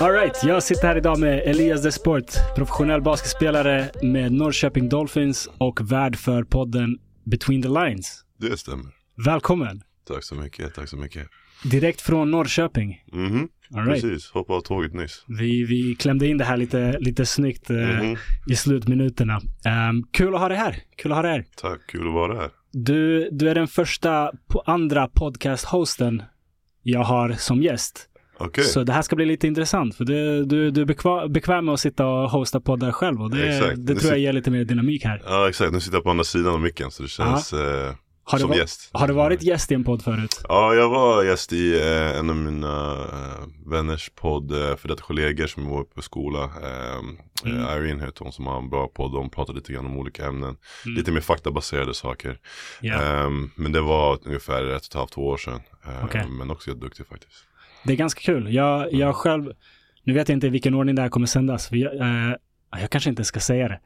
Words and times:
Alright, 0.00 0.44
jag 0.44 0.62
sitter 0.62 0.86
här 0.86 0.96
idag 0.96 1.18
med 1.18 1.38
Elias 1.38 1.82
Desport, 1.82 2.24
professionell 2.56 3.02
basketspelare 3.02 3.90
med 4.02 4.32
Norrköping 4.32 4.88
Dolphins 4.88 5.48
och 5.58 5.92
värd 5.92 6.16
för 6.16 6.44
podden 6.44 6.98
Between 7.24 7.62
the 7.62 7.68
Lines. 7.68 8.24
Det 8.38 8.56
stämmer. 8.56 8.86
Välkommen! 9.26 9.82
Tack 10.08 10.24
så 10.24 10.34
mycket, 10.34 10.74
tack 10.74 10.88
så 10.88 10.96
mycket. 10.96 11.28
Direkt 11.62 12.00
från 12.00 12.30
Norrköping. 12.30 13.02
Mhm, 13.12 13.48
All 13.76 13.86
right. 13.86 14.02
precis. 14.02 14.30
Hoppa 14.30 14.52
av 14.54 14.60
tåget 14.60 14.94
nyss. 14.94 15.24
Vi, 15.28 15.64
vi 15.64 15.94
klämde 15.98 16.26
in 16.28 16.38
det 16.38 16.44
här 16.44 16.56
lite, 16.56 16.96
lite 17.00 17.26
snyggt 17.26 17.70
eh, 17.70 17.76
Mhm. 17.76 18.16
i 18.50 18.56
slutminuterna. 18.56 19.40
Ehm, 19.64 20.02
kul 20.12 20.34
att 20.34 20.40
ha 20.40 20.48
dig 20.48 20.58
här. 20.58 20.76
Kul 20.96 21.12
att 21.12 21.16
ha 21.18 21.22
dig 21.22 21.30
här. 21.32 21.44
Tack, 21.56 21.80
kul 21.88 22.08
att 22.08 22.14
vara 22.14 22.40
här. 22.40 22.50
Du, 22.72 23.28
du 23.32 23.48
är 23.48 23.54
den 23.54 23.68
första 23.68 24.30
på 24.48 24.60
andra 24.66 25.08
podcast-hosten 25.08 26.22
jag 26.82 27.04
har 27.04 27.32
som 27.32 27.62
gäst. 27.62 28.08
Okej, 28.38 28.64
Så 28.64 28.84
det 28.84 28.92
här 28.92 29.02
ska 29.02 29.16
bli 29.16 29.26
lite 29.26 29.46
intressant. 29.46 29.96
För 29.96 30.04
du, 30.04 30.44
du, 30.44 30.70
du 30.70 30.80
är 30.80 30.84
bekva, 30.84 31.28
bekväm 31.28 31.64
med 31.64 31.74
att 31.74 31.80
sitta 31.80 32.06
och 32.06 32.30
hosta 32.30 32.60
poddar 32.60 32.92
själv. 32.92 33.22
Och 33.22 33.30
det, 33.30 33.56
Exakt. 33.56 33.86
det 33.86 33.94
tror 33.94 34.12
jag 34.12 34.20
ger 34.20 34.32
lite 34.32 34.50
mer 34.50 34.64
dynamik 34.64 35.04
här. 35.04 35.22
ja 35.24 35.48
exakt. 35.48 35.72
Nu 35.72 35.80
sitter 35.80 35.96
jag 35.96 36.04
på 36.04 36.10
andra 36.10 36.24
sidan 36.24 36.52
av 36.54 36.60
micken 36.60 36.90
så 36.90 37.02
det 37.02 37.08
känns 37.08 37.52
eh, 37.52 37.94
Har 38.24 38.38
du, 38.38 38.42
som 38.42 38.50
va- 38.50 38.56
gäst. 38.56 38.90
har 38.92 39.08
du 39.08 39.14
varit 39.14 39.42
gäst 39.42 39.72
i 39.72 39.74
en 39.74 39.84
podd 39.84 40.02
förut? 40.02 40.40
Ja, 40.48 40.74
jag 40.74 40.88
var 40.88 41.24
gäst 41.24 41.52
i 41.52 41.80
eh, 41.80 42.18
en 42.18 42.30
av 42.30 42.36
mina 42.36 42.92
eh, 42.92 43.70
vänners 43.70 44.10
podd, 44.14 44.52
eh, 44.52 44.76
för 44.76 44.88
detta 44.88 45.02
kollegor 45.02 45.46
som 45.46 45.68
var 45.70 45.84
på 45.84 46.02
skola. 46.02 46.44
Eh, 46.44 47.00
Mm. 47.44 47.60
Irene 47.84 48.04
heter 48.04 48.24
hon 48.24 48.32
som 48.32 48.46
har 48.46 48.58
en 48.58 48.70
bra 48.70 48.88
podd, 48.88 49.12
de 49.12 49.30
pratar 49.30 49.54
lite 49.54 49.72
grann 49.72 49.86
om 49.86 49.98
olika 49.98 50.26
ämnen. 50.26 50.56
Mm. 50.84 50.96
Lite 50.96 51.12
mer 51.12 51.20
faktabaserade 51.20 51.94
saker. 51.94 52.38
Ehm, 52.82 53.50
men 53.56 53.72
det 53.72 53.80
var 53.80 54.18
ungefär 54.24 54.64
ett 54.66 54.80
och 54.82 54.86
ett 54.86 54.94
halvt, 54.94 55.12
två 55.12 55.26
år 55.26 55.36
sedan. 55.36 55.60
Ehm, 55.86 56.04
Okej. 56.04 56.26
Men 56.28 56.50
också 56.50 56.70
jätteduktig 56.70 57.06
faktiskt. 57.06 57.44
Det 57.84 57.92
är 57.92 57.96
ganska 57.96 58.20
kul. 58.20 58.54
Jag, 58.54 58.92
jag 58.92 59.14
själv, 59.16 59.52
nu 60.04 60.12
vet 60.12 60.28
jag 60.28 60.36
inte 60.36 60.46
i 60.46 60.50
vilken 60.50 60.74
ordning 60.74 60.94
det 60.94 61.02
här 61.02 61.08
kommer 61.08 61.26
sändas. 61.26 61.68
Jag, 61.72 61.96
eh, 62.00 62.34
jag 62.80 62.90
kanske 62.90 63.10
inte 63.10 63.24
ska 63.24 63.40
säga 63.40 63.68
det. 63.68 63.80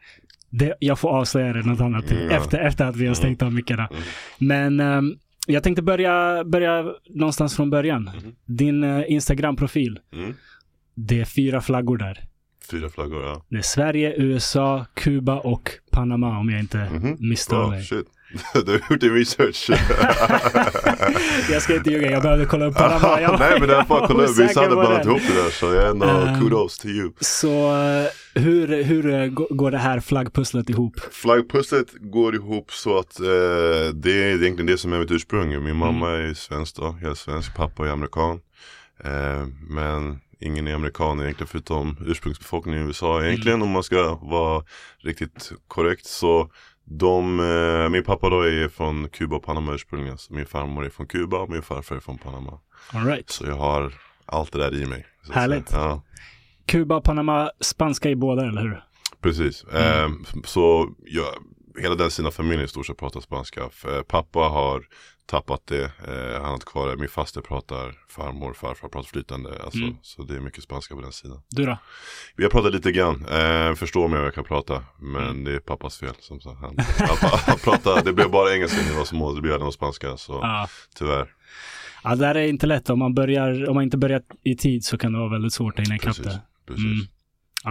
Det 0.50 0.74
jag 0.80 0.98
får 0.98 1.08
avslöja 1.08 1.52
det 1.52 1.62
något 1.62 1.80
annat 1.80 2.10
Mm, 2.10 2.30
efter, 2.30 2.58
efter 2.58 2.84
att 2.86 2.96
vi 2.96 3.06
har 3.06 3.14
stängt 3.14 3.42
av 3.42 3.52
mickarna. 3.52 3.86
Mm. 3.90 4.02
Men 4.38 4.80
ehm, 4.80 5.14
jag 5.46 5.62
tänkte 5.62 5.82
börja, 5.82 6.44
börja 6.44 6.92
någonstans 7.08 7.56
från 7.56 7.70
början. 7.70 8.02
Mhm. 8.02 8.34
Din 8.44 8.84
eh, 8.84 9.04
Instagram-profil, 9.12 9.98
Mm. 10.12 10.34
det 10.94 11.20
är 11.20 11.24
fyra 11.24 11.60
flaggor 11.60 11.96
där. 11.98 12.24
Fyra 12.70 12.88
flaggor, 12.88 13.22
ja. 13.22 13.44
Det 13.48 13.56
är 13.58 13.62
Sverige, 13.62 14.14
USA, 14.16 14.86
Kuba 14.94 15.38
och 15.38 15.70
Panama 15.90 16.38
om 16.38 16.48
jag 16.48 16.60
inte 16.60 16.90
Mhm. 16.92 17.16
misstar 17.20 17.56
Bra, 17.58 17.68
mig. 17.70 17.82
shit. 17.84 18.06
du 18.66 18.72
har 18.72 18.80
gjort 18.90 19.00
din 19.00 19.14
research. 19.14 19.70
Jag 21.50 21.62
ska 21.62 21.76
inte 21.76 21.90
ljuga, 21.90 22.10
jag 22.10 22.22
behövde 22.22 22.44
kolla 22.46 22.64
upp 22.66 22.74
Panama. 22.74 23.20
Jag, 23.20 23.38
Nej 23.40 23.60
men 23.60 23.68
det 23.68 23.74
är 23.76 23.84
bara 23.84 24.06
kolla 24.06 24.22
upp, 24.24 24.30
vi 24.38 24.44
osäker 24.44 24.60
hade 24.60 24.74
blandat 24.76 25.04
ihop 25.06 25.20
det 25.28 25.42
där 25.42 25.50
så 25.50 25.66
jag 25.66 25.84
är 25.84 25.90
ändå 25.90 26.06
Ehm. 26.06 26.40
kudos 26.40 26.78
to 26.78 26.86
you. 26.88 27.12
Så 27.20 27.48
eh, 27.76 28.06
hur, 28.42 28.82
hur 28.82 29.14
eh, 29.14 29.26
gå- 29.26 29.48
går 29.50 29.70
det 29.70 29.78
här 29.78 30.00
flaggpusslet 30.00 30.70
ihop? 30.70 31.00
Flaggpusslet 31.12 31.86
går 32.00 32.34
ihop 32.34 32.72
så 32.72 32.98
att 32.98 33.20
eh, 33.20 33.26
det 33.94 34.12
är 34.12 34.42
egentligen 34.42 34.66
det 34.66 34.78
som 34.78 34.92
är 34.92 34.98
mitt 34.98 35.10
ursprung. 35.10 35.64
Min 35.64 35.76
mamma 35.76 36.10
är 36.10 36.34
svensk 36.34 36.76
då, 36.76 36.98
jag 37.02 37.10
är 37.10 37.14
svensk, 37.14 37.56
pappa 37.56 37.86
är 37.86 37.90
amerikan. 37.90 38.40
Eh, 39.04 39.46
men 39.68 40.18
ingen 40.40 40.68
är 40.68 40.74
amerikan 40.74 41.20
egentligen 41.20 41.48
förutom 41.48 41.96
ursprungsbefolkningen 42.06 42.82
i 42.82 42.86
USA 42.86 43.24
egentligen 43.24 43.62
om 43.62 43.70
man 43.70 43.82
ska 43.82 44.14
vara 44.14 44.62
riktigt 44.98 45.52
korrekt. 45.68 46.06
Så 46.06 46.50
de, 46.90 47.40
eh, 47.40 47.88
min 47.88 48.04
pappa 48.04 48.30
då 48.30 48.42
är 48.42 48.68
från 48.68 49.08
Kuba 49.08 49.36
och 49.36 49.42
Panama 49.44 49.74
ursprungligen. 49.74 50.18
Så 50.18 50.34
min 50.34 50.46
farmor 50.46 50.84
är 50.84 50.90
från 50.90 51.06
Kuba 51.06 51.38
och 51.38 51.50
min 51.50 51.62
farfar 51.62 51.96
är 51.96 52.00
från 52.00 52.18
Panama. 52.18 52.60
All 52.92 53.06
right. 53.06 53.30
Så 53.30 53.46
jag 53.46 53.56
har 53.56 53.92
allt 54.26 54.52
det 54.52 54.58
där 54.58 54.82
i 54.82 54.86
mig. 54.86 55.06
Härligt. 55.32 55.72
Ja. 55.72 56.02
Kuba, 56.66 57.00
Panama, 57.00 57.50
spanska 57.60 58.10
i 58.10 58.16
båda, 58.16 58.46
eller 58.46 58.60
hur? 58.60 58.84
Precis. 59.20 59.64
Eh, 59.64 60.08
så 60.44 60.90
ja, 61.06 61.34
hela 61.80 61.94
den 61.94 62.10
sidan 62.10 62.26
av 62.26 62.30
familjen 62.30 62.64
i 62.64 62.68
stort 62.68 62.86
sett 62.86 62.98
pratar 62.98 63.20
spanska. 63.20 63.68
För 63.72 64.02
pappa 64.02 64.38
har 64.38 64.82
tappat 65.28 65.66
det. 65.66 65.84
Eh, 65.84 66.32
han 66.34 66.44
har 66.44 66.54
inte 66.54 66.66
kvar 66.66 66.88
det. 66.88 66.96
Min 66.96 67.08
faster 67.08 67.40
pratar, 67.40 67.94
farmor, 68.08 68.52
farfar 68.52 68.88
pratar 68.88 69.08
flytande. 69.08 69.50
Alltså, 69.64 69.78
Mm. 69.78 69.96
Så 70.02 70.22
det 70.22 70.34
är 70.36 70.40
mycket 70.40 70.62
spanska 70.64 70.94
på 70.94 71.00
den 71.00 71.12
sidan. 71.12 71.42
Du 71.48 71.66
då? 71.66 71.78
Vi 72.36 72.44
har 72.44 72.50
pratat 72.50 72.72
lite 72.72 72.92
grann. 72.92 73.26
Eh, 73.26 73.74
förstår 73.74 74.08
mig 74.08 74.18
om 74.18 74.24
jag 74.24 74.34
kan 74.34 74.44
prata. 74.44 74.84
Men 74.98 75.22
Mm. 75.22 75.44
det 75.44 75.54
är 75.54 75.58
pappas 75.60 75.98
fel. 75.98 76.14
Som 76.20 76.40
sagt. 76.40 76.56
Han, 76.60 76.76
han, 77.46 77.58
pratar, 77.58 78.04
det 78.04 78.12
blev 78.12 78.30
bara 78.30 78.54
engelska 78.54 78.82
när 78.82 78.88
jag 78.90 78.98
var 78.98 79.04
små. 79.04 79.32
Det 79.34 79.40
blev 79.40 79.52
aldrig 79.52 79.64
någon 79.64 79.72
spanska. 79.72 80.16
Så 80.16 80.32
Ja. 80.42 80.68
tyvärr. 80.98 81.34
ja, 82.04 82.10
det 82.10 82.16
där 82.16 82.34
är 82.34 82.46
inte 82.46 82.66
lätt. 82.66 82.90
Om 82.90 82.98
man, 82.98 83.14
börjar, 83.14 83.68
om 83.68 83.74
man 83.74 83.84
inte 83.84 83.96
börjar 83.96 84.22
i 84.44 84.56
tid 84.56 84.84
så 84.84 84.98
kan 84.98 85.12
det 85.12 85.18
vara 85.18 85.30
väldigt 85.30 85.52
svårt 85.52 85.78
att 85.78 85.84
hinna 85.86 85.96
ikapp 85.96 86.16
det. 86.16 86.40
Precis. 86.66 86.84
Mm. 86.84 87.06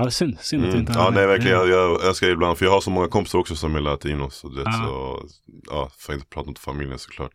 Ja, 0.03 0.11
synd. 0.11 0.37
Synd 0.39 0.63
att 0.63 0.69
Mm. 0.69 0.79
inte 0.79 0.93
Ja 0.95 1.09
nej 1.09 1.27
verkligen, 1.27 1.57
jag, 1.57 1.69
jag 1.69 2.03
önskar 2.03 2.27
ibland, 2.29 2.57
för 2.57 2.65
jag 2.65 2.71
har 2.71 2.81
så 2.81 2.89
många 2.89 3.07
kompisar 3.07 3.39
också 3.39 3.55
som 3.55 3.75
är 3.75 3.79
latinos. 3.81 4.35
Så 4.35 4.49
det, 4.49 4.61
Ja. 4.65 4.71
så, 4.71 5.27
ja, 5.69 5.89
får 5.97 6.15
inte 6.15 6.27
prata 6.27 6.49
om 6.49 6.55
familjen 6.55 6.99
såklart. 6.99 7.31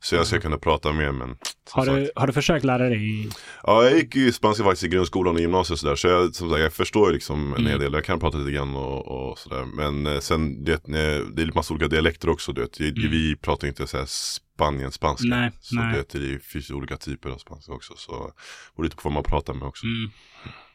Så 0.00 0.14
jag 0.14 0.26
ska 0.26 0.40
kunna 0.40 0.58
prata 0.58 0.92
mer 0.92 1.12
men 1.12 1.36
Har 1.70 1.86
du, 1.86 2.04
sagt. 2.06 2.12
har 2.18 2.26
du 2.26 2.32
försökt 2.32 2.64
lära 2.64 2.88
dig? 2.88 3.28
Ja 3.62 3.84
jag 3.84 3.96
gick 3.96 4.16
ju 4.16 4.32
spanska 4.32 4.64
faktiskt 4.64 4.84
i 4.84 4.88
grundskolan 4.88 5.34
och 5.34 5.40
gymnasiet 5.40 5.78
sådär. 5.78 5.96
Så 5.96 6.08
jag, 6.08 6.34
som 6.34 6.50
sagt, 6.50 6.60
jag 6.62 6.72
förstår 6.72 7.10
liksom 7.12 7.40
en 7.54 7.58
Mm. 7.60 7.66
hel 7.70 7.80
del, 7.80 7.92
jag 7.92 8.04
kan 8.04 8.20
prata 8.20 8.38
lite 8.38 8.50
grann 8.50 8.76
och, 8.76 9.30
och 9.30 9.38
sådär. 9.38 9.64
Men 9.64 10.06
eh, 10.06 10.18
sen 10.20 10.64
det, 10.64 10.80
det 10.84 11.42
är 11.42 11.54
massa 11.54 11.74
olika 11.74 11.88
dialekter 11.88 12.28
också. 12.28 12.52
Det, 12.52 12.80
Mm. 12.80 13.10
Vi 13.10 13.36
pratar 13.36 13.68
inte 13.68 13.86
såhär 13.86 14.06
Spanien-spanska. 14.06 15.26
Nej, 15.28 15.50
så 15.60 15.74
nej. 15.74 16.04
Det, 16.12 16.18
det 16.18 16.42
finns 16.44 16.70
olika 16.70 16.96
typer 16.96 17.30
av 17.30 17.38
spanska 17.38 17.72
också. 17.72 17.92
Så 17.96 18.12
det 18.12 18.32
beror 18.76 18.84
lite 18.84 18.96
på 18.96 19.02
vad 19.04 19.12
man 19.12 19.22
pratar 19.22 19.54
med 19.54 19.68
också. 19.68 19.86
Mm. 19.86 20.10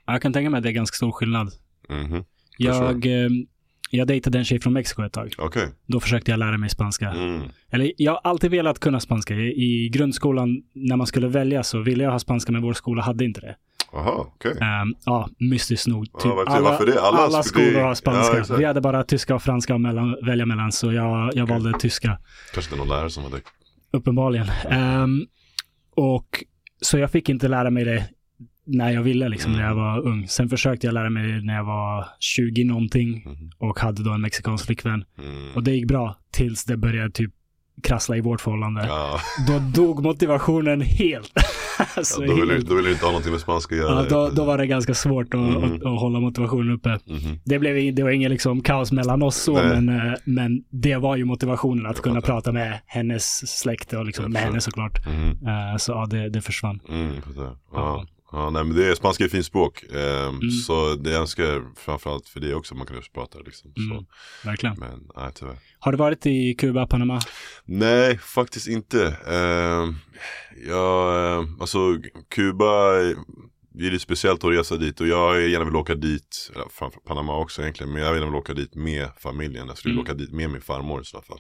Ja, 0.08 0.14
Jag 0.14 0.22
kan 0.22 0.34
tänka 0.34 0.50
mig 0.50 0.58
att 0.58 0.64
det 0.64 0.70
är 0.70 0.74
ganska 0.74 0.96
stor 0.96 1.12
skillnad. 1.12 1.52
Mhm. 1.90 2.24
Jag, 2.58 3.06
eh, 3.06 3.30
jag 3.92 4.08
dejtade 4.08 4.38
en 4.38 4.46
tjej 4.46 4.60
från 4.60 4.74
Mexiko 4.74 5.04
ett 5.04 5.14
tag. 5.14 5.34
Okej. 5.38 5.68
Då 5.86 6.00
försökte 6.00 6.32
jag 6.32 6.38
lära 6.38 6.58
mig 6.58 6.70
spanska. 6.70 7.10
Mm. 7.10 7.42
Eller 7.72 7.92
jag 7.98 8.12
har 8.12 8.22
alltid 8.24 8.52
velat 8.52 8.80
kunna 8.80 9.00
spanska. 9.00 9.34
I, 9.36 9.90
grundskolan, 9.94 10.62
när 10.74 10.96
man 10.96 11.08
skulle 11.08 11.28
välja 11.28 11.64
så 11.64 11.80
ville 11.82 12.04
jag 12.04 12.12
ha 12.12 12.20
spanska, 12.20 12.52
men 12.52 12.62
vår 12.62 12.74
skola 12.74 13.02
hade 13.02 13.26
inte 13.26 13.42
det. 13.42 13.56
Aha, 13.94 14.32
okej. 14.36 14.52
Ehm, 14.62 14.94
ja, 15.06 15.30
mystiskt 15.40 15.88
nog. 15.88 16.08
Ja, 16.14 16.20
Typ 16.20 16.32
varför- 16.36 16.52
alla, 16.52 16.70
varför 16.70 16.86
det? 16.86 17.02
Alla 17.02 17.18
alla, 17.18 17.44
skolor 17.44 17.74
har 17.74 17.82
Ja, 17.88 17.96
spanska. 17.96 18.40
exakt. 18.40 18.60
Vi 18.60 18.66
hade 18.66 18.82
bara 18.82 19.04
tyska 19.04 19.36
och 19.36 19.42
franska 19.44 19.76
att 19.76 19.82
mellan, 19.82 20.16
välja 20.26 20.46
mellan, 20.46 20.72
så 20.72 20.92
jag, 20.94 21.32
jag 21.36 21.48
valde 21.48 21.74
tyska. 21.80 22.20
Kanske 22.54 22.76
inte 22.76 22.86
någon 22.86 22.98
lärare 22.98 23.10
som 23.10 23.24
var 23.24 23.30
det. 23.32 23.42
Uppenbarligen. 23.92 24.48
Ehm, 24.70 25.26
och 25.96 26.44
så 26.82 26.98
jag 26.98 27.12
fick 27.12 27.30
inte 27.30 27.48
lära 27.48 27.70
mig 27.70 27.86
det 27.86 28.10
när 28.68 28.92
jag 28.92 29.04
ville, 29.04 29.30
liksom, 29.30 29.52
när 29.52 29.62
jag 29.62 29.72
Mm. 29.72 29.84
var 29.84 30.08
ung. 30.08 30.28
Sen 30.28 30.50
försökte 30.50 30.88
jag 30.88 30.94
lära 30.94 31.10
mig 31.10 31.42
när 31.42 31.56
jag 31.56 31.64
var 31.64 32.06
20 32.20 32.64
någonting 32.64 33.24
Mhm. 33.26 33.50
och 33.58 33.80
hade 33.80 34.04
då 34.04 34.12
en 34.12 34.22
mexikansk 34.22 34.66
flickvän. 34.66 35.04
Mm. 35.20 35.56
Och 35.56 35.64
det 35.64 35.72
gick 35.72 35.88
bra 35.88 36.16
tills 36.32 36.66
det 36.66 36.78
började 36.78 37.12
typ 37.12 37.32
krassla 37.84 38.18
i 38.18 38.22
vårt 38.22 38.42
förhållande. 38.42 38.86
Ja, 38.88 39.20
Då 39.48 39.60
dog 39.60 40.04
motivationen 40.04 40.82
helt. 40.82 41.32
alltså, 41.96 42.22
ja, 42.26 42.28
då, 42.28 42.36
vill 42.36 42.48
du, 42.48 42.54
helt. 42.54 42.70
då 42.70 42.76
vill 42.76 42.86
du 42.86 42.92
inte 42.92 43.06
ha 43.06 43.12
någonting 43.12 43.32
med 43.32 43.42
spanska 43.42 43.76
att 43.76 43.82
göra. 43.82 44.04
Ja, 44.04 44.10
då, 44.10 44.30
då 44.30 44.46
var 44.46 44.58
det 44.58 44.68
ganska 44.68 44.94
svårt 44.94 45.34
att, 45.34 45.40
Mhm. 45.40 45.58
att, 45.58 45.74
att 45.86 46.00
hålla 46.00 46.20
motivationen 46.20 46.74
uppe. 46.74 46.90
Mhm. 47.06 47.40
Det, 47.46 47.60
blev, 47.60 47.96
det 47.96 48.04
var 48.04 48.10
ingen 48.10 48.32
liksom 48.32 48.62
kaos 48.62 48.92
mellan 48.92 49.24
oss 49.24 49.36
så, 49.36 49.54
Nej. 49.54 49.82
men, 49.82 50.08
eh, 50.08 50.14
men 50.26 50.64
det 50.70 50.96
var 50.96 51.16
ju 51.16 51.26
motivationen 51.26 51.86
att 51.86 52.02
kunna 52.02 52.22
prata 52.22 52.52
med 52.52 52.80
hennes 52.86 53.58
släkt 53.60 53.94
och 53.94 54.06
liksom 54.06 54.32
med 54.32 54.42
henne 54.42 54.62
såklart. 54.62 55.08
Mhm. 55.08 55.30
Eh, 55.48 55.78
Så 55.78 55.92
ja, 55.92 56.06
det, 56.10 56.30
det 56.30 56.42
försvann. 56.42 56.80
Ja. 58.32 58.50
nej 58.50 58.64
men 58.64 58.76
det 58.78 58.86
är, 58.88 58.96
spanska 58.96 59.24
är 59.24 59.28
fint 59.30 59.46
språk. 59.46 59.84
Ehm, 59.84 60.28
Mm. 60.30 60.52
Så 60.52 60.96
det 60.96 61.14
önskar 61.16 61.44
jag 61.44 61.64
framförallt 61.78 62.30
för 62.30 62.40
det 62.40 62.54
också 62.56 62.76
man 62.76 62.88
kan 62.88 62.96
just 62.96 63.14
prata 63.14 63.40
liksom. 63.40 63.74
Mm. 63.92 64.06
Verkligen. 64.46 64.76
Men 64.80 65.08
nej 65.16 65.32
tyvärr. 65.36 65.58
Har 65.80 65.92
du 65.92 65.98
varit 65.98 66.26
i 66.26 66.54
Kuba, 66.54 66.88
Panama? 66.88 67.20
Nej, 67.66 68.18
faktiskt 68.18 68.68
inte. 68.68 69.08
Ehm, 69.28 69.96
jag, 70.68 71.38
ehm, 71.40 71.62
alltså 71.62 71.80
Kuba, 72.36 72.92
det 73.74 73.86
är 73.88 73.92
lite 73.92 74.00
speciellt 74.04 74.44
att 74.44 74.52
resa 74.52 74.78
dit 74.78 75.02
och 75.02 75.08
jag 75.08 75.50
gärna 75.50 75.66
vill 75.66 75.76
åka 75.76 75.96
dit, 75.96 76.52
framför 76.72 77.00
Panama 77.00 77.38
också 77.38 77.62
egentligen, 77.62 77.94
men 77.94 78.02
jag 78.02 78.14
vill 78.14 78.22
gärna 78.22 78.32
vill 78.32 78.40
åka 78.40 78.54
dit 78.54 78.76
med 78.76 79.10
familjen. 79.20 79.68
Jag 79.68 79.78
skulle 79.78 79.94
Mm. 79.94 80.04
åka 80.04 80.14
dit 80.14 80.32
med 80.32 80.50
min 80.50 80.62
farmor 80.62 81.02
i 81.02 81.06
så 81.06 81.22
fall. 81.22 81.40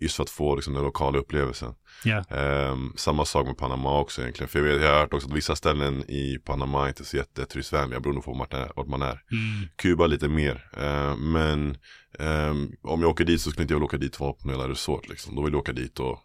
Just 0.00 0.16
för 0.16 0.22
att 0.22 0.30
få 0.30 0.54
liksom, 0.54 0.74
den 0.74 0.84
lokala 0.84 1.18
upplevelsen. 1.18 1.74
Ja. 2.04 2.24
Ehm, 2.30 2.92
samma 2.96 3.24
sak 3.24 3.46
med 3.46 3.58
Panama 3.58 4.00
också 4.00 4.22
egentligen. 4.22 4.48
För 4.48 4.58
jag, 4.58 4.66
vet, 4.66 4.82
jag 4.82 4.92
har 4.92 5.00
hört 5.00 5.14
också 5.14 5.28
att 5.28 5.36
vissa 5.36 5.56
ställen 5.56 6.10
i 6.10 6.38
Panama 6.44 6.88
inte 6.88 7.02
är 7.02 7.04
så 7.04 7.16
jätteturistvänliga 7.16 8.00
beroende 8.00 8.22
på 8.22 8.32
vart 8.32 8.54
är. 8.54 8.72
Vart 8.76 8.86
man 8.86 9.02
är. 9.02 9.22
Mm. 9.32 9.68
Kuba 9.76 10.06
lite 10.06 10.28
mer. 10.28 10.70
Ehm, 10.76 11.32
men 11.32 11.76
ehm, 12.18 12.72
om 12.82 13.00
jag 13.00 13.10
åker 13.10 13.24
dit 13.24 13.40
så 13.40 13.50
skulle 13.50 13.62
inte 13.62 13.74
jag 13.74 13.78
vilja 13.78 13.86
åka 13.86 13.96
dit 13.96 14.14
och 14.14 14.20
vara 14.20 14.32
på 14.32 14.50
jävla 14.50 14.68
resort. 14.68 15.08
Liksom. 15.08 15.34
Då 15.36 15.42
vill 15.42 15.52
jag 15.52 15.60
åka 15.60 15.72
dit 15.72 16.00
och 16.00 16.18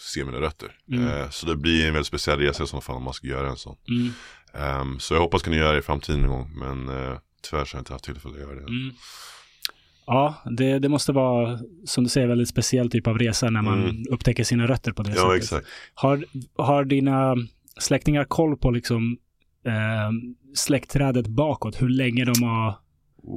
se 0.00 0.24
mina 0.24 0.40
rötter. 0.40 0.72
Mm. 0.92 1.08
Ehm, 1.08 1.30
så 1.30 1.46
det 1.46 1.56
blir 1.56 1.86
en 1.86 1.92
väldigt 1.92 2.06
speciell 2.06 2.38
resa 2.38 2.64
i 2.64 2.66
så 2.66 2.80
fall 2.80 2.96
om 2.96 3.02
man 3.02 3.14
ska 3.14 3.26
göra 3.26 3.48
en 3.48 3.56
sån. 3.56 3.76
Mm. 3.88 4.12
Ehm, 4.54 5.00
så 5.00 5.14
jag 5.14 5.20
hoppas 5.20 5.42
kunna 5.42 5.56
göra 5.56 5.72
det 5.72 5.78
i 5.78 5.82
framtiden 5.82 6.20
någon 6.20 6.30
gång. 6.30 6.52
Men 6.58 6.88
uh, 6.88 7.18
tyvärr 7.42 7.64
så 7.64 7.74
har 7.74 7.78
jag 7.78 7.80
inte 7.80 7.92
haft 7.92 8.04
tillfälle 8.04 8.34
att 8.34 8.40
göra 8.40 8.54
det. 8.54 8.60
Mm. 8.60 8.94
Ja, 10.06 10.34
det, 10.56 10.78
det 10.78 10.88
måste 10.88 11.12
vara, 11.12 11.58
som 11.84 12.04
du 12.04 12.10
säger, 12.10 12.26
väldigt 12.26 12.48
speciell 12.48 12.90
typ 12.90 13.06
av 13.06 13.18
resa 13.18 13.50
när 13.50 13.62
man 13.62 13.82
Mm. 13.84 14.04
upptäcker 14.10 14.44
sina 14.44 14.66
rötter 14.66 14.92
på 14.92 15.02
det 15.02 15.10
Ja, 15.10 15.16
sättet. 15.16 15.36
exakt. 15.42 15.66
Har, 15.94 16.24
har 16.56 16.84
dina 16.84 17.36
släktingar 17.80 18.24
koll 18.24 18.56
på 18.56 18.70
liksom 18.70 19.18
eh, 19.66 20.10
släktträdet 20.54 21.26
bakåt? 21.26 21.82
Hur 21.82 21.88
länge 21.88 22.24
de 22.24 22.42
har, 22.42 22.74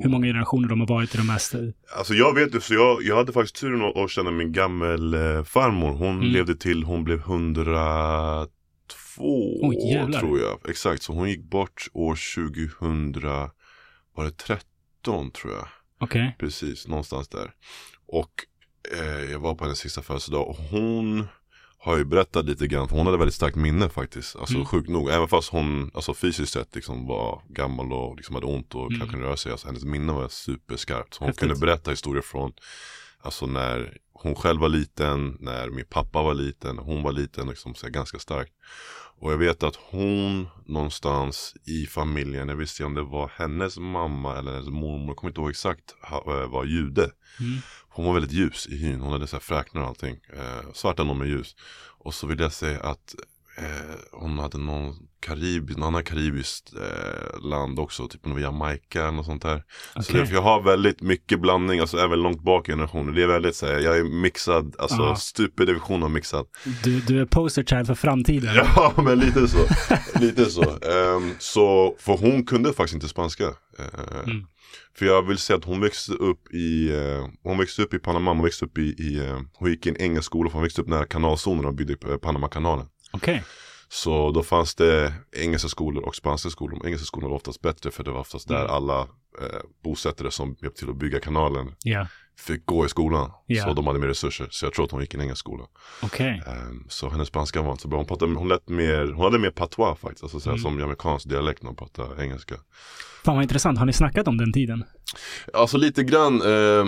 hur 0.04 0.10
många 0.10 0.26
generationer 0.28 0.68
de 0.70 0.80
har 0.80 0.88
varit 0.88 1.16
i 1.16 1.18
de 1.18 1.28
mest... 1.28 1.56
Alltså 1.98 2.14
jag 2.14 2.36
vet 2.36 2.56
ju, 2.56 2.60
så 2.62 2.74
jag, 2.74 3.04
jag 3.04 3.16
hade 3.16 3.32
faktiskt 3.34 3.56
turen 3.56 3.82
att, 3.82 3.98
att 3.98 4.10
känna 4.12 4.32
min 4.32 4.52
gammel 4.52 5.14
eh, 5.14 5.44
farmor. 5.44 5.92
Hon 5.92 6.16
Mm. 6.18 6.30
levde 6.32 6.56
till 6.56 6.84
hon 6.84 7.04
blev 7.04 7.20
102 7.20 8.50
Oj, 9.62 9.92
jävlar. 9.94 10.20
tror 10.20 10.40
jag. 10.40 10.70
Exakt, 10.70 11.04
så 11.04 11.14
hon 11.14 11.30
gick 11.30 11.44
bort 11.44 11.88
år 11.94 12.18
2000, 12.36 13.12
var 14.16 14.26
det 14.26 14.32
13 14.38 15.32
tror 15.32 15.54
jag. 15.54 15.68
Okej. 16.00 16.36
Precis, 16.40 16.88
någonstans 16.88 17.28
där. 17.28 17.52
Och 18.08 18.32
eh, 18.98 19.32
jag 19.32 19.40
var 19.40 19.56
på 19.56 19.64
hennes 19.64 19.80
sista 19.80 20.02
födelsedag 20.02 20.48
och 20.48 20.56
hon 20.56 21.28
har 21.82 21.98
ju 21.98 22.06
berättat 22.06 22.46
lite 22.46 22.68
grann, 22.68 22.88
för 22.88 22.96
hon 22.96 23.06
hade 23.06 23.18
väldigt 23.18 23.36
starkt 23.36 23.56
minne 23.56 23.90
faktiskt. 23.90 24.36
Alltså 24.36 24.56
Mm. 24.56 24.66
sjukt 24.66 24.90
nog, 24.90 25.10
även 25.10 25.28
fast 25.28 25.50
hon 25.50 25.92
alltså, 25.94 26.14
fysiskt 26.14 26.54
sett 26.54 26.76
liksom 26.76 27.08
var 27.08 27.42
gammal 27.50 27.94
och 27.94 28.16
liksom 28.16 28.36
hade 28.36 28.48
ont 28.48 28.76
och 28.76 28.86
Mm. 28.86 28.96
knappt 28.98 29.12
kunde 29.12 29.26
röra 29.28 29.38
sig. 29.38 29.52
Alltså 29.52 29.68
hennes 29.68 29.84
minne 29.84 30.14
var 30.14 30.28
superskarpt. 30.28 31.14
Så 31.14 31.20
hon 31.20 31.28
Häftigt. 31.28 31.40
kunde 31.40 31.56
berätta 31.66 31.92
historier 31.92 32.22
från, 32.22 32.54
alltså 33.22 33.46
när 33.46 33.98
hon 34.14 34.36
själv 34.36 34.62
var 34.62 34.70
liten, 34.70 35.38
när 35.40 35.70
min 35.70 35.86
pappa 35.86 36.22
var 36.24 36.34
liten, 36.34 36.78
hon 36.78 37.04
var 37.04 37.12
liten, 37.12 37.48
liksom, 37.48 37.76
så 37.76 37.90
ganska 37.90 38.20
starkt. 38.20 38.52
Och 39.22 39.32
jag 39.32 39.38
vet 39.38 39.64
att 39.64 39.76
hon 39.76 40.48
någonstans 40.66 41.56
i 41.66 41.86
familjen, 41.86 42.50
jag 42.50 42.56
visste 42.56 42.84
inte 42.84 42.88
om 42.88 42.94
det 42.94 43.12
var 43.12 43.32
hennes 43.36 43.78
mamma 43.78 44.38
eller 44.38 44.52
hennes 44.52 44.70
mormor, 44.70 45.08
jag 45.08 45.18
kommer 45.18 45.32
inte 45.32 45.42
ihåg 45.42 45.50
exakt, 45.50 45.96
eh, 46.12 46.50
var 46.50 46.66
jude. 46.66 47.12
Mm. 47.40 47.60
Hon 47.90 48.06
var 48.06 48.14
väldigt 48.14 48.32
ljus 48.32 48.68
i 48.68 48.78
hyn, 48.78 49.02
hon 49.02 49.12
hade 49.12 49.28
så 49.28 49.36
här 49.36 49.42
fräknar 49.42 49.82
och 49.82 49.88
allting. 49.88 50.18
Eh, 50.34 50.72
svarta 50.74 51.04
någon 51.04 51.18
med 51.18 51.28
ljus. 51.28 51.56
Och 52.00 52.14
så 52.14 52.28
vill 52.28 52.40
jag 52.40 52.54
säga 52.54 52.80
att 52.80 53.16
eh, 53.58 53.96
hon 54.12 54.40
hade 54.40 54.58
någon 54.58 55.09
karib, 55.20 55.70
någon 55.70 55.84
annan 55.84 56.04
karibiskt 56.04 56.74
eh, 56.76 57.50
land 57.50 57.80
också, 57.80 58.08
typ 58.08 58.26
Jamaica 58.42 59.12
något 59.12 59.26
sånt 59.26 59.42
där. 59.42 59.64
Så 59.94 60.00
Okej. 60.00 60.16
därför 60.20 60.34
jag 60.34 60.42
har 60.42 60.62
väldigt 60.62 61.02
mycket 61.02 61.40
blandning, 61.42 61.80
alltså 61.80 61.98
även 61.98 62.20
långt 62.20 62.42
bak 62.44 62.70
i 62.70 62.72
generationen. 62.72 63.16
Det 63.16 63.24
är 63.24 63.28
väldigt 63.28 63.56
så 63.56 63.66
här, 63.66 63.80
jag 63.80 63.98
är 63.98 64.04
mixad, 64.04 64.76
alltså 64.80 64.98
Ja. 65.02 65.16
stupid 65.16 65.70
av 65.90 66.12
mixad. 66.12 66.46
Du, 66.84 67.00
du 67.00 67.22
är 67.22 67.26
poster 67.26 67.64
child 67.64 67.88
för 67.88 67.96
framtiden. 67.96 68.56
Ja, 68.76 68.94
men 68.98 69.20
lite 69.20 69.48
så. 69.48 69.58
lite 70.20 70.46
så. 70.46 70.62
Ehm, 70.64 71.34
så. 71.40 71.96
För 72.00 72.18
hon 72.18 72.46
kunde 72.46 72.74
faktiskt 72.74 72.94
inte 72.94 73.08
spanska. 73.08 73.46
Ehm, 73.46 73.54
Mm. 74.26 74.46
För 74.98 75.06
jag 75.06 75.28
vill 75.28 75.38
säga 75.38 75.58
att 75.58 75.66
hon 75.66 75.82
växte 75.82 76.12
upp 76.14 76.54
i, 76.54 76.90
eh, 76.96 77.28
hon 77.44 77.58
växte 77.58 77.82
upp 77.82 77.94
i 77.94 78.00
Panama, 78.00 78.32
hon 78.34 78.44
växte 78.44 78.66
upp 78.66 78.78
i, 78.78 78.82
i 78.82 79.20
eh, 79.28 79.40
hon 79.54 79.70
gick 79.70 79.86
i 79.86 79.90
en 79.90 79.98
engelsk 79.98 80.26
skola 80.26 80.50
för 80.50 80.54
hon 80.54 80.64
växte 80.64 80.82
upp 80.82 80.88
nära 80.88 81.06
kanalzonen 81.06 81.66
och 81.66 81.74
byggde 81.74 81.96
Panamakanalen. 82.18 82.86
Okej. 83.12 83.44
Så 83.92 84.32
då 84.32 84.44
fanns 84.44 84.76
det 84.76 85.14
engelska 85.32 85.68
skolor 85.70 86.04
och 86.04 86.16
spanska 86.16 86.50
skolor. 86.50 86.86
Engelska 86.86 87.06
skolor 87.06 87.30
var 87.30 87.36
oftast 87.36 87.62
bättre 87.62 87.92
för 87.92 88.04
det 88.04 88.12
var 88.12 88.20
oftast 88.20 88.48
där 88.48 88.60
Mm. 88.62 88.72
alla 88.72 89.00
eh, 89.42 89.60
bosättare 89.84 90.32
som 90.32 90.56
hjälpte 90.62 90.80
till 90.80 90.90
att 90.90 90.96
bygga 90.98 91.20
kanalen 91.20 91.76
Ja, 91.84 92.08
fick 92.40 92.66
gå 92.66 92.86
i 92.86 92.90
skolan. 92.90 93.32
Ja. 93.46 93.64
Så 93.64 93.74
de 93.74 93.88
hade 93.88 94.00
mer 94.00 94.08
resurser. 94.08 94.48
Så 94.52 94.66
jag 94.66 94.74
tror 94.74 94.86
att 94.86 94.92
hon 94.92 95.02
gick 95.02 95.14
i 95.14 95.18
en 95.18 95.24
engelsk 95.24 95.40
skola. 95.40 95.64
okej. 96.02 96.44
Ehm, 96.48 96.86
så 96.90 97.10
hennes 97.10 97.28
spanska 97.28 97.62
var 97.62 97.72
inte 97.72 97.82
så 97.82 97.88
bra. 97.88 98.00
Hon, 98.00 98.06
pratade, 98.08 98.34
hon, 98.36 98.48
lät 98.48 98.70
mer, 98.70 99.06
hon 99.16 99.24
hade 99.24 99.40
mer 99.40 99.52
patois 99.52 100.00
faktiskt. 100.00 100.24
Alltså 100.24 100.40
såhär, 100.40 100.58
Mm. 100.58 100.64
som 100.64 100.84
amerikansk 100.84 101.30
dialekt 101.30 101.64
när 101.64 101.68
hon 101.68 101.76
pratade 101.76 102.24
engelska. 102.24 102.56
Fan 103.26 103.36
vad 103.36 103.44
intressant. 103.44 103.80
Har 103.80 103.86
ni 103.86 103.94
snackat 103.94 104.28
om 104.28 104.38
den 104.38 104.54
tiden? 104.54 104.84
Alltså 105.54 105.78
lite 105.78 106.04
grann. 106.04 106.42
Eh, 106.42 106.86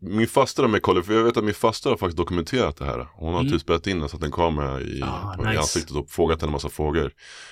min 0.00 0.28
faster 0.28 0.66
med 0.68 0.82
koll. 0.82 1.02
För 1.02 1.14
jag 1.14 1.24
vet 1.24 1.36
att 1.36 1.44
min 1.44 1.54
faster 1.54 1.90
har 1.90 1.96
faktiskt 1.96 2.16
dokumenterat 2.16 2.76
det 2.76 2.84
här. 2.84 3.06
Hon 3.14 3.32
har 3.34 3.40
Mm. 3.40 3.52
typ 3.52 3.60
spelat 3.60 3.86
in 3.86 4.02
och 4.02 4.10
satt 4.10 4.22
en 4.22 4.32
kamera 4.32 4.80
i, 4.80 5.02
Ah, 5.02 5.34
på, 5.36 5.42
i 5.44 5.46
nice. 5.46 5.58
ansiktet 5.60 5.96
och 5.96 6.10
frågat 6.10 6.40
henne 6.40 6.48
en 6.48 6.52
massa 6.52 6.68
frågor. 6.68 7.10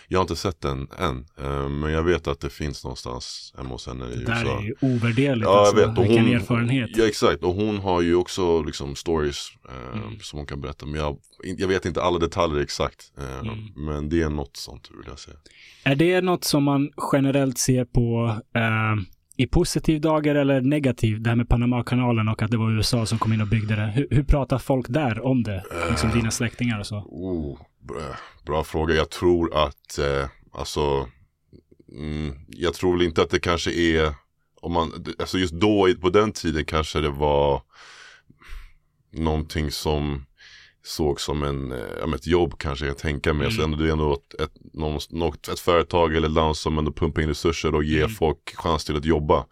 Jag 0.08 0.18
har 0.18 0.22
inte 0.22 0.36
sett 0.36 0.60
den 0.60 0.88
än. 0.98 1.26
Eh, 1.40 1.68
men 1.68 1.92
jag 1.92 2.02
vet 2.02 2.26
att 2.28 2.40
det 2.40 2.50
finns 2.50 2.84
någonstans 2.84 3.52
hemma 3.56 3.68
hos 3.68 3.86
henne 3.86 4.04
i 4.06 4.16
Det 4.16 4.24
där 4.24 4.42
USA. 4.44 4.58
är 4.58 4.62
ju 4.62 4.74
ovärderligt. 4.80 5.44
Ja, 5.44 5.50
jag 5.52 5.58
alltså. 5.58 5.76
vet. 5.76 5.98
Och 5.98 6.04
Vilken 6.04 6.24
hon, 6.26 6.34
erfarenhet. 6.34 6.90
Ja, 7.02 7.08
exakt. 7.08 7.42
Och 7.44 7.54
hon 7.54 7.78
har 7.78 8.00
ju 8.00 8.14
också 8.14 8.62
liksom 8.62 8.96
stories 8.96 9.48
eh, 9.68 9.98
Mm. 10.02 10.18
som 10.20 10.38
hon 10.38 10.46
kan 10.46 10.60
berätta. 10.60 10.86
Men 10.86 11.00
jag, 11.00 11.18
jag 11.58 11.68
vet 11.68 11.86
inte 11.86 12.02
alla 12.02 12.18
detaljer 12.18 12.62
exakt. 12.62 13.12
Eh, 13.18 13.38
Mm. 13.38 13.58
Men 13.76 14.08
det 14.08 14.22
är 14.22 14.30
något 14.30 14.56
sånt 14.56 14.90
vill 14.98 15.06
jag 15.08 15.18
säga. 15.18 15.36
Är 15.84 15.94
det 15.96 16.20
något 16.20 16.44
som 16.44 16.64
man 16.64 16.90
generellt 17.12 17.58
ser 17.58 17.84
på 17.84 18.36
eh, 18.54 19.02
i 19.36 19.46
positiv 19.46 20.00
dagar 20.00 20.34
eller 20.34 20.60
negativ? 20.60 21.22
Det 21.22 21.30
här 21.30 21.36
med 21.36 21.48
Panamakanalen 21.48 22.28
och 22.28 22.42
att 22.42 22.50
det 22.50 22.56
var 22.56 22.70
USA 22.76 23.06
som 23.06 23.18
kom 23.18 23.32
in 23.32 23.40
och 23.40 23.46
byggde 23.48 23.76
det. 23.76 23.86
Hur, 23.86 24.06
hur 24.10 24.22
pratar 24.24 24.58
folk 24.58 24.86
där 24.88 25.20
om 25.26 25.42
det? 25.42 25.64
Liksom 25.90 26.10
Eh. 26.10 26.16
dina 26.16 26.30
släktingar 26.30 26.78
och 26.80 26.86
så. 26.86 26.96
Oh, 26.96 27.58
bra, 27.88 28.00
bra 28.46 28.64
fråga. 28.64 28.94
Jag 28.94 29.10
tror 29.10 29.56
att, 29.56 29.98
eh, 29.98 30.28
alltså, 30.52 31.06
mm, 31.98 32.34
jag 32.48 32.74
tror 32.74 32.92
väl 32.92 33.06
inte 33.06 33.22
att 33.22 33.30
det 33.30 33.40
kanske 33.40 33.70
är, 33.72 34.14
om 34.62 34.72
man, 34.72 35.04
alltså 35.18 35.38
just 35.38 35.54
då, 35.54 35.94
på 36.00 36.10
den 36.10 36.32
tiden 36.32 36.64
kanske 36.64 37.00
det 37.00 37.10
var 37.10 37.62
någonting 39.12 39.70
som 39.70 40.26
såg 40.84 41.20
som 41.20 41.42
en, 41.42 41.72
eh, 41.72 41.78
ja, 42.00 42.14
ett 42.14 42.26
jobb 42.26 42.58
kanske 42.58 42.86
jag 42.86 42.98
tänka 42.98 43.32
mig. 43.32 43.46
Mm. 43.46 43.56
Så 43.56 43.62
ändå, 43.64 43.76
det 43.76 43.88
är 43.88 43.92
ändå 43.92 44.12
ett, 44.14 44.40
ett, 44.40 44.52
något, 45.12 45.48
ett 45.48 45.60
företag 45.60 46.16
eller 46.16 46.28
land 46.28 46.56
som 46.56 46.78
ändå 46.78 46.92
pumpar 46.92 47.22
in 47.22 47.28
resurser 47.28 47.74
och 47.74 47.84
ger 47.84 47.98
Mm. 48.04 48.10
folk 48.10 48.54
chans 48.56 48.84
till 48.84 48.96
att 48.96 49.04
jobba. 49.04 49.46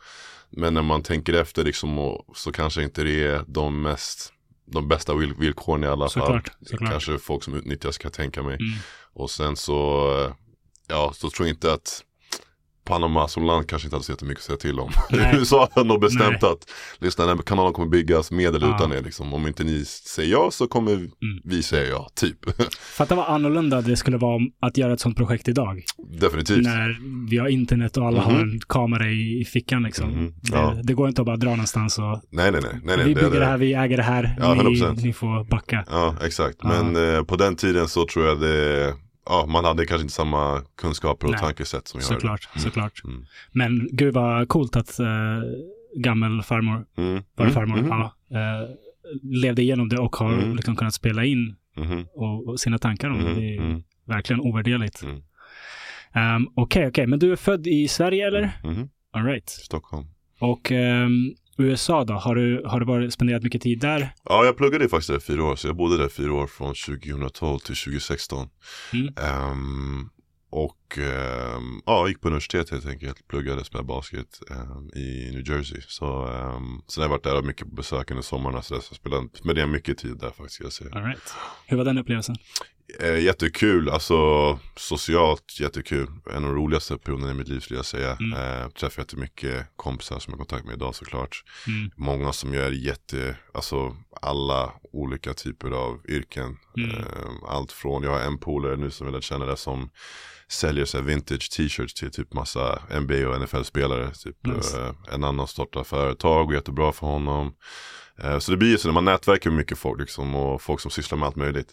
Men 0.51 0.75
när 0.75 0.83
man 0.83 1.03
tänker 1.03 1.33
efter 1.33 1.65
liksom, 1.65 1.99
och, 1.99 2.37
så 2.37 2.53
kanske 2.53 2.83
inte 2.83 3.03
det 3.03 3.25
är 3.25 3.45
de 3.47 3.83
mest 3.83 4.33
de 4.67 4.89
bästa 4.89 5.15
vill- 5.15 5.35
villkoren 5.35 5.85
i 5.85 5.87
alla 5.87 6.09
fall. 6.09 6.23
Såklart, 6.27 6.51
såklart. 6.67 6.91
Kanske 6.91 7.19
folk 7.19 7.45
som 7.45 7.55
utnyttjas 7.55 7.99
kan 7.99 8.11
tänka 8.11 8.43
mig. 8.43 8.55
Mm. 8.55 8.73
Och 9.13 9.31
sen 9.31 9.57
så, 9.57 10.07
ja, 10.89 11.13
så 11.15 11.31
tror 11.31 11.47
jag 11.49 11.55
inte 11.55 11.73
att 11.73 12.05
Panama 12.91 13.29
som 13.29 13.45
land 13.45 13.67
kanske 13.69 13.87
inte 13.87 13.97
hade 13.97 14.05
så 14.05 14.13
jättemycket 14.13 14.41
att 14.41 14.47
säga 14.47 14.57
till 14.57 14.81
om. 14.81 14.91
USA 15.39 15.69
har 15.73 15.85
nog 15.85 16.01
bestämt 16.01 16.43
Nej. 16.43 16.51
att 16.53 16.71
lyssna, 16.99 17.27
den 17.27 17.37
här 17.39 17.43
kanalen 17.45 17.73
kommer 17.73 17.89
byggas 17.89 18.31
med 18.31 18.55
eller 18.57 18.67
Ja. 18.67 18.77
utan 18.77 18.93
er. 18.93 19.03
Liksom. 19.03 19.35
Om 19.35 19.47
inte 19.47 19.65
ni 19.65 19.85
säger 19.85 20.33
ja 20.33 20.51
så 20.51 20.67
kommer 20.67 20.93
Mm. 20.93 21.11
vi 21.45 21.63
säga 21.63 21.89
ja, 21.89 22.09
typ. 22.15 22.37
Fatta 22.97 23.15
vad 23.15 23.27
annorlunda 23.29 23.81
det 23.81 23.97
skulle 23.97 24.17
vara 24.17 24.41
att 24.61 24.77
göra 24.77 24.93
ett 24.93 25.01
sånt 25.01 25.17
projekt 25.17 25.49
idag. 25.49 25.83
Definitivt. 26.21 26.63
När 26.65 26.97
vi 27.31 27.39
har 27.39 27.49
internet 27.49 27.97
och 27.97 28.07
alla 28.07 28.21
Mhm. 28.25 28.35
har 28.35 28.41
en 28.43 28.61
kamera 28.69 29.09
i, 29.09 29.41
i 29.41 29.45
fickan 29.45 29.83
liksom. 29.83 30.09
Mhm, 30.11 30.35
Det, 30.43 30.57
ja. 30.57 30.77
det 30.85 30.95
går 30.95 31.09
inte 31.09 31.23
att 31.23 31.27
bara 31.27 31.37
dra 31.37 31.51
någonstans 31.51 31.99
och 31.99 32.05
Nej, 32.05 32.51
nej, 32.53 32.61
nej. 32.63 32.81
nej, 32.85 32.97
nej 32.97 33.07
vi 33.07 33.15
det- 33.15 33.21
bygger 33.21 33.31
det, 33.31 33.39
det- 33.39 33.47
här, 33.47 33.57
vi 33.59 33.75
äger 33.75 33.97
det 33.97 34.03
här, 34.03 34.37
Ja, 34.41 34.55
ni, 34.55 34.61
100%. 34.61 35.03
ni 35.03 35.13
får 35.13 35.45
backa. 35.45 35.85
Ja, 35.91 36.15
exakt. 36.25 36.65
Men 36.65 37.15
eh, 37.15 37.23
på 37.23 37.37
den 37.37 37.57
tiden 37.57 37.89
så 37.89 38.07
tror 38.07 38.27
jag 38.27 38.41
det, 38.41 38.95
ja, 39.31 39.47
man 39.49 39.65
hade 39.65 39.87
kanske 39.87 40.03
inte 40.03 40.15
samma 40.15 40.61
kunskaper 40.77 41.27
och 41.27 41.31
Nej. 41.33 41.41
tankesätt 41.41 41.89
som 41.89 41.99
har. 41.99 42.03
Såklart, 42.05 42.49
Mm. 42.55 42.63
såklart. 42.65 43.05
Mm. 43.05 43.25
Men 43.53 43.89
gud 43.93 44.15
vad 44.15 44.49
coolt 44.49 44.77
att 44.77 45.01
uh, 45.01 45.07
gammelfarmor, 45.97 46.87
Mm. 46.99 47.13
var 47.15 47.23
det 47.35 47.43
Mm. 47.43 47.55
farmor, 47.55 47.79
Mm. 47.79 47.89
ja, 47.91 48.15
eh, 48.31 48.69
levde 49.23 49.63
igenom 49.63 49.89
det 49.89 49.99
och 49.99 50.17
har 50.17 50.33
Mm. 50.33 50.57
liksom 50.57 50.77
kunnat 50.77 50.95
spela 50.95 51.25
in 51.25 51.57
Mhm. 51.77 52.07
och, 52.15 52.49
och 52.49 52.61
sina 52.61 52.79
tankar 52.79 53.11
om 53.11 53.19
det. 53.19 53.25
Mm. 53.31 53.41
Det 53.41 53.57
är 53.57 53.59
Mm. 53.61 53.83
verkligen 54.07 54.41
ovärderligt. 54.41 55.03
Mm. 55.03 55.23
Ehm, 56.13 56.49
Okej, 56.55 56.87
okej, 56.89 57.07
men 57.07 57.19
du 57.19 57.33
är 57.33 57.37
född 57.37 57.67
i 57.67 57.89
Sverige 57.89 58.27
eller? 58.27 58.51
Mhm. 58.65 58.89
All 59.13 59.25
right. 59.25 59.49
Stockholm. 59.49 60.07
Och 60.39 60.73
ehm, 60.73 61.35
USA 61.63 62.05
då? 62.05 62.15
Har 62.15 62.35
du, 62.35 62.63
har 62.67 62.81
du 62.81 62.87
varit, 62.87 63.13
spenderat 63.13 63.43
mycket 63.43 63.63
tid 63.63 63.81
där? 63.81 64.15
Ja, 64.25 64.45
jag 64.45 64.57
pluggade 64.57 64.89
faktiskt 64.89 65.09
där 65.09 65.17
i 65.17 65.21
fyra 65.21 65.45
år, 65.45 65.57
så 65.57 65.67
jag 65.69 65.77
bodde 65.77 65.97
där 65.97 66.09
fyra 66.09 66.33
år 66.33 66.47
från 66.47 66.75
2012 66.75 67.59
till 67.59 67.77
2016. 67.77 68.49
Mm. 68.93 69.15
Ehm, 69.17 70.11
och 70.51 70.99
ehm, 70.99 71.81
ja, 71.87 72.09
gick 72.09 72.21
på 72.21 72.29
universitet 72.29 72.71
helt 72.71 72.87
enkelt, 72.87 73.29
pluggade, 73.29 73.65
spelade 73.65 73.87
basket 73.87 74.41
ehm, 74.51 74.89
i 74.95 75.31
New 75.33 75.49
Jersey. 75.49 75.81
Så 75.89 76.27
um, 76.27 76.83
sen 76.87 77.03
har 77.03 77.05
jag 77.05 77.09
varit 77.09 77.25
där 77.25 77.43
mycket 77.43 77.69
på 77.69 77.75
besök 77.75 78.11
under 78.11 78.23
sommarna, 78.23 78.63
så 78.63 78.75
jag 78.75 78.83
spelade, 78.83 79.29
spenderade 79.35 79.73
mycket 79.73 79.99
tid 79.99 80.17
där 80.19 80.31
faktiskt, 80.31 80.61
jag 80.61 80.73
säga. 80.73 80.91
All 80.95 81.05
right. 81.05 81.35
Hur 81.67 81.77
var 81.77 81.85
den 81.85 81.99
upplevelsen? 81.99 82.37
Eh, 83.01 83.19
jättekul, 83.25 83.89
alltså 83.89 84.59
socialt 84.77 85.61
jättekul. 85.61 86.07
En 86.31 86.37
av 86.37 86.43
de 86.43 86.55
roligaste 86.55 86.99
perioderna 86.99 87.31
i 87.31 87.35
mitt 87.35 87.49
liv 87.49 87.61
skulle 87.61 87.79
jag 87.79 87.87
säga. 87.87 88.17
Mm. 88.21 88.33
Eh, 88.63 88.69
träffar 88.69 89.03
jättemycket 89.03 89.67
kompisar 89.77 90.19
som 90.19 90.33
jag 90.33 90.39
har 90.39 90.45
kontakt 90.45 90.67
med 90.67 90.75
idag 90.75 90.95
såklart. 90.95 91.45
Mm. 91.67 91.91
Många 91.97 92.33
som 92.33 92.55
gör 92.55 92.71
jätte, 92.71 93.37
alltså 93.55 93.97
alla 94.23 94.73
olika 94.93 95.35
typer 95.35 95.71
av 95.71 96.01
yrken. 96.09 96.57
Mm. 96.77 96.91
Eh, 96.91 97.05
allt 97.49 97.73
från, 97.73 98.03
jag 98.03 98.11
har 98.11 98.21
en 98.21 98.39
polare 98.39 98.77
nu 98.77 98.91
som 98.91 99.07
jag 99.07 99.15
lärt 99.15 99.25
känna 99.25 99.45
det 99.47 99.57
som 99.57 99.91
säljer 100.49 100.85
så 100.85 101.01
vintage 101.01 101.51
t-shirts 101.51 101.95
till 101.95 102.11
typ 102.11 102.33
massa 102.33 102.83
NBA 103.01 103.29
och 103.29 103.41
NFL-spelare. 103.41 104.11
Typ, 104.11 104.47
Nice. 104.47 104.81
eh, 104.81 105.15
en 105.15 105.25
annan 105.25 105.47
startar 105.47 105.85
företag 105.85 106.47
och 106.47 106.55
jättebra 106.55 106.93
för 106.93 107.07
honom. 107.07 107.53
Eh, 108.25 108.39
så 108.39 108.51
det 108.51 108.57
blir 108.57 108.69
ju 108.69 108.79
så, 108.79 108.93
man 108.93 109.05
nätverkar 109.05 109.51
med 109.51 109.57
mycket 109.57 109.79
folk 109.79 110.01
liksom, 110.01 110.35
och 110.35 110.63
folk 110.63 110.81
som 110.81 110.91
sysslar 110.91 111.19
med 111.19 111.27
allt 111.27 111.37
möjligt. 111.37 111.69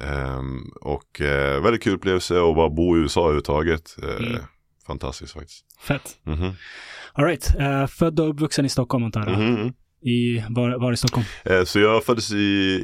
Ehm, 0.00 0.70
och 0.80 1.20
eh, 1.20 1.62
väldigt 1.62 1.82
kul 1.82 1.94
upplevelse 1.94 2.34
att 2.40 2.54
bara 2.56 2.70
bo 2.70 2.96
i 2.96 3.00
USA 3.00 3.20
överhuvudtaget. 3.20 3.96
Eh, 4.02 4.26
Mm. 4.26 4.42
Fantastiskt 4.86 5.32
faktiskt. 5.32 5.64
Fett. 5.80 6.18
Mhm. 6.22 6.50
All 7.12 7.24
right. 7.24 7.54
Född 7.90 8.20
och 8.20 8.28
uppvuxen 8.28 8.64
i 8.64 8.68
Stockholm 8.68 9.04
antar 9.04 9.26
jag. 9.26 9.38
Mhm. 9.38 9.72
I, 10.02 10.44
var, 10.48 10.78
var 10.80 10.92
i 10.92 10.96
Stockholm? 10.96 11.26
Så 11.66 11.78
jag 11.78 12.04
föddes 12.04 12.32
i, 12.32 12.36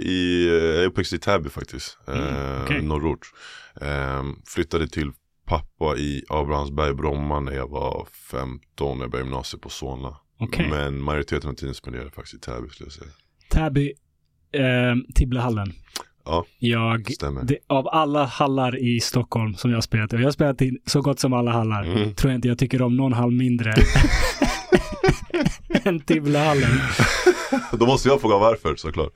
i 0.03 0.47
jag 0.49 0.83
är 0.83 0.87
uppväxt 0.87 1.13
i 1.13 1.19
Täby 1.19 1.49
faktiskt, 1.49 1.99
Mm, 2.09 2.63
okej. 2.65 2.83
norrort. 2.83 3.27
Eh, 3.81 4.23
flyttade 4.55 4.89
till 4.89 5.13
pappa 5.47 5.97
i 5.97 6.25
Abrahamsberg, 6.29 6.95
Bromma 6.95 7.41
när 7.41 7.53
jag 7.53 7.71
var 7.71 8.07
15 8.31 8.99
när 8.99 9.05
jag 9.05 9.11
började 9.11 9.29
gymnasiet 9.29 9.63
på 9.63 9.69
Solna. 9.69 10.17
Okej. 10.39 10.69
Men 10.71 11.03
majoriteten 11.03 11.51
av 11.51 11.55
tiden 11.55 11.75
spenderade 11.75 12.11
faktiskt 12.11 12.35
i 12.35 12.39
Täby 12.39 12.69
skulle 12.69 12.87
jag 12.87 12.93
säga. 12.93 13.11
Täby, 13.51 13.93
eh, 14.53 14.63
Tibblehallen. 15.15 15.73
Ja. 16.25 16.45
Jag, 16.59 17.11
Stämmer. 17.13 17.43
det, 17.45 17.59
av 17.67 17.89
alla 17.89 18.25
hallar 18.25 18.79
i 18.79 19.01
Stockholm 19.01 19.55
som 19.55 19.71
jag 19.71 19.77
har 19.77 19.83
spelat 19.83 20.13
i, 20.13 20.17
och 20.17 20.21
jag 20.21 20.27
har 20.27 20.33
spelat 20.33 20.63
i 20.63 20.79
så 20.87 21.01
gott 21.01 21.21
som 21.21 21.33
alla 21.33 21.51
hallar, 21.53 21.85
Mm. 21.85 22.15
tror 22.15 22.31
jag 22.33 22.39
inte 22.39 22.49
jag 22.49 22.59
tycker 22.59 22.83
om 22.83 22.97
någon 22.97 23.13
hall 23.13 23.31
mindre 23.31 23.75
än 25.85 26.01
Tibblehallen. 26.01 26.79
Då 27.73 27.87
måste 27.87 28.09
jag 28.09 28.21
fråga 28.21 28.39
varför 28.39 28.77
såklart. 28.77 29.13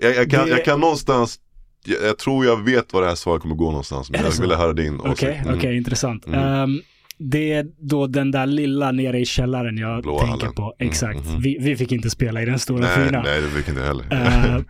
Jag, 0.00 0.14
jag, 0.16 0.30
kan, 0.30 0.44
Det- 0.44 0.50
jag 0.50 0.64
kan 0.64 0.80
någonstans, 0.80 1.40
jag, 1.84 2.02
jag 2.02 2.18
tror 2.18 2.44
jag 2.46 2.64
vet 2.64 2.92
var 2.92 3.00
det 3.02 3.08
här 3.08 3.14
svaret 3.14 3.42
kommer 3.42 3.54
gå 3.54 3.64
någonstans. 3.70 4.10
Men 4.10 4.20
jag 4.24 4.40
ville 4.40 4.56
höra 4.56 4.72
din 4.72 5.00
åsikt. 5.00 5.22
okej, 5.46 5.54
Mm. 5.64 5.76
intressant. 5.76 6.26
Mm. 6.26 6.40
Ehm, 6.40 6.80
det 7.18 7.52
är 7.52 7.66
då 7.78 8.06
den 8.06 8.30
där 8.30 8.46
lilla 8.46 8.92
nere 8.92 9.18
i 9.20 9.24
källaren 9.24 9.76
jag 9.78 10.02
Blå 10.02 10.18
tänker 10.18 10.30
hallen. 10.38 10.54
på. 10.54 10.74
Mm, 10.78 10.88
Exakt. 10.90 11.26
mhm. 11.26 11.40
Vi, 11.40 11.56
vi 11.60 11.76
fick 11.76 11.92
inte 11.92 12.10
spela 12.10 12.42
i 12.42 12.44
den 12.44 12.58
stora 12.58 12.80
Nej, 12.80 13.06
fina. 13.06 13.22
nej 13.22 13.40
det 13.40 13.48
fick 13.48 13.68
inte 13.68 13.82
heller. 13.82 14.04
Eh, 14.10 14.60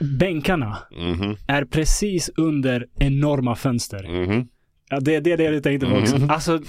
bänkarna 0.18 0.78
Mhm, 0.98 1.36
är 1.46 1.64
precis 1.64 2.30
under 2.36 2.86
enorma 3.00 3.54
fönster. 3.56 4.04
Ja, 4.88 5.00
det, 5.00 5.20
det 5.20 5.32
är 5.32 5.36
det 5.36 5.44
jag 5.44 5.62
tänkte 5.62 5.86
på 5.86 5.96
också. 5.96 6.16
Mm. 6.16 6.30
Alltså, 6.30 6.60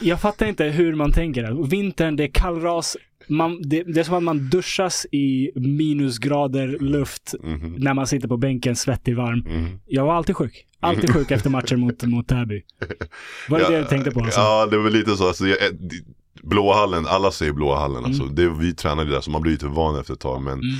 jag 0.00 0.20
fattar 0.20 0.46
inte 0.46 0.64
hur 0.64 0.94
man 0.94 1.12
tänker. 1.12 1.68
Vintern, 1.68 2.16
det 2.16 2.24
är 2.24 2.28
kallras. 2.28 2.96
Man, 3.28 3.62
det, 3.62 3.82
det 3.82 4.00
är 4.00 4.04
som 4.04 4.14
att 4.14 4.22
man 4.22 4.48
duschas 4.50 5.06
i 5.12 5.50
minusgrader 5.54 6.78
luft 6.80 7.34
Mhm, 7.42 7.74
när 7.78 7.94
man 7.94 8.06
sitter 8.06 8.28
på 8.28 8.36
bänken, 8.36 8.76
svettig, 8.76 9.16
varm. 9.16 9.38
mhm. 9.38 9.80
Jag 9.86 10.04
var 10.06 10.14
alltid 10.14 10.36
sjuk. 10.36 10.66
Alltid 10.80 11.10
sjuk 11.14 11.30
efter 11.30 11.50
matcher 11.50 11.76
mot, 11.76 12.02
mot 12.02 12.28
Täby. 12.28 12.62
Var 13.48 13.58
det 13.58 13.68
det 13.70 13.78
du 13.78 13.84
tänkte 13.84 14.10
på? 14.10 14.20
Alltså? 14.20 14.40
Ja, 14.40 14.66
det 14.66 14.78
var 14.78 14.90
lite 14.90 15.16
så. 15.16 15.28
Alltså, 15.28 15.46
jag, 15.46 15.62
eh, 15.62 15.70
blåa 16.42 16.74
hallen, 16.76 17.06
alla 17.06 17.30
säger 17.30 17.52
blåa 17.52 17.78
hallen. 17.78 18.04
Alltså, 18.04 18.24
det, 18.24 18.48
vi 18.48 18.74
tränade 18.74 19.10
där 19.10 19.20
så 19.20 19.30
man 19.30 19.42
blir 19.42 19.52
lite 19.52 19.66
van 19.66 20.00
efter 20.00 20.12
ett 20.14 20.20
tag. 20.20 20.42
Men 20.42 20.52
Mm. 20.52 20.74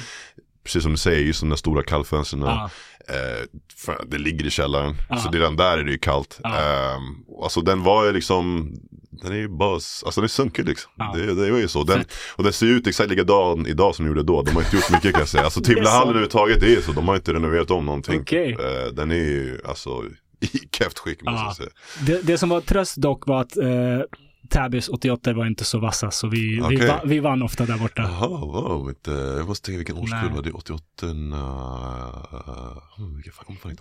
Precis 0.64 0.82
som 0.82 0.92
du 0.92 0.98
säger, 0.98 1.20
just 1.26 1.40
de 1.40 1.48
där 1.48 1.56
stora 1.56 1.82
kallfönstren. 1.82 2.42
Ja. 2.42 2.70
Eh, 3.08 3.96
det 4.06 4.18
ligger 4.18 4.46
i 4.46 4.50
källaren. 4.50 4.94
Ja. 5.10 5.16
Så 5.16 5.30
redan 5.30 5.56
där 5.56 5.78
är 5.78 5.84
det 5.84 5.90
ju 5.92 5.98
kallt. 5.98 6.40
Ja. 6.42 6.48
Eh, 6.58 6.98
alltså 7.42 7.60
den 7.60 7.82
var 7.82 8.04
ju 8.06 8.12
liksom, 8.12 8.72
den 9.10 9.32
är 9.32 9.36
ju 9.36 9.48
bara, 9.48 9.72
alltså 9.74 10.10
den 10.14 10.24
är 10.24 10.28
sunkig 10.28 10.68
liksom. 10.68 10.92
Ja. 10.96 11.12
Det, 11.16 11.34
det 11.34 11.46
är 11.46 11.58
ju 11.58 11.68
så. 11.68 11.84
Den, 11.84 12.04
och 12.36 12.44
den 12.44 12.52
ser 12.52 12.66
ut 12.66 12.86
exakt 12.86 13.10
likadan 13.10 13.66
idag 13.66 13.94
som 13.94 14.04
den 14.04 14.10
gjorde 14.14 14.22
då. 14.32 14.42
De 14.42 14.50
har 14.54 14.62
inte 14.62 14.76
gjort 14.76 14.90
mycket 14.90 15.12
kan 15.12 15.20
jag 15.20 15.28
säga. 15.28 15.44
Alltså 15.44 15.64
så. 15.64 15.72
överhuvudtaget, 15.72 16.60
det 16.60 16.74
är 16.74 16.80
så. 16.80 16.92
De 16.92 17.08
har 17.08 17.16
inte 17.16 17.32
renoverat 17.34 17.70
om 17.70 17.86
någonting. 17.86 18.20
Okej. 18.20 18.52
Eh, 18.60 18.92
den 18.92 19.10
är 19.10 19.14
ju 19.14 19.60
alltså 19.64 20.04
i 20.40 20.58
keft 20.78 20.98
skick 20.98 21.22
måste 21.22 21.40
Ja. 21.40 21.46
jag 21.46 21.56
säga. 21.56 21.68
Det, 22.06 22.26
det 22.26 22.38
som 22.38 22.48
var 22.48 22.60
tröst 22.60 22.96
dock 22.96 23.26
var 23.26 23.40
att 23.40 23.56
Täbys 24.52 24.88
88 24.88 25.32
var 25.32 25.46
inte 25.46 25.64
så 25.64 25.78
vassa, 25.78 26.10
så 26.10 26.28
vi, 26.28 26.54
vi, 26.54 26.62
Okej. 26.62 26.88
va, 26.88 27.00
vi 27.04 27.18
vann 27.18 27.42
ofta 27.42 27.66
där 27.66 27.78
borta. 27.78 28.02
Jaha, 28.02 28.28
wow, 28.28 28.88
inte, 28.88 29.10
jag 29.10 29.48
måste 29.48 29.66
tänka 29.66 29.76
vilken 29.78 29.96
årskull 29.96 30.30
var 30.34 30.42
det? 30.42 30.52
88, 30.52 31.06
uh, 31.06 31.12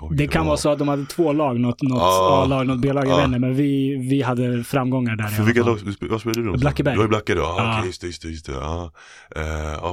ihåg. 0.01 0.17
Det 0.17 0.27
kan 0.27 0.41
var. 0.41 0.47
vara 0.47 0.57
så 0.57 0.69
att 0.69 0.79
de 0.79 0.87
hade 0.87 1.05
två 1.05 1.33
lag, 1.33 1.59
något, 1.59 1.81
något 1.81 1.99
Ja. 2.01 2.43
A-lag, 2.43 2.67
något 2.67 2.79
B-lag, 2.79 3.07
jag 3.07 3.17
vet 3.17 3.25
inte, 3.25 3.39
men 3.39 3.55
vi, 3.55 3.95
vi 4.09 4.21
hade 4.21 4.63
framgångar 4.63 5.15
där. 5.15 5.27
För 5.27 5.43
vilka 5.43 5.63
lag, 5.63 5.79
vad 5.99 6.21
spelade 6.21 6.41
du 6.41 6.51
då? 6.51 6.57
Blackeberg. 6.57 6.93
Du 6.93 6.97
var 6.97 7.05
i 7.05 7.07
Blackeberg, 7.07 7.43
ja 7.43 7.55
Ja. 7.57 7.77
okej 7.77 7.87
just 7.87 8.01
det, 8.01 8.07
just 8.07 8.21
det, 8.21 8.29
just 8.29 8.45
det. 8.45 8.51
Ja 8.51 8.91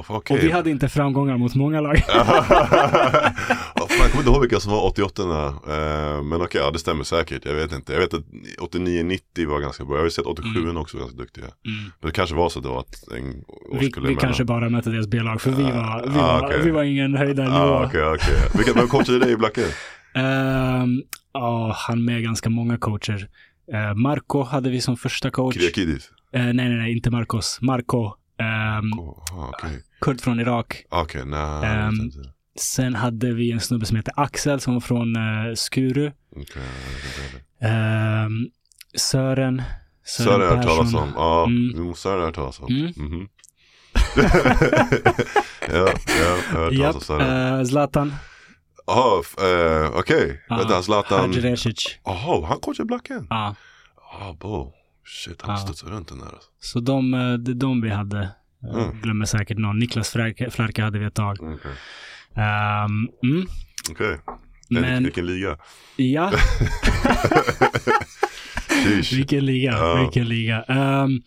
fan, 0.09 0.17
okej. 0.17 0.37
Och 0.37 0.43
vi 0.43 0.51
hade 0.51 0.69
inte 0.69 0.89
framgångar 0.89 1.37
mot 1.37 1.55
många 1.55 1.81
lag. 1.81 2.03
jag 3.75 3.89
kommer 3.89 4.17
inte 4.17 4.29
ihåg 4.29 4.41
vilka 4.41 4.59
som 4.59 4.71
var 4.71 4.85
88 4.85 5.23
eh, 5.23 6.23
Men 6.23 6.41
okej, 6.41 6.61
ja 6.61 6.71
det 6.71 6.79
stämmer 6.79 7.03
säkert. 7.03 7.45
Jag 7.45 7.53
vet 7.53 7.71
inte. 7.71 7.93
Jag 7.93 7.99
vet 7.99 8.13
att 8.13 8.25
89-90 8.73 9.47
var 9.47 9.59
ganska 9.59 9.85
bra. 9.85 9.95
Jag 9.95 9.99
har 10.01 10.05
ju 10.05 10.11
sett 10.11 10.25
87 10.25 10.68
Mm. 10.69 10.81
också 10.81 10.97
var 10.97 11.01
ganska 11.01 11.17
duktiga. 11.17 11.45
Mm. 11.45 11.77
Men 11.99 12.07
det 12.09 12.11
kanske 12.11 12.35
var 12.35 12.49
så 12.49 12.59
att 12.59 12.63
det 12.63 12.69
var 12.69 12.79
ett, 12.81 13.11
en 13.17 13.23
Vi, 13.25 13.43
årskull 13.77 13.89
vi 13.93 13.99
emellan. 13.99 14.15
kanske 14.17 14.43
bara 14.45 14.69
mötte 14.69 14.89
deras 14.89 15.07
B-lag, 15.07 15.41
för 15.41 15.51
vi 15.51 15.63
var, 15.63 16.03
vi 16.13 16.19
Ah, 16.19 16.39
var, 16.39 16.45
okej. 16.45 16.61
vi 16.63 16.71
var 16.71 16.83
ingen 16.83 17.15
höjdare 17.15 17.45
nivå. 17.49 17.83
okej, 17.85 18.03
okej. 18.03 18.35
Vilka, 18.55 18.73
vem 18.73 18.87
coachade 18.87 19.19
dig 19.19 19.31
i 19.31 19.37
Blackeberg? 19.37 19.71
Ehm, 20.15 21.01
Ja, 21.33 21.75
han 21.87 22.05
med 22.05 22.23
ganska 22.23 22.49
många 22.49 22.77
coacher. 22.77 23.27
Uh, 23.73 23.93
Marco 23.95 24.43
hade 24.43 24.69
vi 24.69 24.81
som 24.81 24.97
första 24.97 25.31
coach. 25.31 25.55
Kriakidis? 25.55 26.11
Eh, 26.33 26.41
nej, 26.43 26.53
nej, 26.53 26.69
nej, 26.77 26.91
inte 26.91 27.11
Marcos. 27.11 27.57
Marco. 27.61 28.13
ehm, 28.39 28.93
Oh, 28.99 29.23
ah, 29.33 29.49
okej. 29.53 29.83
kurd 30.01 30.21
från 30.21 30.39
Irak. 30.39 30.83
Okej, 30.89 31.21
nej. 31.25 31.39
Ehm, 31.39 31.63
jag 31.63 31.91
vet 31.91 32.01
inte. 32.01 32.29
Sen 32.59 32.95
hade 32.95 33.33
vi 33.33 33.51
en 33.51 33.59
snubbe 33.59 33.85
som 33.85 33.97
heter 33.97 34.13
Axel 34.17 34.59
som 34.59 34.73
var 34.73 34.81
från 34.81 35.15
uh, 35.17 35.53
Skuru. 35.55 36.11
Okej, 36.35 36.43
inte 36.45 36.59
heller. 37.61 38.25
Ehm, 38.25 38.47
Sören. 40.17 40.27
Sören 40.39 40.57
hört 40.57 40.65
talas 40.67 40.93
om. 40.93 41.11
Ja, 41.15 41.43
Mm. 41.45 41.79
mm. 41.81 41.93
Sören 41.95 42.19
har 42.19 42.25
hört 42.25 42.35
talas 42.35 42.59
om. 42.59 42.67
Mm. 42.67 42.93
Mhm. 42.95 43.27
ja, 44.15 44.23
ja, 45.67 45.93
jag 46.19 46.59
har 46.59 46.63
hört 46.63 46.73
talas 46.77 46.95
om 46.95 47.01
Sören. 47.01 47.59
eh, 47.59 47.65
Zlatan. 47.65 48.13
Jaha, 48.87 49.23
eh, 49.41 49.91
okej. 49.99 50.41
Vänta, 50.49 50.81
Zlatan. 50.81 51.33
Jaha, 52.05 52.45
han 52.47 52.59
coachar 52.59 52.83
Blacken? 52.83 53.27
Ja, 53.29 53.55
Ja, 54.19 54.35
bo. 54.39 54.73
Shit, 55.05 55.41
han 55.41 55.51
Ja. 55.51 55.57
studsar 55.57 55.87
runt 55.87 56.07
den 56.07 56.17
där. 56.19 56.25
alltså. 56.25 56.49
så 56.59 56.79
de, 56.79 57.13
eh, 57.13 57.19
är 57.19 57.37
de 57.53 57.81
vi 57.81 57.89
hade. 57.89 58.29
Jag 58.61 58.83
Mm. 58.83 59.01
glömmer 59.01 59.25
säkert 59.25 59.57
någon. 59.57 59.79
Niklas 59.79 60.09
Flärke 60.51 60.83
hade 60.83 60.99
vi 60.99 61.05
ett 61.05 61.13
tag. 61.15 61.37
Okej. 61.41 61.71
Ehm, 62.35 63.07
mm, 63.23 63.47
Okej. 63.91 64.19
Men... 64.25 64.35
men 64.69 65.03
Vilken 65.03 65.25
liga? 65.25 65.57
ja, 65.95 66.31
vilken 69.11 69.45
liga. 69.45 69.71
Ja. 69.71 69.95
Vilken 70.01 70.27
liga. 70.29 70.63
Ehm, 70.63 71.21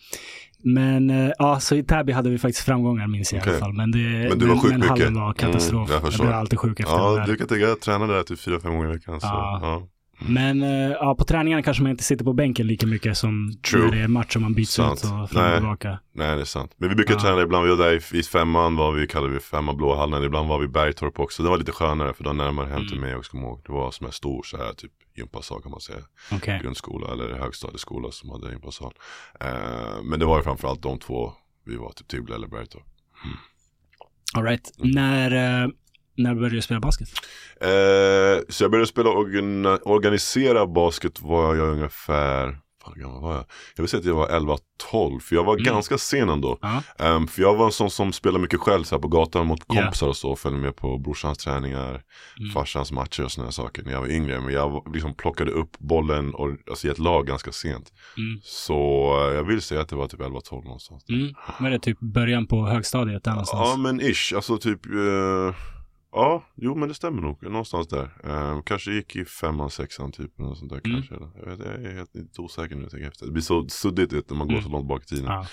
men 0.64 1.10
eh, 1.10 1.30
ja, 1.38 1.60
så 1.60 1.74
i 1.74 1.82
Täby 1.82 2.12
hade 2.12 2.30
vi 2.30 2.38
faktiskt 2.38 2.64
framgångar 2.64 3.06
minns 3.06 3.32
jag 3.32 3.38
i 3.38 3.42
Okej. 3.42 3.52
alla 3.52 3.60
fall. 3.60 3.72
Men, 3.72 3.90
det, 3.90 3.98
Men 4.28 4.38
du 4.38 4.46
var 4.46 4.56
sjuk 4.56 4.70
men 4.70 4.80
mycket? 4.80 4.98
hallen 4.98 5.14
var 5.14 5.32
katastrof. 5.32 5.90
Mm, 5.90 6.00
jag 6.04 6.12
jag 6.12 6.20
blev 6.20 6.32
alltid 6.32 6.58
sjuk 6.58 6.80
efter 6.80 6.92
Ja, 6.92 7.10
det 7.10 7.18
där. 7.20 7.26
du 7.26 7.36
kan 7.36 7.48
tänka, 7.48 7.64
jag 7.66 7.80
tränade 7.80 8.14
där 8.14 8.22
typ 8.22 8.40
fyra, 8.40 8.60
fem 8.60 8.72
gånger 8.72 8.90
i 8.90 8.92
veckan. 8.92 9.20
Så, 9.20 9.26
Ja. 9.26 9.58
ja. 9.62 9.88
Men 10.28 10.62
eh, 10.62 10.90
ja, 10.90 11.14
på 11.14 11.24
träningarna 11.24 11.62
kanske 11.62 11.82
man 11.82 11.90
inte 11.90 12.04
sitter 12.04 12.24
på 12.24 12.32
bänken 12.32 12.66
lika 12.66 12.86
mycket 12.86 13.16
som 13.18 13.52
True. 13.70 13.84
när 13.84 13.90
det 13.96 14.02
är 14.02 14.08
match 14.08 14.36
och 14.36 14.42
man 14.42 14.54
byts 14.54 14.72
Sant. 14.72 14.98
ut 14.98 15.04
och 15.04 15.08
fram 15.10 15.20
och 15.22 15.34
Nej. 15.34 15.56
tillbaka. 15.58 15.98
Nej, 16.12 16.34
det 16.36 16.40
är 16.42 16.44
sant. 16.44 16.72
Men 16.76 16.88
vi 16.88 16.94
brukar 16.94 17.14
Ja. 17.14 17.20
träna 17.20 17.42
ibland, 17.42 17.64
vi 17.64 17.70
var 17.76 17.84
där 17.84 18.14
i, 18.16 18.22
femman, 18.22 18.76
var 18.76 18.92
vi 18.92 19.06
kallade 19.06 19.32
vi 19.32 19.40
femma 19.40 19.74
blåhallen, 19.74 20.24
ibland 20.24 20.48
var 20.48 20.58
vi 20.58 20.64
i 20.64 20.68
Bergtorp 20.68 21.20
också. 21.20 21.42
Det 21.42 21.48
var 21.48 21.58
lite 21.58 21.72
skönare 21.72 22.12
för 22.14 22.24
då 22.24 22.32
närmare 22.32 22.68
hem 22.68 22.86
till 22.88 22.96
Mm. 22.98 23.08
mig 23.08 23.16
och 23.16 23.24
kommer 23.24 23.44
ihåg. 23.46 23.60
Det 23.66 23.72
var 23.72 23.90
som 23.90 24.06
en 24.06 24.12
stor 24.12 24.42
så 24.42 24.56
här 24.56 24.72
typ 24.72 24.92
gympasal 25.16 25.62
kan 25.62 25.70
man 25.70 25.80
säga. 25.80 25.98
Okej. 26.32 26.60
Grundskola 26.62 27.12
eller 27.12 27.38
högstadieskola 27.38 28.10
som 28.10 28.30
hade 28.30 28.50
gympasal. 28.52 28.92
Eh, 29.40 30.02
men 30.04 30.18
det 30.20 30.26
var 30.26 30.36
ju 30.36 30.42
framförallt 30.42 30.82
de 30.82 30.98
två, 30.98 31.32
vi 31.66 31.76
var 31.76 31.92
typ 31.92 32.08
Tibble 32.08 32.34
eller 32.34 32.46
Bergtorp. 32.48 32.82
All 34.34 34.44
right. 34.44 34.72
Mm. 34.78 34.90
När, 34.90 35.62
eh, 35.64 35.68
när 36.16 36.34
började 36.34 36.54
du 36.56 36.62
spela 36.62 36.80
basket? 36.80 37.08
Eh, 37.60 38.40
så 38.48 38.64
jag 38.64 38.70
började 38.70 38.86
spela 38.86 39.10
organ 39.10 39.66
organisera 39.66 40.66
basket 40.66 41.20
var 41.20 41.54
jag 41.54 41.68
ungefär, 41.68 42.58
fan 42.84 42.94
gammal 43.00 43.22
var 43.22 43.34
jag? 43.34 43.44
Jag 43.76 43.82
vill 43.82 43.88
säga 43.88 44.00
att 44.00 44.06
jag 44.06 44.14
var 44.14 44.28
11-12, 44.28 45.20
för 45.20 45.36
jag 45.36 45.44
var 45.44 45.54
Mm. 45.54 45.64
ganska 45.64 45.98
sen 45.98 46.28
ändå. 46.28 46.58
Ja. 46.62 46.82
Ehm, 46.98 47.26
för 47.26 47.42
jag 47.42 47.54
var 47.56 47.66
en 47.66 47.72
sån 47.72 47.90
som 47.90 48.12
spelade 48.12 48.42
mycket 48.42 48.60
själv 48.60 48.84
så 48.84 48.94
här, 48.94 49.02
på 49.02 49.08
gatan 49.08 49.46
mot 49.46 49.64
kompisar 49.66 50.08
och 50.08 50.16
så, 50.16 50.36
följde 50.36 50.60
med 50.60 50.76
på 50.76 50.98
brorsans 50.98 51.38
träningar, 51.38 51.88
Mm. 52.38 52.50
farsans 52.54 52.92
matcher 52.92 53.24
och 53.24 53.32
sådana 53.32 53.52
saker 53.52 53.82
när 53.82 53.92
jag 53.92 54.00
var 54.00 54.08
yngre. 54.10 54.40
Men 54.40 54.54
jag 54.54 54.92
liksom 54.94 55.14
plockade 55.14 55.50
upp 55.50 55.78
bollen 55.78 56.34
och, 56.34 56.50
alltså, 56.70 56.86
i 56.86 56.90
ett 56.90 56.98
lag 56.98 57.26
ganska 57.26 57.52
sent. 57.52 57.92
Mm. 58.16 58.40
Så 58.42 58.74
eh, 59.28 59.34
jag 59.36 59.44
vill 59.44 59.62
säga 59.62 59.80
att 59.80 59.88
det 59.88 59.96
var 59.96 60.08
typ 60.08 60.20
11-12 60.20 60.64
någonstans. 60.64 61.04
Mm. 61.08 61.34
Var 61.60 61.70
det 61.70 61.78
typ 61.78 61.98
början 62.00 62.46
på 62.46 62.66
högstadiet 62.66 63.24
där 63.24 63.30
någonstans? 63.30 63.68
Ja 63.70 63.76
men 63.76 64.00
ish, 64.00 64.32
alltså 64.34 64.58
typ 64.58 64.86
eh, 64.86 65.54
Ja, 66.12 66.44
jo 66.56 66.74
men 66.74 66.88
det 66.88 66.94
stämmer 66.94 67.22
nog. 67.22 67.42
Någonstans 67.42 67.88
där. 67.88 68.10
Eh, 68.24 68.62
kanske 68.62 68.92
gick 68.92 69.16
i 69.16 69.24
femman, 69.24 69.70
sexan 69.70 70.12
typ. 70.12 70.40
Eller 70.40 70.54
sånt 70.54 70.70
där 70.72 70.80
Mm. 70.84 71.02
kanske. 71.02 71.14
Jag, 71.14 71.46
vet, 71.56 71.58
jag 71.66 71.92
är 71.92 71.94
helt 71.96 72.14
lite 72.14 72.40
osäker 72.40 72.76
nu. 72.76 72.88
jag 72.92 73.02
efter. 73.02 73.26
Det 73.26 73.32
blir 73.32 73.42
så 73.42 73.68
suddigt 73.68 74.12
vet, 74.12 74.30
när 74.30 74.36
man 74.36 74.46
går 74.46 74.54
Mm. 74.54 74.64
så 74.64 74.70
långt 74.70 74.88
bak 74.88 75.02
i 75.02 75.06
tiden. 75.06 75.24
Ja. 75.24 75.46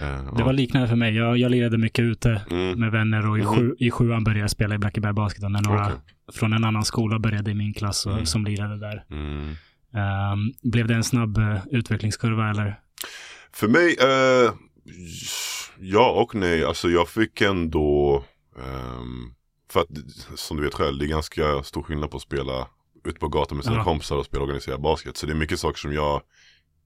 Eh, 0.00 0.34
Det 0.36 0.44
var 0.44 0.52
liknande 0.52 0.88
för 0.88 0.96
mig. 0.96 1.14
Jag, 1.16 1.36
jag 1.38 1.50
lirade 1.50 1.78
mycket 1.78 2.02
ute 2.02 2.42
mm. 2.50 2.80
med 2.80 2.90
vänner 2.92 3.30
och 3.30 3.38
i, 3.38 3.42
Mhm. 3.42 3.54
sju, 3.54 3.74
i 3.78 3.90
sjuan 3.90 4.24
började 4.24 4.40
jag 4.40 4.50
spela 4.50 4.74
i 4.74 4.78
Blackeberg 4.78 5.12
Basket 5.12 5.42
när 5.42 5.62
några 5.68 5.86
Okej. 5.86 5.96
från 6.32 6.52
en 6.52 6.64
annan 6.64 6.84
skola 6.84 7.18
började 7.18 7.50
i 7.50 7.54
min 7.54 7.74
klass 7.74 8.06
och, 8.06 8.12
Mm. 8.12 8.26
som 8.26 8.44
lirade 8.44 8.78
där. 8.78 9.04
Mm. 9.10 9.54
Um, 9.94 10.52
blev 10.62 10.86
det 10.86 10.94
en 10.94 11.04
snabb 11.04 11.38
uh, 11.38 11.58
utvecklingskurva 11.70 12.50
eller? 12.50 12.80
För 13.52 13.68
mig, 13.68 13.88
uh, 13.88 14.52
ja 15.78 16.10
och 16.22 16.34
nej. 16.34 16.64
Alltså 16.64 16.88
jag 16.88 17.08
fick 17.08 17.40
ändå, 17.40 18.24
um, 18.56 19.34
för 19.72 19.80
att 19.80 19.88
som 20.34 20.56
du 20.56 20.62
vet 20.62 20.74
själv, 20.74 20.98
det 20.98 21.04
är 21.04 21.08
ganska 21.08 21.62
stor 21.62 21.82
skillnad 21.82 22.10
på 22.10 22.16
att 22.16 22.22
spela 22.22 22.68
ute 23.04 23.18
på 23.18 23.28
gatan 23.28 23.56
med 23.56 23.64
sina 23.64 23.76
ja. 23.76 23.84
kompisar 23.84 24.16
och 24.16 24.26
spela 24.26 24.42
organiserad 24.42 24.80
basket. 24.80 25.16
Så 25.16 25.26
det 25.26 25.32
är 25.32 25.36
mycket 25.36 25.60
saker 25.60 25.78
som 25.78 25.92
jag 25.92 26.22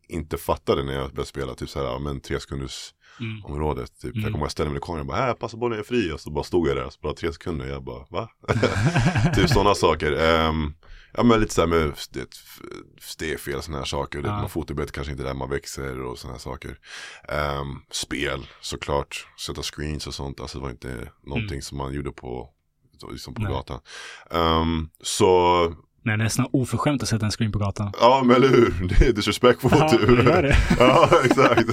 inte 0.09 0.37
fattade 0.37 0.85
när 0.85 0.93
jag 0.93 1.11
började 1.11 1.26
spela, 1.26 1.55
typ 1.55 1.69
såhär, 1.69 1.99
men 1.99 2.21
tre 2.21 2.40
sekunders 2.40 2.95
mm. 3.21 3.45
området. 3.45 4.00
Typ. 4.00 4.14
Mm. 4.14 4.23
Jag 4.23 4.33
kommer 4.33 4.45
ihåg 4.45 4.52
ställa 4.52 4.71
mig 4.71 4.78
i 4.78 4.81
kameran 4.81 5.00
och 5.00 5.07
bara, 5.07 5.28
äh, 5.28 5.35
passa 5.35 5.57
bollen 5.57 5.78
är 5.78 5.83
fri. 5.83 6.12
Och 6.12 6.21
så 6.21 6.31
bara 6.31 6.45
stod 6.45 6.69
jag 6.69 6.76
där, 6.76 6.90
så 6.90 6.99
bara 7.02 7.14
tre 7.14 7.33
sekunder. 7.33 7.66
Jag 7.66 7.85
bara, 7.85 8.07
va? 8.11 8.31
typ 9.35 9.49
sådana 9.49 9.75
saker. 9.75 10.12
Um, 10.49 10.75
ja 11.12 11.23
men 11.23 11.40
lite 11.40 11.55
såhär 11.55 11.69
med 11.69 11.93
det, 12.11 12.26
stegfel 13.00 13.55
och 13.55 13.64
sådana 13.64 13.78
här 13.78 13.87
saker. 13.87 14.23
Ja. 14.25 14.40
Man 14.40 14.49
fotobet 14.49 14.93
kanske 14.93 15.12
inte 15.12 15.25
där 15.25 15.35
man 15.35 15.50
växer 15.50 16.02
och 16.02 16.19
sådana 16.19 16.35
här 16.35 16.40
saker. 16.40 16.78
Um, 17.61 17.83
spel 17.90 18.47
såklart, 18.61 19.26
sätta 19.47 19.62
screens 19.62 20.07
och 20.07 20.14
sånt. 20.14 20.40
Alltså 20.40 20.59
det 20.59 20.62
var 20.62 20.71
inte 20.71 21.11
någonting 21.23 21.49
mm. 21.49 21.62
som 21.62 21.78
man 21.78 21.93
gjorde 21.93 22.12
på, 22.12 22.50
liksom 23.10 23.34
på 23.34 23.42
gatan. 23.42 23.80
Um, 24.30 24.90
så 25.02 25.74
Nej, 26.06 26.16
nästan 26.16 26.46
oförskämt 26.52 27.02
att 27.02 27.08
sätta 27.08 27.26
en 27.26 27.30
screen 27.30 27.52
på 27.52 27.58
gatan. 27.58 27.92
Ja, 28.00 28.22
men 28.24 28.36
eller 28.36 28.48
hur. 28.48 28.88
Det 28.88 29.06
är 29.06 29.12
disrespectful 29.12 29.70
ja, 29.72 29.88
typ. 29.88 30.06
Det 30.06 30.22
det. 30.22 30.56
ja, 30.78 31.10
exakt. 31.24 31.70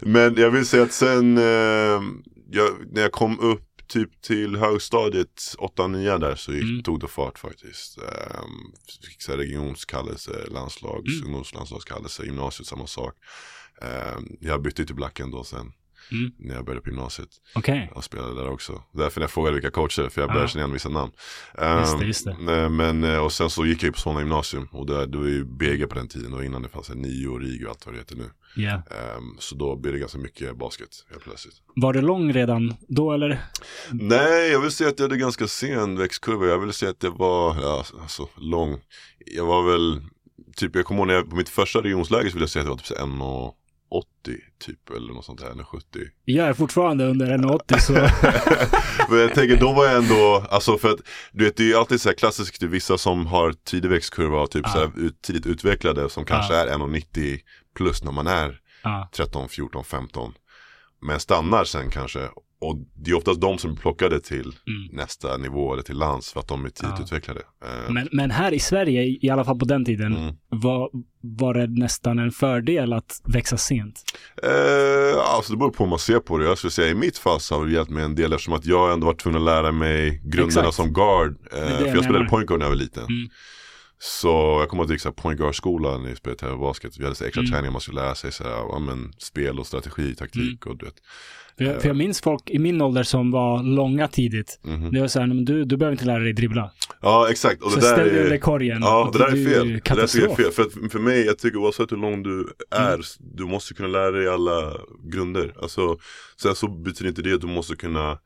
Men 0.00 0.34
jag 0.36 0.50
vill 0.50 0.66
säga 0.66 0.82
att 0.82 0.92
sen 0.92 1.38
eh, 1.38 2.02
jag, 2.50 2.70
när 2.90 3.02
jag 3.02 3.12
kom 3.12 3.40
upp 3.40 3.68
typ 3.88 4.22
till 4.22 4.56
högstadiet, 4.56 5.54
8-9 5.58 6.18
där 6.18 6.34
så 6.34 6.52
gick, 6.52 6.62
mm. 6.62 6.82
tog 6.82 7.00
det 7.00 7.08
fart 7.08 7.38
faktiskt. 7.38 7.98
Um, 7.98 8.72
fick 9.08 9.22
så 9.22 9.32
regionskallelse, 9.32 10.30
landslags, 10.50 11.12
mm. 11.14 11.26
ungdomslandslagskallelse, 11.26 12.24
gymnasiet 12.24 12.66
samma 12.66 12.86
sak. 12.86 13.14
Um, 14.16 14.36
jag 14.40 14.62
bytte 14.62 14.84
till 14.84 14.94
Blacken 14.94 15.30
då 15.30 15.44
sen. 15.44 15.72
Mm. 16.12 16.32
När 16.38 16.54
jag 16.54 16.64
började 16.64 16.82
på 16.82 16.90
gymnasiet. 16.90 17.28
Okay. 17.54 17.88
Jag 17.94 18.04
spelade 18.04 18.34
där 18.34 18.48
också. 18.48 18.82
Därför 18.92 19.20
när 19.20 19.24
jag 19.24 19.30
frågade 19.30 19.54
vilka 19.54 19.70
coacher, 19.70 20.08
för 20.08 20.20
jag 20.20 20.28
började 20.28 20.44
ah. 20.44 20.48
känna 20.48 20.62
igen 20.62 20.72
vissa 20.72 20.88
namn. 20.88 21.12
Um, 21.58 21.78
just 21.78 21.98
det, 21.98 22.06
just 22.06 22.24
det. 22.24 22.68
Men, 22.68 23.04
eh, 23.04 23.18
och 23.18 23.32
sen 23.32 23.50
så 23.50 23.66
gick 23.66 23.82
jag 23.82 23.86
ju 23.86 23.92
på 23.92 23.98
Solna 23.98 24.20
gymnasium. 24.20 24.68
Och 24.72 24.86
det, 24.86 25.06
det 25.06 25.18
var 25.18 25.26
ju 25.26 25.44
BG 25.44 25.86
på 25.86 25.94
den 25.94 26.08
tiden 26.08 26.34
och 26.34 26.44
innan 26.44 26.62
det 26.62 26.68
fanns 26.68 26.90
nio 26.94 27.28
och 27.28 27.40
RIG 27.40 27.64
och 27.64 27.70
allt 27.70 27.86
vad 27.86 27.94
det 27.94 27.98
heter 27.98 28.16
nu. 28.16 28.30
Yeah. 28.56 28.80
Um, 29.18 29.36
så 29.38 29.54
då 29.54 29.76
blev 29.76 29.92
det 29.94 30.00
ganska 30.00 30.18
mycket 30.18 30.56
basket 30.56 30.88
helt 31.10 31.22
plötsligt. 31.22 31.54
Var 31.76 31.92
det 31.92 32.00
lång 32.00 32.32
redan 32.32 32.74
då 32.88 33.12
eller? 33.12 33.40
Nej, 33.90 34.50
jag 34.50 34.60
vill 34.60 34.70
säga 34.70 34.90
att 34.90 34.98
jag 34.98 35.04
hade 35.04 35.16
ganska 35.16 35.46
sen 35.46 35.98
växtkurva. 35.98 36.46
Jag 36.46 36.58
vill 36.58 36.72
säga 36.72 36.90
att 36.90 37.00
det 37.00 37.10
var, 37.10 37.56
ja, 37.62 37.84
alltså 38.00 38.28
lång. 38.36 38.80
Jag 39.26 39.46
var 39.46 39.72
väl, 39.72 40.00
typ 40.56 40.76
jag 40.76 40.84
kommer 40.84 41.00
ihåg 41.00 41.06
när 41.06 41.14
jag, 41.14 41.30
på 41.30 41.36
mitt 41.36 41.48
första 41.48 41.82
regionsläge 41.82 42.30
så 42.30 42.34
vill 42.34 42.42
jag 42.42 42.50
säga 42.50 42.60
att 42.60 42.66
det 42.66 42.70
var 42.70 42.76
typ 42.76 42.98
en 42.98 43.20
och 43.22 43.56
80 43.92 44.06
typ 44.58 44.90
eller 44.90 45.12
något 45.12 45.24
sånt 45.24 45.40
där, 45.40 45.50
eller 45.50 45.64
70. 45.64 45.84
Jag 46.24 46.48
är 46.48 46.52
fortfarande 46.52 47.04
under 47.06 47.38
1,80 47.38 47.78
så. 47.78 47.92
Men 49.08 49.20
jag 49.20 49.34
tänker 49.34 49.56
då 49.56 49.72
var 49.72 49.86
jag 49.86 49.96
ändå, 49.96 50.46
alltså 50.50 50.78
för 50.78 50.90
att 50.90 51.00
du 51.32 51.44
vet 51.44 51.56
det 51.56 51.62
är 51.62 51.66
ju 51.66 51.74
alltid 51.74 52.00
så 52.00 52.08
här 52.08 52.16
klassiskt, 52.16 52.62
är 52.62 52.66
vissa 52.66 52.98
som 52.98 53.26
har 53.26 53.52
tidig 53.52 53.88
växtkurva 53.88 54.40
och 54.40 54.50
typ 54.50 54.66
ah. 54.66 54.68
så 54.68 54.78
här 54.78 54.90
tidigt 55.22 55.46
utvecklade 55.46 56.10
som 56.10 56.24
kanske 56.24 56.54
ah. 56.54 56.56
är 56.56 56.66
1,90 56.66 57.38
plus 57.76 58.04
när 58.04 58.12
man 58.12 58.26
är 58.26 58.60
ah. 58.82 59.08
13, 59.16 59.48
14, 59.48 59.84
15. 59.84 60.34
Men 61.00 61.20
stannar 61.20 61.64
sen 61.64 61.90
kanske 61.90 62.28
och 62.62 62.76
det 62.94 63.10
är 63.10 63.14
oftast 63.14 63.40
de 63.40 63.58
som 63.58 63.70
är 63.70 63.76
plockade 63.76 64.20
till 64.20 64.40
mm. 64.40 64.88
nästa 64.92 65.36
nivå 65.36 65.72
eller 65.72 65.82
till 65.82 65.98
lands 65.98 66.32
för 66.32 66.40
att 66.40 66.48
de 66.48 66.64
är 66.64 66.68
tidigt 66.68 66.94
ja. 66.98 67.04
utvecklade. 67.04 67.40
Eh, 67.40 67.92
men, 67.92 68.08
men, 68.12 68.30
här 68.30 68.54
i 68.54 68.58
Sverige, 68.58 69.18
i 69.20 69.30
alla 69.30 69.44
fall 69.44 69.58
på 69.58 69.64
den 69.64 69.84
tiden, 69.84 70.16
mm. 70.16 70.34
var, 70.48 70.90
var 71.20 71.54
det 71.54 71.66
nästan 71.66 72.18
en 72.18 72.30
fördel 72.30 72.92
att 72.92 73.20
växa 73.24 73.56
sent? 73.56 74.02
Eh, 74.42 75.34
alltså 75.34 75.52
det 75.52 75.58
beror 75.58 75.70
på 75.70 75.84
hur 75.84 75.90
man 75.90 75.98
ser 75.98 76.18
på 76.18 76.38
det. 76.38 76.44
Jag 76.44 76.58
skulle 76.58 76.70
säga 76.70 76.88
i 76.88 76.94
mitt 76.94 77.18
fall 77.18 77.40
så 77.40 77.58
har 77.58 77.66
det 77.66 77.72
hjälpt 77.72 77.90
mig 77.90 78.04
en 78.04 78.14
del 78.14 78.32
eftersom 78.32 78.54
att 78.54 78.66
jag 78.66 78.92
ändå 78.92 79.06
varit 79.06 79.20
tvungen 79.20 79.40
att 79.40 79.44
lära 79.44 79.72
mig 79.72 80.20
grunderna 80.24 80.68
Exakt. 80.68 80.74
som 80.74 80.92
guard. 80.92 81.36
Eh, 81.52 81.58
för 81.58 81.86
jag, 81.86 81.96
jag 81.96 82.04
spelade 82.04 82.28
point 82.28 82.48
guard 82.48 82.58
när 82.58 82.66
jag 82.66 82.70
var 82.70 82.76
liten. 82.76 83.04
Mm. 83.04 83.28
Så 84.04 84.28
jag 84.60 84.68
kommer 84.68 84.84
att 84.84 84.90
gick 84.90 85.16
point 85.16 85.38
guard-skola 85.38 85.98
när 85.98 86.08
jag 86.08 86.18
spelade 86.18 86.56
basket. 86.56 86.98
Vi 86.98 87.04
hade 87.04 87.16
så 87.16 87.24
extra 87.24 87.40
mm. 87.40 87.52
träningar 87.52 87.72
man 87.72 87.80
skulle 87.80 88.00
lära 88.00 88.14
sig 88.14 88.32
så 88.32 88.44
här, 88.44 88.50
ja, 88.50 88.78
men, 88.78 89.12
spel 89.18 89.58
och 89.58 89.66
strategi, 89.66 90.14
taktik 90.14 90.66
mm. 90.66 90.72
och 90.72 90.76
du 90.76 90.84
vet. 90.84 90.94
För 91.58 91.64
jag, 91.64 91.80
för 91.80 91.88
jag, 91.88 91.96
minns 91.96 92.20
folk 92.20 92.50
i 92.50 92.58
min 92.58 92.80
ålder 92.82 93.02
som 93.02 93.30
var 93.30 93.62
långa 93.62 94.08
tidigt. 94.08 94.60
Mm 94.64 94.80
-hmm. 94.80 94.90
Det 94.90 95.00
var 95.00 95.08
så 95.08 95.20
här, 95.20 95.26
men 95.26 95.44
du, 95.44 95.64
du 95.64 95.76
behöver 95.76 95.92
inte 95.92 96.04
lära 96.04 96.18
dig 96.18 96.32
dribbla. 96.32 96.70
Ja, 97.00 97.30
exakt. 97.30 97.62
Och 97.62 97.72
så 97.72 97.80
ställ 97.80 98.08
dig 98.08 98.24
under 98.24 98.38
korgen. 98.38 98.78
Ja, 98.80 99.10
det 99.12 99.18
där 99.18 99.26
är 99.26 99.30
fel. 99.30 99.68
Det 99.68 99.94
där 99.94 100.02
är 100.02 100.36
fel. 100.36 100.52
För, 100.52 100.88
för 100.88 100.98
mig, 100.98 101.26
jag 101.26 101.38
tycker 101.38 101.58
oavsett 101.58 101.92
hur 101.92 101.96
lång 101.96 102.22
du 102.22 102.54
är, 102.70 102.94
mm. 102.94 103.02
du 103.18 103.44
måste 103.44 103.74
kunna 103.74 103.88
lära 103.88 104.10
dig 104.10 104.28
alla 104.28 104.72
grunder. 105.12 105.54
Alltså, 105.62 105.98
sen 106.42 106.54
så 106.54 106.68
betyder 106.68 107.08
inte 107.08 107.22
det 107.22 107.34
att 107.34 107.40
du 107.40 107.46
måste 107.46 107.76
kunna 107.76 108.18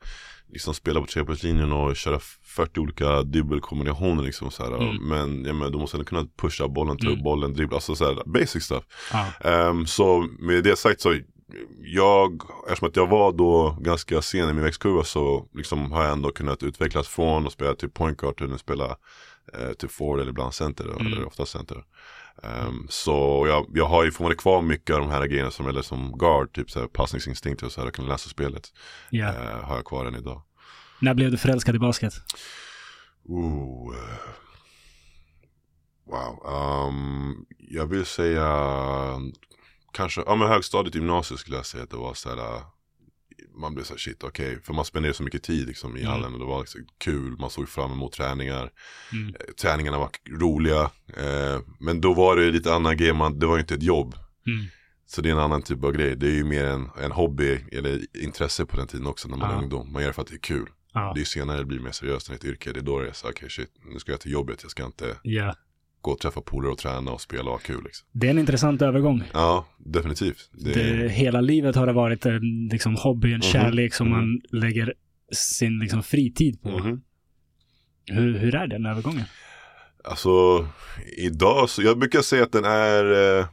liksom 0.49 0.73
spela 0.73 1.01
på 1.01 1.07
trepoängslinjen 1.07 1.71
och 1.71 1.95
köra 1.95 2.19
40 2.43 2.79
olika 2.79 3.21
dubbelkombinationer 3.21 4.23
liksom 4.23 4.51
så 4.51 4.63
här. 4.63 4.71
Mm. 4.71 4.95
Men 4.95 5.45
ja, 5.45 5.53
men 5.53 5.71
du 5.71 5.77
måste 5.77 5.97
ändå 5.97 6.05
kunna 6.05 6.27
pusha 6.37 6.67
bollen, 6.67 6.97
ta 6.97 7.07
upp 7.07 7.13
mm. 7.13 7.23
bollen, 7.23 7.53
dribbla, 7.53 7.77
alltså 7.77 7.95
så 7.95 8.05
här, 8.05 8.23
basic 8.25 8.63
stuff. 8.63 8.83
Ah. 9.11 9.69
Um, 9.69 9.87
så 9.87 10.27
med 10.39 10.63
det 10.63 10.75
sagt 10.75 11.01
så 11.01 11.15
jag, 11.79 12.41
eftersom 12.67 12.87
att 12.87 12.95
jag 12.95 13.07
var 13.07 13.31
då 13.31 13.77
ganska 13.79 14.21
sen 14.21 14.49
i 14.49 14.53
min 14.53 14.63
växtkurva 14.63 15.03
så 15.03 15.47
liksom 15.53 15.91
har 15.91 16.03
jag 16.03 16.11
ändå 16.11 16.31
kunnat 16.31 16.63
utvecklas 16.63 17.07
från 17.07 17.47
att 17.47 17.53
spela 17.53 17.75
till 17.75 17.89
point 17.89 18.17
guard 18.17 18.37
till 18.37 18.53
att 18.53 18.59
spela 18.59 18.97
eh, 19.53 19.71
till 19.79 19.89
forward 19.89 20.19
eller 20.19 20.29
ibland 20.29 20.53
center, 20.53 20.83
mm. 20.83 21.13
eller 21.13 21.25
ofta 21.25 21.45
center. 21.45 21.83
Um, 22.43 22.87
så 22.89 23.45
jag, 23.47 23.65
jag 23.73 23.85
har 23.85 24.03
ju 24.03 24.11
fortfarande 24.11 24.35
kvar 24.35 24.61
mycket 24.61 24.95
av 24.95 25.01
de 25.01 25.09
här 25.09 25.27
grejerna 25.27 25.51
som, 25.51 25.67
eller 25.67 25.81
som 25.81 26.17
guard, 26.17 26.53
typ 26.53 26.71
så 26.71 26.79
här 26.79 26.87
passningsinstinkt 26.87 27.63
och 27.63 27.71
så 27.71 27.81
här, 27.81 27.87
jag 27.87 27.93
kan 27.93 28.07
läsa 28.07 28.29
spelet. 28.29 28.73
Yeah. 29.11 29.35
Uh, 29.35 29.63
har 29.63 29.75
jag 29.75 29.85
kvar 29.85 30.05
än 30.05 30.15
idag. 30.15 30.41
När 30.99 31.13
blev 31.13 31.31
du 31.31 31.37
förälskad 31.37 31.75
i 31.75 31.79
basket? 31.79 32.13
Ooh. 33.25 33.95
Wow. 36.05 36.53
Um, 36.53 37.45
jag 37.57 37.87
vill 37.87 38.05
säga 38.05 38.49
kanske, 39.91 40.23
ja 40.25 40.35
men 40.35 40.47
högstadiet, 40.47 40.95
gymnasiet 40.95 41.39
skulle 41.39 41.57
jag 41.57 41.65
säga 41.65 41.83
att 41.83 41.89
det 41.89 41.97
var 41.97 42.13
så 42.13 42.29
här 42.29 42.61
man 43.57 43.73
blev 43.73 43.83
så 43.83 43.93
här, 43.93 43.97
shit 43.97 44.23
okej, 44.23 44.51
okay. 44.51 44.61
för 44.63 44.73
man 44.73 44.85
spenderade 44.85 45.17
så 45.17 45.23
mycket 45.23 45.43
tid 45.43 45.67
liksom 45.67 45.97
i 45.97 45.99
mm. 45.99 46.11
hallen 46.11 46.33
och 46.33 46.39
det 46.39 46.45
var 46.45 46.59
liksom 46.59 46.81
kul, 46.97 47.37
man 47.39 47.49
såg 47.49 47.69
fram 47.69 47.91
emot 47.91 48.13
träningar. 48.13 48.71
Mm. 49.13 49.27
Eh, 49.27 49.53
träningarna 49.61 49.97
var 49.97 50.09
roliga, 50.29 50.81
eh, 51.17 51.59
men 51.79 52.01
då 52.01 52.13
var 52.13 52.35
det 52.35 52.51
lite 52.51 52.73
annan 52.73 52.97
grej, 52.97 53.13
man, 53.13 53.39
det 53.39 53.45
var 53.45 53.55
ju 53.55 53.61
inte 53.61 53.75
ett 53.75 53.83
jobb. 53.83 54.15
Mm. 54.47 54.65
Så 55.05 55.21
det 55.21 55.29
är 55.29 55.33
en 55.33 55.39
annan 55.39 55.61
typ 55.61 55.83
av 55.83 55.91
grej, 55.91 56.15
det 56.15 56.27
är 56.27 56.35
ju 56.35 56.43
mer 56.43 56.65
en, 56.65 56.89
en 57.01 57.11
hobby 57.11 57.59
eller 57.71 58.17
intresse 58.23 58.65
på 58.65 58.77
den 58.77 58.87
tiden 58.87 59.07
också 59.07 59.27
när 59.27 59.37
man 59.37 59.49
ja. 59.49 59.55
är 59.55 59.61
ungdom. 59.61 59.91
Man 59.91 60.01
gör 60.01 60.09
det 60.09 60.13
för 60.13 60.21
att 60.21 60.27
det 60.27 60.35
är 60.35 60.39
kul. 60.39 60.69
Ja. 60.93 61.11
Det 61.15 61.21
är 61.21 61.25
senare 61.25 61.57
det 61.57 61.65
blir 61.65 61.79
mer 61.79 61.91
seriöst 61.91 62.29
än 62.29 62.35
ett 62.35 62.45
yrke, 62.45 62.71
det 62.71 62.79
är 62.79 62.83
då 62.83 62.99
det 62.99 63.07
är 63.07 63.13
så 63.13 63.27
okej 63.27 63.37
okay, 63.37 63.49
shit, 63.49 63.71
nu 63.85 63.99
ska 63.99 64.11
jag 64.11 64.21
till 64.21 64.31
jobbet, 64.31 64.59
jag 64.61 64.71
ska 64.71 64.85
inte 64.85 65.17
yeah 65.23 65.53
gå 66.07 66.13
och 66.13 66.19
träffa 66.19 66.41
polare 66.41 66.71
och 66.71 66.77
träna 66.77 67.11
och 67.11 67.21
spela 67.21 67.43
och 67.43 67.51
ha 67.51 67.57
kul. 67.57 67.83
Liksom. 67.83 68.07
Det 68.11 68.27
är 68.27 68.31
en 68.31 68.39
intressant 68.39 68.81
övergång. 68.81 69.23
Ja, 69.33 69.65
definitivt. 69.77 70.49
Det... 70.51 70.73
Det, 70.73 71.09
hela 71.09 71.41
livet 71.41 71.75
har 71.75 71.87
det 71.87 71.93
varit 71.93 72.25
en 72.25 72.67
liksom, 72.71 72.95
hobby, 72.95 73.27
en 73.27 73.33
mm 73.33 73.41
-hmm. 73.41 73.51
kärlek 73.51 73.93
som 73.93 74.07
mm 74.07 74.19
-hmm. 74.19 74.25
man 74.51 74.61
lägger 74.61 74.93
sin 75.31 75.79
liksom, 75.79 76.03
fritid 76.03 76.61
på. 76.61 76.69
Mm 76.69 76.81
-hmm. 76.81 77.01
hur, 78.05 78.37
hur 78.37 78.55
är 78.55 78.67
den 78.67 78.85
övergången? 78.85 79.25
Alltså, 80.03 80.67
idag 81.17 81.69
så, 81.69 81.81
jag 81.81 81.99
brukar 81.99 82.21
säga 82.21 82.43
att 82.43 82.51
den 82.51 82.65
är, 82.65 83.39
eh, 83.39 83.45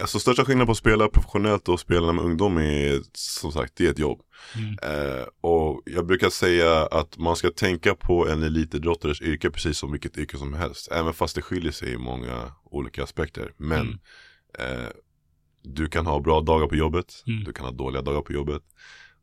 alltså 0.00 0.18
största 0.18 0.44
skillnaden 0.44 0.66
på 0.66 0.72
att 0.72 0.78
spela 0.78 1.08
professionellt 1.08 1.68
och 1.68 1.80
spela 1.80 2.12
med 2.12 2.24
ungdom 2.24 2.58
är 2.58 3.00
som 3.12 3.52
sagt, 3.52 3.76
det 3.76 3.86
är 3.86 3.90
ett 3.90 3.98
jobb. 3.98 4.20
Mm. 4.54 4.76
Eh, 4.82 5.24
och 5.40 5.82
jag 5.84 6.06
brukar 6.06 6.30
säga 6.30 6.86
att 6.86 7.18
man 7.18 7.36
ska 7.36 7.50
tänka 7.50 7.94
på 7.94 8.28
en 8.28 8.42
elitidrottares 8.42 9.20
yrke 9.20 9.50
precis 9.50 9.78
som 9.78 9.92
vilket 9.92 10.18
yrke 10.18 10.38
som 10.38 10.54
helst. 10.54 10.92
Även 10.92 11.14
fast 11.14 11.34
det 11.34 11.42
skiljer 11.42 11.72
sig 11.72 11.92
i 11.92 11.98
många 11.98 12.52
olika 12.64 13.02
aspekter. 13.02 13.52
Men 13.56 14.00
mm. 14.58 14.82
eh, 14.82 14.88
du 15.62 15.88
kan 15.88 16.06
ha 16.06 16.20
bra 16.20 16.40
dagar 16.40 16.66
på 16.66 16.76
jobbet, 16.76 17.22
mm. 17.26 17.44
du 17.44 17.52
kan 17.52 17.64
ha 17.66 17.72
dåliga 17.72 18.02
dagar 18.02 18.20
på 18.20 18.32
jobbet. 18.32 18.62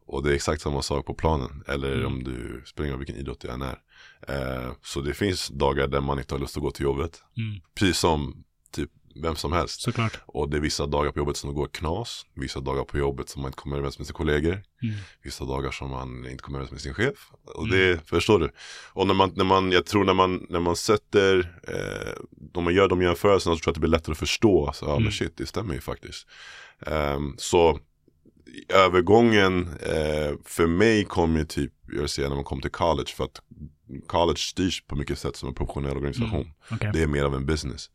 Och 0.05 0.23
det 0.23 0.31
är 0.31 0.35
exakt 0.35 0.61
samma 0.61 0.81
sak 0.81 1.05
på 1.05 1.13
planen. 1.13 1.63
Eller 1.67 1.93
mm. 1.93 2.07
om 2.07 2.23
du 2.23 2.63
springer 2.65 2.97
vilken 2.97 3.15
idrott 3.15 3.39
du 3.41 3.47
än 3.47 3.61
är. 3.61 3.79
Eh, 4.27 4.71
så 4.81 5.01
det 5.01 5.13
finns 5.13 5.47
dagar 5.47 5.87
där 5.87 6.01
man 6.01 6.19
inte 6.19 6.33
har 6.33 6.39
lust 6.39 6.57
att 6.57 6.63
gå 6.63 6.71
till 6.71 6.83
jobbet. 6.83 7.23
Mm. 7.37 7.61
Precis 7.75 7.97
som 7.97 8.43
vem 9.15 9.35
som 9.35 9.53
helst. 9.53 9.81
Såklart. 9.81 10.19
Och 10.25 10.49
det 10.49 10.57
är 10.57 10.61
vissa 10.61 10.85
dagar 10.85 11.11
på 11.11 11.19
jobbet 11.19 11.37
som 11.37 11.49
det 11.49 11.55
går 11.55 11.67
knas. 11.67 12.25
Vissa 12.33 12.59
dagar 12.59 12.83
på 12.83 12.97
jobbet 12.97 13.29
som 13.29 13.41
man 13.41 13.49
inte 13.49 13.57
kommer 13.57 13.77
överens 13.77 13.99
med 13.99 14.07
sina 14.07 14.17
kollegor. 14.17 14.51
Mm. 14.53 14.95
Vissa 15.23 15.45
dagar 15.45 15.71
som 15.71 15.89
man 15.89 16.29
inte 16.29 16.43
kommer 16.43 16.59
överens 16.59 16.71
med 16.71 16.81
sin 16.81 16.93
chef. 16.93 17.31
Och 17.45 17.67
det, 17.67 17.87
mm. 17.87 17.99
förstår 18.05 18.39
du? 18.39 18.49
Och 18.93 19.07
när 19.07 19.13
man, 19.13 19.33
när 19.35 19.45
man, 19.45 19.71
jag 19.71 19.85
tror 19.85 20.03
när 20.03 20.13
man, 20.13 20.45
när 20.49 20.59
man 20.59 20.75
sätter, 20.75 21.59
eh, 21.67 22.13
om 22.53 22.63
man 22.63 22.73
gör 22.73 22.87
de 22.87 23.01
jämförelserna 23.01 23.55
så 23.55 23.59
tror 23.59 23.67
jag 23.67 23.71
att 23.71 23.75
det 23.75 23.79
blir 23.79 23.89
lättare 23.89 24.11
att 24.11 24.17
förstå. 24.17 24.71
Så, 24.73 24.85
ja 24.85 24.91
mm. 24.91 25.03
men 25.03 25.11
shit, 25.11 25.37
det 25.37 25.45
stämmer 25.45 25.73
ju 25.73 25.81
faktiskt. 25.81 26.27
Um, 26.79 27.35
så 27.37 27.79
övergången 28.69 29.67
eh, 29.67 30.33
för 30.45 30.67
mig 30.67 31.05
kom 31.05 31.35
ju 31.35 31.45
typ, 31.45 31.71
jag 31.87 32.09
säga 32.09 32.29
när 32.29 32.35
man 32.35 32.43
kom 32.45 32.61
till 32.61 32.71
college. 32.71 33.11
För 33.15 33.23
att 33.23 33.41
college 34.07 34.39
styrs 34.39 34.83
på 34.87 34.95
mycket 34.95 35.19
sätt 35.19 35.35
som 35.35 35.49
en 35.49 35.55
professionell 35.55 35.97
organisation. 35.97 36.41
Mm. 36.41 36.51
Okay. 36.71 36.91
Det 36.91 37.01
är 37.01 37.07
mer 37.07 37.23
av 37.23 37.35
en 37.35 37.45
business. 37.45 37.89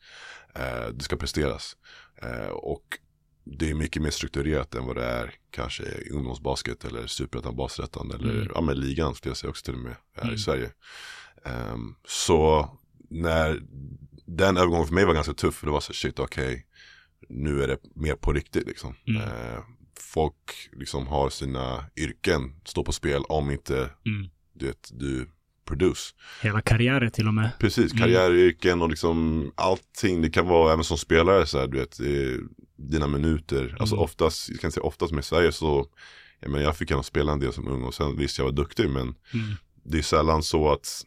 Eh, 0.59 0.89
det 0.95 1.05
ska 1.05 1.17
presteras. 1.17 1.77
Eh, 2.23 2.49
och 2.49 2.99
det 3.45 3.71
är 3.71 3.75
mycket 3.75 4.03
mer 4.03 4.11
strukturerat 4.11 4.75
än 4.75 4.87
vad 4.87 4.97
det 4.97 5.05
är 5.05 5.35
kanske 5.51 5.83
i 5.83 6.11
ungdomsbasket 6.11 6.85
eller 6.85 7.07
superettan, 7.07 7.57
basrättan 7.57 8.11
eller 8.11 8.31
Mm. 8.35 8.51
ja, 8.55 8.61
men 8.61 8.81
ligan 8.81 9.15
skulle 9.15 9.31
jag 9.31 9.37
säga 9.37 9.51
också 9.51 9.65
till 9.65 9.75
och 9.75 9.81
med 9.81 9.97
här 10.17 10.23
Mm. 10.23 10.35
i 10.35 10.39
Sverige. 10.39 10.71
Ehm, 11.45 11.95
så 12.09 12.71
när 13.11 13.63
den 14.27 14.57
övergången 14.57 14.87
för 14.87 14.95
mig 14.95 15.05
var 15.05 15.15
ganska 15.15 15.35
tuff 15.35 15.55
för 15.55 15.67
det 15.67 15.73
var 15.73 15.81
så 15.81 15.93
shit 15.93 16.19
okej 16.19 16.67
nu 17.29 17.63
är 17.63 17.69
det 17.69 17.79
mer 17.95 18.15
på 18.15 18.33
riktigt 18.33 18.67
liksom. 18.67 18.95
Mm. 19.07 19.23
Eh, 19.23 19.59
folk 20.01 20.69
liksom 20.73 21.07
har 21.07 21.31
sina 21.31 21.85
yrken 21.97 22.61
står 22.65 22.85
på 22.85 22.93
spel 22.93 23.23
om 23.29 23.51
inte 23.51 23.91
Mm. 24.07 24.29
du, 24.53 24.67
vet, 24.67 24.91
du 24.93 25.29
produce. 25.69 26.15
Hela 26.43 26.61
karriärer 26.61 27.09
till 27.09 27.27
och 27.29 27.35
med. 27.35 27.51
Precis, 27.59 27.93
Mm. 27.93 27.99
karriäryrken 28.03 28.83
och 28.83 28.91
liksom 28.91 29.51
allting. 29.55 30.23
Det 30.23 30.31
kan 30.31 30.47
vara 30.47 30.73
även 30.73 30.85
som 30.85 30.99
spelare 30.99 31.47
så 31.47 31.59
här, 31.59 31.67
du 31.67 31.79
vet, 31.79 32.01
eh, 32.01 32.07
dina 32.77 33.07
minuter. 33.07 33.77
Alltså 33.81 33.95
Mm. 33.95 34.05
oftast, 34.05 34.49
jag 34.51 34.61
kan 34.61 34.73
säga 34.73 34.85
oftast 34.85 35.13
med 35.13 35.25
Sverige 35.25 35.53
så, 35.53 35.87
jag, 36.41 36.51
menar, 36.51 36.65
jag 36.65 36.77
fick 36.77 36.91
gärna 36.91 37.03
spela 37.03 37.33
en 37.33 37.41
del 37.41 37.53
som 37.53 37.69
ung 37.69 37.85
och 37.85 37.95
sen 37.95 38.17
visst 38.17 38.39
jag 38.39 38.45
var 38.45 38.53
duktig 38.53 38.91
men 38.91 39.03
Mm. 39.03 39.15
det 39.85 39.99
är 39.99 40.03
sällan 40.03 40.43
så 40.43 40.73
att 40.73 41.03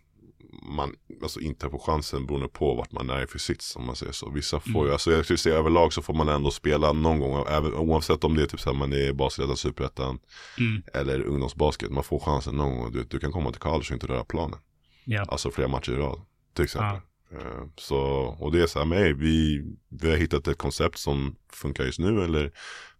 man 0.51 0.95
alltså, 1.23 1.39
inte 1.39 1.69
får 1.69 1.79
chansen 1.79 2.25
beroende 2.25 2.47
på 2.47 2.73
vart 2.75 2.91
man 2.91 3.09
är 3.09 3.25
för 3.25 3.39
sits 3.39 3.75
om 3.75 3.85
man 3.85 3.95
säger 3.95 4.11
så. 4.11 4.29
Vissa 4.29 4.59
får 4.59 4.69
Mm. 4.69 4.85
ju, 4.85 4.91
alltså 4.91 5.11
jag 5.11 5.23
skulle 5.23 5.37
säga 5.37 5.55
överlag 5.55 5.93
så 5.93 6.01
får 6.01 6.13
man 6.13 6.29
ändå 6.29 6.51
spela 6.51 6.93
någon 6.93 7.19
gång, 7.19 7.45
även, 7.49 7.73
oavsett 7.73 8.23
om 8.23 8.35
det 8.35 8.41
är 8.43 8.47
typ 8.47 8.59
så 8.59 8.71
här, 8.71 8.77
man 8.77 8.93
är 8.93 9.13
basketlettan, 9.13 9.57
superettan 9.57 10.19
Mm. 10.59 10.83
eller 10.93 11.21
ungdomsbasket. 11.21 11.91
Man 11.91 12.03
får 12.03 12.19
chansen 12.19 12.55
någon 12.55 12.77
gång, 12.77 12.91
du, 12.91 13.03
du 13.03 13.19
kan 13.19 13.31
komma 13.31 13.51
till 13.51 13.61
college 13.61 13.85
och 13.89 13.91
inte 13.91 14.07
röra 14.07 14.23
planen. 14.25 14.59
Ja. 15.05 15.25
Alltså 15.27 15.51
flera 15.51 15.67
matcher 15.67 15.91
i 15.91 15.95
rad. 15.95 16.21
Till 16.55 16.63
exempel. 16.63 16.99
Eh, 17.31 17.63
Så, 17.77 17.99
och 18.39 18.51
det 18.51 18.61
är 18.63 18.67
så 18.67 18.79
här 18.83 19.13
vi, 19.13 19.63
vi 19.89 20.09
har 20.09 20.17
hittat 20.17 20.47
ett 20.47 20.57
koncept 20.57 20.97
som 20.97 21.35
funkar 21.53 21.83
just 21.83 21.99
nu 21.99 22.23
eller 22.23 22.51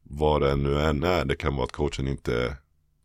vad 0.04 0.42
det 0.42 0.56
nu 0.56 0.82
än 0.82 1.04
är. 1.04 1.26
Det 1.26 1.36
kan 1.36 1.56
vara 1.56 1.64
att 1.66 1.72
coachen 1.72 2.08
inte 2.08 2.58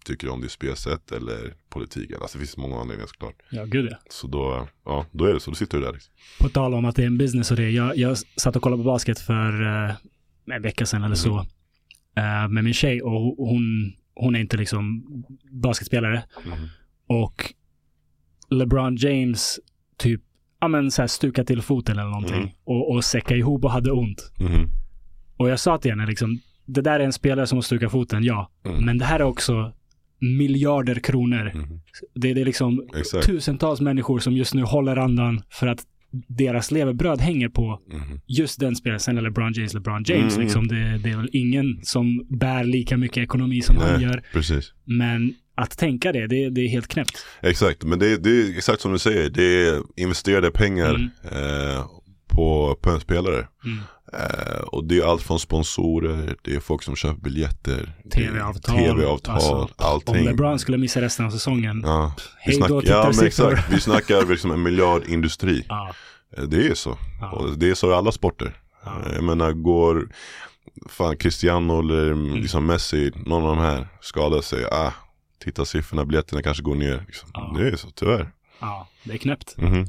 tycker 0.06 0.28
om 0.28 0.40
det 0.40 0.48
spelsätt 0.48 1.12
eller 1.12 1.54
politiken. 1.68 2.18
Alltså 2.22 2.38
det 2.38 2.44
finns 2.44 2.56
många 2.56 2.76
anledningar 2.80 3.06
såklart. 3.06 3.34
ja, 3.50 3.64
gud 3.64 3.88
ja. 3.90 3.96
Så 4.10 4.26
då, 4.26 4.68
ja, 4.84 5.06
då 5.12 5.24
är 5.24 5.34
det 5.34 5.40
så. 5.40 5.50
Då 5.50 5.54
sitter 5.54 5.78
du 5.78 5.84
där 5.84 5.92
liksom. 5.92 6.14
På 6.40 6.48
tal 6.48 6.74
om 6.74 6.84
att 6.84 6.96
det 6.96 7.02
är 7.02 7.06
en 7.06 7.18
business 7.18 7.50
och 7.50 7.56
det. 7.56 7.70
Jag, 7.70 7.96
jag 7.96 8.16
satt 8.36 8.56
och 8.56 8.62
kollade 8.62 8.82
på 8.82 8.86
basket 8.86 9.18
för 9.20 9.62
eh, 9.88 9.94
en 10.56 10.62
vecka 10.62 10.86
sedan 10.86 11.04
eller 11.04 11.14
så. 11.14 11.34
Mhm. 11.34 11.46
eh, 12.16 12.48
med 12.48 12.64
min 12.64 12.74
tjej 12.74 13.02
och 13.02 13.10
ho- 13.12 13.34
hon, 13.38 13.92
hon 14.14 14.36
är 14.36 14.40
inte 14.40 14.56
liksom 14.56 15.04
basketspelare. 15.50 16.24
Mhm. 16.46 16.68
Och 17.06 17.54
LeBron 18.50 18.96
James 18.96 19.60
typ, 19.96 20.22
ja 20.60 20.68
men 20.68 20.90
så 20.90 21.02
här 21.02 21.06
stuka 21.06 21.44
till 21.44 21.62
foten 21.62 21.98
eller 21.98 22.10
någonting. 22.10 22.40
Mhm. 22.40 22.50
Och, 22.64 22.90
och 22.94 23.04
säcka 23.04 23.36
ihop 23.36 23.64
och 23.64 23.70
hade 23.70 23.90
ont. 23.92 24.32
Mhm. 24.38 24.68
Och 25.36 25.48
jag 25.48 25.60
sa 25.60 25.78
till 25.78 25.90
henne 25.90 26.06
liksom, 26.06 26.38
det 26.64 26.80
där 26.80 27.00
är 27.00 27.04
en 27.04 27.12
spelare 27.12 27.46
som 27.46 27.56
har 27.56 27.62
stukat 27.62 27.92
foten, 27.92 28.24
ja. 28.24 28.50
Mm. 28.64 28.84
Men 28.84 28.98
det 28.98 29.04
här 29.04 29.20
är 29.20 29.24
också 29.24 29.72
miljarder 30.20 30.94
kronor. 30.94 31.52
Mhm. 31.54 31.80
Det, 32.14 32.34
det 32.34 32.40
är 32.40 32.44
liksom 32.44 32.88
Exakt. 32.98 33.26
tusentals 33.26 33.80
människor 33.80 34.18
som 34.18 34.36
just 34.36 34.54
nu 34.54 34.62
håller 34.62 34.96
andan 34.96 35.42
för 35.50 35.66
att 35.66 35.78
deras 36.28 36.70
levebröd 36.70 37.20
hänger 37.20 37.48
på 37.48 37.80
Mhm. 37.92 38.20
just 38.26 38.60
den 38.60 38.76
spelaren. 38.76 39.00
Sen 39.00 39.18
är 39.18 39.22
LeBron 39.22 39.52
James 39.52 39.74
LeBron 39.74 40.04
James. 40.06 40.34
Mm. 40.34 40.44
Liksom. 40.46 40.68
Det, 40.68 40.98
det 40.98 41.10
är 41.10 41.16
väl 41.16 41.28
ingen 41.32 41.80
som 41.82 42.26
bär 42.30 42.64
lika 42.64 42.96
mycket 42.96 43.16
ekonomi 43.22 43.60
som 43.62 43.76
han 43.76 43.92
Nej. 43.92 44.02
gör. 44.02 44.22
Precis. 44.32 44.72
Men 44.84 45.34
att 45.54 45.78
tänka 45.78 46.12
det, 46.12 46.26
det, 46.26 46.50
det 46.50 46.60
är 46.60 46.68
helt 46.68 46.88
knäppt. 46.88 47.26
Exakt, 47.42 47.84
men 47.84 47.98
det, 47.98 48.16
det 48.16 48.30
är 48.30 48.56
exakt 48.56 48.80
som 48.80 48.92
du 48.92 48.98
säger. 48.98 49.30
Det 49.30 49.68
är 49.68 49.82
investerade 49.96 50.50
pengar 50.50 50.94
Mm. 50.94 51.08
eh, 51.24 51.86
på, 52.36 52.76
på 52.80 52.90
en 52.90 53.00
spelare. 53.00 53.48
Mm. 53.64 53.78
Eh, 54.12 54.60
och 54.62 54.84
det 54.84 54.98
är 54.98 55.04
allt 55.10 55.22
från 55.22 55.38
sponsorer, 55.40 56.36
det 56.42 56.54
är 56.54 56.60
folk 56.60 56.82
som 56.82 56.96
köper 56.96 57.20
biljetter. 57.20 57.92
TV-avtal, 58.14 58.76
TV-avtal, 58.76 59.34
alltså, 59.34 59.52
Om 59.52 59.68
allting. 59.76 60.24
LeBron 60.24 60.58
skulle 60.58 60.78
missa 60.78 61.00
resten 61.00 61.26
av 61.26 61.30
säsongen. 61.30 61.82
Ja, 61.86 62.14
vi 62.16 62.22
Hej 62.52 62.58
då, 62.60 62.66
snackar, 62.80 62.90
ja 62.90 63.12
men 63.16 63.26
exakt. 63.26 63.72
Vi 63.72 63.80
snackar 63.88 64.26
liksom 64.26 64.50
en 64.50 64.62
miljardindustri. 64.62 65.64
Ja, 65.68 65.92
Eh, 66.36 66.42
Det 66.44 66.66
är 66.66 66.74
så. 66.74 66.98
ja, 67.20 67.30
Och 67.30 67.58
det 67.58 67.70
är 67.70 67.74
så 67.74 67.90
i 67.90 67.94
alla 67.94 68.12
sporter. 68.12 68.56
Ja. 68.84 68.90
Eh, 69.06 69.14
Jag 69.14 69.24
menar, 69.24 69.52
går 69.52 70.08
fan 70.88 71.16
Cristiano 71.16 71.80
eller 71.80 72.12
Mm. 72.12 72.34
liksom 72.34 72.66
Messi, 72.66 73.12
någon 73.26 73.42
av 73.42 73.56
de 73.56 73.58
här 73.64 73.88
skadar 74.00 74.40
sig, 74.40 74.64
ah, 74.72 74.92
titta 75.44 75.64
siffrorna, 75.64 76.04
biljetterna 76.04 76.42
kanske 76.42 76.62
går 76.62 76.74
ner. 76.74 77.04
Liksom. 77.06 77.28
Ja. 77.32 77.54
Det 77.58 77.68
är 77.68 77.76
så, 77.76 77.90
tyvärr. 77.90 78.30
Ja, 78.60 78.88
det 79.04 79.12
är 79.12 79.18
knäppt. 79.18 79.56
Mhm. 79.58 79.86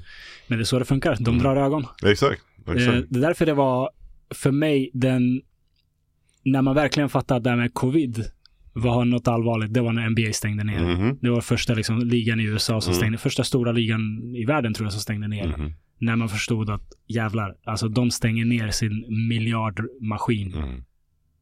Men 0.47 0.57
det 0.57 0.63
är 0.63 0.63
så 0.63 0.79
det 0.79 0.85
funkar. 0.85 1.15
De 1.19 1.29
Mm. 1.29 1.43
drar 1.43 1.55
ögon. 1.55 1.85
Exakt, 2.05 2.41
Eh, 2.67 2.73
exakt. 2.73 3.07
Det 3.09 3.19
är 3.19 3.21
därför 3.21 3.45
det 3.45 3.53
var 3.53 3.89
för 4.35 4.51
mig 4.51 4.89
den, 4.93 5.41
när 6.43 6.61
man 6.61 6.75
verkligen 6.75 7.09
fattade 7.09 7.37
att 7.37 7.43
det 7.43 7.49
här 7.49 7.57
med 7.57 7.73
covid 7.73 8.23
var 8.73 9.05
något 9.05 9.27
allvarligt, 9.27 9.73
det 9.73 9.81
var 9.81 9.93
när 9.93 10.09
NBA 10.09 10.33
stängde 10.33 10.63
ner. 10.63 10.79
Mhm. 10.95 11.17
Det 11.21 11.29
var 11.29 11.41
första 11.41 11.73
liksom, 11.73 11.99
ligan 11.99 12.39
i 12.39 12.43
USA 12.43 12.81
som 12.81 12.91
Mm. 12.91 12.97
stängde, 12.99 13.17
första 13.17 13.43
stora 13.43 13.71
ligan 13.71 14.21
i 14.35 14.45
världen 14.45 14.73
tror 14.73 14.85
jag 14.85 14.93
som 14.93 15.01
stängde 15.01 15.27
ner. 15.27 15.47
Mhm. 15.47 15.73
När 15.99 16.15
man 16.15 16.29
förstod 16.29 16.69
att 16.69 16.93
jävlar, 17.07 17.55
alltså 17.63 17.87
de 17.87 18.11
stänger 18.11 18.45
ner 18.45 18.71
sin 18.71 19.05
miljardmaskin. 19.29 20.83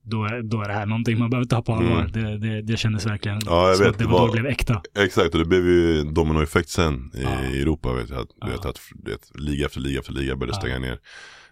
Då, 0.08 0.24
är, 0.24 0.42
då 0.42 0.62
är 0.62 0.68
det 0.68 0.74
här 0.74 0.86
någonting 0.86 1.20
man 1.20 1.30
behöver 1.30 1.48
ta 1.48 1.62
på 1.62 1.74
allvar. 1.74 2.00
Mm. 2.00 2.12
Det, 2.12 2.38
det, 2.38 2.62
det 2.62 2.78
kändes 2.78 3.06
verkligen 3.06 3.40
Ja, 3.46 3.68
jag 3.68 3.78
som 3.78 3.86
vet, 3.86 3.92
att 3.94 3.98
det 4.00 4.04
det 4.04 4.10
var, 4.10 4.20
då 4.20 4.28
var- 4.28 4.36
det 4.36 4.42
blev 4.42 4.52
äkta. 4.52 4.82
Exakt, 5.00 5.34
och 5.34 5.40
det 5.40 5.46
blev 5.46 5.66
ju 5.66 6.04
dominoeffekt 6.04 6.70
sen 6.70 7.12
i 7.14 7.22
Ja. 7.24 7.30
Europa. 7.30 7.94
Vet 7.94 8.10
jag, 8.10 8.20
att, 8.20 8.28
Ja. 8.42 8.48
vet, 8.48 8.66
att 8.66 8.80
vet, 9.06 9.32
liga 9.40 9.66
efter 9.66 9.80
liga 9.80 10.00
efter 10.00 10.14
liga 10.14 10.36
började 10.36 10.58
Ja. 10.58 10.62
stänga 10.62 10.80
ner. 10.80 10.98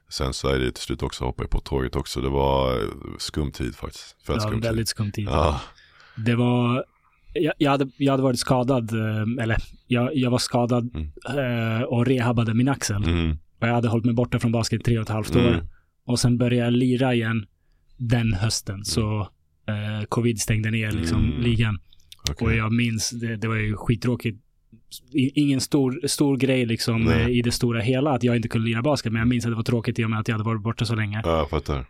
Sen 0.10 0.34
Sverige 0.34 0.72
till 0.72 0.84
slut 0.84 1.04
också 1.04 1.26
hoppade 1.26 1.50
på 1.50 1.60
tåget 1.60 1.96
också. 1.96 2.22
Det 2.22 2.30
var 2.30 2.72
eh, 2.72 2.80
skum 3.18 3.52
tid 3.52 3.76
faktiskt. 3.76 4.16
Det 4.28 4.34
Fett 4.34 4.44
var 4.44 4.50
en 4.52 4.54
tid. 4.54 4.64
väldigt 4.64 4.88
skum 4.88 5.12
tid. 5.12 5.28
Ja, 5.28 5.62
Det 6.16 6.36
var, 6.36 6.84
jag, 7.34 7.54
jag, 7.58 7.72
hade, 7.72 7.90
jag 7.98 8.14
hade 8.14 8.24
varit 8.24 8.40
skadad, 8.40 8.92
eh, 8.94 9.44
eller 9.44 9.58
jag, 9.88 10.16
jag 10.16 10.32
var 10.32 10.38
skadad 10.38 10.96
eh, 11.30 11.84
och 11.84 12.06
rehabbade 12.06 12.54
min 12.54 12.68
axel. 12.70 13.04
mm. 13.04 13.38
Och 13.62 13.68
jag 13.68 13.74
hade 13.74 13.88
hållit 13.88 14.06
mig 14.06 14.14
borta 14.16 14.40
från 14.40 14.52
basket 14.52 14.86
tre 14.86 14.98
och 14.98 15.02
ett 15.04 15.10
halvt 15.10 15.36
år. 15.36 15.48
Mm. 15.48 15.66
Och 16.06 16.20
sen 16.20 16.38
började 16.38 16.66
jag 16.66 16.74
lira 16.74 17.14
igen 17.14 17.46
den 18.08 18.34
hösten. 18.34 18.86
Så 18.86 19.20
eh, 19.68 20.06
covid 20.10 20.42
stängde 20.42 20.72
ner 20.72 20.92
liksom 20.92 21.24
Mm. 21.26 21.42
ligan. 21.42 21.80
okej. 22.32 22.48
Och 22.48 22.54
jag 22.54 22.74
minns, 22.74 23.10
det, 23.10 23.36
det 23.36 23.48
var 23.48 23.56
ju 23.56 23.76
skittråkigt. 23.76 24.40
Ingen 25.14 25.62
stor, 25.62 26.08
stor 26.08 26.38
grej 26.38 26.66
liksom 26.66 27.02
Nej. 27.04 27.22
eh, 27.22 27.30
i 27.30 27.42
det 27.42 27.52
stora 27.52 27.82
hela 27.82 28.12
att 28.12 28.24
jag 28.24 28.36
inte 28.36 28.48
kunde 28.48 28.68
lira 28.68 28.82
basket. 28.82 29.12
Men 29.14 29.20
jag 29.20 29.28
minns 29.28 29.46
att 29.46 29.52
det 29.52 29.56
var 29.56 29.64
tråkigt 29.64 30.00
i 30.00 30.06
och 30.06 30.10
med 30.10 30.20
att 30.20 30.28
jag 30.28 30.36
hade 30.36 30.44
varit 30.46 30.62
borta 30.62 30.86
så 30.86 30.96
länge. 30.96 31.22
Ja. 31.26 31.50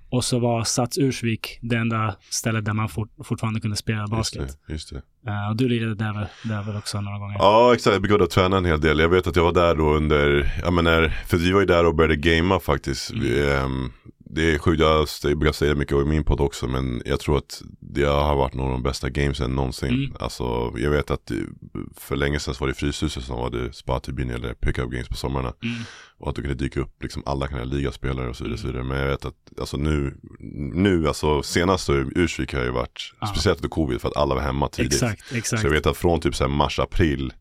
Och 0.10 0.24
så 0.26 0.40
var 0.40 0.64
Sats 0.64 0.98
Ursvik 0.98 1.60
det 1.62 1.76
enda 1.76 2.16
stället 2.30 2.66
där 2.66 2.74
man 2.74 2.90
fort, 2.90 3.10
fortfarande 3.24 3.60
kunde 3.60 3.76
spela 3.78 4.00
Just 4.02 4.12
basket. 4.12 4.58
det, 4.68 4.74
just 4.74 4.90
det. 4.90 5.02
Eh, 5.32 5.50
och 5.50 5.56
du 5.58 5.70
lirade 5.70 5.96
där, 5.96 6.28
där 6.44 6.64
väl 6.64 6.76
också 6.78 7.02
några 7.02 7.18
gånger? 7.20 7.36
Ja, 7.40 7.74
exakt. 7.74 7.94
Jag 7.94 8.02
brukade 8.02 8.28
träna 8.28 8.58
en 8.58 8.66
hel 8.66 8.82
del. 8.82 9.00
Jag 9.00 9.10
vet 9.10 9.28
att 9.28 9.36
jag 9.36 9.44
var 9.44 9.54
där 9.54 9.76
då 9.76 9.94
under, 9.94 10.54
jag 10.64 10.74
menar, 10.74 11.08
för 11.28 11.38
vi 11.38 11.52
var 11.52 11.60
ju 11.60 11.66
där 11.66 11.86
och 11.86 11.96
började 11.96 12.16
gamea 12.16 12.60
faktiskt. 12.60 13.12
Mm. 13.12 13.24
Vi, 13.24 13.52
ehm, 13.52 13.92
det 14.36 14.54
är 14.54 14.58
sjukt, 14.58 14.82
jag 15.24 15.38
brukar 15.38 15.52
säga 15.54 15.74
det 15.74 15.80
mycket 15.80 15.98
i 15.98 16.06
min 16.06 16.24
podd 16.24 16.42
också, 16.42 16.68
men 16.68 17.02
jag 17.06 17.20
tror 17.20 17.38
att 17.38 17.62
det 17.80 18.04
har 18.04 18.36
varit 18.36 18.54
några 18.54 18.70
av 18.70 18.74
de 18.74 18.84
bästa 18.84 19.10
gamesen 19.10 19.56
någonsin. 19.56 19.90
Mm. 19.90 20.16
Alltså, 20.20 20.74
jag 20.78 20.90
vet 20.90 21.12
att 21.12 21.32
för 21.98 22.16
länge 22.16 22.40
sedan 22.40 22.56
var 22.60 22.68
det 22.68 22.74
Fryshuset 22.74 23.24
som 23.24 23.38
var 23.38 23.50
det 23.50 23.74
spa-turbin 23.74 24.30
eller 24.30 24.54
pick-up 24.54 24.92
games 24.92 25.08
på 25.08 25.16
somrarna. 25.16 25.54
Mm. 25.64 25.76
Och 26.18 26.30
att 26.30 26.36
du 26.36 26.42
kunde 26.42 26.56
dyka 26.56 26.80
upp 26.80 27.04
liksom 27.04 27.24
alla 27.26 27.48
kan 27.48 27.70
ligaspelare 27.70 28.30
och 28.30 28.36
så 28.36 28.44
vidare, 28.44 28.58
så 28.58 28.68
vidare. 28.68 28.84
Men 28.84 28.98
jag 28.98 29.08
vet 29.08 29.26
att 29.26 29.60
alltså 29.60 29.78
nu, 29.78 30.18
nu 30.74 31.08
alltså 31.08 31.44
senast 31.44 31.86
så 31.86 31.94
Ursvik 31.94 32.54
har 32.54 32.64
ju 32.64 32.72
varit, 32.72 33.14
Ja. 33.22 33.28
speciellt 33.28 33.60
under 33.60 33.70
covid 33.70 34.02
för 34.02 34.08
att 34.08 34.18
alla 34.18 34.36
var 34.36 34.42
hemma 34.42 34.68
tidigt. 34.68 34.94
Exakt, 34.94 35.32
exakt. 35.34 35.62
Så 35.62 35.68
jag 35.68 35.74
vet 35.74 35.86
att 35.86 35.98
från 35.98 36.22
typ 36.22 36.36
så 36.36 36.44
här 36.44 36.52
mars, 36.52 36.80
april 36.80 37.34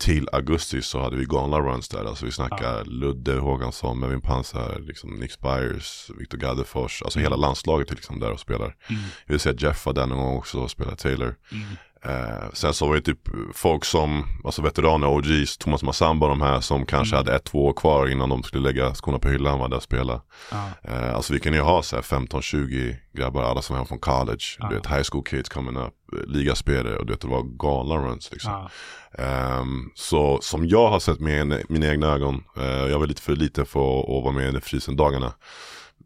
till 0.00 0.28
augusti 0.32 0.82
så 0.82 1.00
hade 1.00 1.16
vi 1.16 1.24
galna 1.24 1.60
runs 1.60 1.88
där. 1.88 2.04
Alltså 2.04 2.26
vi 2.26 2.32
snackar 2.32 2.84
Ludde 2.84 3.34
Håkansson, 3.34 4.00
Melvin 4.00 4.20
Pansar, 4.20 4.78
liksom 4.78 5.10
Nick 5.10 5.32
Spires, 5.32 6.10
Viktor 6.18 6.38
Gaddefors. 6.38 7.02
Alltså 7.02 7.18
hela 7.18 7.36
landslaget 7.36 7.90
är 7.90 7.94
liksom 7.94 8.20
där 8.20 8.32
och 8.32 8.40
spelar. 8.40 8.76
Mm. 8.88 9.02
Jag 9.26 9.32
vill 9.32 9.40
säga 9.40 9.54
att 9.54 9.62
Jeff 9.62 9.86
var 9.86 9.92
där 9.92 10.06
någon 10.06 10.18
gång 10.18 10.36
också 10.36 10.58
och 10.58 10.70
spelade 10.70 10.96
Taylor. 10.96 11.36
Mm. 11.52 11.66
Eh, 12.04 12.50
sen 12.52 12.74
så 12.74 12.88
var 12.88 12.94
det 12.94 13.00
typ 13.00 13.18
folk 13.54 13.84
som, 13.84 14.24
alltså 14.44 14.62
veteraner, 14.62 15.06
OGs, 15.08 15.58
Thomas 15.58 15.82
Massamba 15.82 16.28
de 16.28 16.40
här 16.40 16.60
som 16.60 16.86
kanske 16.86 17.16
Mm. 17.16 17.26
hade 17.26 17.36
ett, 17.36 17.44
två 17.44 17.66
år 17.66 17.72
kvar 17.72 18.06
innan 18.08 18.28
de 18.28 18.42
skulle 18.42 18.62
lägga 18.72 18.94
skorna 18.94 19.18
på 19.18 19.28
hyllan 19.28 19.58
var 19.58 19.68
där 19.68 19.76
och 19.76 19.82
spela. 19.82 20.22
Ja. 20.50 20.68
Eh, 20.84 21.14
alltså 21.14 21.32
vi 21.32 21.40
kan 21.40 21.52
ju 21.54 21.60
ha 21.60 21.82
så 21.82 21.96
här 21.96 22.02
15-20 22.02 22.96
grabbar, 23.12 23.42
alla 23.42 23.62
som 23.62 23.76
är 23.76 23.84
från 23.84 23.98
college, 23.98 24.44
Ja. 24.58 24.68
du 24.68 24.74
vet 24.74 24.86
high 24.86 25.02
school 25.10 25.24
kids 25.24 25.48
coming 25.48 25.76
up, 25.76 25.94
eh, 26.12 26.26
ligaspelare 26.32 26.96
och 26.96 27.06
du 27.06 27.12
vet 27.12 27.20
det 27.20 27.28
var 27.28 27.42
galna 27.42 28.08
runs 28.08 28.32
liksom. 28.32 28.52
Ja. 28.52 28.70
Ehm, 29.24 29.90
så 29.94 30.38
som 30.42 30.66
jag 30.68 30.88
har 30.90 31.00
sett 31.00 31.20
med 31.20 31.62
mina 31.68 31.86
egna 31.86 32.06
ögon, 32.06 32.44
eh, 32.56 32.64
jag 32.64 32.98
var 32.98 33.06
lite 33.06 33.22
för 33.22 33.36
liten 33.36 33.66
för 33.66 34.00
att, 34.00 34.24
vara 34.24 34.32
med 34.32 34.48
under 34.48 34.60
frysen 34.60 34.96
dagarna. 34.96 35.32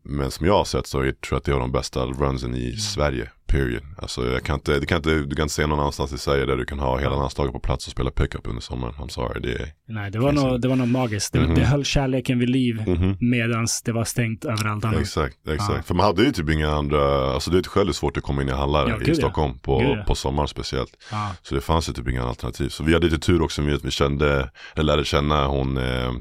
Men 0.06 0.30
som 0.30 0.46
jag 0.46 0.56
har 0.56 0.64
sett 0.64 0.86
så 0.86 0.98
är, 1.00 1.02
tror 1.12 1.16
jag 1.30 1.36
att 1.36 1.44
det 1.44 1.52
var 1.52 1.60
de 1.60 1.72
bästa 1.72 2.06
runsen 2.06 2.54
i 2.54 2.72
Sverige 2.76 3.30
Period. 3.46 3.82
Alltså 3.98 4.26
jag 4.30 4.42
kan 4.44 4.54
inte, 4.54 4.80
du, 4.80 4.86
kan 4.86 4.96
inte, 4.96 5.10
du 5.14 5.36
kan 5.36 5.42
inte 5.42 5.54
se 5.54 5.66
någon 5.66 5.78
annanstans 5.80 6.12
i 6.12 6.18
Sverige 6.18 6.46
där 6.46 6.56
du 6.56 6.64
kan 6.64 6.78
ha 6.78 6.98
hela 6.98 7.16
landslaget 7.16 7.52
på 7.52 7.58
plats 7.60 7.86
och 7.86 7.92
spela 7.92 8.10
pickup 8.10 8.46
under 8.46 8.62
sommaren. 8.62 8.94
I'm 8.94 9.08
sorry. 9.08 9.40
Det 9.40 9.52
är, 9.62 9.68
Nej, 9.88 10.10
det 10.10 10.18
var, 10.18 10.32
nog, 10.32 10.60
det 10.60 10.68
var 10.68 10.76
nog 10.76 10.88
magiskt. 10.88 11.32
Det, 11.32 11.40
Mhm. 11.40 11.54
det 11.54 11.64
höll 11.64 11.84
kärleken 11.84 12.38
vid 12.38 12.50
liv 12.50 12.82
Mhm. 12.86 13.16
medans 13.20 13.82
det 13.82 13.92
var 13.92 14.04
stängt 14.04 14.44
överallt 14.44 14.84
annars. 14.84 15.00
Exakt, 15.00 15.48
exakt. 15.48 15.72
Ja. 15.76 15.82
För 15.82 15.94
man 15.94 16.06
hade 16.06 16.22
ju 16.22 16.32
typ 16.32 16.50
inga 16.50 16.70
andra, 16.70 17.32
alltså 17.34 17.50
det 17.50 17.58
är 17.58 17.62
själv 17.62 17.92
svårt 17.92 18.16
att 18.16 18.22
komma 18.22 18.42
in 18.42 18.48
i 18.48 18.52
hallar 18.52 18.88
Ja, 18.88 18.96
i 18.96 18.98
gud, 18.98 19.08
ja. 19.08 19.14
Stockholm 19.14 19.58
på, 19.58 19.78
Gud, 19.78 20.06
på 20.06 20.14
sommaren 20.14 20.48
speciellt. 20.48 20.96
Så 21.42 21.54
det 21.54 21.60
fanns 21.60 21.88
ju 21.88 21.92
typ 21.92 22.08
inga 22.08 22.24
alternativ. 22.24 22.68
Så 22.68 22.84
vi 22.84 22.92
hade 22.94 23.06
lite 23.06 23.18
tur 23.26 23.42
också 23.42 23.62
med 23.62 23.74
att 23.74 23.84
vi 23.84 23.90
kände, 23.90 24.50
eller 24.74 24.84
lärde 24.96 25.04
känna 25.04 25.46
hon 25.46 25.76
eh, 25.76 26.12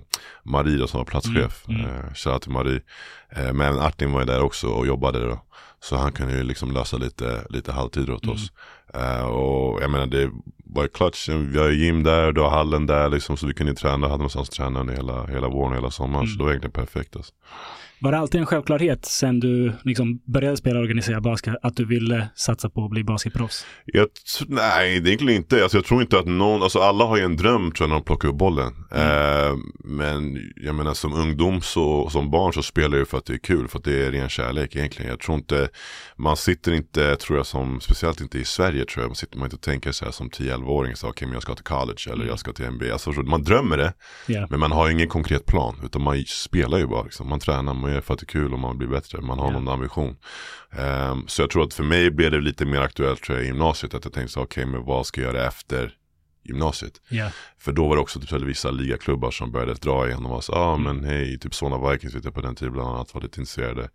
Marie 0.45 0.77
då, 0.77 0.87
som 0.87 0.97
var 0.97 1.05
platschef. 1.05 1.63
Mm, 1.67 1.81
Mm, 1.81 1.95
Eh, 2.27 2.39
till 2.39 2.51
Marie. 2.51 2.81
Eh, 3.35 3.53
men 3.53 3.79
Artin 3.79 4.11
var 4.11 4.19
ju 4.19 4.25
där 4.25 4.41
också 4.41 4.67
och 4.67 4.87
jobbade 4.87 5.19
då. 5.25 5.39
Så 5.83 5.97
han 5.97 6.11
kunde 6.11 6.33
ju 6.37 6.43
liksom 6.43 6.71
lösa 6.71 6.97
lite, 6.97 7.45
lite 7.49 7.71
halvtider 7.71 8.13
åt 8.13 8.23
Mm. 8.23 8.35
oss. 8.35 8.51
Eh, 8.93 9.21
och 9.25 9.81
jag 9.83 9.91
menar 9.91 10.05
det 10.05 10.31
var 10.65 10.83
ju 10.83 10.89
clutch. 10.89 11.29
Vi 11.29 11.59
har 11.59 11.69
ju 11.69 11.85
gym 11.85 12.03
där, 12.03 12.31
du 12.31 12.41
har 12.41 12.49
hallen 12.49 12.85
där 12.85 13.09
liksom. 13.09 13.37
Så 13.37 13.47
vi 13.47 13.53
kunde 13.53 13.71
ju 13.71 13.75
träna, 13.75 14.07
hade 14.07 14.17
någonstans 14.17 14.49
att 14.49 14.55
träna 14.55 14.79
under 14.79 14.93
hela, 14.93 15.25
hela 15.27 15.47
våren 15.47 15.71
och 15.71 15.77
hela 15.77 15.91
sommaren. 15.91 16.27
Så 16.27 16.31
Mm. 16.31 16.37
det 16.37 16.43
var 16.43 16.51
egentligen 16.51 16.71
perfekt 16.85 17.15
alltså. 17.15 17.33
Var 18.03 18.11
det 18.11 18.17
alltid 18.17 18.39
en 18.41 18.45
självklarhet 18.47 19.05
sen 19.05 19.39
du 19.39 19.73
liksom 19.83 20.21
började 20.25 20.57
spela 20.57 20.79
och 20.79 20.83
organisera 20.83 21.21
basket 21.21 21.55
att 21.61 21.75
du 21.75 21.85
ville 21.85 22.27
satsa 22.35 22.69
på 22.69 22.85
att 22.85 22.91
bli 22.91 23.03
basketproffs? 23.03 23.65
Jag, 23.85 24.07
nej, 24.47 24.99
det 24.99 25.09
är 25.09 25.11
egentligen 25.11 25.37
inte. 25.37 25.63
Alltså, 25.63 25.77
jag 25.77 25.85
tror 25.85 26.01
inte 26.01 26.19
att 26.19 26.25
någon, 26.25 26.63
alltså 26.63 26.79
alla 26.79 27.05
har 27.05 27.17
ju 27.17 27.23
en 27.23 27.37
dröm 27.37 27.71
tror 27.71 27.85
jag 27.85 27.89
när 27.89 27.95
de 27.95 28.03
plockar 28.03 28.29
upp 28.29 28.35
bollen. 28.35 28.73
Eh, 28.91 29.55
men 29.83 30.51
jag 30.55 30.75
menar 30.75 30.93
som 30.93 31.13
ungdom 31.13 31.61
så, 31.61 32.09
som 32.09 32.31
barn 32.31 32.53
så 32.53 32.63
spelar 32.63 32.89
jag 32.89 32.99
ju 32.99 33.05
för 33.05 33.17
att 33.17 33.25
det 33.25 33.33
är 33.33 33.37
kul, 33.37 33.67
för 33.67 33.77
att 33.77 33.83
det 33.83 34.05
är 34.05 34.11
ren 34.11 34.29
kärlek 34.29 34.75
egentligen. 34.75 35.09
Jag 35.09 35.19
tror 35.19 35.37
inte, 35.37 35.69
man 36.17 36.37
sitter 36.37 36.73
inte, 36.73 37.15
tror 37.15 37.37
jag 37.39 37.45
som, 37.45 37.81
speciellt 37.81 38.21
inte 38.21 38.39
i 38.39 38.45
Sverige 38.45 38.85
tror 38.85 39.03
jag, 39.03 39.09
man 39.09 39.15
sitter 39.15 39.37
man 39.37 39.45
inte 39.45 39.55
och 39.55 39.61
tänker 39.61 39.91
så 39.91 40.05
här 40.05 40.11
som 40.11 40.29
10-11-åring, 40.29 40.95
så 40.95 41.07
okej 41.09 41.25
men 41.27 41.33
jag 41.33 41.41
ska 41.43 41.55
till 41.55 41.63
college 41.63 42.09
eller 42.11 42.25
jag 42.25 42.39
ska 42.39 42.53
till 42.53 42.65
NBA. 42.71 42.93
Alltså, 42.93 43.11
man 43.11 43.43
drömmer 43.43 43.77
det, 43.77 43.93
Ja. 44.27 44.47
men 44.49 44.59
man 44.59 44.71
har 44.71 44.89
ingen 44.89 45.07
konkret 45.07 45.45
plan, 45.45 45.75
utan 45.85 46.01
man 46.01 46.23
spelar 46.27 46.77
ju 46.77 46.87
bara. 46.87 47.03
Liksom. 47.03 47.29
Man 47.29 47.39
tränar, 47.39 47.73
man 47.73 47.92
det 47.95 48.01
för 48.01 48.13
att 48.13 48.19
det 48.19 48.23
är 48.23 48.27
kul 48.27 48.53
och 48.53 48.59
man 48.59 48.77
blir 48.77 48.87
bättre, 48.87 49.21
man 49.21 49.39
har 49.39 49.51
någon 49.51 49.67
ambition. 49.67 50.15
Ehm, 50.71 51.27
så 51.27 51.41
jag 51.41 51.49
tror 51.49 51.63
att 51.63 51.73
för 51.73 51.83
mig 51.83 52.11
blev 52.11 52.31
det 52.31 52.41
lite 52.41 52.65
mer 52.65 52.81
aktuellt 52.81 53.21
tror 53.23 53.37
jag, 53.37 53.45
i 53.45 53.47
gymnasiet, 53.47 53.93
att 53.93 54.03
jag 54.05 54.13
tänkte 54.13 54.33
så 54.33 54.41
okej 54.41 54.65
men 54.65 54.83
vad 54.85 55.05
ska 55.05 55.21
jag 55.21 55.33
göra 55.35 55.47
efter 55.47 55.95
gymnasiet? 56.45 57.01
Ja. 57.09 57.29
För 57.59 57.71
då 57.71 57.87
var 57.87 57.95
det 57.95 58.01
också 58.01 58.19
typ 58.19 58.31
vissa 58.31 58.71
ligaklubbar 58.71 59.31
som 59.31 59.51
började 59.51 59.73
dra 59.73 60.07
igen 60.07 60.25
och 60.25 60.31
var 60.31 60.41
så, 60.41 60.53
ah, 60.53 60.73
Mm. 60.75 60.83
men 60.97 61.09
hej, 61.09 61.39
typ 61.39 61.55
Solna 61.55 61.89
Vikings 61.91 62.15
vet 62.15 62.25
jag 62.25 62.33
på 62.33 62.41
den 62.41 62.55
tiden 62.55 62.73
bland 62.73 62.89
annat 62.89 63.13
var 63.13 63.21
lite 63.21 63.39
intresserade. 63.41 63.89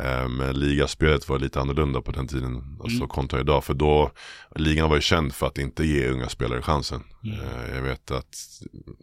Ehm, 0.00 0.36
Men 0.36 0.60
ligaspelet 0.60 1.28
var 1.28 1.38
lite 1.38 1.60
annorlunda 1.60 2.02
på 2.02 2.12
den 2.12 2.28
tiden, 2.28 2.78
alltså 2.82 2.96
Mm. 2.96 3.08
kontra 3.08 3.40
idag. 3.40 3.64
För 3.64 3.74
då, 3.74 4.10
ligan 4.56 4.88
var 4.88 4.96
ju 4.96 5.02
känd 5.02 5.34
för 5.34 5.46
att 5.46 5.58
inte 5.58 5.84
ge 5.84 6.08
unga 6.08 6.28
spelare 6.28 6.62
chansen. 6.62 7.02
Mm. 7.24 7.40
Ehm, 7.40 7.74
Jag 7.76 7.82
vet 7.82 8.10
att, 8.10 8.34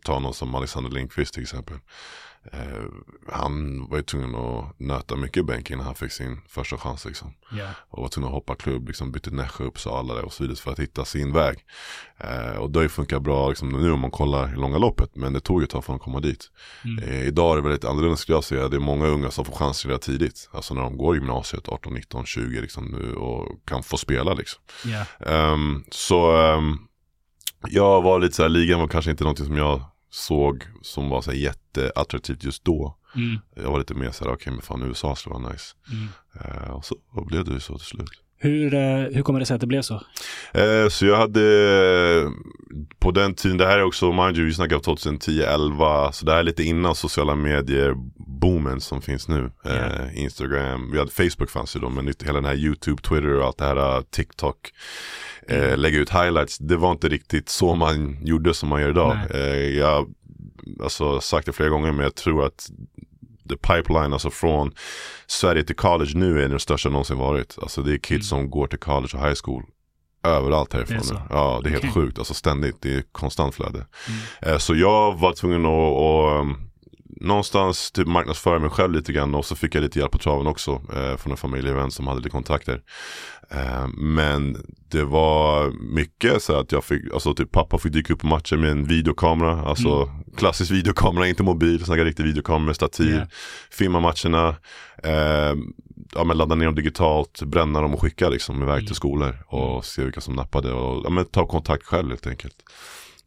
ta 0.06 0.20
någon 0.20 0.34
som 0.34 0.56
Alexander 0.56 0.92
Lindqvist 0.92 1.34
till 1.34 1.44
exempel. 1.44 1.78
Eh, 2.54 2.84
han 3.32 3.88
var 3.90 3.98
ju 3.98 4.04
tvungen 4.04 4.36
att 4.36 4.80
nöta 4.80 5.16
mycket 5.16 5.38
i 5.38 5.44
bänken 5.44 5.74
innan 5.74 5.86
han 5.86 5.96
fick 5.96 6.12
sin 6.12 6.42
första 6.48 6.78
chans 6.78 7.06
liksom. 7.06 7.34
Ja. 7.52 7.70
Och 7.90 8.02
var 8.02 8.10
tvungen 8.10 8.28
att 8.28 8.34
hoppa 8.34 8.56
klubb, 8.56 8.88
liksom 8.88 9.12
bytte 9.12 9.32
Nässjö, 9.32 9.64
Uppsala 9.64 10.14
och 10.14 10.34
så 10.34 10.44
vidare 10.44 10.58
för 10.58 10.72
att 10.72 10.80
hitta 10.80 11.06
sin 11.06 11.34
väg. 11.34 11.58
Eh, 12.18 12.58
och 12.58 12.72
det 12.72 12.80
har 12.80 12.84
ju 12.84 12.90
funkat 12.90 13.22
bra 13.22 13.50
liksom, 13.50 13.70
nu 13.70 13.92
om 13.92 14.00
man 14.00 14.12
kollar 14.12 14.54
i 14.54 14.56
långa 14.56 14.78
loppet, 14.78 15.16
men 15.16 15.34
det 15.34 15.40
tog 15.40 15.62
ju 15.62 15.64
ett 15.64 15.70
tag 15.70 15.86
för 15.86 15.96
att 15.96 16.02
komma 16.02 16.20
dit. 16.20 16.52
Mm. 16.86 17.04
Eh, 17.04 17.28
idag 17.28 17.52
är 17.52 17.56
det 17.56 17.62
väldigt 17.62 17.86
annorlunda 17.86 18.18
skulle 18.18 18.36
jag 18.36 18.44
säga, 18.44 18.68
det 18.68 18.78
är 18.78 18.80
många 18.80 19.08
unga 19.08 19.32
som 19.32 19.46
får 19.46 19.54
chansen 19.54 19.90
redan 19.90 20.00
tidigt. 20.00 20.50
Alltså 20.52 20.74
när 20.74 20.82
de 20.82 20.98
går 20.98 21.16
gymnasiet, 21.16 21.70
18, 21.70 21.94
19, 21.94 22.26
20 22.26 22.62
liksom 22.62 22.86
nu 22.86 23.14
och 23.14 23.66
kan 23.66 23.84
få 23.84 23.98
spela 23.98 24.34
liksom. 24.34 24.62
Ja. 24.86 25.28
Ehm, 25.32 25.84
så 25.92 26.32
ehm, 26.32 26.78
jag 27.68 28.02
var 28.02 28.20
lite 28.20 28.36
så 28.36 28.42
här, 28.42 28.50
ligan 28.50 28.80
var 28.80 28.88
kanske 28.88 29.12
inte 29.12 29.24
någonting 29.24 29.46
som 29.46 29.58
jag 29.58 29.82
såg 30.18 30.64
som 30.82 31.10
var 31.10 31.22
så 31.22 31.32
här 31.32 31.38
jätteattraktivt 31.38 32.44
just 32.44 32.66
då. 32.66 32.96
Mm. 33.16 33.40
Jag 33.56 33.72
var 33.72 33.80
lite 33.80 33.94
mer 33.94 34.12
så 34.12 34.26
här, 34.26 34.32
okej 34.32 34.54
men 34.54 34.62
fan 34.62 34.84
USA 34.84 35.16
skulle 35.16 35.36
vara 35.36 35.52
nice. 35.52 35.76
Mm. 35.92 36.08
Eh, 36.42 36.70
och 36.70 36.86
så 36.86 36.96
och 37.12 37.26
blev 37.26 37.46
det 37.46 37.52
ju 37.52 37.60
så 37.60 37.78
till 37.78 37.88
slut. 37.88 38.10
Hur, 38.40 38.74
eh, 38.74 38.98
hur 38.98 39.22
kommer 39.22 39.40
det 39.40 39.46
sig 39.46 39.56
att 39.56 39.62
det 39.62 39.68
blev 39.68 39.82
så? 39.82 39.94
Eh, 40.54 40.90
så 40.90 41.06
jag 41.06 41.18
hade 41.18 41.42
på 43.00 43.12
den 43.12 43.34
tiden, 43.34 43.58
det 43.58 43.66
här 43.66 43.78
är 43.78 43.84
också, 43.84 44.12
mind 44.12 44.38
you, 44.38 44.46
vi 44.46 44.54
snackar 44.54 44.80
2010-11, 44.80 46.12
så 46.12 46.26
det 46.26 46.32
här 46.32 46.40
är 46.40 46.44
lite 46.44 46.64
innan 46.64 46.96
sociala 46.96 47.36
medier 47.36 47.96
boomen 48.40 48.82
som 48.82 49.02
finns 49.02 49.28
nu. 49.28 49.52
Eh, 49.66 49.72
Ja. 49.76 50.12
Instagram, 50.12 50.92
vi 50.92 51.00
hade 51.00 51.12
Facebook 51.12 51.50
fanns 51.50 51.76
ju 51.76 51.80
då, 51.80 51.90
men 51.90 52.14
hela 52.24 52.34
den 52.34 52.46
här 52.46 52.56
YouTube, 52.56 53.02
Twitter 53.02 53.34
och 53.34 53.46
allt 53.46 53.58
det 53.58 53.66
här, 53.66 53.98
uh, 53.98 54.02
TikTok. 54.02 54.58
Eh, 55.48 55.78
lägga 55.78 55.98
ut 56.00 56.10
highlights, 56.10 56.58
det 56.58 56.78
var 56.78 56.92
inte 56.92 57.10
riktigt 57.10 57.50
så 57.50 57.76
man 57.76 58.18
gjorde 58.26 58.54
som 58.54 58.70
man 58.70 58.82
gör 58.82 58.90
idag. 58.90 59.18
Eh, 59.34 59.68
jag 59.78 60.14
alltså, 60.84 61.22
sagt 61.22 61.46
det 61.46 61.54
flera 61.54 61.70
gånger, 61.70 61.92
men 61.92 62.04
jag 62.04 62.16
tror 62.16 62.46
att 62.46 62.70
the 63.50 63.56
pipeline, 63.58 64.14
alltså 64.14 64.30
från 64.30 64.72
Sverige 65.28 65.64
till 65.64 65.76
college 65.76 66.12
nu 66.16 66.44
är 66.44 66.50
den 66.50 66.60
största 66.60 66.90
någonsin 66.90 67.18
varit. 67.18 67.58
Alltså 67.62 67.82
det 67.82 67.94
är 67.94 67.98
kids 67.98 68.32
Mm. 68.32 68.42
som 68.44 68.50
går 68.50 68.68
till 68.68 68.80
college 68.80 69.18
och 69.18 69.24
high 69.28 69.36
school 69.44 69.64
överallt 70.24 70.74
härifrån 70.74 70.98
Det 70.98 71.14
nu. 71.14 71.20
Ja, 71.30 71.60
det 71.64 71.70
är 71.70 71.72
helt 71.72 71.84
Okej. 71.84 71.94
sjukt. 71.94 72.18
Alltså 72.18 72.34
ständigt, 72.34 72.76
det 72.82 72.96
är 72.96 73.04
konstant 73.12 73.56
flöde. 73.56 73.78
Mm. 74.08 74.20
Eh, 74.54 74.58
så 74.58 74.76
jag 74.76 75.18
var 75.20 75.34
tvungen 75.34 75.66
att, 75.66 75.72
att 75.72 76.67
någonstans 77.22 77.92
typ 77.92 78.08
marknadsföra 78.08 78.60
mig 78.60 78.70
själv 78.70 78.94
lite 78.94 79.14
grann 79.14 79.36
och 79.36 79.46
så 79.46 79.56
fick 79.56 79.76
jag 79.76 79.82
lite 79.82 80.00
hjälp 80.00 80.12
på 80.12 80.18
traven 80.18 80.48
också 80.48 80.72
eh, 80.96 81.18
från 81.18 81.32
en 81.32 81.38
familjevän 81.38 81.92
som 81.92 82.08
hade 82.08 82.20
lite 82.20 82.30
kontakter. 82.30 82.82
Eh, 83.52 83.88
men 83.98 84.58
det 84.92 85.04
var 85.04 85.72
mycket 85.94 86.44
så 86.44 86.54
att 86.60 86.72
jag 86.72 86.84
fick, 86.84 87.14
alltså 87.14 87.34
typ 87.34 87.52
pappa 87.52 87.78
fick 87.78 87.94
dyka 87.94 88.14
upp 88.14 88.20
på 88.20 88.28
matcher 88.28 88.58
med 88.58 88.72
en 88.72 88.86
videokamera, 88.88 89.62
alltså 89.62 90.10
klassisk 90.38 90.72
videokamera, 90.72 91.28
inte 91.28 91.44
mobil, 91.44 91.86
snacka 91.86 92.04
riktig 92.06 92.24
videokamera 92.24 92.74
stativ, 92.74 93.16
Ja. 93.16 93.28
filma 93.72 94.00
matcherna, 94.00 94.56
eh, 95.04 95.56
ja, 96.16 96.24
men 96.26 96.38
ladda 96.38 96.56
ner 96.56 96.66
dem 96.66 96.76
digitalt, 96.76 97.42
bränna 97.44 97.82
dem 97.82 97.94
och 97.94 98.02
skicka 98.02 98.30
liksom 98.30 98.62
iväg 98.64 98.74
Mm. 98.76 98.86
till 98.86 98.96
skolor 98.96 99.38
och 99.48 99.86
se 99.86 100.04
vilka 100.04 100.22
som 100.22 100.34
nappade 100.36 100.74
och 100.74 101.06
ja, 101.06 101.10
men, 101.10 101.26
ta 101.26 101.46
kontakt 101.48 101.84
själv 101.86 102.10
helt 102.10 102.28
enkelt. 102.28 102.56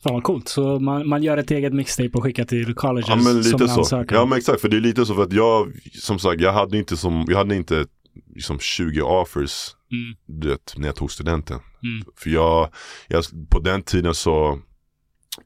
Fan 0.03 0.15
vad 0.15 0.23
coolt. 0.23 0.49
Så 0.49 0.79
man, 0.79 1.09
man 1.09 1.23
gör 1.23 1.37
ett 1.37 1.51
eget 1.51 1.73
mixtape 1.73 2.11
och 2.13 2.23
skickar 2.23 2.45
till 2.45 2.75
colleges 2.75 3.09
Ja 3.09 3.17
men 3.17 3.25
som 3.25 3.37
lite 3.37 3.65
en 3.65 3.69
så. 3.69 3.81
ansökan. 3.81 4.19
Ja 4.19 4.25
men 4.25 4.39
exakt, 4.39 4.61
för 4.61 4.69
det 4.69 4.77
är 4.77 4.81
lite 4.81 5.07
så 5.07 5.15
för 5.15 5.23
att 5.23 5.33
jag, 5.33 5.73
som 5.95 6.19
sagt, 6.19 6.41
jag 6.41 6.53
hade 6.53 6.79
inte 6.79 6.97
som, 6.97 7.25
jag 7.29 7.37
hade 7.39 7.57
inte 7.57 7.87
liksom 8.35 8.59
20 8.59 9.01
offers 9.03 9.75
Mm. 9.93 10.41
vet, 10.49 10.75
när 10.77 10.89
jag 10.89 10.97
tog 10.97 11.13
studenten. 11.13 11.59
Mm. 11.83 12.05
För 12.17 12.31
jag, 12.31 12.69
jag, 13.09 13.25
på 13.51 13.59
den 13.59 13.83
tiden 13.83 14.15
så, 14.15 14.59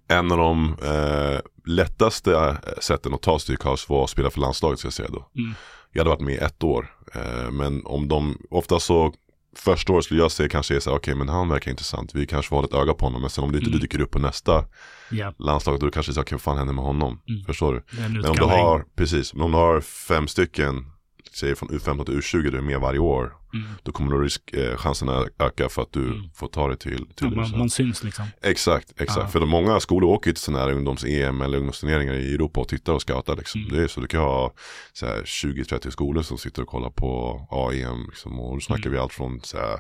en 0.09 0.33
av 0.33 0.39
de 0.39 0.77
eh, 0.83 1.41
lättaste 1.67 2.33
eh, 2.35 2.55
sätten 2.81 3.15
att 3.15 3.23
ta 3.23 3.39
sig 3.39 3.47
till 3.47 3.57
college 3.63 3.83
var 3.89 4.05
att 4.05 4.11
spela 4.11 4.31
för 4.31 4.41
landslaget 4.41 4.79
ska 4.79 4.87
jag 4.87 4.93
säga 4.93 5.09
då. 5.13 5.31
Mm. 5.39 5.55
Jag 5.93 6.01
hade 6.01 6.11
varit 6.11 6.21
med 6.21 6.35
i 6.35 6.39
ett 6.39 6.63
år, 6.65 6.95
eh, 7.15 7.51
men 7.51 7.87
om 7.87 8.09
de, 8.09 8.39
ofta 8.51 8.81
så 8.81 9.15
Första 9.57 9.93
året 9.93 10.05
skulle 10.05 10.21
jag 10.21 10.31
säga 10.33 10.49
kanske 10.49 10.77
är 10.77 10.81
så 10.81 10.91
här, 10.91 10.97
okej 10.97 11.15
men 11.15 11.29
han 11.29 11.49
verkar 11.49 11.71
intressant, 11.71 12.15
vi 12.15 12.27
kanske 12.27 12.49
får 12.49 12.57
hålla 12.57 12.67
ett 12.69 12.75
öga 12.75 12.95
på 12.95 13.07
honom, 13.07 13.21
men 13.21 13.31
sen 13.31 13.45
om 13.45 13.53
det 13.53 13.59
inte 13.59 13.71
Mm. 13.71 13.81
dyker 13.81 14.01
upp 14.01 14.11
på 14.11 14.19
nästa 14.19 14.65
Ja, 15.11 15.35
landslag, 15.39 15.81
då 15.81 15.91
kanske 15.91 16.11
det 16.11 16.13
är 16.13 16.15
så, 16.15 16.21
okej 16.21 16.35
vad 16.35 16.43
fan 16.43 16.59
händer 16.59 16.75
med 16.75 16.85
honom? 16.85 17.21
Mm. 17.29 17.45
Förstår 17.45 17.73
du? 17.73 17.83
Men 18.01 18.25
om 18.27 18.37
du 18.37 18.45
har, 18.45 18.85
precis, 18.97 19.35
men 19.35 19.43
om 19.43 19.51
du 19.53 19.57
har 19.59 19.81
fem 19.81 20.29
stycken, 20.29 20.87
säg 21.35 21.55
från 21.57 21.69
U15 21.69 22.05
till 22.05 22.15
U20, 22.15 22.51
du 22.51 22.59
är 22.59 22.63
med 22.63 22.81
varje 22.81 22.99
år. 22.99 23.33
Mm. 23.55 23.67
Då 23.83 23.93
kommer 23.93 24.11
då 24.13 24.19
risk, 24.19 24.53
eh, 24.53 24.77
chanserna 24.77 25.25
öka 25.39 25.69
för 25.69 25.83
att 25.83 25.93
du 25.93 26.05
Mm. 26.07 26.31
får 26.35 26.49
ta 26.49 26.69
dig 26.69 26.77
till, 26.79 26.97
till 26.97 27.27
Ja, 27.27 27.31
man, 27.31 27.59
man 27.59 27.71
syns 27.71 28.05
liksom. 28.05 28.25
Exakt, 28.43 29.01
exakt. 29.01 29.19
Ja. 29.21 29.29
För 29.29 29.41
de 29.41 29.49
många 29.49 29.81
skolor 29.81 30.11
åker 30.11 30.31
ju 30.31 30.35
till 30.35 30.43
sådana 30.43 30.65
här 30.65 30.73
ungdoms-EM 30.73 31.41
eller 31.43 31.59
ungdomsturneringar 31.59 32.15
i 32.15 32.35
Europa 32.35 32.61
och 32.61 32.69
tittar 32.69 32.93
och 32.93 33.03
scoutar 33.03 33.37
liksom. 33.37 33.61
Mm. 33.61 33.73
Det 33.77 33.83
är 33.83 33.89
så 33.89 34.01
du 34.01 34.07
kan 34.07 34.21
ha 34.21 34.53
så 34.93 35.07
här 35.07 35.23
20-30 35.25 35.91
skolor 35.91 36.23
som 36.23 36.39
sitter 36.39 36.63
och 36.63 36.69
kollar 36.69 36.91
på 36.91 37.41
AEM 37.51 38.07
liksom. 38.09 38.41
Och 38.41 38.55
då 38.55 38.61
snackar 38.61 38.83
Mm. 38.87 38.93
vi 38.93 38.99
allt 38.99 39.13
från 39.13 39.41
så 39.41 39.57
här, 39.59 39.79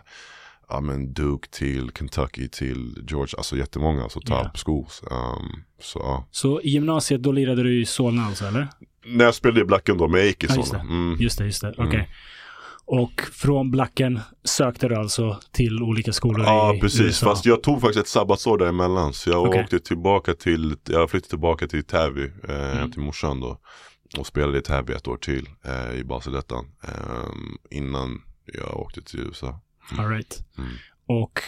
ja 0.69 0.81
men 0.81 1.13
Duke 1.13 1.49
till 1.51 1.91
Kentucky 1.99 2.49
till 2.49 3.05
Georgia, 3.09 3.35
alltså 3.37 3.57
jättemånga, 3.57 4.03
alltså 4.03 4.21
top 4.21 4.29
Ja. 4.31 4.51
schools. 4.65 5.03
Um, 5.11 5.63
så 5.83 5.99
ja. 5.99 6.29
Så 6.31 6.61
i 6.61 6.71
gymnasiet 6.71 7.23
då 7.23 7.33
lirade 7.33 7.63
du 7.63 7.81
i 7.81 7.87
Solna 7.87 8.27
alltså, 8.27 8.45
eller? 8.45 8.69
När 9.07 9.25
jag 9.25 9.35
spelade 9.35 9.61
i 9.61 9.65
Blacken 9.65 9.99
då, 9.99 10.09
men 10.09 10.21
jag 10.21 10.27
gick 10.27 10.45
i 10.45 10.47
Ja, 10.51 10.57
just 10.57 10.73
det. 10.73 10.79
Mm. 10.79 11.17
Just 11.21 11.39
det, 11.39 11.45
just 11.45 11.61
det. 11.61 11.75
Okej. 11.79 11.95
Mm. 11.95 12.07
Och 12.87 13.21
från 13.33 13.71
Blacken 13.71 14.21
sökte 14.45 14.89
du 14.89 14.95
alltså 14.95 15.41
till 15.53 15.83
olika 15.83 16.13
skolor 16.13 16.47
Ja 16.47 16.75
i 16.75 16.81
precis, 16.81 17.01
USA? 17.01 17.27
fast 17.27 17.47
jag 17.47 17.63
tog 17.63 17.81
faktiskt 17.81 18.01
ett 18.01 18.09
sabbatsår 18.09 18.59
däremellan. 18.59 19.13
Så 19.13 19.31
jag 19.31 19.43
Okej. 19.43 19.63
åkte 19.63 19.79
tillbaka 19.81 20.35
till, 20.35 20.77
jag 20.85 21.11
flyttade 21.11 21.29
tillbaka 21.31 21.67
till 21.67 21.85
Täby, 21.85 22.31
eh, 22.49 22.77
Mm. 22.79 22.91
till 22.93 23.01
morsan 23.01 23.41
då. 23.41 23.59
Och 24.19 24.27
spelade 24.27 24.59
i 24.59 24.63
Täby 24.63 24.93
ett 24.93 25.09
år 25.09 25.17
till 25.17 25.49
eh, 25.65 25.95
i 26.01 26.05
Baselettan. 26.05 26.67
Eh, 26.85 27.31
innan 27.71 28.23
jag 28.45 28.81
åkte 28.81 29.03
till 29.03 29.21
USA. 29.21 29.61
All 29.99 30.09
right. 30.09 30.39
Mm. 30.59 30.71
Och 31.23 31.41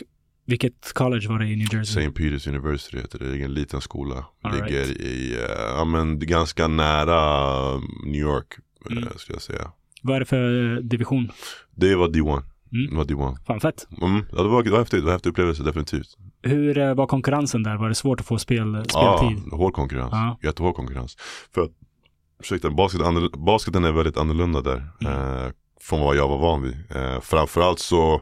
vilket 0.46 0.92
college 0.94 1.28
var 1.28 1.38
det 1.38 1.46
i 1.46 1.56
New 1.56 1.74
Jersey? 1.74 2.02
St. 2.04 2.10
Peters 2.22 2.46
University 2.46 2.96
heter 2.96 3.18
det, 3.18 3.28
det 3.32 3.38
är 3.40 3.44
en 3.44 3.54
liten 3.54 3.80
skola. 3.80 4.24
All 4.42 4.52
Ligger 4.52 4.66
right. 4.84 5.00
i, 5.00 5.34
eh, 5.34 5.40
ja 5.76 5.84
men 5.84 6.18
ganska 6.18 6.68
nära 6.68 7.76
New 8.06 8.20
York, 8.20 8.46
eh, 8.90 8.96
Mm. 8.96 9.08
skulle 9.16 9.34
jag 9.36 9.42
säga. 9.42 9.70
Vad 10.02 10.16
är 10.16 10.20
det 10.20 10.26
för 10.26 10.72
eh, 10.76 10.80
division? 10.82 11.32
Det 11.74 11.94
var 11.94 12.08
D1. 12.08 12.42
Mm. 12.72 12.90
Det 12.90 12.96
var 12.96 13.04
D1. 13.04 13.36
Fan 13.46 13.60
fett. 13.60 13.88
Mm. 14.02 14.24
Ja, 14.32 14.42
det 14.42 14.48
var, 14.48 14.62
det 14.62 14.70
var 14.70 14.78
häftigt, 14.78 14.98
det 15.00 15.04
var 15.04 15.10
en 15.10 15.14
häftig 15.14 15.30
upplevelse 15.30 15.62
definitivt. 15.62 16.16
Hur 16.42 16.78
eh, 16.78 16.94
var 16.94 17.06
konkurrensen 17.06 17.62
där? 17.62 17.76
Var 17.76 17.88
det 17.88 17.94
svårt 17.94 18.20
att 18.20 18.26
få 18.26 18.38
spel, 18.38 18.84
Ja, 18.94 19.18
speltid? 19.18 19.52
hård 19.52 19.72
konkurrens. 19.74 20.08
Ja. 20.12 20.38
Jättehård 20.42 20.74
konkurrens. 20.74 21.16
För 21.54 21.62
att, 21.62 21.70
ursäkta, 22.42 22.70
basket, 22.70 23.00
basketen 23.46 23.84
är 23.84 23.92
väldigt 23.92 24.16
annorlunda 24.16 24.60
där. 24.60 24.86
Mm. 25.00 25.12
Eh, 25.12 25.50
från 25.80 26.00
vad 26.00 26.16
jag 26.16 26.28
var 26.28 26.38
van 26.38 26.62
vid. 26.62 26.76
Eh, 26.96 27.20
framförallt 27.20 27.78
så, 27.78 28.20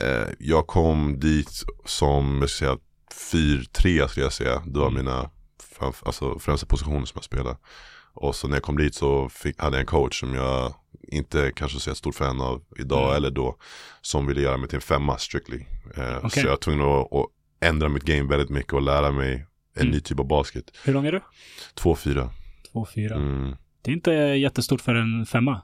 eh, 0.00 0.28
jag 0.38 0.66
kom 0.66 1.20
dit 1.20 1.50
som, 1.84 2.38
jag 2.40 2.50
ska 2.50 2.58
säga, 2.64 2.78
4-3 3.32 4.08
skulle 4.08 4.26
jag 4.26 4.32
säga. 4.32 4.62
Det 4.66 4.78
var 4.78 4.86
Mm. 4.88 5.04
mina 5.04 5.30
framf- 5.78 6.02
alltså, 6.06 6.38
främsta 6.38 6.66
positioner 6.66 7.04
som 7.06 7.14
jag 7.16 7.24
spelade. 7.24 7.56
Och 8.14 8.34
så 8.36 8.48
när 8.48 8.56
jag 8.56 8.62
kom 8.62 8.76
dit 8.76 8.94
så 8.94 9.28
fick, 9.28 9.60
hade 9.60 9.76
jag 9.76 9.80
en 9.80 9.86
coach 9.86 10.20
som 10.20 10.34
jag 10.34 10.74
inte 11.08 11.52
kanske 11.56 11.80
så 11.80 11.90
ett 11.90 11.96
stort 11.96 12.14
fan 12.14 12.40
av 12.40 12.62
idag 12.78 13.04
Mm. 13.04 13.16
eller 13.16 13.30
då. 13.30 13.56
Som 14.00 14.26
ville 14.26 14.40
göra 14.40 14.56
mig 14.56 14.68
till 14.68 14.76
en 14.76 14.82
femma 14.82 15.18
strictly. 15.18 15.64
Eh, 15.96 16.16
Okej. 16.18 16.30
Så 16.30 16.40
jag 16.40 16.50
var 16.50 16.56
tvungen 16.56 16.86
att, 16.86 17.12
att 17.12 17.26
ändra 17.60 17.88
mitt 17.88 18.02
game 18.02 18.22
väldigt 18.28 18.50
mycket 18.50 18.72
och 18.72 18.82
lära 18.82 19.12
mig 19.12 19.32
en 19.74 19.82
Mm. 19.82 19.90
ny 19.92 20.00
typ 20.00 20.18
av 20.20 20.26
basket. 20.26 20.64
Hur 20.84 20.92
lång 20.92 21.06
är 21.06 21.12
du? 21.12 21.20
2-4. 21.74 22.30
2-4. 22.72 23.14
Mm. 23.14 23.56
Det 23.82 23.90
är 23.90 23.94
inte 23.94 24.10
jättestort 24.12 24.80
för 24.80 24.94
en 24.94 25.26
femma. 25.26 25.62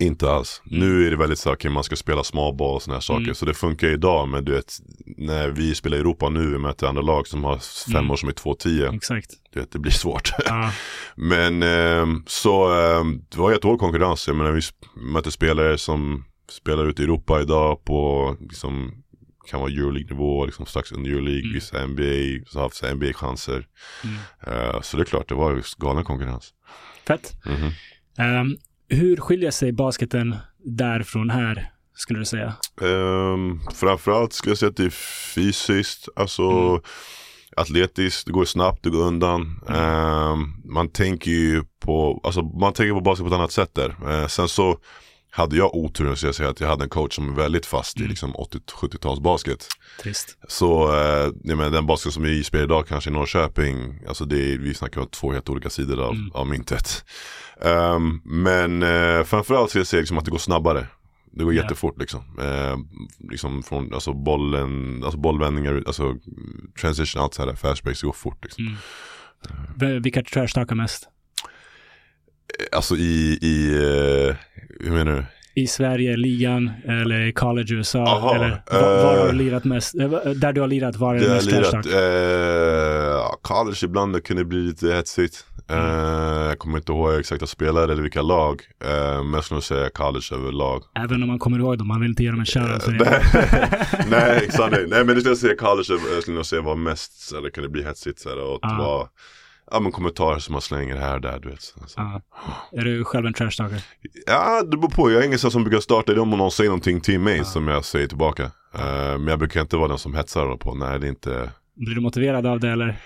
Inte 0.00 0.30
alls. 0.30 0.62
Nu 0.64 1.06
är 1.06 1.10
det 1.10 1.16
väldigt 1.16 1.38
så 1.38 1.52
att 1.52 1.64
man 1.64 1.84
ska 1.84 1.96
spela 1.96 2.24
småboll 2.24 2.74
och 2.74 2.82
sådana 2.82 2.96
här 2.96 3.00
saker. 3.00 3.22
Mm. 3.22 3.34
Så 3.34 3.46
det 3.46 3.54
funkar 3.54 3.88
idag. 3.88 4.28
Men 4.28 4.44
du 4.44 4.52
vet, 4.52 4.72
när 5.16 5.48
vi 5.48 5.74
spelar 5.74 5.96
i 5.96 6.00
Europa 6.00 6.28
nu, 6.28 6.50
vi 6.50 6.58
möter 6.58 6.86
andra 6.86 7.02
lag 7.02 7.26
som 7.26 7.44
har 7.44 7.58
fem 7.92 7.96
Mm. 7.96 8.10
år 8.10 8.16
som 8.16 8.28
är 8.28 8.32
2-10. 8.32 8.94
Exakt. 8.96 9.30
Du 9.52 9.60
vet, 9.60 9.72
det 9.72 9.78
blir 9.78 9.92
svårt. 9.92 10.30
Ja. 10.44 10.72
men 11.14 11.62
ehm, 11.62 12.22
så 12.26 12.72
ehm, 12.80 13.22
det 13.28 13.38
var 13.38 13.52
jättehård 13.52 13.78
konkurrens. 13.78 14.26
Jag 14.26 14.36
menar, 14.36 14.50
vi 14.50 14.60
möter 15.12 15.30
spelare 15.30 15.78
som 15.78 16.24
spelar 16.50 16.86
ute 16.86 17.02
i 17.02 17.04
Europa 17.04 17.40
idag 17.40 17.84
på, 17.84 18.36
liksom, 18.40 19.02
kan 19.50 19.60
vara 19.60 19.70
Euroleague-nivå, 19.70 20.46
liksom 20.46 20.66
strax 20.66 20.92
under 20.92 21.10
Euroleague, 21.10 21.42
Mm. 21.42 21.54
vissa 21.54 21.86
NBA, 21.86 22.44
så 22.50 22.58
har 22.58 22.62
haft 22.62 22.82
NBA-chanser. 22.82 23.66
Mm. 24.04 24.16
Eh, 24.46 24.80
så 24.80 24.96
det 24.96 25.02
är 25.02 25.04
klart, 25.04 25.28
det 25.28 25.34
var 25.34 25.62
galen 25.78 26.04
konkurrens. 26.04 26.52
Fett. 27.06 27.32
Mhm. 27.46 27.70
Ehm, 28.18 28.56
hur 28.88 29.16
skiljer 29.16 29.50
sig 29.50 29.72
basketen 29.72 30.36
där 30.64 31.02
från 31.02 31.30
här, 31.30 31.70
skulle 31.94 32.18
du 32.18 32.24
säga? 32.24 32.54
Um, 32.80 33.60
framförallt 33.74 34.32
skulle 34.32 34.50
jag 34.50 34.58
säga 34.58 34.70
att 34.70 34.76
det 34.76 34.84
är 34.84 34.90
fysiskt, 35.34 36.08
alltså 36.16 36.42
Mm. 36.50 36.80
atletiskt, 37.56 38.26
det 38.26 38.32
går 38.32 38.44
snabbt, 38.44 38.82
det 38.84 38.90
går 38.90 39.02
undan. 39.06 39.60
Ehm, 39.68 40.54
man 40.64 40.88
tänker 40.88 41.30
ju 41.30 41.64
på, 41.80 42.20
alltså 42.24 42.42
man 42.42 42.72
tänker 42.72 42.94
på 42.94 43.00
basket 43.00 43.24
på 43.24 43.28
ett 43.34 43.38
annat 43.38 43.52
sätt 43.52 43.74
där. 43.74 43.96
Eh, 44.10 44.26
sen 44.26 44.48
så 44.48 44.78
hade 45.30 45.56
jag 45.56 45.74
oturen 45.74 46.16
så 46.16 46.26
jag 46.26 46.34
säger 46.34 46.50
att 46.50 46.60
jag 46.60 46.68
hade 46.68 46.84
en 46.84 46.88
coach 46.90 47.14
som 47.14 47.28
är 47.28 47.32
väldigt 47.36 47.66
fast 47.66 47.96
i 47.96 48.00
Mm. 48.00 48.10
liksom 48.10 48.34
80-70-tals 48.34 49.20
basket. 49.20 49.66
Trist. 50.02 50.38
Så 50.48 50.88
eh, 50.94 51.30
jag 51.44 51.56
menar, 51.58 51.70
den 51.70 51.86
basket 51.86 52.12
som 52.12 52.22
vi 52.22 52.44
spelar 52.44 52.64
idag 52.64 52.86
kanske 52.88 53.10
i 53.10 53.12
Norrköping, 53.12 54.00
alltså 54.08 54.24
det 54.24 54.52
är, 54.52 54.58
vi 54.58 54.74
snackar 54.74 55.00
om 55.00 55.06
två 55.08 55.32
helt 55.32 55.48
olika 55.48 55.70
sidor 55.70 56.00
av, 56.02 56.12
Mm. 56.14 56.30
av 56.34 56.46
myntet. 56.46 57.04
Um, 57.60 58.20
men 58.24 58.82
eh, 58.82 59.24
framförallt 59.24 59.70
så 59.70 59.78
jag 59.78 59.86
ser 59.86 59.98
liksom 59.98 60.18
att 60.18 60.24
det 60.24 60.30
går 60.30 60.38
snabbare. 60.38 60.86
Det 61.32 61.44
går 61.44 61.54
jättefort 61.54 61.98
liksom. 61.98 62.20
Eh, 62.42 62.76
liksom 63.30 63.62
från 63.62 63.94
alltså 63.94 64.12
bollen, 64.12 65.02
alltså 65.04 65.18
bollvändningar, 65.20 65.82
alltså 65.86 66.16
transition, 66.80 67.22
allt 67.22 67.34
så 67.34 67.44
här, 67.46 67.54
fast 67.54 67.82
breaks, 67.82 68.00
det 68.00 68.06
går 68.06 68.12
fort 68.12 68.44
liksom. 68.44 68.76
Mm. 69.80 70.02
Vilka 70.02 70.22
trashtalkar 70.22 70.74
mest? 70.76 71.08
Alltså 72.72 72.96
i, 72.96 73.38
i 73.42 73.68
eh, 73.74 74.36
hur 74.80 74.90
menar 74.90 75.12
du? 75.16 75.24
I 75.54 75.66
Sverige, 75.66 76.16
ligan 76.16 76.70
eller 76.88 77.20
i 77.20 77.32
college 77.32 77.74
USA? 77.74 77.98
Aha, 78.06 78.34
eller 78.34 78.62
var, 78.70 78.80
var 79.04 79.16
har 79.18 79.26
eh, 79.26 79.32
du 79.32 79.38
lirat 79.38 79.64
mest? 79.64 79.94
Eh, 79.94 80.08
Där 80.36 80.52
du 80.52 80.60
har 80.60 80.68
lirat, 80.68 80.96
var 80.96 81.14
är 81.14 81.20
Det 81.20 81.28
mest 81.28 81.46
lirat, 81.46 81.74
eh, 81.86 83.34
college 83.42 83.78
ibland 83.84 84.12
det 84.14 84.20
kunde 84.20 84.44
bli 84.44 84.58
lite 84.58 84.86
hetsigt. 84.92 85.44
Mm. 85.70 85.84
Eh, 85.84 86.46
jag 86.46 86.58
kommer 86.58 86.78
inte 86.78 86.92
ihåg 86.92 87.14
exakta 87.20 87.46
spelare 87.46 87.92
eller 87.92 88.02
vilka 88.02 88.22
lag. 88.22 88.62
Eh, 88.84 89.22
men 89.24 89.32
jag 89.32 89.44
skulle 89.44 89.60
säga 89.60 89.90
college 89.90 90.26
överlag. 90.32 90.82
Även 91.04 91.22
om 91.22 91.28
man 91.28 91.38
kommer 91.38 91.58
ihåg 91.58 91.78
dem, 91.78 91.88
man 91.88 92.00
vill 92.00 92.10
inte 92.10 92.22
ge 92.22 92.30
dem 92.30 92.40
en 92.40 92.46
shoutout 92.46 92.88
Eh, 92.88 93.12
nej, 94.10 94.40
exakt. 94.44 94.72
Nej, 94.88 95.04
men 95.04 95.06
det 95.06 95.14
skulle 95.20 95.30
jag 95.30 95.38
säga 95.38 95.56
college, 95.56 95.86
jag 96.14 96.22
skulle 96.22 96.34
nog 96.36 96.46
säga 96.46 96.62
var 96.62 96.76
mest, 96.76 97.32
det 97.42 97.50
kunde 97.50 97.68
bli 97.68 97.82
hetsigt 97.82 98.18
så 98.20 98.28
här, 98.28 98.38
och 98.38 98.58
Ah. 98.62 98.78
var, 98.78 99.08
ja 99.70 99.80
men 99.80 99.92
kommentarer 99.92 100.38
som 100.38 100.52
man 100.52 100.62
slänger 100.62 100.96
här 100.96 101.14
och 101.14 101.20
där 101.20 101.38
du 101.38 101.48
vet. 101.48 101.62
Så. 101.62 101.80
Ja. 101.96 102.20
Är 102.72 102.84
du 102.84 103.04
själv 103.04 103.26
en 103.26 103.32
trashtalker? 103.32 103.82
Ja, 104.26 104.62
det 104.62 104.76
beror 104.76 104.90
på. 104.90 105.10
Jag 105.10 105.22
är 105.22 105.26
ingen 105.26 105.38
sån 105.38 105.50
som 105.50 105.64
brukar 105.64 105.80
starta 105.80 106.14
det 106.14 106.20
om 106.20 106.30
någon 106.30 106.50
säger 106.50 106.70
någonting 106.70 107.00
till 107.00 107.20
mig 107.20 107.40
Ah. 107.40 107.44
som 107.44 107.68
jag 107.68 107.84
säger 107.84 108.06
tillbaka. 108.06 108.42
Eh, 108.74 109.18
men 109.18 109.26
jag 109.26 109.38
brukar 109.38 109.60
inte 109.60 109.76
vara 109.76 109.88
den 109.88 109.98
som 109.98 110.14
hetsar 110.14 110.56
på, 110.56 110.74
nej 110.74 110.98
det 111.00 111.06
är 111.06 111.08
inte 111.08 111.50
Blir 111.74 111.94
du 111.94 112.00
motiverad 112.00 112.46
av 112.46 112.60
det 112.60 112.70
eller? 112.70 112.96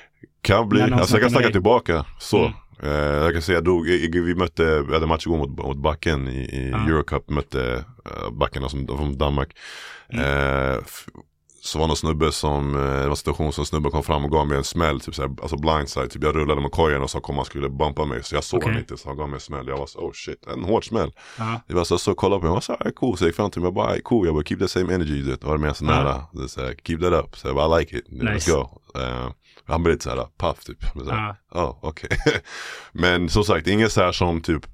Kan 0.43 0.69
bli, 0.69 0.83
alltså 0.83 1.15
jag 1.15 1.23
kan 1.23 1.31
snacka 1.31 1.51
tillbaka 1.51 2.07
så. 2.19 2.39
Mm. 2.39 2.53
Eh, 2.83 2.91
jag 2.91 3.33
kan 3.33 3.43
säga, 3.43 3.57
jag 3.57 3.65
drog, 3.65 3.89
jag, 3.89 4.15
jag- 4.15 4.23
vi 4.23 4.35
mötte, 4.35 4.81
vi 4.83 4.93
hade 4.95 5.07
match 5.07 5.27
igår 5.27 5.37
mot, 5.37 5.59
mot 5.59 5.77
Backen 5.77 6.29
i, 6.29 6.41
i. 6.41 6.69
Eurocup, 6.69 7.31
mötte 7.31 7.85
uh, 8.63 8.69
som, 8.69 8.87
från 8.87 9.19
Danmark. 9.19 9.57
Mm. 10.09 10.25
Så 11.65 11.79
var 11.79 11.85
det 11.87 11.89
någon 11.89 11.97
snubbe 11.97 12.33
som, 12.33 12.75
eh, 12.77 12.81
det 12.83 13.03
var 13.03 13.11
en 13.11 13.17
situation 13.17 13.53
som 13.53 13.67
snubben 13.67 13.91
kom 13.93 14.03
fram 14.03 14.25
och 14.25 14.31
gav 14.31 14.47
mig 14.49 14.57
en 14.59 14.65
smäll, 14.65 15.01
typ 15.01 15.15
såhär, 15.15 15.31
alltså 15.43 15.57
blindside, 15.57 16.11
typ 16.11 16.23
jag 16.25 16.37
rullade 16.37 16.61
med 16.61 16.71
kojen 16.73 17.03
och 17.03 17.11
så 17.11 17.21
kom 17.21 17.37
han 17.37 17.45
skulle 17.45 17.69
bumpa 17.69 18.05
mig, 18.05 18.23
så 18.25 18.35
jag 18.35 18.45
såg 18.45 18.59
Okej. 18.59 18.67
honom 18.69 18.81
inte, 18.81 18.97
så 18.97 19.09
han 19.09 19.17
gav 19.17 19.29
mig 19.29 19.35
en 19.35 19.41
smäll, 19.41 19.69
jag 19.69 19.79
var 19.79 19.87
så, 19.87 19.99
oh 19.99 20.13
shit, 20.13 20.47
en 20.47 20.65
hård 20.65 20.89
smäll. 20.89 21.13
Ja. 21.39 21.61
Det 21.69 21.75
var 21.75 21.85
så, 21.85 21.99
så 21.99 22.15
kollade 22.15 22.41
på 22.41 22.47
mig, 22.47 22.55
jag 22.57 22.63
så 22.63 22.77
här, 22.81 22.91
cool, 22.91 23.17
så 23.19 23.25
jag 23.25 23.29
gick 23.29 23.37
fram 23.37 23.51
till 23.51 23.61
mig, 23.61 23.67
jag 23.67 23.75
bara, 23.75 24.01
cool, 24.01 24.27
jag 24.27 24.35
bara, 24.35 24.45
keep 24.45 24.59
the 24.59 24.69
same 24.69 24.95
energy, 24.95 25.23
du 25.23 25.31
vet, 25.31 25.45
var 25.45 25.53
det 25.57 25.63
mer 25.63 25.73
så 25.73 25.85
nära, 25.85 26.27
det 26.33 26.43
är 26.43 26.47
så 26.47 26.61
här, 26.61 26.75
keep 26.85 26.99
that 26.99 27.25
up, 27.25 27.37
så 27.37 27.49
jag 27.49 27.55
bara, 27.57 27.77
I 27.77 27.81
like 27.81 27.97
it, 27.97 28.09
let's 28.09 28.33
Nice. 28.35 28.51
go. 28.53 28.69
Eh, 29.01 29.31
han 29.65 29.83
blev 29.83 29.93
lite 29.95 30.05
såhär, 30.05 30.27
paff 30.37 30.65
typ. 30.65 30.79
Så 31.05 31.11
här, 31.11 31.27
Ja. 31.27 31.37
Ja, 31.55 31.79
okej. 31.83 32.11
men 32.93 33.29
som 33.29 33.45
sagt, 33.45 33.67
inget 33.67 33.93
så 33.93 34.01
här 34.03 34.13
som 34.13 34.41
typ, 34.41 34.67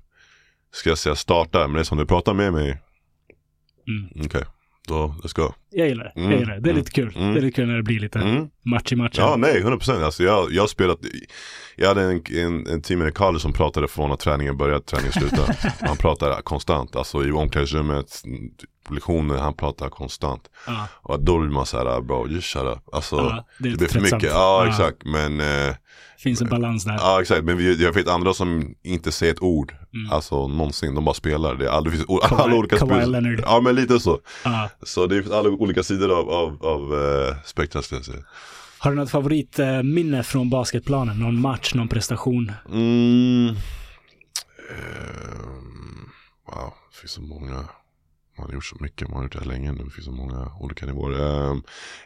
ska 0.73 0.89
jag 0.89 0.99
säga 0.99 1.17
startar, 1.17 1.61
men 1.67 1.75
det 1.75 1.81
är 1.81 1.85
som 1.85 1.99
du 1.99 2.07
pratar 2.07 2.35
med 2.35 2.53
mig. 2.53 2.83
Mm. 3.89 4.27
Okej, 4.27 4.45
då, 4.89 5.15
let's 5.23 5.37
go. 5.37 5.53
Jag 5.71 5.89
gillar 5.89 6.05
det. 6.05 6.21
Mm. 6.21 6.31
Jag 6.31 6.41
gillar 6.41 6.55
det. 6.55 6.61
Det 6.61 6.71
är 6.71 6.75
lite 6.75 6.91
kul. 6.91 7.17
Mm. 7.17 7.33
Det 7.35 7.41
är 7.41 7.43
lite 7.43 7.57
kul 7.57 7.69
när 7.69 7.77
det 7.77 7.83
blir 7.83 8.01
lite 8.01 8.19
Mm. 8.19 8.49
match 8.65 8.93
i 8.93 8.97
matchen. 8.97 9.25
Ja, 9.25 9.37
nej, 9.37 9.63
100%. 9.65 10.05
Alltså 10.05 10.23
jag, 10.23 10.53
jag 10.53 10.63
har 10.63 10.69
spelat, 10.69 10.99
jag 11.77 11.89
hade 11.89 12.03
en, 12.03 12.23
en, 12.37 12.67
en 12.67 12.83
team 12.83 13.09
i 13.09 13.11
college 13.13 13.41
som 13.41 13.53
pratade 13.53 13.89
från 13.89 14.13
att 14.13 14.21
träningen 14.21 14.57
började 14.57 14.81
till 14.85 14.97
träningen 14.97 15.13
slutade. 15.13 15.57
han 15.81 15.97
pratade 15.97 16.43
konstant, 16.43 16.97
alltså 16.97 17.25
i 17.25 17.33
omklädningsrummet, 17.33 18.23
på 18.85 18.95
lektioner, 18.95 19.37
han 19.37 19.55
pratade 19.55 19.91
konstant. 19.91 20.43
Ja. 20.67 20.89
Och 20.93 21.21
då 21.21 21.39
blir 21.39 21.51
man 21.51 21.67
så 21.67 21.79
här, 21.79 22.01
bro, 22.01 22.29
just 22.29 22.47
shut 22.53 22.63
up. 22.65 22.95
Alltså, 22.95 23.17
Ja, 23.17 23.47
det 23.59 23.69
det 23.71 23.77
blir 23.77 23.89
för 23.89 24.01
mycket. 24.01 24.23
Ja, 24.23 24.65
Ja. 24.65 24.69
exakt. 24.71 24.97
Men 25.05 25.41
eh, 25.41 25.75
Finns 26.19 26.41
en 26.41 26.49
balans 26.49 26.85
där. 26.85 26.95
Ja 26.95 27.21
exakt, 27.21 27.45
men 27.45 27.57
vi, 27.57 27.83
jag 27.83 27.93
vet 27.93 28.09
andra 28.09 28.35
som 28.35 28.75
inte 28.83 29.13
säger 29.13 29.33
ett 29.35 29.43
ord. 29.43 29.75
Mm. 29.95 30.13
Alltså 30.13 30.49
någonsin, 30.49 30.95
de 30.95 31.05
bara 31.05 31.15
spelar. 31.15 31.55
Det 31.55 31.65
är 31.67 31.71
aldrig, 31.71 31.95
finns 31.97 32.09
o- 32.09 32.21
alla 32.23 32.55
olika 32.57 32.77
spel- 32.77 33.11
Leonard. 33.11 33.41
Ja 33.43 33.61
men 33.61 33.75
lite 33.75 34.01
så. 34.01 34.21
Ja. 34.45 34.71
Så 34.83 35.07
det 35.07 35.23
finns 35.23 35.35
alla 35.35 35.49
olika 35.49 35.83
sidor 35.83 36.19
av, 36.19 36.31
av, 36.31 36.67
av 36.67 36.93
uh, 36.93 37.35
spektrat 37.45 37.85
skulle 37.85 37.99
jag 37.99 38.07
säga. 38.07 38.25
Har 38.79 38.91
du 38.91 38.97
något 38.97 39.11
favoritminne 39.11 40.23
från 40.23 40.51
basketplanen? 40.51 41.19
Någon 41.19 41.41
match, 41.41 41.75
någon 41.75 41.89
prestation? 41.89 42.53
Mm. 42.73 43.49
Ehm, 44.71 46.09
wow, 46.47 46.73
det 46.93 46.97
finns 47.01 47.13
så 47.13 47.23
många. 47.23 47.69
Man 48.39 48.47
har 48.47 48.53
gjort 48.55 48.65
så 48.65 48.77
mycket, 48.81 49.09
man 49.09 49.17
har 49.17 49.23
gjort 49.25 49.33
det 49.33 49.39
här 49.39 49.47
länge 49.47 49.73
nu. 49.73 49.85
Det 49.85 49.91
finns 49.91 50.05
så 50.05 50.13
många 50.13 50.53
olika 50.61 50.87
nivåer. 50.87 51.21
Um, 51.21 51.63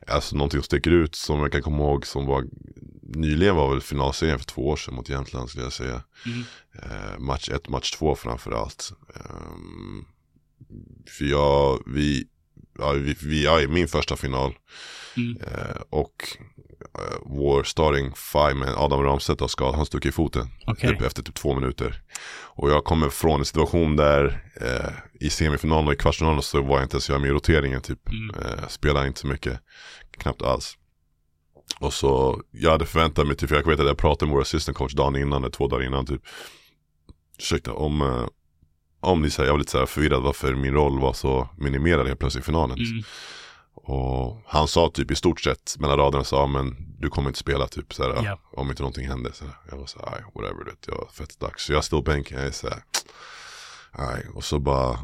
alltså 0.07 0.37
någonting 0.37 0.61
som 0.61 0.64
sticker 0.64 0.90
ut 0.90 1.14
som 1.14 1.40
jag 1.40 1.53
kan 1.53 1.62
komma 1.62 1.77
ihåg 1.83 2.07
som 2.07 2.27
var 2.27 2.44
nyligen 3.14 3.57
var 3.57 3.70
väl 3.70 3.81
finalserien 3.81 4.38
för 4.38 4.46
två 4.46 4.68
år 4.68 4.77
sedan 4.77 4.94
mot 4.94 5.09
Jämtland 5.09 5.48
skulle 5.48 5.64
jag 5.64 5.72
säga. 5.72 6.03
Mm. 6.27 6.44
Eh, 6.83 7.18
match 7.18 7.48
1, 7.48 7.68
match 7.68 7.90
2 7.90 8.14
framförallt. 8.14 8.92
Um, 9.14 10.07
för 11.18 11.25
jag, 11.25 11.83
vi, 11.87 12.27
ja, 12.79 12.92
vi, 12.92 13.16
vi, 13.22 13.44
ja, 13.44 13.61
i 13.61 13.68
min 13.68 13.88
första 13.88 14.16
final. 14.16 14.55
Mm. 15.16 15.37
Eh, 15.37 15.83
och 15.90 16.38
eh, 16.98 17.18
vår 17.22 17.62
starting 17.62 18.12
five 18.14 18.55
med 18.55 18.75
Adam 18.77 19.03
Ramstedt 19.03 19.40
har 19.40 19.48
skadad, 19.48 19.75
han 19.75 19.87
stuck 19.87 20.07
i 20.07 20.12
foten. 20.12 20.48
Okej. 20.66 20.90
Typ 20.90 21.03
efter 21.03 21.22
typ 21.22 21.35
två 21.35 21.55
minuter. 21.55 22.03
Och 22.55 22.70
jag 22.70 22.85
kommer 22.85 23.09
från 23.09 23.40
en 23.40 23.46
situation 23.46 23.96
där 23.96 24.42
eh, 24.61 24.92
i 25.20 25.31
semifinalen 25.31 25.87
och 25.87 25.92
i 25.92 25.96
kvartsfinalen 25.96 26.42
så 26.42 26.62
var 26.62 26.77
jag 26.77 26.85
inte 26.85 26.94
ens 26.94 27.09
jag 27.09 27.20
med 27.20 27.31
i 27.31 27.33
roteringen 27.33 27.81
typ. 27.81 28.09
Mm. 28.09 28.35
Eh, 28.35 28.68
spelade 28.68 29.07
inte 29.07 29.20
så 29.20 29.27
mycket, 29.27 29.61
knappt 30.18 30.42
alls. 30.42 30.77
Och 31.78 31.92
så, 31.94 32.42
jag 32.50 32.70
hade 32.70 32.87
förväntat 32.87 33.26
mig, 33.26 33.37
typ, 33.37 33.48
för 33.48 33.56
jag 33.56 33.66
vet 33.66 33.80
att 33.80 33.87
jag 33.87 33.98
pratade 33.98 34.26
med 34.28 34.35
vår 34.35 34.42
assistant 34.42 34.78
coach 34.78 34.92
dagen 34.92 35.16
innan, 35.16 35.42
eller 35.42 35.50
två 35.52 35.68
dagar 35.68 35.87
innan 35.87 36.06
typ. 36.06 36.23
Ursäkta, 37.38 37.73
om, 37.73 38.02
eh, 38.02 38.27
om 39.00 39.23
ni 39.23 39.31
säger, 39.31 39.46
jag 39.48 39.52
var 39.54 39.58
lite 39.58 39.70
så 39.70 39.79
här 39.79 39.87
förvirrad 39.87 40.23
varför 40.23 40.54
min 40.54 40.75
roll 40.75 41.00
var 41.00 41.12
så 41.12 41.48
minimerad 41.58 42.06
helt 42.06 42.18
plötsligt 42.20 42.44
i 42.44 42.46
finalen. 42.46 42.79
Mm. 42.79 43.02
Och 43.75 44.42
han 44.46 44.68
sa 44.68 44.90
typ 44.94 45.10
i 45.10 45.14
stort 45.14 45.40
sett 45.40 45.77
mellan 45.79 45.98
raderna 45.98 46.25
sa 46.25 46.46
men 46.46 46.77
du 46.98 47.08
kommer 47.10 47.29
inte 47.29 47.38
spela 47.38 47.66
typ 47.66 47.94
så 47.94 48.02
här, 48.02 48.25
Ja. 48.25 48.38
om 48.52 48.70
inte 48.70 48.83
någonting 48.83 49.08
händer. 49.08 49.33
Så 49.35 49.44
här. 49.44 49.54
Jag 49.70 49.77
var 49.79 49.87
så 49.87 49.98
här, 49.98 50.14
"Aj, 50.16 50.23
whatever, 50.35 50.64
det, 50.64 50.77
jag 50.87 50.94
var 50.96 51.08
fett 51.12 51.40
dags. 51.40 51.64
Så 51.64 51.73
jag 51.73 51.85
stod 51.85 52.04
bänken, 52.04 52.38
jag 52.38 52.46
är 52.46 52.50
så 52.52 52.68
här, 52.68 52.83
aj. 53.92 54.27
Och 54.35 54.44
så 54.44 54.58
bara 54.58 54.98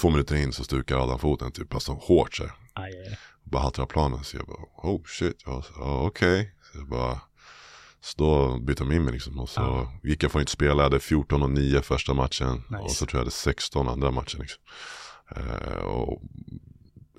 två 0.00 0.10
minuter 0.10 0.36
in 0.36 0.52
så 0.52 0.64
stukar 0.64 0.96
Adam 1.02 1.18
foten 1.18 1.52
typ, 1.52 1.74
alltså 1.74 1.92
hårt 1.92 2.34
så 2.34 2.42
här. 2.42 2.52
Aj, 2.74 2.92
aj. 3.08 3.18
Bara 3.52 3.62
haltar 3.62 3.82
av 3.82 3.86
planen. 3.86 4.24
Så 4.24 4.36
jag 4.36 4.46
bara, 4.46 4.62
oh 4.92 5.02
shit, 5.04 5.42
ja, 5.46 5.62
ja, 5.78 6.02
okej. 6.06 6.54
Så 6.72 6.78
jag 6.78 6.88
bara, 6.88 7.20
så 8.00 8.18
då 8.18 8.58
bytte 8.58 8.82
de 8.84 8.92
in 8.92 9.04
mig 9.04 9.12
liksom. 9.12 9.38
Och 9.40 9.48
så 9.48 9.60
Ja. 9.60 9.92
gick 10.02 10.22
jag 10.22 10.32
från 10.32 10.40
att 10.40 10.42
inte 10.42 10.52
spela, 10.52 10.74
jag 10.76 10.82
hade 10.82 11.00
14 11.00 11.42
och 11.42 11.50
9 11.50 11.82
första 11.82 12.14
matchen. 12.14 12.62
Nice. 12.70 12.82
Och 12.82 12.90
så 12.90 13.06
tror 13.06 13.18
jag 13.18 13.20
jag 13.20 13.24
hade 13.24 13.30
16 13.30 13.88
andra 13.88 14.10
matchen 14.10 14.40
liksom. 14.40 14.62
Eh, 15.36 15.82
och 15.84 16.22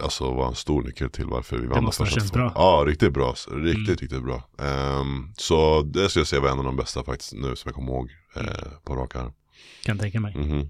alltså 0.02 0.34
var 0.34 0.48
en 0.48 0.56
stor 0.56 0.84
nyckel 0.84 1.10
till 1.10 1.26
varför 1.26 1.58
vi 1.58 1.66
vann 1.68 1.76
de 1.76 1.86
måste 1.86 2.04
ha 2.04 2.08
känts 2.10 2.32
bra. 2.32 2.52
Ja, 2.56 2.84
riktigt 2.88 3.14
bra. 3.14 3.30
Riktigt, 3.52 3.88
Mm. 3.88 3.96
riktigt 3.98 4.24
bra. 4.24 4.44
Ehm, 4.60 5.34
så 5.38 5.82
det 5.82 6.10
skulle 6.10 6.22
jag 6.22 6.28
säga 6.28 6.42
var 6.42 6.50
en 6.50 6.60
av 6.60 6.66
de 6.66 6.76
bästa 6.76 7.04
faktiskt 7.04 7.34
nu 7.34 7.56
som 7.56 7.70
jag 7.70 7.76
kommer 7.76 7.92
ihåg 7.92 8.10
Mm. 8.36 8.48
eh, 8.50 8.56
på 8.84 8.96
rak 8.96 9.16
arm. 9.16 9.32
Kan 9.86 10.00
tänka 10.00 10.20
mig. 10.20 10.36
Mhm. 10.38 10.70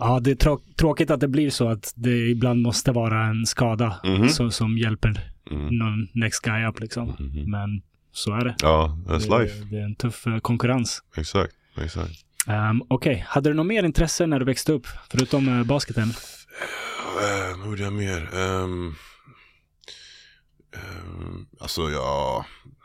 Ja, 0.00 0.20
det 0.20 0.30
är 0.30 0.34
trå- 0.34 0.60
tråkigt 0.78 1.10
att 1.10 1.20
det 1.20 1.28
blir 1.28 1.50
så 1.50 1.68
att 1.68 1.92
det 1.96 2.28
ibland 2.28 2.62
måste 2.62 2.92
vara 2.92 3.26
en 3.26 3.46
skada 3.46 4.00
Mhm. 4.04 4.28
som, 4.28 4.50
som 4.50 4.78
hjälper 4.78 5.20
Mm. 5.50 5.66
någon 5.78 6.08
next 6.14 6.40
guy 6.44 6.64
up 6.66 6.80
liksom. 6.80 7.08
Mhm. 7.18 7.50
Men 7.50 7.82
så 8.12 8.32
är 8.34 8.44
det. 8.44 8.54
Ja, 8.62 8.98
that's 9.08 9.18
det, 9.30 9.38
life. 9.42 9.64
det 9.70 9.76
är 9.76 9.84
en 9.84 9.94
tuff 9.94 10.26
eh, 10.26 10.38
konkurrens. 10.38 11.02
Exakt, 11.16 11.52
exakt. 11.84 12.10
Um, 12.70 12.82
Okej, 12.88 13.24
hade 13.28 13.50
du 13.50 13.54
något 13.54 13.66
mer 13.66 13.82
intresse 13.84 14.26
när 14.26 14.38
du 14.38 14.44
växte 14.44 14.72
upp? 14.72 14.86
Förutom 15.10 15.48
uh, 15.48 15.64
basketen? 15.66 16.08
Eh, 17.22 17.58
vad 17.58 17.66
gjorde 17.68 17.82
jag 17.82 17.92
mer? 17.92 18.28
Um, 18.34 18.94
um, 20.76 21.46
alltså 21.60 21.90
ja, 21.90 22.44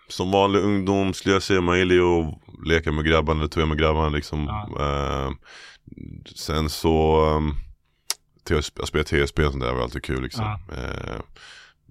som 0.10 0.32
vanlig 0.32 0.60
ungdom 0.60 1.14
skulle 1.14 1.36
jag 1.36 1.44
säga 1.44 1.62
man 1.62 1.80
gillar 1.80 1.96
ju 1.96 2.02
att 2.04 2.40
leka 2.68 2.92
med 2.92 3.06
grabbarna, 3.06 3.40
eller 3.40 3.48
toa 3.50 3.66
med 3.66 3.78
grabbarna 3.78 4.10
liksom. 4.10 4.46
Ja. 4.46 4.64
Ehm, 5.28 5.34
sen 6.36 6.70
så, 6.70 7.26
um, 7.36 7.56
TSP, 8.44 8.80
jag 8.80 8.88
spelar 8.88 9.04
TSP 9.04 9.40
och 9.40 9.52
sånt 9.52 9.64
där 9.64 9.74
var 9.74 9.82
alltid 9.84 10.04
kul 10.04 10.24
liksom. 10.24 10.44
Ja. 10.44 10.76
Eh, 10.76 11.22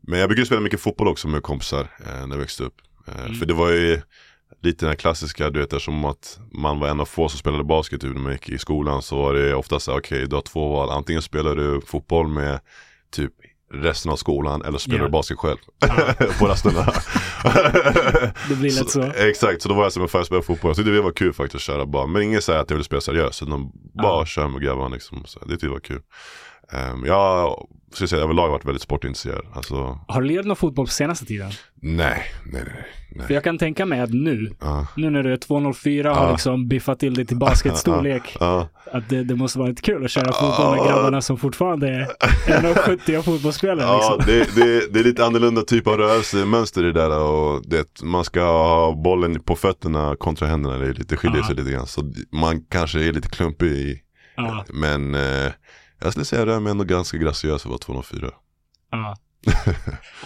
men 0.03 0.19
jag 0.19 0.29
brukade 0.29 0.47
spela 0.47 0.61
mycket 0.61 0.81
fotboll 0.81 1.09
också 1.09 1.29
med 1.29 1.43
kompisar 1.43 1.81
eh, 1.81 2.27
när 2.27 2.37
jag 2.37 2.39
växte 2.39 2.63
upp. 2.65 2.77
Eh, 3.07 3.25
Mm. 3.25 3.35
För 3.35 3.47
det 3.47 3.55
var 3.55 3.71
ju 3.71 4.01
lite 4.63 4.85
den 4.85 4.89
här 4.91 4.97
klassiska, 4.97 5.51
du 5.51 5.61
vet 5.61 5.73
eftersom 5.73 6.05
att 6.05 6.39
man 6.53 6.79
var 6.79 6.89
en 6.89 7.01
av 7.01 7.05
få 7.05 7.29
som 7.29 7.39
spelade 7.39 7.65
basket 7.65 8.03
när 8.03 8.11
man 8.11 8.33
gick 8.33 8.49
i 8.49 8.59
skolan 8.59 9.03
så 9.03 9.17
var 9.17 9.35
det 9.35 9.55
ofta 9.55 9.81
så 9.81 9.91
här, 9.91 9.99
okej 9.99 10.29
du 10.29 10.35
har 10.37 10.43
två 10.43 10.69
val, 10.69 10.91
antingen 10.91 11.23
spelar 11.23 11.57
du 11.57 11.81
fotboll 11.81 12.29
med 12.29 12.61
typ 13.11 13.33
resten 13.73 14.11
av 14.13 14.17
skolan 14.17 14.63
eller 14.63 14.79
spelar 14.79 14.99
Ja. 14.99 15.05
du 15.05 15.11
basket 15.11 15.39
själv 15.39 15.57
på 16.39 16.47
rasterna. 16.49 16.85
Det 18.49 18.55
blir 18.57 18.71
lätt 18.81 18.91
så. 18.91 19.03
Exakt, 19.03 19.63
så 19.63 19.69
då 19.69 19.75
var 19.75 19.83
jag 19.83 19.93
som 19.93 20.03
en 20.03 20.09
för 20.09 20.23
spela 20.25 20.43
fotboll. 20.43 20.69
Jag 20.69 20.77
tyckte 20.77 20.91
det 20.91 21.01
var 21.03 21.13
kul 21.13 21.33
faktiskt 21.33 21.55
att 21.55 21.61
köra 21.61 21.87
bara. 21.87 22.07
Men 22.07 22.23
ingen 22.23 22.43
säger 22.43 22.59
att 22.61 22.71
jag 22.71 22.77
ville 22.77 22.85
spela 22.85 23.01
seriöst, 23.01 23.43
utan 23.43 23.71
bara 24.03 24.19
Ja. 24.21 24.27
köra 24.27 24.49
med 24.49 24.63
grabbarna 24.63 24.89
liksom. 24.89 25.23
Så 25.27 25.39
det 25.39 25.51
tyckte 25.51 25.67
jag 25.67 25.73
var 25.73 25.81
kul. 25.81 26.01
Um, 26.93 27.05
jag 27.07 27.57
skulle 27.93 28.09
säga 28.09 28.23
överlag 28.23 28.49
varit 28.51 28.65
väldigt 28.65 28.83
sportintresserad. 28.83 29.47
Alltså, 29.55 29.99
Har 30.09 30.21
du 30.23 30.29
lirat 30.29 30.47
någon 30.47 30.57
fotboll 30.57 30.87
på 30.87 30.93
senaste 30.93 31.25
tiden? 31.27 31.51
nej, 31.83 32.23
nej, 32.53 32.63
nej. 32.67 32.87
Nej. 33.15 33.27
För 33.27 33.35
jag 33.35 33.45
kan 33.45 33.59
tänka 33.59 33.87
mig 33.87 34.01
att 34.01 34.11
nu, 34.13 34.51
Ja, 34.61 34.87
nu 34.97 35.11
när 35.11 35.23
du 35.23 35.33
är 35.33 35.37
204 35.37 36.11
och 36.11 36.17
Ja. 36.17 36.21
har 36.21 36.31
liksom 36.33 36.69
biffat 36.69 36.99
till 37.01 37.15
det 37.15 37.25
till 37.25 37.37
basketstorlek, 37.47 38.37
ja. 38.41 38.69
att 38.93 39.09
det, 39.09 39.25
det 39.25 39.35
måste 39.37 39.59
vara 39.59 39.69
lite 39.69 39.83
kul 39.83 40.05
att 40.05 40.11
köra 40.11 40.33
fotboll 40.33 40.77
med 40.77 40.87
grabbarna 40.87 41.21
som 41.23 41.37
fortfarande 41.37 41.89
är 41.89 42.07
1,70 42.47 43.19
och 43.19 43.25
fotbollsspelare. 43.25 43.87
Ja, 43.87 44.17
Liksom. 44.19 44.35
det, 44.35 44.63
det, 44.65 44.93
det 44.93 45.01
är 45.01 45.05
lite 45.05 45.25
annorlunda 45.27 45.63
typ 45.63 45.87
av 45.87 45.97
rörelsemönster 45.97 46.83
i 46.83 46.87
det 46.87 46.93
där 46.93 47.19
och 47.19 47.63
det, 47.67 48.03
man 48.03 48.25
ska 48.25 48.41
ha 48.45 48.93
bollen 49.05 49.41
på 49.41 49.57
fötterna 49.57 50.17
kontra 50.19 50.49
händerna, 50.49 50.79
det, 50.79 50.87
är 50.87 50.95
lite, 50.95 51.17
skiljer 51.17 51.43
sig 51.43 51.55
lite 51.57 51.71
grann. 51.71 51.87
Så 51.87 52.13
man 52.33 52.61
kanske 52.69 53.09
är 53.09 53.13
lite 53.13 53.29
klumpig 53.29 53.67
i, 53.73 54.01
men 54.73 55.15
eh, 55.15 55.53
jag 56.03 56.13
skulle 56.13 56.25
säga 56.25 56.43
att 56.43 56.49
jag 56.49 56.63
är 56.67 56.71
ändå 56.71 56.85
ganska 56.85 57.17
graciös 57.19 57.63
för 57.63 57.69
att 57.69 57.89
vara 57.89 58.03
204. 58.03 58.31
Ja. 59.47 59.73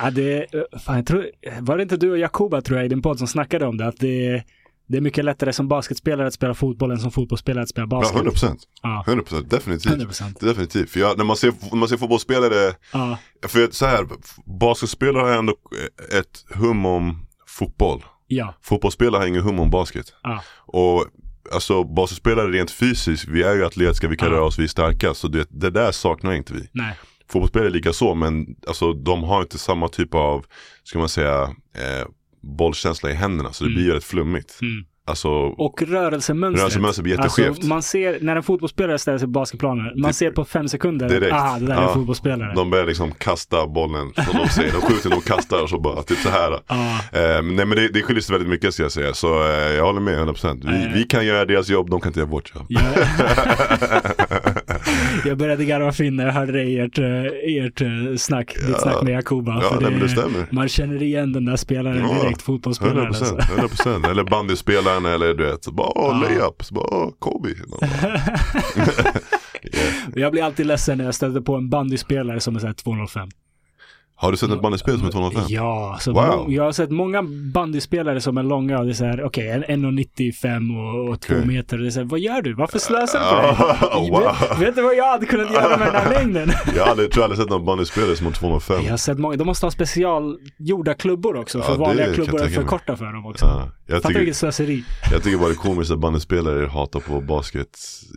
ja 0.02 0.10
det, 0.10 0.46
fan, 0.84 0.96
jag 0.96 1.06
tror, 1.06 1.26
var 1.60 1.76
det 1.76 1.82
inte 1.82 1.96
du 1.96 2.10
och 2.10 2.18
Jakoba 2.18 2.60
tror 2.62 2.78
jag 2.78 2.86
i 2.86 2.88
din 2.88 3.02
podd 3.02 3.18
som 3.18 3.26
snackade 3.28 3.66
om 3.66 3.76
det? 3.76 3.86
Att 3.86 3.96
det, 3.98 4.44
det 4.86 4.96
är 4.96 5.00
mycket 5.00 5.24
lättare 5.24 5.52
som 5.52 5.68
basketspelare 5.68 6.26
att 6.26 6.34
spela 6.34 6.54
fotboll 6.54 6.90
än 6.90 6.98
som 6.98 7.10
fotbollsspelare 7.10 7.62
att 7.62 7.68
spela 7.68 7.82
Ja, 7.82 7.86
basket. 7.86 8.14
100 8.16 8.30
procent. 8.30 8.60
Ja, 8.82 9.04
100 9.06 9.24
procent, 9.24 9.50
definitivt. 9.50 9.86
100 9.90 10.06
procent. 10.06 10.40
Definitivt, 10.40 10.90
för 10.90 11.00
jag, 11.00 11.18
när, 11.18 11.24
man 11.24 11.36
ser, 11.36 11.52
när 11.70 11.76
man 11.76 11.88
ser 11.88 11.96
fotbollsspelare, 11.96 12.74
Ja, 12.92 13.18
för 13.46 13.68
så 13.70 13.86
här, 13.86 14.06
basketspelare 14.60 15.22
har 15.22 15.32
ändå 15.38 15.54
ett 16.18 16.44
hum 16.54 16.86
om 16.86 17.26
fotboll. 17.46 18.04
ja, 18.26 18.54
Fotbollsspelare 18.62 19.20
har 19.20 19.26
ingen 19.26 19.42
hum 19.42 19.60
om 19.60 19.70
basket. 19.70 20.06
ja, 20.22 20.42
Och 20.66 21.06
alltså 21.52 21.84
basketspelare 21.84 22.50
rent 22.50 22.70
fysiskt, 22.70 23.28
vi 23.28 23.42
är 23.42 23.54
ju 23.54 23.64
atletiska, 23.64 24.08
vi 24.08 24.16
kan 24.16 24.28
Ja. 24.28 24.34
röra 24.34 24.44
oss, 24.44 24.58
vi 24.58 24.64
är 24.64 24.68
starka. 24.68 25.14
Så 25.14 25.28
det, 25.28 25.46
det 25.50 25.70
där 25.70 25.92
saknar 25.92 26.32
inte 26.32 26.54
vi. 26.54 26.68
nej, 26.72 26.94
Fotbollsspelare 27.32 27.68
är 27.68 27.72
lika 27.72 27.92
så, 27.92 28.14
men 28.14 28.46
alltså 28.66 28.92
de 28.92 29.22
har 29.22 29.40
inte 29.42 29.58
samma 29.58 29.88
typ 29.88 30.14
av, 30.14 30.44
ska 30.84 30.98
man 30.98 31.08
säga, 31.08 31.42
eh, 31.42 32.06
bollkänsla 32.42 33.10
i 33.10 33.14
händerna. 33.14 33.52
Så 33.52 33.64
det 33.64 33.68
Mm. 33.70 33.76
blir 33.76 33.86
ju 33.86 33.92
rätt 33.96 34.04
flummigt. 34.04 34.58
mm. 34.62 34.84
Alltså, 35.06 35.28
Och 35.30 35.82
rörelsemönstret. 35.82 36.60
rörelsemönstret 36.62 37.02
blir 37.04 37.16
jätteskevt. 37.16 37.48
Alltså, 37.48 37.66
man 37.66 37.82
ser, 37.82 38.18
när 38.20 38.36
en 38.36 38.42
fotbollsspelare 38.42 38.98
ställer 38.98 39.18
sig 39.18 39.26
på 39.26 39.30
basketplanen, 39.32 39.84
man 40.00 40.08
Det- 40.08 40.12
ser 40.14 40.30
på 40.30 40.44
fem 40.44 40.68
sekunder, 40.68 41.08
Direkt. 41.08 41.32
ah, 41.34 41.58
det 41.58 41.66
där 41.66 41.76
är 41.76 41.82
Ja. 41.82 41.88
en 41.88 41.94
fotbollsspelare. 41.94 42.54
De 42.54 42.70
börjar 42.70 42.86
liksom 42.86 43.12
kasta 43.12 43.66
bollen 43.66 44.12
som 44.14 44.24
de 44.42 44.48
ser. 44.48 44.64
De 44.72 44.80
skjuter, 44.80 45.10
de 45.10 45.20
kastar 45.20 45.62
och 45.62 45.68
så 45.70 45.80
bara 45.80 46.02
typ 46.02 46.18
så 46.18 46.28
här. 46.30 46.60
Ja, 46.68 47.00
Eh, 47.12 47.42
nej 47.42 47.66
men 47.66 47.70
det, 47.70 47.88
det 47.88 48.02
skiljer 48.02 48.22
sig 48.22 48.32
väldigt 48.32 48.48
mycket 48.50 48.74
ska 48.74 48.82
jag 48.82 48.92
säga. 48.92 49.14
Så 49.14 49.42
eh, 49.42 49.48
jag 49.50 49.84
håller 49.84 50.00
med 50.00 50.18
100%. 50.18 50.64
Vi, 50.64 50.84
Eh. 50.84 50.92
vi 50.94 51.04
kan 51.04 51.26
göra 51.26 51.44
deras 51.44 51.68
jobb, 51.68 51.90
de 51.90 52.00
kan 52.00 52.08
inte 52.10 52.20
göra 52.20 52.30
vårt 52.30 52.54
jobb. 52.54 52.66
jag, 52.68 52.82
jag 55.24 55.38
började 55.38 55.64
garva 55.64 55.92
fin 55.92 56.16
när 56.16 56.26
jag 56.26 56.32
hörde 56.32 56.52
det 56.52 56.78
ert, 56.78 56.98
eh, 56.98 57.64
ert 57.64 57.80
eh, 57.80 58.16
snack, 58.16 58.54
ditt 58.54 58.68
Ja. 58.68 58.78
snack 58.78 59.02
med 59.02 59.14
Jakoba. 59.14 59.62
Ja, 59.62 59.78
men 59.80 59.98
det 60.00 60.08
stämmer. 60.08 60.46
Man 60.50 60.68
känner 60.68 61.02
igen 61.02 61.32
den 61.32 61.44
där 61.44 61.56
spelaren 61.56 61.98
Ja, 62.08 62.22
direkt, 62.22 62.42
fotbollsspelaren. 62.42 63.12
100%, 63.12 63.36
Alltså. 63.36 63.36
100% 63.84 64.10
eller 64.10 64.24
bandyspelaren 64.24 65.06
eller 65.06 65.34
du 65.34 65.44
vet, 65.44 65.64
så 65.64 65.72
bara 65.72 65.92
Ja. 65.94 66.22
layup, 66.28 66.64
så 66.64 66.74
bara 66.74 67.10
Kobe. 67.18 67.48
Yeah. 69.62 69.94
Jag 70.14 70.32
blir 70.32 70.42
alltid 70.42 70.66
ledsen 70.66 70.98
när 70.98 71.04
jag 71.04 71.14
stöter 71.14 71.40
på 71.40 71.54
en 71.54 71.70
bandyspelare 71.70 72.40
som 72.40 72.56
är 72.56 72.60
såhär 72.60 72.74
205. 72.74 73.28
Har 74.20 74.30
du 74.30 74.36
sett 74.36 74.50
ett 74.50 74.62
bandyspel 74.62 74.98
som 74.98 75.06
är 75.06 75.10
205? 75.12 75.42
Ja, 75.48 75.96
så 76.00 76.12
Wow. 76.12 76.46
jag 76.52 76.62
har 76.64 76.72
sett 76.72 76.90
många 76.90 77.22
bandyspelare 77.54 78.20
som 78.20 78.38
är 78.38 78.42
långa 78.42 78.78
och 78.78 78.84
det 78.84 78.90
är 78.90 78.94
såhär, 78.94 79.24
okej, 79.24 79.48
en 79.48 79.64
1,95 79.64 80.78
och, 81.04 81.08
och 81.12 81.20
två 81.20 81.34
Okej. 81.34 81.46
meter. 81.46 81.76
Och 81.76 81.82
det 81.82 81.88
är 81.88 81.90
såhär, 81.90 82.06
vad 82.06 82.20
gör 82.20 82.42
du? 82.42 82.54
Varför 82.54 82.78
slösar 82.78 83.18
du 83.18 83.56
på? 83.56 83.64
Ah, 83.90 84.00
wow. 84.00 84.20
vet, 84.50 84.60
vet 84.68 84.76
du 84.76 84.82
vad 84.82 84.96
jag 84.96 85.10
hade 85.10 85.26
kunnat 85.26 85.52
göra 85.52 85.76
med 85.78 85.86
den 85.86 85.94
här 85.94 86.10
längden? 86.10 86.50
Jag 86.76 86.82
har 86.84 86.90
aldrig, 86.90 87.10
tror 87.10 87.22
jag 87.22 87.24
aldrig 87.24 87.38
sett 87.40 87.50
någon 87.50 87.64
bandyspelare 87.64 88.16
som 88.16 88.26
har 88.26 88.32
205. 88.32 88.76
Jag 88.84 88.90
har 88.90 88.96
sett 88.96 89.18
många, 89.18 89.36
de 89.36 89.44
måste 89.46 89.66
ha 89.66 89.70
specialgjorda 89.70 90.94
klubbor 90.94 91.36
också, 91.36 91.60
för 91.62 91.72
Ja, 91.72 91.78
vanliga 91.78 92.14
klubbor 92.14 92.40
är 92.42 92.48
för 92.48 92.60
mig. 92.60 92.68
korta 92.68 92.96
för 92.96 93.04
dem 93.04 93.26
också. 93.26 93.46
Ja, 93.46 93.68
jag, 93.86 94.02
Fattar 94.02 94.18
vilket 94.18 94.36
slöseri. 94.36 94.84
jag 95.12 95.22
tycker 95.22 95.38
bara 95.38 95.48
det 95.48 95.54
är 95.54 95.56
komiskt 95.56 95.90
att 95.92 95.98
bandyspelare 95.98 96.66
hatar 96.66 97.00
på 97.00 97.20
basket. 97.20 97.68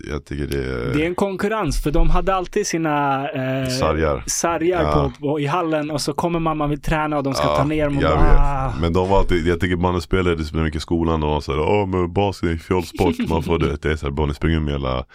Jag 0.10 0.26
tycker 0.26 0.48
det 0.58 0.64
är... 0.64 0.94
Det 0.94 1.04
är 1.04 1.08
en 1.08 1.16
konkurrens, 1.16 1.84
för 1.84 1.92
de 1.92 2.10
hade 2.10 2.36
alltid 2.36 2.68
sina 2.68 3.30
eh, 3.30 3.68
Sargar. 3.70 4.24
sargar 4.28 4.82
Ja. 4.84 5.12
på, 5.20 5.28
på, 5.28 5.40
i 5.40 5.46
hallen 5.46 5.91
och 5.92 6.02
så 6.02 6.14
kommer 6.14 6.40
man, 6.40 6.58
man 6.58 6.70
vill 6.70 6.82
träna 6.82 7.18
och 7.18 7.24
de 7.24 7.34
ska 7.34 7.44
Ja, 7.44 7.58
ta 7.58 7.64
ner 7.64 7.86
dem 7.86 7.98
och 7.98 8.04
jag 8.04 8.18
bara, 8.18 8.40
ah. 8.40 8.74
Men 8.82 8.94
de 8.94 9.10
var 9.10 9.20
alltid, 9.20 9.48
jag 9.48 9.60
tycker 9.60 9.76
bandyspelare, 9.76 10.36
det 10.36 10.44
spelar 10.44 10.64
mycket 10.64 10.78
i 10.78 10.82
skolan 10.82 11.24
och 11.24 11.30
de 11.30 11.42
säger 11.42 11.60
åh 11.60 11.88
men 11.88 12.14
basket 12.14 12.50
är 12.50 12.54
en 12.54 12.60
fjollsport. 12.60 13.16
Man 13.30 13.44
får 13.44 13.60
det, 13.60 13.82
det 13.82 13.92
är 13.92 13.96
såhär, 13.96 14.12
barnen 14.12 14.36
springer 14.36 14.60
med 14.60 14.72
jävla, 14.72 15.06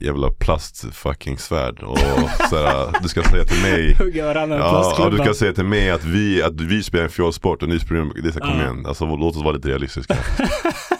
jävla 0.00 0.30
plast 0.30 0.94
fucking 0.94 1.38
svärd. 1.38 1.82
Och 1.82 1.98
såhär, 2.50 3.02
du 3.02 3.08
ska 3.08 3.22
säga 3.22 3.44
till 3.44 3.62
mig 3.62 3.96
med 4.48 4.58
Ja, 4.60 4.94
ja, 4.98 5.10
du 5.10 5.18
ska 5.18 5.34
säga 5.34 5.52
till 5.52 5.64
mig 5.64 5.90
att 5.90 6.04
vi, 6.04 6.42
att 6.42 6.60
vi 6.60 6.82
spelar 6.82 7.04
en 7.04 7.10
fjollsport 7.10 7.62
och 7.62 7.68
ni 7.68 7.78
springer, 7.80 8.22
det 8.22 8.28
är 8.28 8.32
så, 8.32 8.40
här, 8.40 8.50
kom 8.50 8.60
igen. 8.60 8.86
Alltså 8.86 9.16
låt 9.16 9.36
oss 9.36 9.42
vara 9.42 9.52
lite 9.52 9.68
realistiska. 9.68 10.16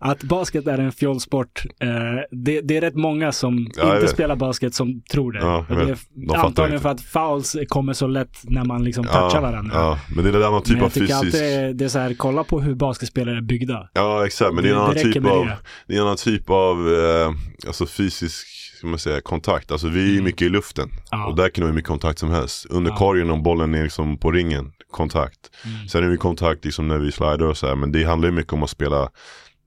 det, 0.00 0.06
Att 0.06 0.22
basket 0.22 0.66
är 0.66 0.78
en 0.78 0.92
fjollsport, 0.92 1.62
eh, 1.80 1.88
det, 2.30 2.60
det 2.60 2.76
är 2.76 2.80
rätt 2.80 2.94
många 2.94 3.32
som 3.32 3.70
Ja, 3.76 3.94
inte 3.94 4.08
spelar 4.08 4.36
basket 4.36 4.74
som 4.74 5.02
tror 5.12 5.32
det. 5.32 5.38
Ja, 5.38 5.64
det 5.68 5.74
vet. 5.74 5.98
De 6.14 6.30
är 6.34 6.38
antagligen 6.38 6.80
för 6.80 6.88
att 6.88 7.00
fouls 7.00 7.56
kommer 7.68 7.92
så 7.92 8.06
lätt 8.06 8.36
när 8.42 8.64
man 8.64 8.84
liksom 8.84 9.04
touchar 9.04 9.30
ja, 9.34 9.40
varandra. 9.40 9.74
ja, 9.74 9.98
men 10.14 10.24
det 10.24 10.30
är 10.30 10.34
en 10.34 10.42
annan 10.42 10.62
typ 10.62 10.82
av 10.82 10.88
fysisk 10.90 11.12
alltid 11.12 11.76
det 11.76 11.84
är 11.84 11.88
så 11.88 11.98
här, 11.98 12.14
kolla 12.14 12.44
på 12.44 12.60
hur 12.60 12.74
basketspelare 12.74 13.36
är 13.36 13.40
byggda. 13.42 13.88
Ja 13.92 14.26
exakt, 14.26 14.54
men 14.54 14.64
det 14.64 14.70
är 14.70 14.72
en 14.72 14.78
Det- 14.78 14.82
annan 14.84 14.94
det 14.94 15.12
typ 15.12 15.26
av 15.26 15.46
det. 15.46 15.56
Det 15.86 15.94
är 15.94 15.98
en 15.98 16.04
annan 16.04 16.16
typ 16.16 16.50
av 16.50 16.94
eh, 16.94 17.30
Alltså 17.66 17.86
fysisk 17.86 18.46
ska 18.76 18.86
man 18.86 18.98
säga, 18.98 19.20
kontakt. 19.20 19.70
Alltså 19.72 19.88
vi 19.88 20.06
är 20.08 20.12
Mm. 20.12 20.24
mycket 20.24 20.42
i 20.42 20.48
luften. 20.48 20.88
Ja. 21.10 21.26
Och 21.26 21.36
där 21.36 21.48
kan 21.48 21.60
det 21.62 21.66
vara 21.66 21.74
mycket 21.74 21.88
kontakt 21.88 22.18
som 22.18 22.30
helst. 22.30 22.66
Under 22.70 22.90
Ja. 22.90 22.96
korgen 22.96 23.30
om 23.30 23.42
bollen 23.42 23.74
är 23.74 23.82
liksom 23.82 24.18
på 24.18 24.30
ringen, 24.30 24.72
kontakt. 24.90 25.36
Mm. 25.64 25.88
Sen 25.88 26.04
är 26.04 26.08
vi 26.08 26.16
kontakt 26.16 26.64
liksom 26.64 26.88
när 26.88 26.98
vi 26.98 27.12
slidar 27.12 27.42
och 27.42 27.56
så 27.56 27.66
här. 27.66 27.74
Men 27.74 27.92
det 27.92 28.04
handlar 28.04 28.28
ju 28.28 28.34
mycket 28.34 28.52
om 28.52 28.62
att 28.62 28.70
spela 28.70 29.08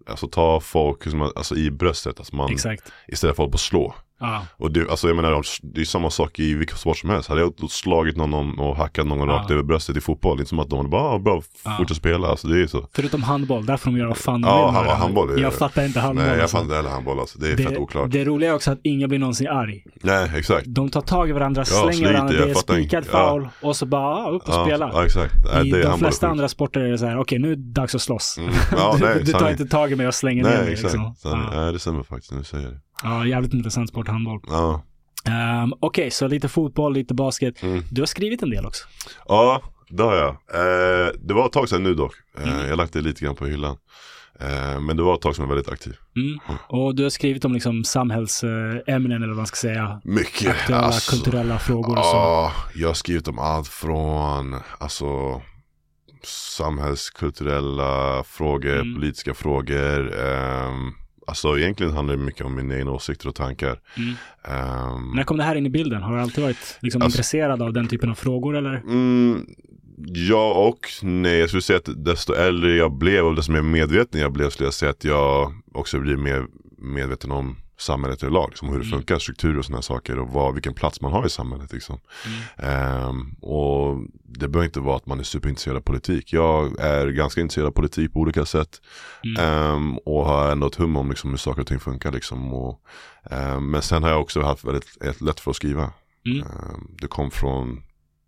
Alltså 0.08 0.28
ta 0.28 0.60
folk 0.60 1.04
som, 1.04 1.22
alltså 1.22 1.56
i 1.56 1.72
bröstet. 1.72 2.20
Alltså 2.20 2.36
man, 2.36 2.51
Exakt. 2.51 2.91
istället 3.08 3.36
för 3.36 3.43
att 3.43 3.51
bara 3.51 3.58
slå. 3.58 3.95
Ja. 4.20 4.45
Och 4.57 4.72
det, 4.72 4.89
alltså 4.89 5.07
jag 5.07 5.16
menar, 5.16 5.41
det 5.74 5.82
är 5.82 5.86
samma 5.86 6.09
sak 6.09 6.39
i 6.39 6.53
vilken 6.53 6.78
sport 6.78 6.97
som 6.97 7.09
helst. 7.09 7.30
Hade 7.30 7.41
jag 7.41 7.53
slagit 7.72 8.18
någon 8.18 8.59
och 8.59 8.76
hackat 8.78 9.07
någon 9.07 9.30
Ja. 9.30 9.36
rakt 9.36 9.51
över 9.51 9.64
bröstet 9.64 9.97
i 9.97 10.01
fotboll, 10.01 10.39
inte 10.39 10.49
som 10.49 10.59
att 10.59 10.70
de 10.70 10.89
bara, 10.89 11.01
ah, 11.01 11.20
bra, 11.20 11.41
Ja. 11.66 11.76
fortsätt 11.78 11.97
spela. 11.97 12.28
Alltså 12.28 12.47
det 12.47 12.61
är 12.64 12.68
så. 12.68 12.88
Förutom 12.95 13.24
handboll, 13.24 13.66
där 13.66 13.78
får 13.78 13.91
de 13.91 13.97
göra 13.97 14.07
vad 14.07 14.18
fan 14.18 14.41
de 14.41 14.47
Ja, 14.47 14.72
vill 14.82 14.89
det. 14.89 14.95
handboll 14.95 15.30
är- 15.30 15.38
Jag 15.41 15.53
fattar 15.53 15.86
inte 15.86 15.99
handboll. 15.99 16.26
Nej, 16.26 16.34
jag 16.34 16.41
alltså. 16.41 16.57
fattar 16.57 16.64
inte 16.66 16.76
heller 16.76 16.89
handboll 16.89 17.20
alltså. 17.20 17.39
Det 17.39 17.51
är 17.51 17.57
fett 17.57 17.70
det, 17.70 17.78
oklart. 17.78 18.11
det 18.11 18.26
roliga 18.26 18.49
är 18.49 18.55
också 18.55 18.72
att 18.72 18.80
ingen 18.84 19.09
blir 19.09 19.20
någonsin 19.20 19.47
arg. 19.47 19.84
Nej, 20.03 20.32
exakt. 20.36 20.66
De 20.68 20.89
tar 20.89 21.01
tag 21.01 21.30
i 21.30 21.32
varandra, 21.32 21.61
Ja, 21.61 21.66
slänger 21.66 21.91
sliter, 21.93 22.14
varandra, 22.14 22.36
jag 22.36 22.47
det 22.47 22.51
är 22.51 22.55
spikad. 22.55 23.05
Ja. 23.11 23.30
foul 23.30 23.49
och 23.61 23.76
så 23.76 23.86
bara 23.86 24.16
ah, 24.18 24.30
upp 24.30 24.43
och 24.47 24.53
Ja, 24.53 24.66
spela. 24.66 24.89
ja, 24.93 25.05
exakt. 25.05 25.34
Nej, 25.53 25.68
I 25.68 25.72
det 25.72 25.80
är 25.80 25.84
de 25.84 25.99
flesta 25.99 26.28
andra 26.28 26.47
sporter 26.47 26.80
är 26.82 26.91
det 26.91 26.97
så 26.97 27.05
här, 27.05 27.20
okej 27.20 27.39
nu 27.39 27.51
är 27.51 27.55
det 27.55 27.72
dags 27.74 27.95
att 27.95 28.01
slåss. 28.01 28.36
Mm. 28.38 28.53
Ja, 28.72 28.97
nej, 29.01 29.14
du, 29.18 29.24
du 29.24 29.32
tar 29.32 29.49
inte 29.51 29.66
tag 29.66 29.91
i 29.91 29.95
mig 29.95 30.07
och 30.07 30.14
slänger 30.16 30.43
ner 30.43 30.49
mig. 30.64 30.74
exakt. 30.74 30.93
Liksom. 30.93 31.16
Ja. 31.24 31.49
Nej, 31.55 31.74
det 31.74 31.80
stämmer 31.80 32.03
faktiskt 32.03 32.32
när 32.32 32.39
du 32.39 32.45
säger 32.45 32.68
det. 32.68 32.80
Ja, 33.03 33.25
jävligt 33.27 33.53
intressant 33.53 33.89
sport, 33.89 34.07
handboll. 34.07 34.39
Ja. 34.47 34.83
Um, 35.63 35.73
okej, 35.79 36.11
så 36.11 36.27
lite 36.27 36.47
fotboll, 36.49 36.93
lite 36.93 37.13
basket. 37.13 37.63
Mm. 37.63 37.83
Du 37.91 38.01
har 38.01 38.05
skrivit 38.05 38.43
en 38.43 38.49
del 38.49 38.65
också. 38.65 38.83
Ja, 39.27 39.61
det 39.89 40.03
har 40.03 40.15
jag. 40.15 40.29
Eh, 40.29 41.11
det 41.19 41.33
var 41.33 41.45
ett 41.45 41.51
tag 41.51 41.69
sedan 41.69 41.83
nu 41.83 41.93
dock. 41.93 42.13
Eh, 42.37 42.53
Mm. 42.53 42.67
Jag 42.69 42.77
lagt 42.77 42.93
det 42.93 43.01
lite 43.01 43.25
grann 43.25 43.35
på 43.35 43.45
hyllan. 43.45 43.77
Eh, 44.39 44.79
men 44.79 44.97
det 44.97 45.03
var 45.03 45.13
ett 45.15 45.21
tag 45.21 45.35
som 45.35 45.43
jag 45.43 45.49
var 45.49 45.55
väldigt 45.55 45.73
aktiv. 45.73 45.95
Mm. 46.15 46.39
Och 46.69 46.95
du 46.95 47.03
har 47.03 47.09
skrivit 47.09 47.45
om 47.45 47.53
liksom 47.53 47.83
samhällsämnen 47.83 49.11
eller 49.17 49.27
vad 49.27 49.37
man 49.37 49.47
ska 49.47 49.55
säga. 49.55 50.01
Mycket. 50.03 50.49
Aktuella 50.49 50.83
alltså. 50.83 51.11
kulturella 51.11 51.59
frågor 51.59 51.97
och 51.97 52.05
så. 52.05 52.15
Ja, 52.15 52.51
jag 52.75 52.87
har 52.89 52.93
skrivit 52.93 53.27
om 53.27 53.39
allt 53.39 53.67
från 53.67 54.55
alltså 54.79 55.41
samhällskulturella 56.83 58.23
frågor, 58.23 58.79
Mm. 58.79 58.93
politiska 58.95 59.33
frågor. 59.33 60.19
ehm, 60.19 60.91
alltså 61.28 61.59
egentligen 61.59 61.93
handlar 61.93 62.15
det 62.17 62.24
mycket 62.24 62.45
om 62.45 62.55
mina 62.55 62.78
egna 62.78 62.91
åsikter 62.91 63.28
och 63.28 63.36
tankar. 63.36 63.80
Mm. 63.97 64.13
Ehm, 64.43 65.11
När 65.15 65.24
kom 65.24 65.38
det 65.38 65.43
här 65.43 65.55
in 65.55 65.65
i 65.65 65.69
bilden? 65.69 66.01
Har 66.01 66.15
du 66.15 66.21
alltid 66.21 66.43
varit 66.43 66.78
liksom, 66.82 67.01
Alltså- 67.01 67.17
intresserad 67.17 67.61
av 67.61 67.74
den 67.74 67.88
typen 67.88 68.09
av 68.09 68.15
frågor 68.15 68.55
eller? 68.57 68.74
Mm, 68.76 69.45
ja 70.07 70.53
och 70.67 70.80
nej. 71.01 71.39
Jag 71.39 71.49
skulle 71.49 71.61
säga 71.61 71.78
att 71.78 72.05
desto 72.05 72.34
äldre 72.34 72.76
jag 72.76 72.93
blev 72.97 73.26
och 73.26 73.36
desto 73.36 73.51
mer 73.51 73.61
medveten 73.61 74.21
jag 74.21 74.32
blev 74.34 74.49
skulle 74.49 74.67
jag 74.67 74.74
säga 74.74 74.89
att 74.91 75.03
jag 75.03 75.53
också 75.74 75.99
blir 75.99 76.17
mer 76.17 76.45
medveten 76.78 77.32
om 77.32 77.55
samhället 77.78 78.24
överlag. 78.24 78.49
Liksom 78.49 78.67
hur 78.69 78.80
det 78.80 78.86
Mm. 78.86 78.97
funkar, 78.99 79.19
strukturer 79.19 79.57
och 79.57 79.65
sådana 79.65 79.82
saker 79.82 80.19
och 80.19 80.30
vad, 80.30 80.53
vilken 80.53 80.74
plats 80.74 81.01
man 81.01 81.11
har 81.11 81.26
i 81.26 81.30
samhället. 81.30 81.74
Liksom. 81.74 81.99
Ehm, 82.57 83.32
och 83.41 83.97
det 84.24 84.47
behöver 84.47 84.65
inte 84.65 84.80
vara 84.80 84.95
att 84.95 85.05
man 85.05 85.19
är 85.19 85.24
superintresserad 85.24 85.78
av 85.78 85.82
politik. 85.82 86.34
Jag 86.34 86.80
är 86.80 87.07
ganska 87.07 87.41
intresserad 87.41 87.67
av 87.67 87.71
politik 87.71 88.13
på 88.13 88.19
olika 88.19 88.45
sätt. 88.45 88.82
Mm. 89.24 89.43
Ehm, 89.45 89.97
och 89.97 90.26
har 90.26 90.51
ändå 90.51 90.67
ett 90.67 90.76
hum 90.76 90.95
om 90.95 91.09
liksom, 91.09 91.30
hur 91.30 91.38
saker 91.38 91.61
och 91.61 91.67
ting 91.67 91.80
funkar. 91.80 92.11
Liksom, 92.11 92.53
och, 92.53 92.82
ehm, 93.32 93.71
men 93.71 93.82
sen 93.82 94.03
har 94.03 94.09
jag 94.09 94.21
också 94.21 94.41
haft 94.41 94.63
väldigt 94.63 95.01
ett 95.03 95.21
lätt 95.21 95.39
för 95.39 95.51
att 95.51 95.57
skriva. 95.57 95.93
Mm. 96.26 96.47
Det 97.01 97.07
kom 97.07 97.32
från 97.32 97.84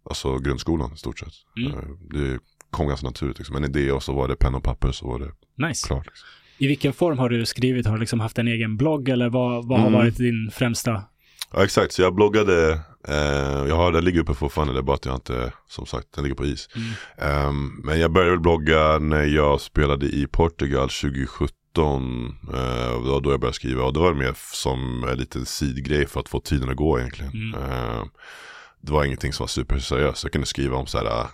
alltså, 0.10 0.38
grundskolan 0.38 0.94
i 0.94 0.98
stort 0.98 1.20
sett. 1.20 1.34
Mm. 1.58 1.98
Det 2.12 2.40
kom 2.70 2.88
ganska 2.88 3.08
naturligt. 3.08 3.38
Liksom. 3.38 3.56
En 3.56 3.64
idé 3.66 3.92
och 3.92 4.04
så 4.04 4.14
var 4.14 4.28
det 4.28 4.36
penna 4.36 4.58
och 4.58 4.64
papper 4.64 4.92
så 4.92 5.08
var 5.08 5.20
det 5.20 5.32
Nice. 5.68 5.88
klart. 5.88 6.06
Liksom. 6.06 6.28
I 6.58 6.68
vilken 6.68 6.94
form 6.94 7.18
har 7.18 7.30
du 7.30 7.46
skrivit? 7.46 7.86
Har 7.86 7.94
du 7.94 8.00
liksom 8.00 8.20
haft 8.20 8.38
en 8.38 8.48
egen 8.48 8.78
blogg 8.78 9.10
eller 9.10 9.30
vad, 9.30 9.68
vad 9.68 9.80
har 9.80 9.88
Mm. 9.88 10.00
varit 10.00 10.18
din 10.18 10.52
främsta? 10.54 11.04
Ja 11.54 11.64
exakt, 11.64 11.94
så 11.94 12.02
jag 12.02 12.16
bloggade, 12.16 12.72
eh, 13.08 13.68
jag 13.68 13.76
har, 13.76 13.92
den 13.92 14.06
ligger 14.06 14.20
uppe 14.20 14.34
fortfarande, 14.34 14.74
det 14.74 14.80
är 14.80 14.84
bara 14.84 14.96
att 14.96 15.06
jag 15.06 15.16
inte, 15.16 15.54
som 15.68 15.86
sagt, 15.86 16.08
den 16.16 16.24
ligger 16.24 16.36
på 16.36 16.46
is. 16.46 16.70
Mm. 16.76 16.88
Ehm, 17.48 17.82
men 17.84 18.00
jag 18.00 18.12
började 18.12 18.38
blogga 18.38 19.00
när 19.00 19.24
jag 19.24 19.62
spelade 19.62 20.06
i 20.06 20.28
Portugal 20.32 20.90
2017. 20.90 21.56
Uh, 21.78 23.04
det 23.04 23.10
var 23.10 23.22
då 23.22 23.32
jag 23.32 23.40
började 23.40 23.56
skriva 23.56 23.84
och 23.84 23.94
det 23.94 24.00
var 24.00 24.14
mer 24.14 24.34
som 24.54 25.04
en 25.12 25.18
liten 25.18 25.46
sidgrej 25.46 26.08
för 26.08 26.20
att 26.20 26.30
få 26.30 26.40
tiden 26.40 26.70
att 26.70 26.76
gå 26.76 27.00
egentligen. 27.00 27.32
Mm. 27.32 27.54
Det 28.86 28.92
var 28.92 29.04
ingenting 29.06 29.34
som 29.34 29.44
var 29.44 29.48
superseriöst. 29.48 30.24
Jag 30.24 30.32
kunde 30.32 30.48
skriva 30.48 30.78
om 30.78 30.88
så 30.88 30.98
här, 30.98 31.06
äh, 31.06 31.26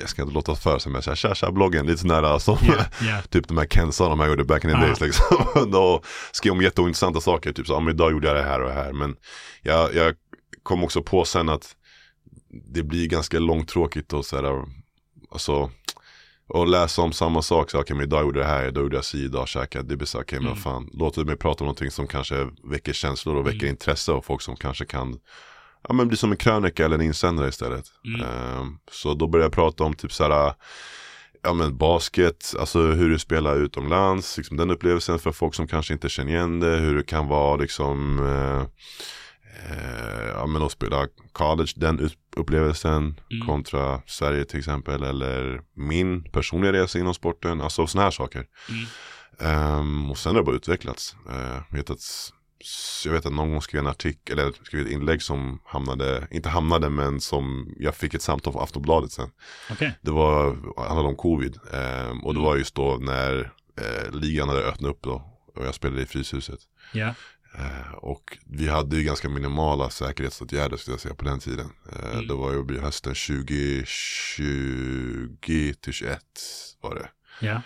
jag 0.00 0.08
ska 0.08 0.22
inte 0.22 0.34
låta 0.34 0.54
för 0.54 0.78
sig 0.78 0.92
men 0.92 1.02
så 1.02 1.10
här, 1.10 1.16
tja 1.16 1.34
tja 1.34 1.50
bloggen, 1.52 1.86
lite 1.86 1.98
sådär 1.98 2.38
som 2.38 2.58
Yeah, 2.62 2.86
yeah. 3.02 3.24
typ 3.24 3.48
de 3.48 3.58
här 3.58 3.66
Kensan 3.66 4.10
de 4.10 4.20
här 4.20 4.28
gjorde 4.28 4.44
back 4.44 4.64
in 4.64 4.70
the 4.70 4.76
Ah. 4.76 4.80
days 4.80 5.00
liksom. 5.00 5.36
Då 5.72 6.02
skrev 6.32 6.52
om 6.52 6.62
jätteointressanta 6.62 7.20
saker, 7.20 7.52
typ 7.52 7.66
så, 7.66 7.80
men 7.80 7.94
idag 7.94 8.12
gjorde 8.12 8.26
jag 8.26 8.36
det 8.36 8.42
här 8.42 8.60
och 8.62 8.68
det 8.68 8.74
här. 8.74 8.92
Men 8.92 9.16
jag, 9.62 9.94
jag 9.94 10.14
kom 10.62 10.84
också 10.84 11.02
på 11.02 11.24
sen 11.24 11.48
att 11.48 11.76
det 12.74 12.82
blir 12.82 13.06
ganska 13.08 13.38
långtråkigt 13.38 14.12
och 14.12 14.24
sådär, 14.26 14.64
alltså 15.30 15.70
och 16.48 16.66
läsa 16.66 17.02
om 17.02 17.12
samma 17.12 17.42
sak, 17.42 17.70
så 17.70 17.80
okej 17.80 17.96
men 17.96 18.06
idag 18.06 18.22
gjorde 18.22 18.40
jag 18.40 18.48
det 18.48 18.52
här, 18.52 18.68
idag 18.68 18.82
gjorde 18.82 18.96
jag 18.96 19.04
si, 19.04 19.24
idag 19.24 19.48
käkade 19.48 19.78
jag, 19.78 19.88
det 19.88 19.96
blir 19.96 20.06
så 20.06 20.20
okej 20.20 20.38
men 20.38 20.48
Mm. 20.48 20.58
fan, 20.62 20.90
låt 20.92 21.16
mig 21.16 21.36
prata 21.36 21.64
om 21.64 21.66
någonting 21.66 21.90
som 21.90 22.06
kanske 22.06 22.48
väcker 22.70 22.92
känslor 22.92 23.36
och 23.36 23.46
väcker 23.46 23.58
Mm. 23.58 23.70
intresse 23.70 24.12
av 24.12 24.20
folk 24.22 24.42
som 24.42 24.56
kanske 24.56 24.84
kan 24.84 25.18
Ja 25.88 25.94
men 25.94 26.08
bli 26.08 26.16
som 26.16 26.30
en 26.30 26.36
krönika 26.36 26.84
eller 26.84 26.94
en 26.96 27.02
insändare 27.02 27.48
istället. 27.48 27.84
Mm. 28.04 28.20
Ehm, 28.20 28.78
så 28.90 29.14
då 29.14 29.26
började 29.26 29.44
jag 29.46 29.52
prata 29.52 29.84
om 29.84 29.94
typ 29.94 30.12
såhär 30.12 30.54
Ja 31.42 31.52
men 31.52 31.76
basket, 31.76 32.54
alltså 32.58 32.80
hur 32.82 33.10
du 33.10 33.18
spelar 33.18 33.56
utomlands, 33.56 34.36
liksom 34.36 34.56
den 34.56 34.70
upplevelsen 34.70 35.18
för 35.18 35.32
folk 35.32 35.54
som 35.54 35.66
kanske 35.66 35.92
inte 35.92 36.08
känner 36.08 36.32
igen 36.32 36.60
det, 36.60 36.76
hur 36.76 36.96
det 36.96 37.02
kan 37.02 37.28
vara 37.28 37.56
liksom 37.56 38.18
eh, 38.18 38.60
eh, 39.70 40.28
Ja 40.34 40.46
men 40.46 40.62
att 40.62 40.72
spela 40.72 41.06
college, 41.32 41.72
den 41.76 42.10
upplevelsen 42.36 43.20
Mm. 43.32 43.46
kontra 43.46 44.00
Sverige 44.06 44.44
till 44.44 44.58
exempel 44.58 45.02
eller 45.02 45.60
min 45.76 46.22
personliga 46.22 46.72
resa 46.72 46.98
inom 46.98 47.14
sporten, 47.14 47.60
alltså 47.60 47.86
sådana 47.86 48.04
här 48.04 48.10
saker. 48.10 48.44
Mm. 48.68 48.84
Ehm, 49.40 50.10
och 50.10 50.18
sen 50.18 50.34
har 50.34 50.40
det 50.42 50.46
bara 50.46 50.56
utvecklats. 50.56 51.16
Jag, 51.70 51.76
vet 51.78 51.90
att, 51.90 52.30
jag 53.04 53.12
vet 53.12 53.26
att 53.26 53.32
någon 53.32 53.50
gång 53.50 53.62
skrev 53.62 53.80
en 53.80 53.86
artikel, 53.86 54.38
eller 54.38 54.52
skrev 54.64 54.86
ett 54.86 54.92
inlägg 54.92 55.22
som 55.22 55.60
hamnade, 55.64 56.28
inte 56.30 56.48
hamnade 56.48 56.90
men 56.90 57.20
som 57.20 57.74
jag 57.78 57.94
fick 57.96 58.14
ett 58.14 58.22
samtal 58.22 58.52
från 58.52 58.62
Aftonbladet 58.62 59.12
sen. 59.12 59.30
Okej. 59.70 59.98
Det 60.00 60.10
var, 60.10 60.56
handlade 60.86 61.08
om 61.08 61.16
covid. 61.16 61.58
Ehm, 61.72 62.24
och 62.24 62.34
det 62.34 62.38
Mm. 62.40 62.48
var 62.50 62.56
just 62.56 62.74
då 62.74 62.96
när 63.00 63.52
eh, 63.80 64.10
ligan 64.12 64.48
hade 64.48 64.60
öppnat 64.64 64.90
upp 64.90 65.02
då. 65.02 65.30
Och 65.54 65.64
jag 65.66 65.74
spelade 65.74 66.02
i 66.02 66.06
Fryshuset. 66.06 66.58
Eh, 67.58 67.92
och 67.94 68.38
vi 68.46 68.68
hade 68.68 68.96
ju 68.96 69.02
ganska 69.02 69.28
minimala 69.28 69.90
säkerhetsåtgärder 69.90 70.76
skulle 70.76 70.92
jag 70.92 71.00
säga 71.00 71.14
på 71.14 71.24
den 71.24 71.40
tiden. 71.40 71.66
Eh, 71.92 72.12
Mm. 72.14 72.26
Det 72.28 72.34
var 72.34 72.52
ju 72.52 72.80
hösten 72.80 73.14
2020 73.14 75.72
till 75.80 75.92
21 75.92 76.18
var 76.80 76.94
det. 76.94 77.08
Ja. 77.46 77.62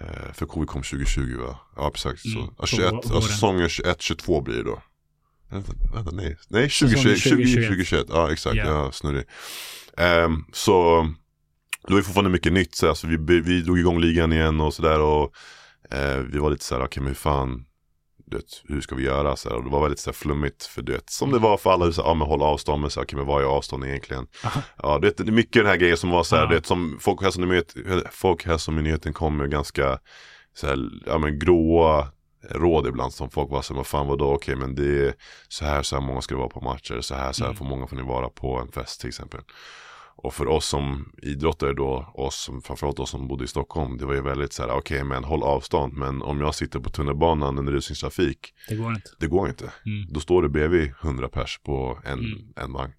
Eh, 0.00 0.32
för 0.32 0.46
covid 0.46 0.68
kom 0.68 0.82
2020 0.82 1.36
va? 1.38 1.58
Ja 1.76 1.90
precis. 1.90 2.34
Mm, 2.34 2.46
Så, 2.46 2.52
på 2.52 2.54
ja, 2.62 2.66
21, 2.66 2.92
våren. 2.92 3.02
ja, 3.10 3.20
säsongen 3.22 3.68
21-22 3.68 4.42
blir 4.42 4.56
det 4.56 4.62
då. 4.62 4.82
Vänta, 5.94 6.10
nej. 6.12 6.36
Nej, 6.48 6.70
Säsongen 6.70 6.94
2020, 6.94 7.30
2021. 7.30 7.68
2021. 7.68 8.06
Ja 8.08 8.32
exakt, 8.32 8.56
Ja. 8.56 8.64
ja 8.66 8.92
snurrig. 8.92 9.24
Ehm, 9.96 10.44
så 10.52 11.02
det 11.86 11.92
var 11.92 11.98
ju 11.98 12.02
fortfarande 12.04 12.30
mycket 12.30 12.52
nytt. 12.52 12.74
Så 12.74 12.88
alltså, 12.88 13.06
vi, 13.06 13.16
vi 13.40 13.60
drog 13.62 13.78
igång 13.78 14.00
ligan 14.00 14.32
igen 14.32 14.60
och 14.60 14.74
sådär. 14.74 15.00
Och 15.00 15.34
eh, 15.90 16.18
vi 16.18 16.38
var 16.38 16.50
lite 16.50 16.64
så 16.64 16.74
här, 16.74 16.84
okej 16.84 17.00
men 17.02 17.08
hur 17.08 17.14
fan. 17.14 17.64
Du 18.30 18.36
vet, 18.36 18.62
hur 18.68 18.80
ska 18.80 18.94
vi 18.94 19.02
göra? 19.04 19.36
Så 19.36 19.48
här, 19.48 19.56
och 19.56 19.64
det 19.64 19.70
var 19.70 19.82
väldigt 19.82 19.98
så 20.00 20.10
här, 20.10 20.14
flummigt. 20.14 20.64
För 20.64 20.82
du 20.82 20.92
vet, 20.92 21.10
som 21.10 21.32
det 21.32 21.38
var 21.38 21.56
för 21.56 21.70
alla. 21.72 21.84
hur 21.84 21.92
Så 21.92 22.02
här, 22.02 22.08
ja 22.08 22.14
men 22.14 22.28
håll 22.28 22.42
avstånd. 22.42 22.80
Men 22.82 22.90
så 22.90 23.00
här, 23.00 23.04
okej 23.06 23.16
men 23.16 23.26
vad 23.26 23.42
är 23.42 23.46
avstånd 23.46 23.84
egentligen? 23.84 24.26
Aha. 24.44 24.62
Ja, 24.82 24.98
det, 24.98 25.16
det 25.16 25.22
är 25.28 25.32
mycket 25.32 25.52
den 25.62 25.66
här 25.66 25.76
grejen 25.76 25.96
som 25.96 26.10
var 26.10 26.22
så 26.22 26.36
här, 26.36 26.42
Ja. 26.42 26.48
det 26.50 26.66
som 26.66 26.98
Folkhälsomyndigheten, 27.00 28.02
Folkhälsomyndigheten 28.10 29.12
kom 29.12 29.36
med 29.36 29.50
ganska 29.50 29.98
så 30.54 30.66
här, 30.66 30.78
ja 31.06 31.18
men 31.18 31.38
gråa 31.38 32.08
råd 32.50 32.86
ibland 32.86 33.12
som 33.12 33.30
folk 33.30 33.50
var 33.50 33.62
så 33.62 33.72
här, 33.74 33.76
vad 33.76 33.86
fan 33.86 34.06
vadå, 34.06 34.32
okej 34.34 34.56
men 34.56 34.74
det 34.74 35.06
är 35.06 35.14
så 35.48 35.64
här, 35.64 35.82
så 35.82 35.96
här 35.96 36.02
många 36.02 36.20
ska 36.20 36.34
det 36.34 36.38
vara 36.38 36.48
på 36.48 36.60
matcher, 36.60 37.00
så 37.00 37.14
här, 37.14 37.32
så 37.32 37.42
här 37.44 37.50
Mm. 37.50 37.56
för 37.56 37.64
många 37.64 37.86
får 37.86 37.96
ni 37.96 38.02
vara 38.02 38.28
på 38.28 38.56
en 38.56 38.72
fest 38.72 39.00
till 39.00 39.08
exempel. 39.08 39.40
Och 40.22 40.34
för 40.34 40.46
oss 40.48 40.66
som 40.66 41.12
idrottare 41.22 41.72
då, 41.72 42.12
oss 42.14 42.34
som, 42.42 42.62
framförallt 42.62 42.98
oss 42.98 43.10
som 43.10 43.28
bodde 43.28 43.44
i 43.44 43.46
Stockholm, 43.46 43.98
det 43.98 44.06
var 44.06 44.14
ju 44.14 44.22
väldigt 44.22 44.52
så 44.52 44.62
här, 44.62 44.70
okej 44.70 45.04
men 45.04 45.24
håll 45.24 45.42
avstånd, 45.42 45.92
men 45.94 46.22
om 46.22 46.40
jag 46.40 46.54
sitter 46.54 46.80
på 46.80 46.90
tunnelbanan 46.90 47.58
under 47.58 47.72
rusningstrafik, 47.72 48.54
Det 48.68 48.74
går 48.76 48.90
inte. 48.94 49.10
det 49.20 49.26
går 49.26 49.48
inte. 49.48 49.64
Mm. 49.86 50.06
Då 50.12 50.20
står 50.20 50.42
det 50.42 50.48
bredvid 50.48 50.92
100 51.02 51.28
pers 51.28 51.60
på 51.64 51.98
en, 52.04 52.18
Mm. 52.18 52.38
en 52.56 52.72
vagn. 52.72 52.92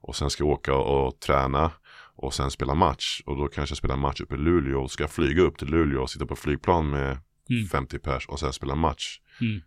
Och 0.00 0.16
sen 0.16 0.30
ska 0.30 0.44
jag 0.44 0.50
åka 0.50 0.74
och 0.74 1.20
träna 1.20 1.70
och 2.16 2.34
sen 2.34 2.50
spela 2.50 2.74
match. 2.74 3.22
Och 3.26 3.36
då 3.36 3.48
kanske 3.48 3.72
jag 3.72 3.78
spelar 3.78 3.96
match 3.96 4.20
uppe 4.20 4.34
i 4.34 4.38
Luleå 4.38 4.82
och 4.82 4.90
ska 4.90 5.08
flyga 5.08 5.42
upp 5.42 5.58
till 5.58 5.68
Luleå 5.68 6.02
och 6.02 6.10
sitta 6.10 6.26
på 6.26 6.36
flygplan 6.36 6.90
med 6.90 7.18
Mm. 7.50 7.66
50 7.68 7.98
pers 7.98 8.28
och 8.28 8.40
sen 8.40 8.52
spela 8.52 8.74
match. 8.74 9.20
Mm. 9.40 9.60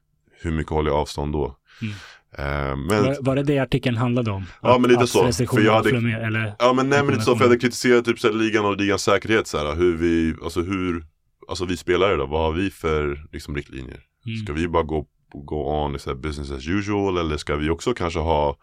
Hur 0.43 0.51
mycket 0.51 0.71
håller 0.71 0.91
jag 0.91 0.99
avstånd 0.99 1.33
då? 1.33 1.57
Mm. 1.81 1.93
Eh, 2.37 2.75
men, 2.75 3.03
Var, 3.03 3.17
var 3.21 3.35
det 3.35 3.43
det 3.43 3.59
artikeln 3.59 3.97
handlade 3.97 4.31
om? 4.31 4.45
Ja, 4.61 4.77
men 4.77 4.89
lite 4.89 5.03
att 5.03 5.09
så. 5.09 5.31
För 5.47 5.61
jag 5.61 5.73
hade- 5.73 5.89
eller? 6.25 6.55
ja 6.59 6.73
men 6.73 6.89
nej 6.89 7.03
men 7.03 7.11
lite 7.13 7.25
så, 7.25 7.35
för 7.35 7.43
jag 7.43 7.49
hade 7.49 7.59
kritiserat 7.59 8.05
typ 8.05 8.19
så 8.19 8.27
här, 8.27 8.35
ligan 8.35 8.65
och 8.65 8.77
ligans 8.77 9.03
säkerhet 9.03 9.47
så 9.47 9.57
här, 9.57 9.75
hur 9.75 9.97
vi, 9.97 10.35
alltså 10.43 10.61
hur, 10.61 11.05
alltså 11.47 11.65
vi 11.65 11.77
spelare 11.77 12.15
då, 12.15 12.25
vad 12.25 12.41
har 12.41 12.51
vi 12.51 12.69
för 12.69 13.25
liksom 13.31 13.55
riktlinjer? 13.55 13.99
Mm. 14.25 14.37
Ska 14.37 14.53
vi 14.53 14.67
bara 14.67 14.83
gå, 14.83 15.05
gå 15.33 15.83
on 15.83 15.99
så 15.99 16.09
här 16.09 16.17
business 16.17 16.51
as 16.51 16.67
usual 16.67 17.17
eller 17.17 17.37
ska 17.37 17.55
vi 17.55 17.69
också 17.69 17.93
kanske 17.93 18.19
ha 18.19 18.57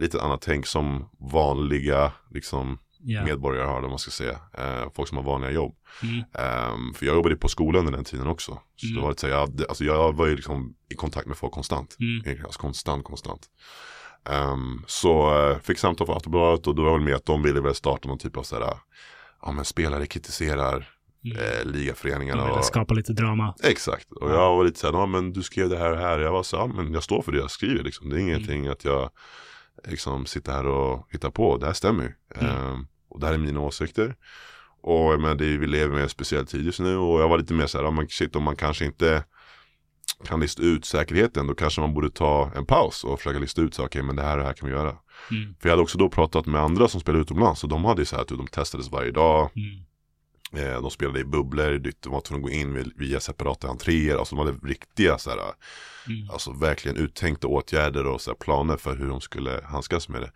lite 0.00 0.22
annat 0.22 0.42
tänk 0.42 0.66
som 0.66 1.08
vanliga 1.32 2.12
liksom 2.34 2.78
Ja. 3.00 3.24
medborgare 3.24 3.64
har, 3.66 3.72
eller 3.72 3.80
vad 3.82 3.90
man 3.90 3.98
ska 3.98 4.10
säga. 4.10 4.38
Eh, 4.58 4.88
folk 4.94 5.08
som 5.08 5.16
har 5.16 5.24
vanliga 5.24 5.50
jobb. 5.50 5.74
Mm. 6.02 6.14
Ehm, 6.18 6.94
för 6.94 7.06
jag 7.06 7.14
jobbade 7.16 7.36
på 7.36 7.48
skolan 7.48 7.80
under 7.86 7.92
den 7.92 8.04
tiden 8.04 8.26
också. 8.26 8.58
Så 8.76 8.86
Mm. 8.86 8.96
det 8.96 9.02
var 9.02 9.08
lite 9.10 9.20
så 9.20 9.28
jag, 9.28 9.62
alltså 9.68 9.84
jag 9.84 10.12
var 10.16 10.26
ju 10.26 10.36
liksom 10.36 10.74
i 10.88 10.94
kontakt 10.94 11.26
med 11.26 11.36
folk 11.36 11.52
konstant. 11.52 11.96
Mm. 12.00 12.44
Alltså 12.44 12.60
konstant, 12.60 13.04
konstant. 13.04 13.46
Ehm, 14.30 14.82
så 14.86 15.40
uh, 15.50 15.58
fick 15.58 15.78
samtal 15.78 16.06
från 16.06 16.16
Aftonbladet 16.16 16.66
och 16.66 16.74
då 16.74 16.84
var 16.84 16.92
väl 16.92 17.00
med 17.00 17.14
att 17.14 17.26
de 17.26 17.42
ville 17.42 17.60
väl 17.60 17.74
starta 17.74 18.08
någon 18.08 18.18
typ 18.18 18.36
av 18.36 18.42
sådär, 18.42 18.74
ja 19.42 19.52
men 19.52 19.64
spelare 19.64 20.06
kritiserar 20.06 20.88
Mm. 21.24 21.38
eh, 21.38 21.64
ligaföreningarna. 21.64 22.40
De 22.40 22.46
ville 22.48 22.58
och, 22.58 22.64
skapa 22.64 22.94
lite 22.94 23.12
drama. 23.12 23.54
Exakt, 23.62 24.12
och 24.12 24.30
jag 24.30 24.56
var 24.56 24.64
lite 24.64 24.78
såhär, 24.78 24.94
ja 24.94 25.06
men 25.06 25.32
du 25.32 25.42
skrev 25.42 25.68
det 25.68 25.78
här 25.78 25.92
och 25.92 25.98
här. 25.98 26.18
Jag 26.18 26.32
var 26.32 26.42
så, 26.42 26.56
ja 26.56 26.66
men 26.66 26.92
jag 26.92 27.02
står 27.02 27.22
för 27.22 27.32
det 27.32 27.38
jag 27.38 27.50
skriver 27.50 27.82
liksom. 27.84 28.10
Det 28.10 28.16
är 28.16 28.20
ingenting 28.20 28.58
Mm. 28.60 28.72
att 28.72 28.84
jag 28.84 29.10
liksom 29.84 30.26
sitter 30.26 30.52
här 30.52 30.66
och 30.66 31.08
hittar 31.12 31.30
på. 31.30 31.56
Det 31.56 31.66
här 31.66 31.72
stämmer 31.72 32.02
ju. 32.02 32.12
Mm. 32.34 32.56
Ehm, 32.56 32.86
och 33.08 33.20
det 33.20 33.26
här 33.26 33.34
är 33.34 33.38
mina 33.38 33.60
åsikter. 33.60 34.16
Och 34.82 35.12
jag 35.12 35.20
menar, 35.20 35.34
det, 35.34 35.56
vi 35.56 35.66
lever 35.66 35.94
med 35.94 36.02
en 36.02 36.08
speciell 36.08 36.46
tid 36.46 36.64
just 36.64 36.80
nu 36.80 36.96
och 36.96 37.20
jag 37.20 37.28
var 37.28 37.38
lite 37.38 37.54
mer 37.54 37.66
såhär, 37.66 37.84
ja 37.84 37.90
men 37.90 38.08
shit 38.08 38.36
om 38.36 38.42
man 38.42 38.56
kanske 38.56 38.84
inte 38.84 39.24
kan 40.24 40.40
lista 40.40 40.62
ut 40.62 40.84
säkerheten 40.84 41.46
då 41.46 41.54
kanske 41.54 41.80
man 41.80 41.94
borde 41.94 42.10
ta 42.10 42.52
en 42.56 42.66
paus 42.66 43.04
och 43.04 43.18
försöka 43.18 43.38
lista 43.38 43.60
ut 43.60 43.74
så 43.74 43.84
okej 43.84 44.02
men 44.02 44.16
det 44.16 44.22
här 44.22 44.32
och 44.32 44.38
det 44.38 44.44
här 44.44 44.52
kan 44.52 44.68
vi 44.68 44.74
göra. 44.74 44.96
Mm. 45.30 45.54
För 45.60 45.68
jag 45.68 45.70
hade 45.70 45.82
också 45.82 45.98
då 45.98 46.08
pratat 46.08 46.46
med 46.46 46.60
andra 46.60 46.88
som 46.88 47.00
spelade 47.00 47.22
utomlands 47.22 47.64
och 47.64 47.68
de 47.68 47.84
hade 47.84 48.02
ju 48.02 48.06
så 48.06 48.16
här 48.16 48.22
att 48.22 48.28
de 48.28 48.46
testades 48.46 48.90
varje 48.90 49.10
dag. 49.10 49.50
Mm. 49.56 49.84
Eh, 50.52 50.80
de 50.82 50.90
spelade 50.90 51.20
i 51.20 51.24
bubblor, 51.24 51.78
de 52.00 52.12
var 52.12 52.20
tvungna 52.20 52.46
att 52.46 52.52
gå 52.52 52.58
in 52.58 52.92
via 52.96 53.20
separata 53.20 53.68
entréer. 53.68 54.16
Alltså 54.16 54.36
de 54.36 54.46
hade 54.46 54.58
riktiga 54.68 55.18
så 55.18 55.30
här, 55.30 55.38
Mm. 56.08 56.30
alltså 56.30 56.52
verkligen 56.52 56.96
uttänkta 56.96 57.46
åtgärder 57.46 58.06
och 58.06 58.20
så 58.20 58.30
här, 58.30 58.36
planer 58.36 58.76
för 58.76 58.96
hur 58.96 59.08
de 59.08 59.20
skulle 59.20 59.60
handskas 59.64 60.08
med 60.08 60.20
det. 60.22 60.30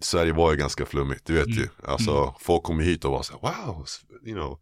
Sverige 0.00 0.32
var 0.32 0.50
ju 0.52 0.56
ganska 0.58 0.86
flummigt, 0.86 1.24
det 1.26 1.32
vet 1.32 1.46
Mm. 1.46 1.58
ju. 1.58 1.68
Alltså 1.84 2.34
folk 2.40 2.62
kom 2.62 2.80
hit 2.80 3.04
och 3.04 3.10
var 3.12 3.22
så 3.22 3.32
här, 3.32 3.40
wow, 3.66 3.86
you 4.26 4.34
know, 4.34 4.58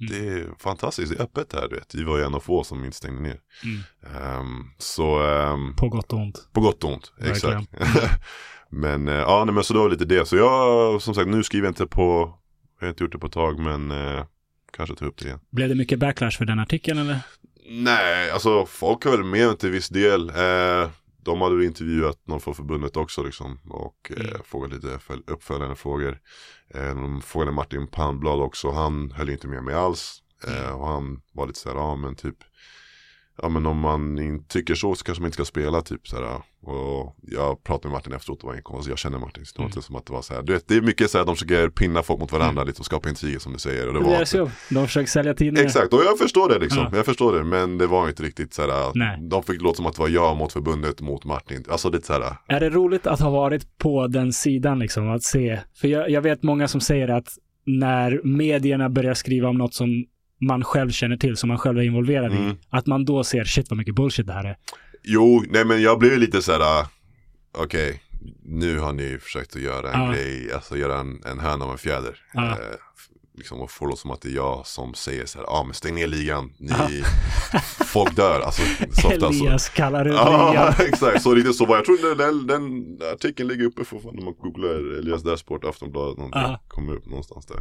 Mm. 0.00 0.12
det 0.12 0.28
är 0.40 0.48
fantastiskt, 0.58 1.12
det 1.12 1.18
är 1.18 1.22
öppet 1.24 1.52
här, 1.52 1.68
du 1.68 1.76
vet. 1.76 1.94
Vi 1.94 2.04
var 2.04 2.18
ju 2.18 2.24
en 2.24 2.34
av 2.34 2.40
få 2.40 2.64
som 2.64 2.84
inte 2.84 2.96
stängde 2.96 3.22
ner. 3.22 3.40
Mm. 3.64 3.80
Ehm, 4.16 4.64
så 4.78 5.22
ehm, 5.22 5.76
På 5.76 5.88
gott 5.88 6.12
och 6.12 6.18
ont. 6.18 6.48
på 6.52 6.60
gott 6.60 6.84
och 6.84 6.92
ont, 6.92 7.12
Verkligen. 7.18 7.66
exakt. 7.72 8.20
men 8.70 9.08
eh, 9.08 9.14
ja, 9.14 9.44
nej, 9.44 9.54
men 9.54 9.64
så 9.64 9.72
det 9.74 9.80
var 9.80 9.88
lite 9.90 10.04
det. 10.04 10.28
Så 10.28 10.36
jag, 10.36 11.02
som 11.02 11.14
sagt, 11.14 11.28
nu 11.28 11.42
skriver 11.44 11.66
jag 11.66 11.70
inte 11.70 11.86
på, 11.86 12.34
jag 12.80 12.86
har 12.86 12.90
inte 12.90 13.04
gjort 13.04 13.12
det 13.12 13.18
på 13.18 13.26
ett 13.26 13.32
tag, 13.32 13.58
men 13.58 13.90
eh, 13.90 14.24
kanske 14.72 14.96
ta 14.96 15.04
upp 15.06 15.16
det 15.18 15.24
igen. 15.26 15.40
Blev 15.50 15.68
det 15.68 15.74
mycket 15.74 15.98
backlash 15.98 16.38
för 16.38 16.44
den 16.44 16.58
artikeln 16.58 16.98
eller? 16.98 17.18
Nej, 17.70 18.30
alltså 18.30 18.66
folk 18.66 19.04
har 19.04 19.10
väl 19.10 19.24
med 19.24 19.58
till 19.58 19.70
viss 19.70 19.88
del. 19.88 20.28
Eh, 20.30 20.90
de 21.22 21.40
hade 21.40 21.64
intervjuat 21.64 22.26
någon 22.26 22.40
från 22.40 22.54
förbundet 22.54 22.96
också 22.96 23.22
liksom 23.22 23.60
och 23.70 24.12
eh, 24.16 24.20
Mm. 24.26 24.40
frågat 24.44 24.72
lite 24.72 24.98
föl- 24.98 25.22
uppföljande 25.26 25.76
frågor. 25.76 26.18
Eh, 26.74 26.94
de 26.94 27.22
frågade 27.22 27.52
Martin 27.52 27.86
Palmblad 27.86 28.40
också, 28.40 28.70
han 28.70 29.10
höll 29.10 29.30
inte 29.30 29.48
med 29.48 29.64
mig 29.64 29.74
alls. 29.74 30.22
Eh, 30.46 30.58
Mm. 30.64 30.74
och 30.74 30.88
han 30.88 31.20
var 31.32 31.46
lite 31.46 31.58
såhär, 31.58 31.76
ja 31.76 31.96
men 31.96 32.14
typ, 32.16 32.36
ja 33.42 33.48
men 33.48 33.66
om 33.66 33.78
man 33.78 34.18
inte 34.18 34.48
tycker 34.48 34.74
så 34.74 34.94
så 34.94 35.04
kanske 35.04 35.22
man 35.22 35.26
inte 35.28 35.34
ska 35.34 35.44
spela 35.44 35.80
typ 35.82 36.08
såhär. 36.08 36.42
Och 36.62 37.16
jag 37.22 37.62
pratade 37.64 37.88
med 37.88 37.92
Martin 37.92 38.12
efteråt, 38.12 38.40
det 38.40 38.46
var 38.46 38.54
ingen 38.54 38.62
konstigt, 38.62 38.90
jag 38.90 38.98
känner 38.98 39.18
Martin, 39.18 39.46
så 39.46 39.52
det 39.54 39.58
var 39.58 39.64
Mm. 39.64 39.70
inte 39.76 39.86
som 39.86 39.96
att 39.96 40.06
det 40.06 40.12
var 40.12 40.22
såhär, 40.22 40.42
du 40.42 40.52
vet 40.52 40.68
det 40.68 40.76
är 40.76 40.80
mycket 40.80 41.10
såhär, 41.10 41.24
de 41.24 41.34
försöker 41.36 41.68
pinna 41.68 42.02
folk 42.02 42.20
mot 42.20 42.32
varandra 42.32 42.64
lite 42.64 42.78
och 42.78 42.84
skapa 42.86 43.08
intriger 43.08 43.38
som 43.38 43.52
du 43.52 43.58
säger. 43.58 43.86
Och 43.88 43.92
det 43.94 43.98
Det 44.00 44.04
var 44.04 44.12
deras 44.12 44.34
jobb. 44.34 44.50
De 44.70 44.86
försöker 44.86 45.06
sälja 45.08 45.34
tidningar. 45.34 45.66
Exakt, 45.66 45.92
och 45.92 46.00
jag 46.04 46.18
förstår 46.18 46.48
det 46.48 46.58
liksom. 46.58 46.82
Ja. 46.90 46.96
Jag 46.96 47.04
förstår 47.06 47.32
det, 47.38 47.44
men 47.44 47.78
det 47.78 47.86
var 47.86 48.08
inte 48.08 48.22
riktigt 48.22 48.54
såhär, 48.54 48.92
Nej. 48.94 49.18
de 49.28 49.42
fick 49.42 49.62
låta 49.62 49.76
som 49.76 49.86
att 49.86 49.94
det 49.94 50.00
var 50.00 50.08
jag 50.08 50.36
mot 50.36 50.52
förbundet 50.52 51.00
mot 51.00 51.24
Martin. 51.24 51.64
Alltså 51.68 51.90
lite 51.90 52.06
såhär, 52.06 52.36
Är 52.46 52.60
det 52.60 52.70
roligt 52.70 53.06
att 53.06 53.20
ha 53.20 53.30
varit 53.30 53.78
på 53.78 54.06
den 54.06 54.32
sidan 54.32 54.78
liksom, 54.78 55.10
att 55.10 55.22
se? 55.22 55.60
För 55.80 55.88
jag, 55.88 56.10
jag 56.10 56.22
vet 56.22 56.42
många 56.42 56.68
som 56.68 56.80
säger 56.80 57.08
att 57.08 57.28
när 57.64 58.20
medierna 58.24 58.88
börjar 58.90 59.14
skriva 59.14 59.48
om 59.48 59.58
något 59.58 59.74
som 59.74 60.04
man 60.40 60.64
själv 60.64 60.90
känner 60.90 61.16
till, 61.16 61.36
som 61.36 61.48
man 61.48 61.58
själv 61.58 61.78
är 61.78 61.82
involverad 61.82 62.32
Mm. 62.32 62.48
i, 62.50 62.56
att 62.70 62.86
man 62.86 63.04
då 63.04 63.24
ser 63.24 63.44
shit 63.44 63.70
vad 63.70 63.76
mycket 63.78 63.94
bullshit 63.94 64.26
det 64.26 64.32
här 64.32 64.44
är. 64.44 64.56
jo, 65.02 65.44
nej 65.48 65.64
men 65.64 65.82
jag 65.82 65.98
blev 65.98 66.18
lite 66.18 66.42
såhär, 66.42 66.86
okej, 67.58 68.02
nu 68.44 68.78
har 68.78 68.92
ni 68.92 69.18
försökt 69.22 69.56
att 69.56 69.62
göra 69.62 69.92
en 69.92 70.00
Ja. 70.00 70.12
grej, 70.12 70.52
alltså 70.54 70.76
göra 70.76 70.98
en, 71.00 71.22
en 71.26 71.38
höna 71.38 71.64
av 71.64 71.70
en 71.72 71.78
fjäder. 71.78 72.16
Ja. 72.34 72.42
Eh, 72.50 72.56
liksom 73.34 73.60
och 73.60 73.70
få 73.70 73.86
det 73.90 73.96
som 73.96 74.10
att 74.10 74.20
det 74.22 74.28
är 74.28 74.34
jag 74.34 74.66
som 74.66 74.94
säger 74.94 75.26
såhär, 75.26 75.44
ja 75.46 75.52
ah, 75.52 75.64
men 75.64 75.74
stäng 75.74 75.94
ner 75.94 76.06
ligan, 76.06 76.52
ni, 76.58 76.68
Ja. 77.52 77.58
folk 77.84 78.16
dör, 78.16 78.40
alltså 78.40 78.62
så 78.92 79.08
ofta 79.08 79.20
så. 79.20 79.44
Elias 79.44 79.68
kallar 79.68 80.04
det 80.04 80.10
Ja, 80.10 80.50
ligan. 80.50 80.74
exakt. 80.92 81.22
Så 81.22 81.34
lite 81.34 81.52
så 81.52 81.66
var 81.66 81.76
jag. 81.76 81.84
tror 81.84 82.14
den, 82.16 82.46
den, 82.46 82.98
artikeln 83.12 83.48
ligger 83.48 83.64
uppe 83.64 83.84
för 83.84 83.98
fan 83.98 84.14
när 84.14 84.22
man 84.24 84.34
googlar 84.34 84.98
Elias 84.98 85.22
Dashboard, 85.22 85.64
Aftonbladet, 85.64 86.16
någonting. 86.18 86.40
Ja. 86.42 86.60
Kommer 86.68 86.94
upp 86.96 87.06
någonstans 87.06 87.46
där. 87.46 87.56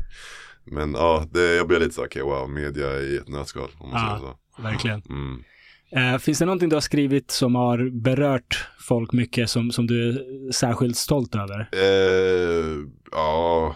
Men 0.72 0.94
ja, 0.94 1.26
det, 1.32 1.56
jag 1.56 1.68
blev 1.68 1.80
lite 1.82 1.96
så 1.96 2.06
okej, 2.06 2.24
wow, 2.24 2.50
media 2.50 3.00
i 3.00 3.18
ett 3.18 3.28
nötskal. 3.28 3.70
Om 3.78 3.90
man 3.90 4.02
Ja. 4.02 4.08
säger 4.18 4.32
så. 4.56 4.62
Verkligen. 4.62 5.02
Mm. 5.10 5.44
Eh, 5.92 6.18
finns 6.20 6.40
det 6.40 6.46
någonting 6.46 6.70
du 6.70 6.76
har 6.76 6.82
skrivit 6.82 7.32
som 7.32 7.56
har 7.56 7.90
berört 8.02 8.68
folk 8.80 9.14
mycket, 9.14 9.50
som, 9.50 9.72
som 9.72 9.88
du 9.88 10.10
är 10.10 10.52
särskilt 10.52 10.98
stolt 10.98 11.36
över? 11.36 11.70
Eh, 11.72 12.78
ja, 13.12 13.76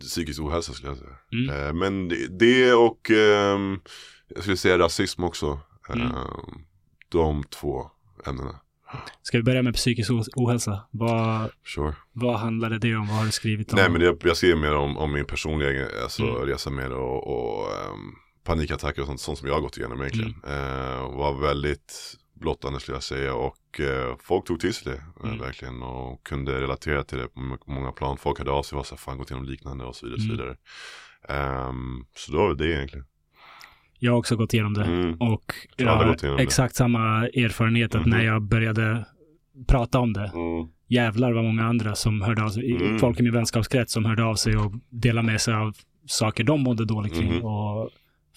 psykisk 0.00 0.40
ohälsa 0.40 0.72
skulle 0.72 0.90
jag 0.90 0.98
säga. 0.98 1.16
Mm. 1.32 1.66
Eh, 1.66 1.72
men 1.72 2.08
det, 2.08 2.38
det 2.38 2.72
och 2.72 3.10
ehm, 3.10 3.78
jag 4.28 4.42
skulle 4.42 4.56
säga 4.56 4.78
rasism 4.78 5.24
också. 5.24 5.60
Mm. 5.88 6.06
Ehm, 6.06 6.14
de 7.08 7.44
två 7.44 7.90
ämnena. 8.26 8.60
Ska 9.22 9.36
vi 9.38 9.42
börja 9.44 9.62
med 9.62 9.74
psykisk 9.74 10.10
ohälsa? 10.36 10.80
Vad, 10.90 11.50
Sure. 11.74 11.94
vad 12.12 12.36
handlade 12.38 12.78
det 12.78 12.96
om? 12.96 13.06
Vad 13.08 13.16
har 13.16 13.24
du 13.24 13.30
skrivit 13.32 13.72
om? 13.72 13.76
Nej 13.78 13.90
men 13.90 14.00
jag, 14.00 14.16
jag 14.24 14.36
skriver 14.36 14.56
mer 14.60 14.74
om, 14.74 14.96
om 14.96 15.12
min 15.12 15.24
personliga 15.24 15.88
alltså, 16.02 16.22
Mm. 16.22 16.46
resa 16.46 16.70
med 16.70 16.92
och, 16.92 17.26
och 17.26 17.72
ehm, 17.72 18.14
panikattacker 18.44 19.00
och 19.02 19.06
sånt, 19.06 19.20
sånt 19.20 19.38
som 19.38 19.48
jag 19.48 19.54
har 19.54 19.60
gått 19.62 19.76
igenom 19.78 20.00
egentligen. 20.00 20.34
Eh, 20.46 21.16
var 21.16 21.40
väldigt 21.40 22.16
blottande 22.40 22.80
skulle 22.80 22.96
jag 22.96 23.02
säga 23.02 23.34
och 23.34 23.80
eh, 23.80 24.16
folk 24.20 24.44
tog 24.46 24.60
till 24.60 24.74
sig 24.74 24.92
det 24.92 24.98
eh, 24.98 25.24
Mm. 25.28 25.38
verkligen 25.38 25.82
och 25.82 26.24
kunde 26.26 26.60
relatera 26.60 27.04
till 27.04 27.18
det 27.18 27.28
på 27.28 27.40
må- 27.40 27.58
många 27.66 27.92
plan. 27.92 28.16
Folk 28.16 28.38
hörde 28.38 28.50
av 28.50 28.62
sig 28.62 28.76
och 28.76 28.78
var 28.78 28.84
så 28.84 28.94
här, 28.94 28.98
fan 28.98 29.18
gått 29.18 29.30
igenom 29.30 29.44
liknande 29.48 29.84
och 29.84 29.96
så 29.96 30.06
vidare. 30.06 30.16
Och 30.16 30.22
så, 30.22 30.32
Mm. 30.32 30.36
vidare. 30.36 30.56
Ehm, 31.28 32.04
så 32.16 32.32
då 32.32 32.38
var 32.38 32.54
det 32.54 32.66
egentligen. 32.76 33.06
Jag 34.04 34.12
har 34.12 34.18
också 34.18 34.36
gått 34.36 34.54
igenom 34.54 34.74
det. 34.74 34.84
Mm. 34.84 35.14
Och 35.20 35.54
jag 35.76 35.88
alla 35.88 35.96
har 36.06 36.14
igenom 36.14 36.36
det. 36.36 36.42
exakt 36.42 36.74
samma 36.74 37.26
erfarenhet 37.28 37.94
att 37.94 38.00
Mhm. 38.06 38.10
när 38.10 38.24
jag 38.24 38.42
började 38.42 39.04
prata 39.68 39.98
om 39.98 40.12
det, 40.12 40.20
Mm. 40.34 40.68
jävlar 40.88 41.32
vad 41.32 41.44
många 41.44 41.64
andra 41.64 41.94
som 41.94 42.22
hörde 42.22 42.42
av 42.44 42.48
sig, 42.48 42.72
Mm. 42.76 42.98
folk 42.98 43.20
i 43.20 43.22
min 43.22 43.32
vänskapskrets 43.32 43.92
som 43.92 44.04
hörde 44.04 44.24
av 44.24 44.34
sig 44.34 44.56
och 44.56 44.72
delade 44.90 45.26
med 45.26 45.40
sig 45.40 45.54
av 45.54 45.76
saker 46.06 46.44
de 46.44 46.60
mådde 46.60 46.84
dåligt 46.84 47.14
kring. 47.14 47.34
Mhm. 47.34 47.44
Och 47.44 47.90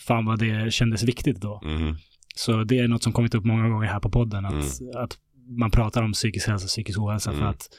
fan 0.07 0.25
vad 0.25 0.39
det 0.39 0.73
kändes 0.73 1.03
viktigt 1.03 1.41
då. 1.41 1.61
Mhm. 1.65 1.95
Så 2.35 2.63
det 2.63 2.79
är 2.79 2.87
något 2.87 3.03
som 3.03 3.13
kommit 3.13 3.35
upp 3.35 3.45
många 3.45 3.69
gånger 3.69 3.87
här 3.87 3.99
på 3.99 4.09
podden, 4.09 4.45
att, 4.45 4.53
Mm. 4.81 5.03
att 5.03 5.17
man 5.57 5.71
pratar 5.71 6.03
om 6.03 6.11
psykisk 6.13 6.47
hälsa, 6.47 6.67
psykisk 6.67 6.99
ohälsa 6.99 7.31
för 7.31 7.37
Mm. 7.37 7.49
att 7.49 7.69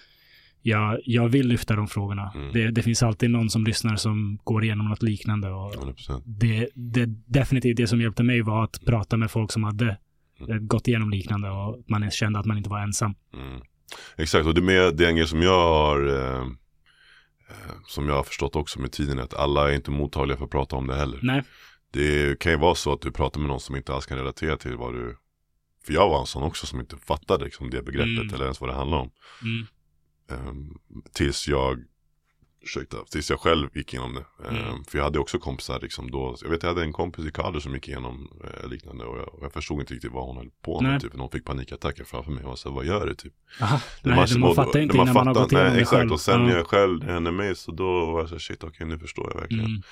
jag, 0.62 0.98
jag 1.04 1.28
vill 1.28 1.48
lyfta 1.48 1.76
de 1.76 1.88
frågorna. 1.88 2.32
Mm. 2.34 2.52
Det, 2.52 2.70
det 2.70 2.82
finns 2.82 3.02
alltid 3.02 3.30
någon 3.30 3.50
som 3.50 3.64
lyssnar 3.64 3.96
som 3.96 4.38
går 4.44 4.64
igenom 4.64 4.88
något 4.88 5.02
liknande 5.02 5.48
och 5.50 5.74
100%. 5.74 6.22
det, 6.26 6.68
det 6.74 7.06
definitivt 7.26 7.76
det 7.76 7.86
som 7.86 8.00
hjälpte 8.00 8.22
mig 8.22 8.42
var 8.42 8.64
att 8.64 8.80
prata 8.86 9.16
med 9.16 9.30
folk 9.30 9.52
som 9.52 9.64
hade 9.64 9.98
Mm. 10.40 10.52
eh, 10.52 10.58
gått 10.58 10.88
igenom 10.88 11.10
liknande 11.10 11.50
och 11.50 11.84
man 11.88 12.10
kände 12.10 12.38
att 12.38 12.46
man 12.46 12.56
inte 12.56 12.70
var 12.70 12.80
ensam. 12.80 13.14
Mm. 13.34 13.60
Exakt, 14.16 14.46
och 14.46 14.54
det, 14.54 14.60
med, 14.60 14.96
det 14.96 15.04
är 15.04 15.08
en 15.08 15.16
grej 15.16 15.26
som 15.26 15.42
jag 15.42 15.68
har 15.68 16.06
eh, 16.06 16.40
eh, 17.50 17.74
som 17.86 18.08
jag 18.08 18.14
har 18.14 18.22
förstått 18.22 18.56
också 18.56 18.80
med 18.80 18.92
tiden 18.92 19.18
att 19.18 19.34
alla 19.34 19.70
är 19.70 19.74
inte 19.74 19.90
mottagliga 19.90 20.36
för 20.38 20.44
att 20.44 20.50
prata 20.50 20.76
om 20.76 20.86
det 20.86 20.96
heller. 20.96 21.18
Nej. 21.22 21.42
Det 21.92 22.38
kan 22.38 22.52
ju 22.52 22.58
vara 22.58 22.74
så 22.74 22.92
att 22.92 23.00
du 23.00 23.10
pratar 23.12 23.40
med 23.40 23.48
någon 23.48 23.60
som 23.60 23.76
inte 23.76 23.94
alls 23.94 24.06
kan 24.06 24.18
relatera 24.18 24.56
till 24.56 24.76
vad 24.76 24.94
du 24.94 25.16
För 25.86 25.92
jag 25.92 26.08
var 26.08 26.20
en 26.20 26.26
sån 26.26 26.42
också 26.42 26.66
som 26.66 26.80
inte 26.80 26.96
fattade 26.96 27.44
liksom, 27.44 27.70
det 27.70 27.82
begreppet 27.82 28.08
Mm. 28.22 28.34
eller 28.34 28.44
ens 28.44 28.60
vad 28.60 28.70
det 28.70 28.74
handlar 28.74 28.98
om. 28.98 29.10
Mm. 29.42 29.66
Ehm, 30.30 30.78
tills 31.12 31.48
jag 31.48 31.84
Ursäkta, 32.62 32.96
tills 33.10 33.30
jag 33.30 33.40
själv 33.40 33.68
gick 33.76 33.92
igenom 33.92 34.14
det. 34.14 34.48
Ehm, 34.48 34.56
Mm. 34.56 34.84
För 34.84 34.98
jag 34.98 35.04
hade 35.04 35.18
också 35.18 35.38
kompisar 35.38 35.80
liksom 35.80 36.10
då, 36.10 36.36
jag 36.42 36.50
vet 36.50 36.62
jag 36.62 36.70
hade 36.70 36.82
en 36.82 36.92
kompis 36.92 37.26
i 37.26 37.30
Kader 37.30 37.60
som 37.60 37.74
gick 37.74 37.88
igenom 37.88 38.28
eh, 38.44 38.68
liknande 38.70 39.04
och 39.04 39.18
jag, 39.18 39.34
och 39.34 39.44
jag 39.44 39.52
förstod 39.52 39.80
inte 39.80 39.94
riktigt 39.94 40.12
vad 40.12 40.26
hon 40.26 40.36
höll 40.36 40.50
på 40.62 40.80
med. 40.80 40.90
Nej. 40.90 41.00
Typ, 41.00 41.12
när 41.12 41.20
hon 41.20 41.30
fick 41.30 41.44
panikattacker 41.44 42.04
framför 42.04 42.30
mig 42.30 42.44
och 42.44 42.58
så 42.58 42.70
vad 42.70 42.84
gör 42.86 43.06
du 43.06 43.14
typ? 43.14 43.32
Aha. 43.62 43.80
Det 44.02 44.10
Nej, 44.10 44.16
man, 44.32 44.40
man 44.40 44.54
fattar 44.54 44.78
inte 44.80 44.96
när 44.96 45.02
innan 45.02 45.14
man 45.14 45.26
har 45.26 45.34
fattar- 45.34 45.42
gått 45.44 45.52
igenom 45.52 45.66
nej, 45.68 45.76
det 45.76 45.80
exakt, 45.82 45.98
själv. 45.98 46.12
och 46.12 46.20
sen 46.20 46.44
när 46.44 46.50
Ja. 46.50 46.56
jag 46.56 46.66
själv 46.66 47.02
hände 47.04 47.32
mig 47.32 47.56
så 47.56 47.72
då 47.72 48.06
var 48.06 48.20
jag 48.20 48.28
så 48.28 48.38
shit 48.38 48.64
okej 48.64 48.86
nu 48.86 48.98
förstår 48.98 49.30
jag 49.34 49.40
verkligen. 49.40 49.64
Mm. 49.66 49.82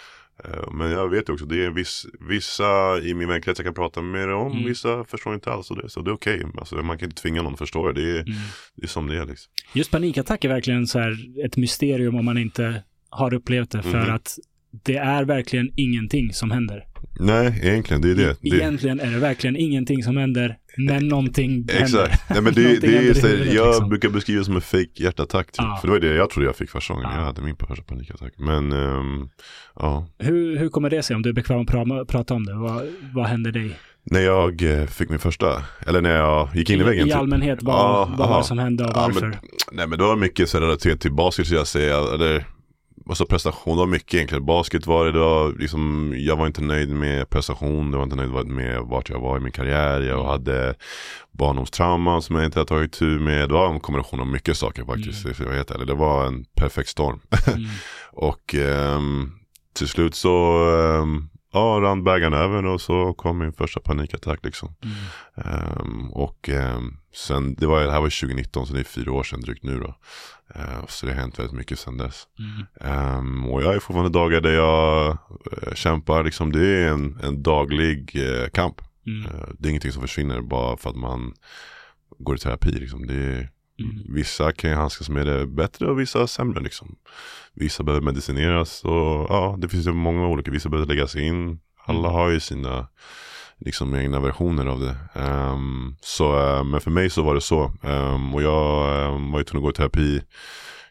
Eh, 0.45 0.72
Men 0.72 0.91
jag 0.91 1.09
vet 1.09 1.28
ju 1.28 1.32
också, 1.32 1.47
det 1.47 1.64
är 1.64 1.70
viss, 1.70 2.07
vissa 2.28 2.99
i 3.03 3.14
min 3.14 3.28
vänkrets 3.28 3.59
jag 3.59 3.66
kan 3.66 3.74
prata 3.74 4.03
med 4.03 4.30
om, 4.34 4.53
Mm. 4.53 4.64
vissa 4.64 5.05
förstår 5.05 5.34
inte 5.34 5.51
alls 5.53 5.70
och 5.70 5.76
det, 5.82 5.89
så 5.89 6.01
det 6.03 6.11
är 6.11 6.14
okej. 6.14 6.43
Alltså, 6.59 6.76
man 6.76 6.99
kan 6.99 7.09
inte 7.09 7.22
tvinga 7.22 7.43
någon 7.43 7.53
att 7.53 7.59
förstå 7.59 7.93
det, 7.93 8.03
det 8.03 8.11
är, 8.18 8.20
Mm. 8.22 8.32
det 8.76 8.82
är 8.84 8.89
som 8.89 9.07
det 9.07 9.16
är 9.16 9.26
liksom. 9.26 9.53
Just 9.74 9.91
panikattack 9.91 10.45
är 10.45 10.49
verkligen 10.49 10.87
så 10.87 10.99
här 10.99 11.16
ett 11.45 11.57
mysterium 11.57 12.14
om 12.16 12.24
man 12.24 12.39
inte 12.39 12.82
har 13.11 13.34
upplevt 13.34 13.70
det. 13.70 13.82
För 13.82 14.03
Mhm. 14.05 14.14
att 14.14 14.39
det 14.84 14.97
är 14.97 15.24
verkligen 15.24 15.70
ingenting 15.76 16.32
som 16.32 16.51
händer. 16.51 16.84
Nej, 17.20 17.61
egentligen 17.62 18.03
det 18.03 18.11
är 18.11 18.14
det. 18.14 18.37
det 18.41 18.49
Egentligen 18.57 19.01
är 19.01 19.11
det 19.11 19.18
verkligen 19.18 19.57
ingenting 19.57 20.03
som 20.03 20.16
händer. 20.16 20.57
Men 20.77 21.09
någonting. 21.09 21.66
Exakt, 21.72 22.31
Nej, 22.31 22.41
men 22.43 22.55
det, 22.55 22.81
det 22.81 22.97
är, 22.97 23.14
så, 23.14 23.27
huvudet, 23.27 23.55
jag 23.55 23.66
liksom. 23.66 23.89
brukar 23.89 24.09
beskriva 24.09 24.39
det 24.39 24.45
som 24.45 24.55
en 24.55 24.61
fake 24.61 24.89
hjärtattack 24.95 25.47
typ. 25.47 25.55
Ja. 25.59 25.79
För 25.81 25.89
det 25.89 25.93
var 25.93 26.01
det 26.01 26.14
jag 26.14 26.31
trodde 26.31 26.47
jag 26.49 26.57
fick 26.57 26.70
första 26.70 26.95
gången, 26.95 27.09
Ja. 27.12 27.18
jag 27.18 27.24
hade 27.24 27.43
min 27.43 27.57
första 27.57 27.83
panikattack. 27.85 28.33
Men 28.37 28.72
ehm, 28.72 29.29
ja, 29.77 30.07
Hur, 30.18 30.57
hur 30.57 30.68
kommer 30.68 30.91
det 30.91 31.03
sig 31.03 31.16
om 31.16 31.22
du 31.22 31.29
är 31.29 31.33
bekväm 31.35 31.61
att 31.61 31.66
pra- 31.68 32.05
prata 32.05 32.35
om 32.35 32.47
det? 32.47 32.55
Vad, 32.55 32.83
vad 33.14 33.27
händer 33.27 33.53
dig? 33.53 33.77
när 34.11 34.20
jag 34.20 34.62
eh, 34.81 34.87
fick 34.87 35.09
min 35.11 35.18
första, 35.18 35.62
eller 35.87 36.01
när 36.01 36.16
jag 36.16 36.49
gick 36.55 36.70
in 36.70 36.81
i 36.81 36.83
väggen. 36.85 37.07
I 37.07 37.11
typ. 37.11 37.18
allmänhet, 37.18 37.59
vad, 37.62 37.74
Ja, 37.74 38.14
vad 38.18 38.29
var 38.29 38.39
det 38.39 38.45
som 38.45 38.59
hände 38.59 38.85
och 38.85 38.95
varför? 38.95 39.20
men- 39.20 39.37
Nej 39.72 39.87
men 39.87 39.99
det 39.99 40.05
var 40.05 40.16
mycket 40.16 40.49
så 40.49 40.61
relaterat 40.61 41.01
till 41.01 41.12
basket 41.12 41.47
skulle 41.47 41.61
jag 41.61 41.66
säga, 41.66 41.97
eller 42.14 42.45
Alltså 43.09 43.26
prestation, 43.26 43.76
det 43.76 43.80
var 43.80 43.86
mycket 43.86 44.14
egentligen. 44.14 44.44
Basket 44.46 44.86
var 44.86 45.04
det, 45.04 45.12
det 45.12 45.18
var 45.18 45.52
liksom, 45.59 46.14
jag 46.18 46.36
var 46.36 46.46
inte 46.46 46.62
nöjd 46.62 46.88
med 46.88 47.30
prestation, 47.30 47.90
jag 47.90 47.96
var 47.98 48.04
inte 48.04 48.16
nöjd 48.16 48.46
med 48.46 48.80
vart 48.82 49.09
jag 49.11 49.20
var 49.20 49.36
i 49.36 49.40
min 49.40 49.52
karriär. 49.52 50.00
Jag 50.00 50.24
hade 50.24 50.74
barndomstrauma 51.32 52.20
som 52.20 52.36
jag 52.36 52.44
inte 52.44 52.59
hade 52.59 52.68
tagit 52.68 52.92
tur 52.92 53.18
med. 53.18 53.48
Det 53.48 53.54
var 53.54 53.72
en 53.74 53.80
kombination 53.80 54.20
av 54.20 54.26
mycket 54.26 54.57
saker 54.57 54.84
faktiskt, 54.84 55.24
Mm. 55.24 55.36
jag 55.38 55.46
vet 55.59 55.70
eller 55.70 55.84
Det 55.84 55.94
var 55.94 56.26
en 56.26 56.44
perfekt 56.54 56.88
storm. 56.88 57.20
Mm. 57.46 57.64
Och 58.12 58.54
ehm, 58.54 59.32
till 59.72 59.88
slut 59.88 60.14
så 60.14 60.66
ehm, 61.02 61.28
ja, 61.57 61.80
rann 61.82 62.04
bägaren 62.04 62.32
över 62.32 62.66
och 62.66 62.80
så 62.80 63.14
kom 63.14 63.38
min 63.38 63.52
första 63.52 63.80
panikattack 63.80 64.44
liksom. 64.44 64.74
Mm. 64.82 64.96
Ehm, 65.36 66.11
och 66.12 66.48
ehm, 66.48 66.96
sen, 67.14 67.54
det, 67.54 67.66
var, 67.66 67.80
det 67.80 67.92
här 67.92 68.00
var 68.00 68.20
2019 68.20 68.66
så 68.66 68.74
det 68.74 68.80
är 68.80 68.84
fyra 68.84 69.12
år 69.12 69.22
sedan 69.22 69.40
drygt 69.40 69.62
nu 69.62 69.78
då. 69.78 69.94
Ehm, 70.54 70.84
så 70.88 71.07
det 71.07 71.12
har 71.12 71.20
hänt 71.20 71.38
väldigt 71.38 71.57
mycket 71.57 71.78
sedan 71.78 71.96
dess. 71.96 72.26
Mm. 72.38 72.66
Ehm, 72.80 73.46
och 73.46 73.62
jag 73.62 73.74
är 73.74 73.78
fortfarande 73.78 74.18
dagar 74.18 74.40
där 74.40 74.54
jag 74.54 75.09
eh, 75.62 75.74
kämpar, 75.74 76.24
liksom, 76.24 76.52
det 76.52 76.66
är 76.66 76.88
en, 76.88 77.18
en 77.22 77.42
daglig 77.42 78.16
eh, 78.16 78.48
kamp. 78.48 78.80
Mm. 79.07 79.30
Det 79.59 79.68
är 79.68 79.70
ingenting 79.70 79.92
som 79.92 80.02
försvinner 80.02 80.40
bara 80.40 80.76
för 80.76 80.90
att 80.90 80.96
man 80.96 81.34
går 82.18 82.36
i 82.36 82.38
terapi. 82.38 82.70
Liksom. 82.70 83.07
Det 83.07 83.14
är, 83.14 83.50
Mm. 83.79 84.14
Vissa 84.14 84.53
kan 84.53 84.70
ju 84.70 84.77
handskas 84.77 85.09
med 85.09 85.27
det 85.27 85.47
bättre 85.47 85.91
och 85.91 86.01
vissa 86.01 86.27
sämre. 86.27 86.61
Liksom. 86.61 86.97
Vissa 87.55 87.83
behöver 87.83 88.05
medicineras 88.05 88.85
och 88.85 89.27
ja, 89.29 89.57
det 89.59 89.68
finns 89.68 89.87
ju 89.87 89.93
många 89.93 90.27
olika. 90.27 90.51
Vissa 90.51 90.68
behöver 90.68 90.95
läggas 90.95 91.16
in. 91.16 91.61
Alla 91.85 92.09
har 92.09 92.29
ju 92.29 92.41
sina 92.41 92.89
liksom, 93.59 93.95
egna 93.95 94.20
versioner 94.20 94.66
av 94.66 94.81
det. 94.81 94.97
Ehm, 95.14 95.97
så, 96.01 96.39
eh, 96.39 96.64
men 96.64 96.81
för 96.81 96.91
mig 96.91 97.11
så 97.11 97.22
var 97.22 97.35
det 97.35 97.41
så. 97.41 97.72
Ehm, 97.83 98.35
och 98.35 98.43
jag 98.43 99.14
um, 99.14 99.33
var 99.33 99.39
ju 99.41 99.45
tvungen 99.45 99.68
att 99.68 99.77
gå 99.77 99.85
i 99.85 99.89
terapi. 99.89 100.22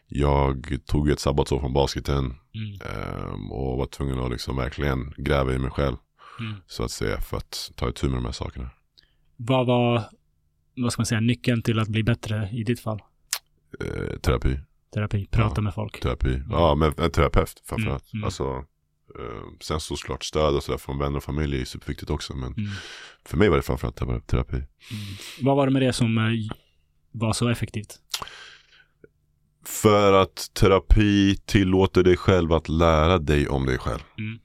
Jag 0.08 0.78
tog 0.86 1.06
ju 1.08 1.12
ett 1.12 1.20
sabbatsår 1.20 1.60
från 1.60 1.72
basketen 1.72 2.34
Mm. 2.56 3.52
och 3.52 3.78
var 3.78 3.86
tvungen 3.86 4.18
att 4.18 4.30
liksom 4.30 4.56
verkligen 4.56 5.14
gräva 5.16 5.52
i 5.54 5.58
mig 5.58 5.70
själv. 5.70 5.96
Mm. 6.40 6.54
Så 6.66 6.84
att 6.84 6.90
säga 6.90 7.20
för 7.20 7.36
att 7.36 7.72
ta 7.74 7.88
itu 7.88 8.08
med 8.08 8.16
de 8.18 8.24
här 8.24 8.32
sakerna. 8.32 8.70
Vad 9.36 9.66
var, 9.66 10.02
vad 10.76 10.92
ska 10.92 11.00
man 11.00 11.06
säga, 11.06 11.20
nyckeln 11.20 11.62
till 11.62 11.78
att 11.78 11.88
bli 11.88 12.02
bättre 12.02 12.48
i 12.52 12.64
ditt 12.64 12.80
fall? 12.80 13.00
Eh, 13.80 14.18
terapi. 14.18 14.58
Terapi, 14.94 15.26
prata 15.30 15.54
Ja. 15.56 15.62
med 15.62 15.74
folk. 15.74 16.00
Terapi. 16.00 16.42
Ja, 16.50 16.74
men 16.74 16.92
en 16.98 17.10
terapeut 17.10 17.62
framförallt. 17.64 18.12
Mm, 18.12 18.20
mm. 18.20 18.24
Alltså, 18.24 18.44
eh, 19.18 19.42
sen 19.60 19.80
såklart 19.80 20.24
stöd 20.24 20.54
och 20.54 20.62
sådär 20.62 20.78
från 20.78 20.98
vänner 20.98 21.16
och 21.16 21.24
familj 21.24 21.60
är 21.60 21.64
superviktigt 21.64 22.10
också. 22.10 22.34
Men 22.36 22.52
Mm. 22.52 22.70
för 23.24 23.36
mig 23.36 23.48
var 23.48 23.56
det 23.56 23.62
framförallt 23.62 23.96
tera- 23.96 24.20
terapi. 24.20 24.56
Mm. 24.56 24.66
Vad 25.42 25.56
var 25.56 25.66
det 25.66 25.72
med 25.72 25.82
det 25.82 25.92
som 25.92 26.18
eh, 26.18 26.24
var 27.12 27.32
så 27.32 27.48
effektivt? 27.48 27.98
För 29.64 30.12
att 30.12 30.50
terapi 30.54 31.36
tillåter 31.36 32.02
dig 32.02 32.16
själv 32.16 32.52
att 32.52 32.68
lära 32.68 33.18
dig 33.18 33.48
om 33.48 33.66
dig 33.66 33.78
själv. 33.78 34.00
Mm. 34.18 34.38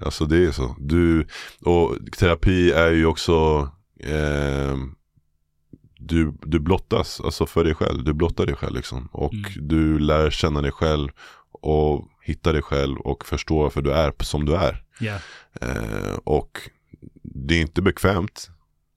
Alltså 0.00 0.24
det 0.24 0.46
är 0.46 0.52
så. 0.52 0.76
Du, 0.78 1.26
och 1.60 1.96
terapi 2.18 2.70
är 2.70 2.90
ju 2.92 3.06
också 3.06 3.68
eh, 4.00 4.76
du, 6.08 6.32
du 6.42 6.58
blottas 6.60 7.20
alltså 7.20 7.46
för 7.46 7.64
dig 7.64 7.74
själv. 7.74 8.04
Du 8.04 8.12
blottar 8.12 8.46
dig 8.46 8.54
själv 8.56 8.74
liksom. 8.76 9.08
Och 9.12 9.34
Mm. 9.34 9.50
du 9.68 9.98
lär 9.98 10.30
känna 10.30 10.62
dig 10.62 10.72
själv 10.72 11.08
och 11.60 12.08
hitta 12.22 12.52
dig 12.52 12.62
själv 12.62 12.98
och 12.98 13.26
förstå 13.26 13.62
varför 13.62 13.82
du 13.82 13.92
är 13.92 14.12
som 14.20 14.44
du 14.44 14.54
är. 14.54 14.82
Ja. 15.00 15.18
Eh, 15.60 16.14
och 16.24 16.58
det 17.22 17.54
är 17.54 17.60
inte 17.60 17.82
bekvämt. 17.82 18.50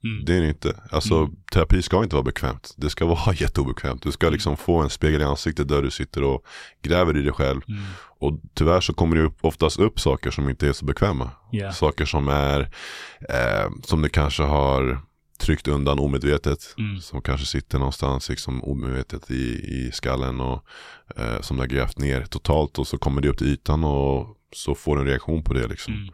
Mm. 0.03 0.25
Det 0.25 0.33
är 0.37 0.41
det 0.41 0.47
inte. 0.49 0.75
Alltså 0.91 1.15
Mm. 1.17 1.35
terapi 1.51 1.81
ska 1.81 2.03
inte 2.03 2.15
vara 2.15 2.23
bekvämt. 2.23 2.73
Det 2.77 2.89
ska 2.89 3.05
vara 3.05 3.33
jätteobekvämt. 3.35 4.03
Du 4.03 4.11
ska 4.11 4.29
liksom 4.29 4.57
få 4.57 4.81
en 4.81 4.89
spegel 4.89 5.21
i 5.21 5.23
ansiktet 5.23 5.67
där 5.67 5.81
du 5.81 5.91
sitter 5.91 6.23
och 6.23 6.45
gräver 6.81 7.17
i 7.17 7.21
dig 7.21 7.33
själv. 7.33 7.61
Mm. 7.67 7.81
Och 8.19 8.39
tyvärr 8.53 8.81
så 8.81 8.93
kommer 8.93 9.15
det 9.15 9.21
upp, 9.23 9.37
oftast 9.41 9.79
upp 9.79 9.99
saker 9.99 10.31
som 10.31 10.49
inte 10.49 10.67
är 10.67 10.73
så 10.73 10.85
bekväma. 10.85 11.29
Ja. 11.51 11.71
Saker 11.71 12.05
som 12.05 12.27
är, 12.27 12.59
eh, 13.29 13.69
som 13.83 14.01
du 14.01 14.09
kanske 14.09 14.43
har 14.43 14.99
tryckt 15.41 15.67
undan 15.67 15.99
omedvetet. 15.99 16.75
Mm. 16.77 16.99
Som 17.01 17.21
kanske 17.21 17.45
sitter 17.45 17.79
någonstans 17.79 18.29
liksom 18.29 18.63
omedvetet 18.63 19.31
i, 19.31 19.43
i 19.77 19.91
skallen 19.93 20.39
och 20.41 20.65
eh, 21.17 21.41
som 21.41 21.57
du 21.57 21.61
har 21.63 21.67
grävt 21.67 21.97
ner 21.97 22.25
totalt. 22.25 22.79
Och 22.79 22.87
så 22.87 22.97
kommer 22.97 23.21
det 23.21 23.29
upp 23.29 23.37
till 23.37 23.47
ytan 23.47 23.83
och 23.83 24.37
så 24.55 24.75
får 24.75 24.95
du 24.95 25.01
en 25.01 25.07
reaktion 25.07 25.43
på 25.43 25.53
det 25.53 25.67
liksom. 25.67 25.93
Mm. 25.93 26.13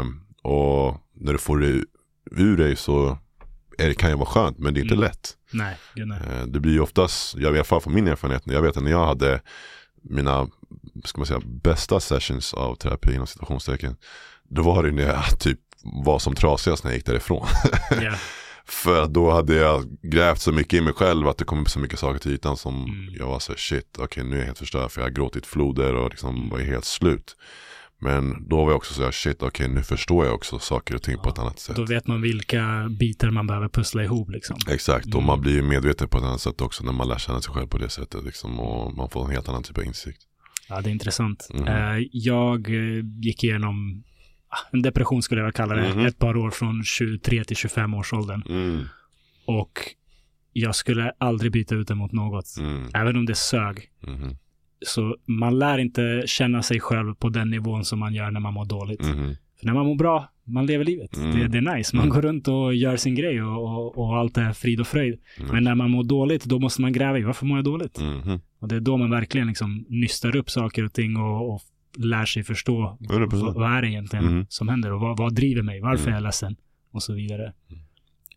Ehm, 0.00 0.20
och 0.42 0.96
när 1.14 1.32
du 1.32 1.38
får 1.38 1.58
det 1.58 1.84
ur 2.30 2.56
dig 2.56 2.76
så 2.76 3.18
är 3.78 3.88
det, 3.88 3.94
kan 3.94 4.10
det 4.10 4.16
vara 4.16 4.26
skönt 4.28 4.58
men 4.58 4.74
det 4.74 4.80
är 4.80 4.82
inte 4.82 4.94
Mm. 4.94 5.04
lätt. 5.04 5.32
Nej, 5.50 5.76
nej. 5.96 6.18
Eh, 6.30 6.46
det 6.46 6.60
blir 6.60 6.72
ju 6.72 6.80
oftast, 6.80 7.36
jag 7.36 7.52
vet 7.52 7.66
från 7.66 7.94
min 7.94 8.08
erfarenhet, 8.08 8.42
jag 8.46 8.62
vet 8.62 8.76
att 8.76 8.82
när 8.82 8.90
jag 8.90 9.06
hade 9.06 9.40
mina 10.02 10.48
ska 11.04 11.18
man 11.20 11.26
säga, 11.26 11.40
bästa 11.44 12.00
sessions 12.00 12.54
av 12.54 12.74
terapi 12.74 13.14
inom 13.14 13.26
situationstecken. 13.26 13.96
Då 14.48 14.62
var 14.62 14.82
det 14.82 14.90
när 14.92 15.02
jag 15.02 15.38
typ 15.40 15.58
var 15.82 16.18
som 16.18 16.34
trasigast 16.34 16.84
när 16.84 16.90
jag 16.90 16.96
gick 16.96 17.06
därifrån. 17.06 17.46
Ja. 18.02 18.14
För 18.66 19.06
då 19.06 19.30
hade 19.30 19.54
jag 19.54 19.84
grävt 20.02 20.40
så 20.40 20.52
mycket 20.52 20.74
i 20.74 20.80
mig 20.80 20.92
själv 20.92 21.28
att 21.28 21.38
det 21.38 21.44
kom 21.44 21.60
upp 21.60 21.68
så 21.70 21.78
mycket 21.78 21.98
saker 21.98 22.18
till 22.18 22.32
ytan 22.32 22.56
som 22.56 22.84
Mm. 22.84 23.14
jag 23.18 23.26
var 23.26 23.38
så 23.38 23.52
här, 23.52 23.56
shit, 23.58 23.96
okej 23.98 24.24
nu 24.24 24.34
är 24.36 24.38
jag 24.38 24.46
helt 24.46 24.58
förstörd 24.58 24.90
för 24.90 25.00
jag 25.00 25.06
har 25.06 25.12
gråtit 25.12 25.46
floder 25.46 25.94
och 25.94 26.10
liksom 26.10 26.48
var 26.48 26.58
helt 26.58 26.84
slut. 26.84 27.36
Men 27.98 28.48
då 28.48 28.56
var 28.56 28.70
jag 28.70 28.76
också 28.76 28.94
så 28.94 29.02
här, 29.04 29.10
shit, 29.10 29.42
okej 29.42 29.68
nu 29.68 29.82
förstår 29.82 30.24
jag 30.26 30.34
också 30.34 30.58
saker 30.58 30.94
och 30.94 31.02
ting 31.02 31.16
på 31.18 31.28
ett 31.28 31.38
annat 31.38 31.58
sätt. 31.58 31.76
Då 31.76 31.84
vet 31.84 32.06
man 32.06 32.22
vilka 32.22 32.88
bitar 33.00 33.30
man 33.30 33.46
behöver 33.46 33.68
pussla 33.68 34.04
ihop 34.04 34.30
liksom. 34.30 34.56
Exakt, 34.70 35.06
och 35.06 35.14
Mm. 35.14 35.26
man 35.26 35.40
blir 35.40 35.52
ju 35.52 35.62
medveten 35.62 36.08
på 36.08 36.18
ett 36.18 36.24
annat 36.24 36.40
sätt 36.40 36.60
också 36.60 36.84
när 36.84 36.92
man 36.92 37.08
lär 37.08 37.18
känna 37.18 37.40
sig 37.40 37.54
själv 37.54 37.66
på 37.66 37.78
det 37.78 37.88
sättet. 37.88 38.24
Liksom, 38.24 38.60
och 38.60 38.94
man 38.96 39.10
får 39.10 39.24
en 39.24 39.30
helt 39.30 39.48
annan 39.48 39.62
typ 39.62 39.78
av 39.78 39.84
insikt. 39.84 40.22
Ja, 40.68 40.80
det 40.80 40.90
är 40.90 40.92
intressant. 40.92 41.48
Eh, 41.66 41.98
jag 42.12 42.68
gick 43.22 43.44
igenom 43.44 44.04
en 44.72 44.82
depression 44.82 45.22
skulle 45.22 45.40
jag 45.40 45.54
kalla 45.54 45.74
det. 45.74 45.94
Mhm. 45.94 46.06
Ett 46.06 46.18
par 46.18 46.36
år 46.36 46.50
från 46.50 46.84
23 46.84 47.44
till 47.44 47.56
25 47.56 47.94
års 47.94 48.12
åldern. 48.12 48.42
Mm. 48.48 48.80
Och 49.46 49.78
jag 50.52 50.74
skulle 50.74 51.12
aldrig 51.18 51.52
byta 51.52 51.74
ut 51.74 51.88
det 51.88 51.94
mot 51.94 52.12
något. 52.12 52.56
Mm. 52.60 52.88
Även 52.94 53.16
om 53.16 53.26
det 53.26 53.34
sög. 53.34 53.90
Mhm. 54.06 54.36
Så 54.86 55.16
man 55.26 55.58
lär 55.58 55.78
inte 55.78 56.22
känna 56.26 56.62
sig 56.62 56.80
själv 56.80 57.14
på 57.14 57.28
den 57.28 57.50
nivån 57.50 57.84
som 57.84 57.98
man 57.98 58.14
gör 58.14 58.30
när 58.30 58.40
man 58.40 58.54
mår 58.54 58.64
dåligt. 58.64 59.00
Mhm. 59.02 59.36
För 59.58 59.66
när 59.66 59.74
man 59.74 59.86
mår 59.86 59.94
bra, 59.94 60.28
man 60.44 60.66
lever 60.66 60.84
livet. 60.84 61.16
Mm. 61.16 61.38
Det, 61.38 61.48
det 61.48 61.58
är 61.58 61.76
nice. 61.76 61.96
Man 61.96 62.04
Mm. 62.04 62.14
går 62.14 62.22
runt 62.22 62.48
och 62.48 62.74
gör 62.74 62.96
sin 62.96 63.14
grej 63.14 63.42
och, 63.42 63.62
och, 63.64 63.98
och 63.98 64.16
allt 64.16 64.38
är 64.38 64.52
frid 64.52 64.80
och 64.80 64.86
fröjd. 64.86 65.18
Mm. 65.38 65.50
Men 65.52 65.64
när 65.64 65.74
man 65.74 65.90
mår 65.90 66.04
dåligt, 66.04 66.44
då 66.44 66.58
måste 66.58 66.80
man 66.80 66.92
gräva 66.92 67.18
i 67.18 67.22
varför 67.22 67.46
mår 67.46 67.58
jag 67.58 67.64
dåligt? 67.64 68.00
Mhm. 68.00 68.40
Och 68.58 68.68
det 68.68 68.76
är 68.76 68.80
då 68.80 68.96
man 68.96 69.10
verkligen 69.10 69.46
liksom 69.46 69.84
nystar 69.88 70.36
upp 70.36 70.50
saker 70.50 70.84
och 70.84 70.92
ting 70.92 71.16
och, 71.16 71.54
och 71.54 71.62
lär 71.96 72.24
sig 72.24 72.42
förstå 72.44 72.98
100%. 73.00 73.54
vad, 73.54 73.76
är 73.76 73.82
det 73.82 73.88
egentligen 73.88 74.26
Mm. 74.28 74.46
som 74.48 74.68
händer 74.68 74.92
och 74.92 75.00
vad, 75.00 75.18
vad 75.18 75.34
driver 75.34 75.62
mig? 75.62 75.80
Varför 75.80 76.02
Mm. 76.02 76.12
är 76.12 76.16
jag 76.16 76.22
ledsen? 76.22 76.56
Och 76.92 77.02
så 77.02 77.12
vidare. 77.14 77.52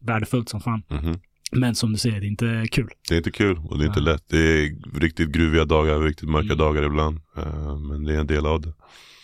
Värdefullt 0.01 0.49
som 0.49 0.61
fan. 0.61 0.83
Mhm. 0.89 1.19
Men 1.51 1.75
som 1.75 1.91
du 1.91 1.97
säger, 1.97 2.19
det 2.21 2.25
är 2.27 2.29
inte 2.29 2.65
kul. 2.71 2.89
Det 3.09 3.13
är 3.15 3.17
inte 3.17 3.31
kul 3.31 3.57
och 3.57 3.77
det 3.77 3.83
är 3.83 3.87
inte 3.87 3.99
Ja. 3.99 4.05
lätt. 4.05 4.23
Det 4.29 4.37
är 4.37 4.99
riktigt 4.99 5.29
gruviga 5.29 5.65
dagar, 5.65 5.99
riktigt 5.99 6.29
mörka 6.29 6.45
Mm. 6.45 6.57
dagar 6.57 6.83
ibland. 6.83 7.19
Eh, 7.37 7.77
men 7.79 8.03
det 8.03 8.13
är 8.15 8.19
en 8.19 8.27
del 8.27 8.45
av 8.45 8.61
det. 8.61 8.73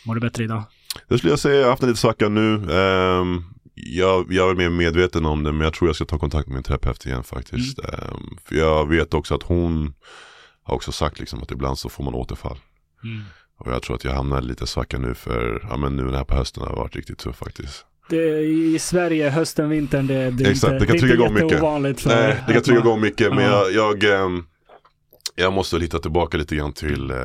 Mår 0.05 0.15
du 0.15 0.21
bättre 0.21 0.43
idag? 0.43 0.63
Det 1.09 1.17
skulle 1.17 1.31
jag 1.31 1.39
säga, 1.39 1.55
jag 1.55 1.63
har 1.63 1.69
haft 1.69 1.84
en 1.84 1.89
lite 1.89 1.99
svacka 2.01 2.29
nu. 2.29 2.53
Ehm, 2.55 3.43
jag, 3.75 4.34
jag 4.34 4.49
är 4.51 4.55
mer 4.55 4.69
medveten 4.69 5.25
om 5.25 5.43
det 5.43 5.51
men 5.51 5.61
jag 5.61 5.73
tror 5.73 5.89
jag 5.89 5.95
ska 5.95 6.05
ta 6.05 6.19
kontakt 6.19 6.47
med 6.47 6.53
min 6.55 6.63
terapeut 6.63 7.05
igen 7.05 7.23
faktiskt. 7.23 7.79
Ehm, 7.79 8.38
för 8.45 8.55
jag 8.55 8.89
vet 8.89 9.13
också 9.13 9.36
att 9.36 9.43
hon 9.43 9.93
har 10.63 10.75
också 10.75 10.91
sagt 10.91 11.19
liksom 11.19 11.41
att 11.43 11.51
ibland 11.51 11.77
så 11.77 11.89
får 11.89 12.03
man 12.03 12.13
återfall. 12.13 12.57
Mm. 13.03 13.21
Och 13.60 13.72
jag 13.72 13.82
tror 13.82 13.95
att 13.95 14.04
jag 14.04 14.12
hamnar 14.14 14.41
lite 14.41 14.68
svacka 14.68 14.97
nu 14.97 15.14
för, 15.16 15.66
ja 15.70 15.78
men 15.78 15.95
nu 15.95 16.04
den 16.04 16.14
här 16.16 16.24
på 16.24 16.36
hösten 16.36 16.64
har 16.64 16.76
varit 16.76 16.95
riktigt 16.95 17.18
tuff 17.18 17.36
faktiskt. 17.36 17.86
Det, 18.10 18.39
I 18.41 18.80
Sverige, 18.80 19.30
hösten, 19.30 19.70
vintern, 19.70 20.08
det, 20.08 20.32
det 20.32 20.43
är 20.45 20.51
Exakt, 20.51 20.74
inte, 20.74 20.86
det 20.86 20.86
kan 20.88 20.95
är 20.95 20.99
trycka 20.99 21.14
inte 21.14 21.24
igång 21.26 21.38
jätteovanligt. 21.49 22.06
Nej, 22.06 22.43
det 22.47 22.54
kan 22.54 22.64
trycka 22.64 22.80
igång 22.80 23.01
mycket 23.01 23.30
men 23.36 23.43
Ja. 23.43 23.70
jag, 23.70 24.04
jag, 24.04 24.24
ehm, 24.26 24.45
jag 25.36 25.54
måste 25.54 25.78
lita 25.78 25.99
tillbaka 25.99 26.38
lite 26.38 26.56
grann 26.56 26.74
till, 26.74 27.12
eh, 27.12 27.18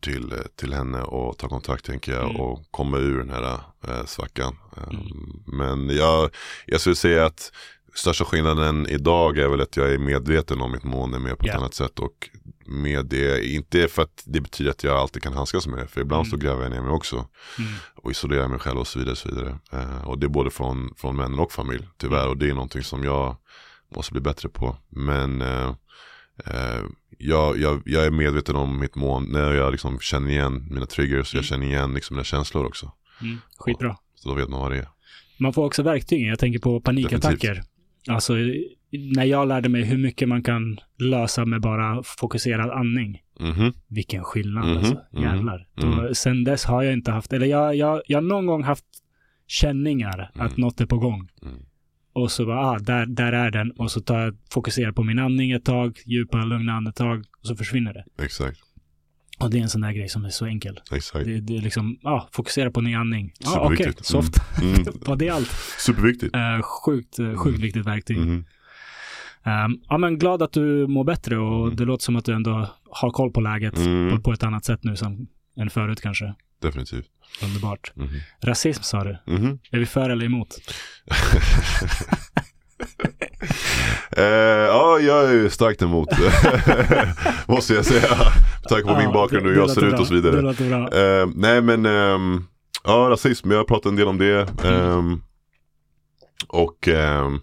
till, 0.00 0.32
eh, 0.32 0.38
till 0.56 0.72
henne 0.72 1.02
och 1.02 1.38
ta 1.38 1.48
kontakt 1.48 1.84
tänker 1.84 2.12
jag 2.12 2.24
Mm. 2.24 2.36
och 2.36 2.60
komma 2.70 2.98
ur 2.98 3.18
den 3.18 3.30
här 3.30 3.52
eh, 3.88 4.04
svackan. 4.06 4.56
Ehm, 4.76 4.82
Mm. 4.96 5.42
Men 5.46 5.96
jag, 5.96 6.30
jag 6.66 6.80
skulle 6.80 6.96
säga 6.96 7.26
att 7.26 7.52
största 7.94 8.24
skillnaden 8.24 8.86
idag 8.88 9.38
är 9.38 9.48
väl 9.48 9.60
att 9.60 9.76
jag 9.76 9.92
är 9.92 9.98
medveten 9.98 10.60
om 10.60 10.72
mitt 10.72 10.84
mående 10.84 11.18
mer 11.18 11.34
på 11.34 11.44
ett 11.46 11.52
Ja. 11.52 11.58
annat 11.58 11.74
sätt 11.74 11.98
och 11.98 12.28
med 12.72 13.06
det, 13.06 13.46
inte 13.52 13.88
för 13.88 14.02
att 14.02 14.22
det 14.26 14.40
betyder 14.40 14.70
att 14.70 14.84
jag 14.84 14.96
alltid 14.96 15.22
kan 15.22 15.32
handskas 15.32 15.66
med 15.66 15.78
det, 15.78 15.86
för 15.86 16.00
ibland 16.00 16.26
så 16.26 16.34
Mm. 16.36 16.46
gräver 16.46 16.62
jag 16.62 16.70
ner 16.70 16.80
mig 16.82 16.90
också 16.90 17.16
Mm. 17.58 17.70
och 17.96 18.10
isolerar 18.10 18.48
mig 18.48 18.58
själv 18.58 18.78
och 18.78 18.86
så 18.86 18.98
vidare. 18.98 19.12
Och, 19.12 19.18
så 19.18 19.28
vidare. 19.28 19.58
Eh, 19.72 20.08
och 20.08 20.18
det 20.18 20.26
är 20.26 20.28
både 20.28 20.50
från, 20.50 20.94
från 20.96 21.16
vänner 21.16 21.40
och 21.40 21.52
familj 21.52 21.88
tyvärr 21.96 22.28
och 22.28 22.36
det 22.36 22.50
är 22.50 22.54
någonting 22.54 22.82
som 22.82 23.04
jag 23.04 23.36
måste 23.96 24.12
bli 24.12 24.20
bättre 24.20 24.48
på. 24.48 24.76
Men 24.88 25.42
eh, 25.42 25.74
eh, 26.46 26.80
jag, 27.18 27.58
jag, 27.58 27.82
jag 27.84 28.04
är 28.04 28.10
medveten 28.10 28.56
om 28.56 28.78
mitt 28.80 28.94
mående, 28.94 29.30
när 29.40 29.52
jag 29.54 29.70
liksom 29.72 29.98
känner 30.00 30.30
igen 30.30 30.66
mina 30.70 30.86
triggers, 30.86 31.34
jag 31.34 31.38
Mm. 31.38 31.44
känner 31.44 31.66
igen 31.66 31.94
liksom 31.94 32.16
mina 32.16 32.24
känslor 32.24 32.64
också. 32.66 32.92
Mm. 33.20 33.38
Skitbra. 33.58 33.96
Så 34.14 34.28
då 34.28 34.34
vet 34.34 34.48
man 34.48 34.60
vad 34.60 34.70
det 34.72 34.78
är. 34.78 34.88
Man 35.40 35.52
får 35.52 35.64
också 35.64 35.82
verktyg. 35.82 36.26
Jag 36.28 36.38
tänker 36.38 36.58
på 36.58 36.80
panikattacker. 36.80 37.62
Alltså, 38.08 38.34
när 38.92 39.24
jag 39.24 39.48
lärde 39.48 39.68
mig 39.68 39.82
hur 39.84 39.98
mycket 39.98 40.28
man 40.28 40.42
kan 40.42 40.78
lösa 40.98 41.44
med 41.44 41.60
bara 41.60 42.02
fokuserad 42.02 42.70
andning. 42.70 43.22
Mhm. 43.40 43.72
Vilken 43.88 44.24
skillnad 44.24 44.68
Mhm, 44.68 44.76
alltså. 44.78 45.00
mhm, 45.12 45.22
Jävlar. 45.22 45.66
mm. 45.82 45.96
Då, 45.96 46.14
sen 46.14 46.44
dess 46.44 46.64
har 46.64 46.82
jag 46.82 46.92
inte 46.92 47.10
haft, 47.10 47.32
eller 47.32 47.46
jag, 47.46 47.74
jag, 47.76 48.02
jag 48.06 48.16
har 48.18 48.22
någon 48.22 48.46
gång 48.46 48.62
haft 48.62 48.84
känningar 49.46 50.30
att 50.34 50.50
Mm. 50.50 50.60
något 50.60 50.80
är 50.80 50.86
på 50.86 50.98
gång. 50.98 51.28
Mm. 51.42 51.54
Och 52.12 52.30
så 52.32 52.46
bara, 52.46 52.58
ah, 52.66 52.78
där, 52.78 53.06
där 53.06 53.32
är 53.32 53.50
den. 53.50 53.70
Och 53.70 53.90
så 53.90 54.00
tar 54.00 54.18
jag, 54.20 54.36
fokuserar 54.50 54.92
på 54.92 55.02
min 55.02 55.18
andning 55.18 55.50
ett 55.50 55.64
tag, 55.64 55.98
djupa, 56.06 56.44
lugna 56.44 56.72
andetag. 56.72 57.18
Och 57.40 57.46
så 57.46 57.56
försvinner 57.56 57.92
det. 57.94 58.24
Exakt, 58.24 58.60
Och 59.40 59.50
det 59.50 59.58
är 59.58 59.62
en 59.62 59.68
sån 59.68 59.80
där 59.80 59.92
grej 59.92 60.08
som 60.08 60.24
är 60.24 60.28
så 60.28 60.46
enkel. 60.46 60.80
exakt. 60.92 61.24
Det, 61.24 61.40
det 61.40 61.56
är 61.56 61.60
liksom, 61.62 61.98
ja, 62.02 62.28
fokusera 62.32 62.70
på 62.70 62.80
din 62.80 62.94
andning. 62.96 63.32
Ja, 63.40 63.60
okej, 63.60 63.76
Superviktigt. 63.76 64.06
soft. 64.06 64.34
Mm. 64.62 64.84
Var 65.06 65.16
det 65.16 65.28
allt? 65.30 65.50
Superviktigt. 65.78 66.36
Uh, 66.36 66.62
sjukt, 66.62 67.18
eh, 67.18 67.34
sjukt 67.36 67.46
Mm. 67.56 67.60
viktigt 67.60 67.86
verktyg. 67.86 68.18
Mhm. 68.18 68.44
Ehm, 69.44 69.76
ja, 69.88 69.98
men 69.98 70.18
glad 70.18 70.42
att 70.42 70.52
du 70.52 70.86
mår 70.86 71.04
bättre 71.04 71.38
och 71.38 71.64
Mm. 71.66 71.76
det 71.76 71.84
låter 71.84 72.04
som 72.04 72.16
att 72.16 72.24
du 72.24 72.32
ändå 72.34 72.68
har 72.90 73.10
koll 73.10 73.30
på 73.32 73.40
läget 73.40 73.76
Mm. 73.76 74.10
på, 74.16 74.22
på 74.22 74.32
ett 74.32 74.42
annat 74.42 74.64
sätt 74.64 74.80
nu 74.84 74.96
som, 74.96 75.26
än 75.60 75.70
förut 75.70 76.00
kanske. 76.00 76.34
Definitivt. 76.62 77.06
Underbart. 77.44 77.92
Mhm. 77.94 78.08
Rasism 78.42 78.82
sa 78.82 79.04
du. 79.04 79.18
Mhm. 79.26 79.58
Är 79.70 79.78
vi 79.78 79.86
för 79.86 80.10
eller 80.10 80.26
emot? 80.26 80.48
Eh, 84.16 84.24
ja, 84.24 84.98
jag 84.98 85.34
är 85.34 85.48
starkt 85.48 85.82
emot 85.82 86.08
Måste 87.48 87.74
jag 87.74 87.84
säga. 87.84 88.08
Med 88.60 88.68
tanke 88.68 88.84
på 88.84 88.90
Ja, 88.92 88.98
min 88.98 89.12
bakgrund 89.12 89.46
och 89.46 89.52
hur 89.52 89.58
jag 89.58 89.70
ser 89.70 89.80
låter 89.80 89.86
ut 89.86 89.92
bra. 89.92 90.00
och 90.00 90.06
så 90.06 90.14
vidare. 90.14 90.42
Bra. 90.88 91.00
Eh, 91.22 91.28
nej 91.34 91.62
men, 91.62 91.86
ehm, 91.86 92.44
ja 92.84 92.92
rasism, 93.10 93.50
jag 93.50 93.58
har 93.58 93.64
pratat 93.64 93.86
en 93.86 93.96
del 93.96 94.08
om 94.08 94.18
det. 94.18 94.64
Ehm, 94.64 95.20
och 96.48 96.88
ehm, 96.88 97.40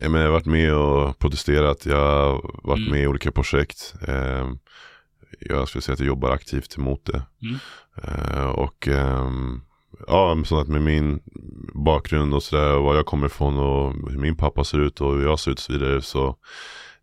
jag, 0.00 0.10
menar, 0.10 0.24
jag 0.24 0.30
har 0.32 0.38
varit 0.38 0.46
med 0.46 0.74
och 0.74 1.18
protesterat, 1.18 1.86
jag 1.86 1.96
har 1.96 2.50
varit 2.64 2.78
Mm. 2.80 2.90
med 2.90 3.02
i 3.02 3.06
olika 3.06 3.32
projekt. 3.32 3.94
Ehm, 4.08 4.58
jag 5.40 5.68
skulle 5.68 5.82
säga 5.82 5.92
att 5.94 6.00
jag 6.00 6.06
jobbar 6.06 6.30
aktivt 6.30 6.76
emot 6.78 7.04
det. 7.04 7.22
Mm. 7.42 7.56
Eh, 8.02 8.46
och 8.46 8.88
ehm, 8.88 9.60
ja, 10.06 10.42
så 10.46 10.60
att 10.60 10.68
med 10.68 10.82
min 10.82 11.20
bakgrund 11.74 12.34
och 12.34 12.42
sådär, 12.42 12.74
och 12.76 12.84
var 12.84 12.94
jag 12.94 13.06
kommer 13.06 13.26
ifrån 13.26 13.58
och 13.58 14.10
hur 14.10 14.18
min 14.18 14.36
pappa 14.36 14.64
ser 14.64 14.78
ut 14.80 15.00
och 15.00 15.14
hur 15.14 15.22
jag 15.24 15.38
ser 15.40 15.50
ut 15.50 15.58
och 15.58 15.62
så 15.62 15.72
vidare 15.72 16.02
så 16.02 16.36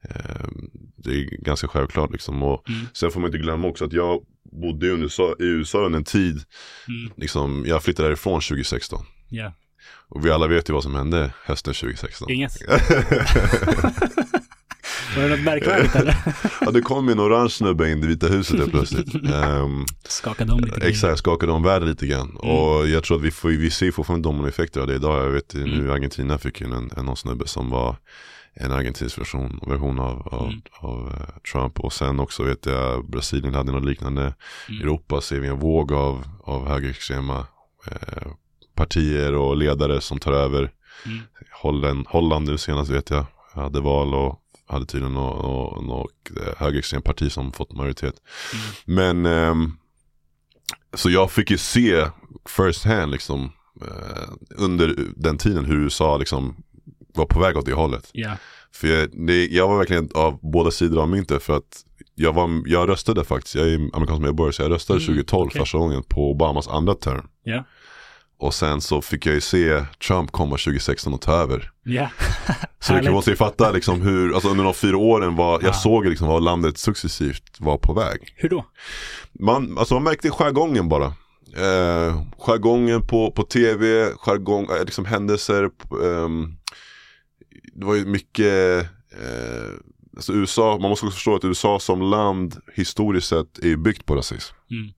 ehm, 0.09 0.69
det 0.95 1.11
är 1.11 1.43
ganska 1.43 1.67
självklart 1.67 2.11
liksom. 2.11 2.43
Och 2.43 2.69
Mm. 2.69 2.85
Sen 2.93 3.11
får 3.11 3.19
man 3.19 3.27
inte 3.27 3.37
glömma 3.37 3.67
också 3.67 3.85
att 3.85 3.93
jag 3.93 4.21
bodde 4.61 4.85
i 4.85 4.89
USA, 4.89 5.35
i 5.39 5.43
USA 5.43 5.85
under 5.85 5.97
en 5.99 6.05
tid, 6.05 6.41
Mm. 6.87 7.11
liksom, 7.17 7.63
jag 7.67 7.83
flyttade 7.83 8.07
därifrån 8.09 8.41
2016. 8.41 9.05
Ja. 9.29 9.53
Och 10.13 10.25
vi 10.25 10.31
alla 10.31 10.47
vet 10.47 10.69
ju 10.69 10.73
vad 10.73 10.83
som 10.83 10.95
hände 10.95 11.33
hösten 11.45 11.73
2016. 11.73 12.29
Inget? 12.31 12.51
Var 15.15 15.23
det 15.23 15.29
något 15.29 15.39
märkvärdigt 15.39 15.95
eller? 15.95 16.17
ja, 16.61 16.71
det 16.71 16.81
kom 16.81 17.09
en 17.09 17.19
orange 17.19 17.49
snubbe 17.49 17.91
in 17.91 18.03
i 18.03 18.07
Vita 18.07 18.27
huset 18.27 18.59
helt 18.59 18.71
plötsligt. 18.71 19.15
Ehm, 19.33 19.85
Skakade 20.07 20.53
om 20.53 20.59
lite. 20.59 20.87
exakt, 20.87 21.17
skakade 21.19 21.51
om 21.51 21.63
världen 21.63 21.89
lite 21.89 22.07
grann. 22.07 22.29
Mm. 22.43 22.55
Och 22.55 22.87
jag 22.87 23.03
tror 23.03 23.17
att 23.17 23.23
vi, 23.23 23.31
får, 23.31 23.49
vi 23.49 23.71
ser 23.71 23.91
fortfarande 23.91 24.29
dominoeffekter 24.29 24.81
av 24.81 24.87
det 24.87 24.95
idag. 24.95 25.25
Jag 25.25 25.29
vet 25.31 25.53
nu 25.53 25.63
Mm. 25.63 25.89
Argentina 25.91 26.37
fick 26.37 26.61
ju 26.61 26.67
en, 26.67 26.91
en 26.97 27.05
någon 27.05 27.17
snubbe 27.17 27.47
som 27.47 27.69
var 27.69 27.95
en 28.53 28.71
argentinsk 28.71 29.17
version, 29.19 29.59
version 29.67 29.99
av, 29.99 30.27
av, 30.27 30.47
Mm. 30.47 30.61
av 30.79 31.07
eh, 31.07 31.37
Trump. 31.51 31.79
Och 31.79 31.93
sen 31.93 32.19
också 32.19 32.43
vet 32.43 32.65
jag 32.65 33.09
Brasilien 33.09 33.53
hade 33.53 33.71
något 33.71 33.85
liknande. 33.85 34.33
Mm. 34.69 34.81
Europa 34.81 35.21
ser 35.21 35.39
vi 35.39 35.47
en 35.47 35.59
våg 35.59 35.93
av, 35.93 36.23
av 36.43 36.67
högerextrema 36.67 37.45
eh, 37.91 38.27
partier 38.75 39.33
och 39.33 39.57
ledare 39.57 40.01
som 40.01 40.19
tar 40.19 40.31
över. 40.33 40.71
Mm. 41.05 41.19
Holland, 41.61 42.07
Holland 42.09 42.47
nu 42.47 42.57
senast 42.57 42.91
vet 42.91 43.09
jag 43.09 43.25
hade 43.53 43.79
val 43.81 44.13
och 44.13 44.39
hade 44.67 44.85
tydligen 44.85 45.13
något, 45.13 45.43
något, 45.43 45.85
något 45.85 46.11
eh, 46.47 46.53
högerextremt 46.57 47.05
parti 47.05 47.31
som 47.31 47.51
fått 47.51 47.73
majoritet. 47.73 48.15
Mm. 48.53 49.21
Men 49.21 49.25
ehm, 49.25 49.77
så 50.93 51.09
jag 51.09 51.31
fick 51.31 51.51
ju 51.51 51.57
se 51.57 52.05
first 52.49 52.85
hand 52.85 53.11
liksom 53.11 53.51
eh, 53.81 54.29
under 54.57 54.95
den 55.15 55.37
tiden 55.37 55.65
hur 55.65 55.83
USA 55.83 56.17
liksom 56.17 56.63
var 57.13 57.25
på 57.25 57.39
väg 57.39 57.57
åt 57.57 57.65
det 57.65 57.73
hållet. 57.73 58.09
Ja. 58.13 58.37
För 58.71 58.87
jag, 58.87 59.09
det, 59.27 59.47
jag 59.47 59.67
var 59.67 59.77
verkligen 59.77 60.09
av 60.13 60.39
båda 60.41 60.71
sidor 60.71 61.01
av 61.01 61.09
myntet 61.09 61.43
för 61.43 61.57
att 61.57 61.85
jag, 62.15 62.33
var, 62.33 62.63
jag 62.65 62.89
röstade 62.89 63.23
faktiskt, 63.23 63.55
jag 63.55 63.67
är 63.67 63.75
amerikansk 63.75 64.21
medborgare 64.21 64.53
så 64.53 64.61
jag 64.61 64.71
röstade 64.71 64.97
Mm, 64.97 65.07
2012 65.07 65.47
okej. 65.47 65.61
första 65.61 65.77
gången 65.77 66.03
på 66.03 66.31
Obamas 66.31 66.67
andra 66.67 66.93
term. 66.93 67.27
Ja. 67.43 67.63
Och 68.43 68.53
sen 68.53 68.81
så 68.81 69.01
fick 69.01 69.25
jag 69.25 69.35
ju 69.35 69.41
se 69.41 69.85
Trump 70.07 70.31
komma 70.31 70.49
2016 70.57 71.13
och 71.13 71.21
ta 71.21 71.31
över. 71.33 71.71
Ja. 71.83 72.09
Så 72.79 72.93
du 72.93 73.11
måste 73.11 73.29
ju 73.29 73.35
fatta 73.35 73.71
liksom 73.71 74.01
hur, 74.01 74.33
alltså 74.33 74.49
under 74.49 74.63
de 74.63 74.73
fyra 74.73 74.97
åren 74.97 75.35
var, 75.35 75.51
jag 75.61 75.69
Ja. 75.69 75.73
såg 75.73 76.05
liksom 76.05 76.27
vad 76.27 76.43
landet 76.43 76.77
successivt 76.77 77.43
var 77.59 77.77
på 77.77 77.93
väg. 77.93 78.33
Hur 78.35 78.49
då? 78.49 78.65
Man, 79.39 79.77
alltså 79.77 79.93
man 79.93 80.03
märkte 80.03 80.29
jargongen 80.29 80.89
bara. 80.89 81.05
Eh, 81.57 82.21
jargongen 82.39 83.07
på, 83.07 83.31
på 83.31 83.43
tv, 83.43 84.09
jargong, 84.19 84.63
eh, 84.65 84.85
liksom 84.85 85.05
händelser. 85.05 85.63
ehm, 86.03 86.55
det 87.73 87.85
var 87.85 87.95
ju 87.95 88.05
mycket, 88.05 88.81
eh, 89.11 89.69
alltså 90.15 90.33
USA, 90.33 90.77
man 90.81 90.89
måste 90.89 91.05
också 91.05 91.15
förstå 91.15 91.35
att 91.35 91.45
USA 91.45 91.79
som 91.79 92.01
land 92.01 92.57
historiskt 92.75 93.27
sett 93.27 93.59
är 93.59 93.75
byggt 93.75 94.05
på 94.05 94.15
rasism. 94.15 94.55
Mm. 94.71 94.91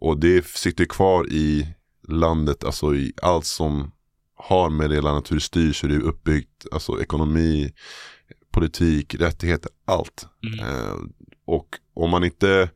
Och 0.00 0.20
det 0.20 0.46
sitter 0.46 0.84
kvar 0.84 1.26
i 1.30 1.66
landet, 2.08 2.64
alltså 2.64 2.94
i 2.94 3.12
allt 3.22 3.46
som 3.46 3.92
har 4.36 4.70
med 4.70 4.90
det 4.90 5.00
landet, 5.00 5.30
hur 5.30 5.36
det 5.36 5.42
styrs, 5.42 5.84
hur 5.84 5.88
det 5.88 5.94
är 5.94 6.00
uppbyggt, 6.00 6.66
alltså 6.72 7.00
ekonomi, 7.02 7.72
politik, 8.50 9.14
rättigheter, 9.14 9.70
allt. 9.84 10.28
Mm. 10.46 10.66
Eh, 10.66 10.94
och 11.44 11.66
om 11.94 12.10
man 12.10 12.24
inte 12.24 12.70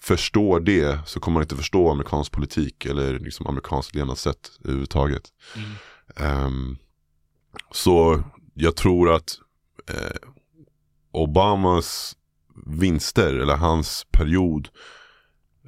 förstår 0.00 0.60
det 0.60 0.98
så 1.06 1.20
kommer 1.20 1.34
man 1.34 1.42
inte 1.42 1.56
förstå 1.56 1.90
amerikansk 1.90 2.32
politik 2.32 2.86
eller 2.86 3.18
liksom 3.18 3.46
amerikanskt 3.46 3.94
levnadssätt 3.94 4.50
överhuvudtaget. 4.64 5.22
Mm. 5.56 5.70
Ehm, 6.16 6.76
så 7.72 8.22
jag 8.54 8.76
tror 8.76 9.12
att 9.12 9.38
eh, 9.88 10.28
Obamas 11.10 12.16
vinster 12.66 13.34
eller 13.34 13.56
hans 13.56 14.06
period 14.10 14.68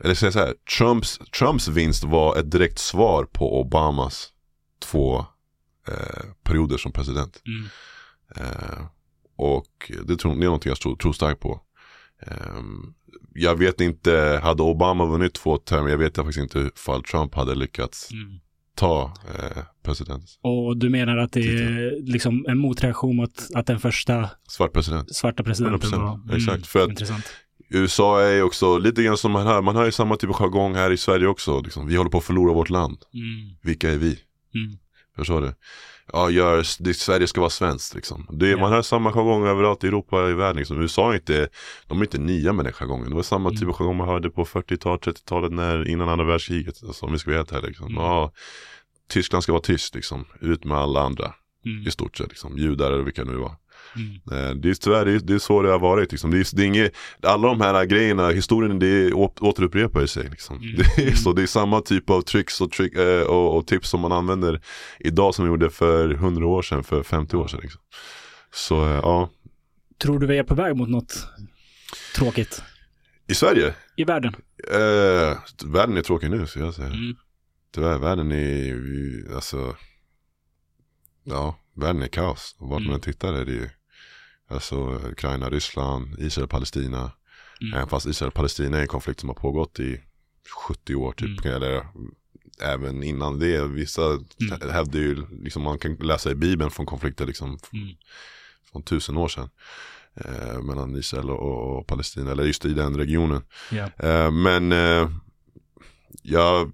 eller 0.04 0.14
säga 0.14 0.32
så 0.32 0.38
här, 0.38 0.54
Trumps, 0.78 1.18
Trumps 1.38 1.68
vinst 1.68 2.04
var 2.04 2.36
ett 2.38 2.50
direkt 2.50 2.78
svar 2.78 3.24
på 3.24 3.60
Obamas 3.60 4.28
två 4.82 5.18
eh, 5.88 6.24
perioder 6.42 6.76
som 6.78 6.92
president. 6.92 7.42
Mm. 7.46 7.66
Eh, 8.36 8.84
och 9.36 9.92
det, 10.04 10.16
tror, 10.16 10.34
det 10.34 10.40
är 10.40 10.44
någonting 10.44 10.70
jag 10.70 10.78
tror, 10.80 10.96
tror 10.96 11.12
starkt 11.12 11.40
på. 11.40 11.60
Ehm, 12.26 12.94
jag 13.34 13.56
vet 13.58 13.80
inte, 13.80 14.40
hade 14.42 14.62
Obama 14.62 15.06
vunnit 15.06 15.34
två 15.34 15.56
termer, 15.56 15.88
jag 15.90 15.98
vet 15.98 16.16
faktiskt 16.16 16.38
inte 16.38 16.70
ifall 16.74 17.02
Trump 17.02 17.34
hade 17.34 17.54
lyckats 17.54 18.10
Mm. 18.12 18.38
ta 18.74 19.14
eh, 19.38 19.62
president. 19.82 20.24
Och 20.42 20.76
du 20.76 20.88
menar 20.88 21.16
att 21.16 21.32
det 21.32 21.40
är 21.40 22.02
liksom 22.12 22.44
en 22.48 22.58
motreaktion 22.58 23.16
mot 23.16 23.48
att 23.54 23.66
den 23.66 23.80
första 23.80 24.30
Svart 24.48 24.72
president. 24.72 25.14
svarta 25.16 25.42
presidenten 25.42 25.90
100%, 25.90 25.96
var... 26.02 26.14
Mm, 26.14 26.36
exakt, 26.36 26.66
för 26.66 26.82
att- 26.82 26.88
Intressant. 26.90 27.24
USA 27.70 28.20
är 28.20 28.42
också 28.42 28.78
lite 28.78 29.02
grann 29.02 29.16
som 29.16 29.32
man 29.32 29.46
hör, 29.46 29.62
man 29.62 29.76
har 29.76 29.84
ju 29.84 29.92
samma 29.92 30.16
typ 30.16 30.30
av 30.30 30.36
jargong 30.36 30.74
här 30.74 30.90
i 30.90 30.96
Sverige 30.96 31.26
också. 31.26 31.60
Liksom. 31.60 31.86
Vi 31.86 31.96
håller 31.96 32.10
på 32.10 32.18
att 32.18 32.24
förlora 32.24 32.52
vårt 32.54 32.70
land. 32.70 32.98
Mm. 33.14 33.56
Vilka 33.62 33.90
är 33.90 33.96
vi? 33.98 34.18
Mm. 34.54 34.78
Förstår 35.16 35.40
du? 35.40 35.54
Ja, 36.12 36.30
gör, 36.30 36.64
det, 36.82 36.94
Sverige 36.94 37.26
ska 37.26 37.40
vara 37.40 37.50
svenskt 37.50 37.94
liksom. 37.94 38.26
Det, 38.30 38.48
Ja. 38.48 38.56
Man 38.58 38.72
hör 38.72 38.82
samma 38.82 39.12
jargong 39.12 39.46
överallt 39.46 39.84
i 39.84 39.86
Europa 39.86 40.22
och 40.22 40.30
i 40.30 40.32
världen. 40.32 40.56
Liksom. 40.56 40.80
USA 40.82 41.10
är 41.10 41.14
inte, 41.14 41.48
de 41.86 41.98
är 41.98 42.02
inte 42.04 42.18
nya 42.18 42.52
med 42.52 42.64
den 42.64 42.72
jargongen. 42.72 43.08
Det 43.08 43.14
var 43.16 43.22
samma 43.22 43.48
Mm. 43.48 43.60
typ 43.60 43.68
av 43.68 43.74
jargong 43.74 43.96
man 43.96 44.08
hörde 44.08 44.30
på 44.30 44.44
40-talet, 44.44 45.02
30-talet 45.06 45.52
när, 45.52 45.88
innan 45.88 46.08
andra 46.08 46.24
världskriget. 46.24 46.74
Alltså, 46.86 47.06
om 47.06 47.12
vi 47.12 47.18
ska 47.18 47.30
vara 47.30 47.38
helt 47.38 47.52
ärliga. 47.52 47.68
Liksom. 47.68 47.86
Mm. 47.86 48.02
Ja, 48.02 48.32
Tyskland 49.10 49.42
ska 49.42 49.52
vara 49.52 49.62
tyst 49.62 49.94
liksom. 49.94 50.24
Ut 50.40 50.64
med 50.64 50.78
alla 50.78 51.00
andra 51.02 51.34
Mm. 51.66 51.86
i 51.86 51.90
stort 51.90 52.16
sett. 52.16 52.28
Liksom. 52.28 52.58
Judar 52.58 52.92
eller 52.92 53.02
vilka 53.04 53.24
det 53.24 53.30
nu 53.30 53.36
var. 53.36 53.56
Mm. 53.96 54.14
Eh, 54.50 54.54
Det 54.54 54.70
är 54.70 54.74
tyvärr 54.74 55.04
det 55.04 55.12
är, 55.12 55.18
det 55.18 55.34
är 55.34 55.38
så 55.38 55.62
det 55.62 55.70
har 55.70 55.78
varit. 55.78 56.10
Liksom. 56.12 56.30
Det 56.30 56.38
är, 56.38 56.56
det 56.56 56.62
är 56.62 56.66
inget, 56.66 56.92
alla 57.22 57.48
de 57.48 57.60
här 57.60 57.84
grejerna, 57.84 58.28
historien, 58.30 58.78
det 58.78 59.12
å- 59.12 59.34
återupprepar 59.40 60.06
sig. 60.06 60.28
Liksom. 60.30 60.56
Mm. 60.56 60.76
Det, 60.76 61.02
är 61.02 61.14
så, 61.14 61.32
det 61.32 61.42
är 61.42 61.46
samma 61.46 61.80
typ 61.80 62.10
av 62.10 62.22
tricks 62.22 62.60
och, 62.60 62.70
trick, 62.70 62.94
eh, 62.94 63.22
och, 63.22 63.56
och 63.56 63.66
tips 63.66 63.88
som 63.90 64.00
man 64.00 64.12
använder 64.12 64.60
idag 64.98 65.34
som 65.34 65.44
man 65.44 65.52
gjorde 65.52 65.70
för 65.70 66.10
100 66.14 66.46
år 66.46 66.62
sedan, 66.62 66.84
för 66.84 67.02
50 67.02 67.36
år 67.36 67.48
sedan. 67.48 67.60
Liksom. 67.62 67.80
Så 68.52 68.84
eh, 68.84 68.90
ja, 69.02 69.30
Tror 70.02 70.18
du 70.18 70.26
vi 70.26 70.38
är 70.38 70.42
på 70.44 70.54
väg 70.54 70.76
mot 70.76 70.88
något 70.88 71.26
tråkigt 72.16 72.62
i 73.28 73.34
Sverige, 73.34 73.74
i 73.96 74.04
världen? 74.04 74.34
eh, 74.72 75.38
världen 75.66 75.96
är 75.96 76.02
tråkig 76.02 76.30
nu 76.30 76.46
så 76.46 76.58
jag 76.58 76.74
säger. 76.74 76.90
Mm. 76.90 77.16
Tyvärr, 77.74 77.98
världen 77.98 78.32
är, 78.32 78.74
vi- 78.74 79.34
alltså, 79.34 79.76
ja, 81.24 81.58
världen 81.76 82.02
är 82.02 82.06
kaos. 82.08 82.56
Och 82.58 82.68
Vart 82.68 82.80
Mm. 82.80 82.90
man 82.90 83.00
tittar 83.00 83.32
är 83.32 83.44
det 83.44 83.52
ju, 83.52 83.68
alltså 84.50 85.00
Ukraina, 85.10 85.50
Ryssland, 85.50 86.18
Israel, 86.18 86.48
Palestina. 86.48 87.12
Mm. 87.60 87.74
Även 87.74 87.88
fast 87.88 88.06
Israel 88.06 88.28
och 88.28 88.34
Palestina 88.34 88.76
är 88.78 88.82
en 88.82 88.88
konflikt 88.88 89.20
som 89.20 89.28
har 89.28 89.36
pågått 89.36 89.80
i 89.80 90.00
70 90.68 90.94
år 90.94 91.12
typ. 91.12 91.44
Mm. 91.44 91.56
Eller 91.56 91.86
även 92.62 93.02
innan 93.02 93.38
det. 93.38 93.68
Vissa 93.68 94.02
Mm. 94.02 94.70
hävdar 94.70 95.00
ju, 95.00 95.26
liksom 95.42 95.62
man 95.62 95.78
kan 95.78 95.94
läsa 95.94 96.30
i 96.30 96.34
Bibeln 96.34 96.70
från 96.70 96.86
konflikter 96.86 97.26
liksom 97.26 97.58
Mm. 97.72 97.88
från 98.72 98.82
tusen 98.82 99.16
år 99.16 99.28
sedan. 99.28 99.48
Eh, 100.14 100.62
mellan 100.62 100.96
Israel 100.96 101.30
och, 101.30 101.78
och 101.78 101.86
Palestina, 101.86 102.30
eller 102.30 102.44
just 102.44 102.64
i 102.64 102.74
den 102.74 102.96
regionen. 102.96 103.42
Ja. 103.70 103.90
Eh, 104.08 104.30
men 104.30 104.72
eh, 104.72 105.10
jag, 106.30 106.72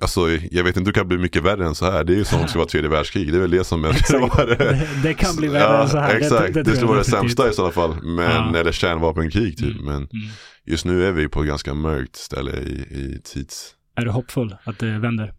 alltså, 0.00 0.20
jag 0.50 0.64
vet 0.64 0.76
inte 0.76 0.80
hur 0.80 0.92
det 0.92 0.92
kan 0.92 1.08
bli 1.08 1.18
mycket 1.18 1.42
värre 1.42 1.66
än 1.66 1.74
så 1.74 1.90
här. 1.90 2.04
Det 2.04 2.12
är 2.12 2.16
ju 2.16 2.24
som 2.24 2.38
om 2.38 2.42
det 2.42 2.48
ska 2.48 2.58
vara 2.58 2.68
tredje 2.68 2.90
världskrig. 2.90 3.32
Det 3.32 3.38
är 3.38 3.40
väl 3.40 3.50
det 3.50 3.64
som 3.64 3.84
är 3.84 3.92
det. 4.46 4.54
Det, 4.56 4.88
det 5.02 5.14
kan 5.14 5.36
bli 5.36 5.48
värre 5.48 5.82
än 5.82 5.88
så 5.88 5.98
här. 5.98 6.14
Exakt, 6.16 6.54
det, 6.54 6.64
tror 6.64 6.74
skulle 6.74 6.86
vara 6.88 6.98
det 6.98 7.04
sämsta 7.04 7.50
i 7.50 7.52
sådana 7.52 7.72
fall. 7.72 8.02
Men, 8.02 8.30
Ja. 8.54 8.56
Eller 8.56 8.72
kärnvapenkrig 8.72 9.58
typ. 9.58 9.72
Mm. 9.80 9.84
Men 9.84 9.96
Mm. 9.96 10.08
just 10.64 10.84
nu 10.84 11.04
är 11.06 11.12
vi 11.12 11.28
på 11.28 11.40
ett 11.42 11.48
ganska 11.48 11.74
mörkt 11.74 12.16
ställe 12.16 12.52
i, 12.52 12.72
i 12.90 13.20
tids... 13.24 13.74
Är 13.96 14.04
du 14.04 14.10
hoppfull 14.10 14.56
att 14.64 14.78
det 14.78 14.98
vänder? 14.98 15.32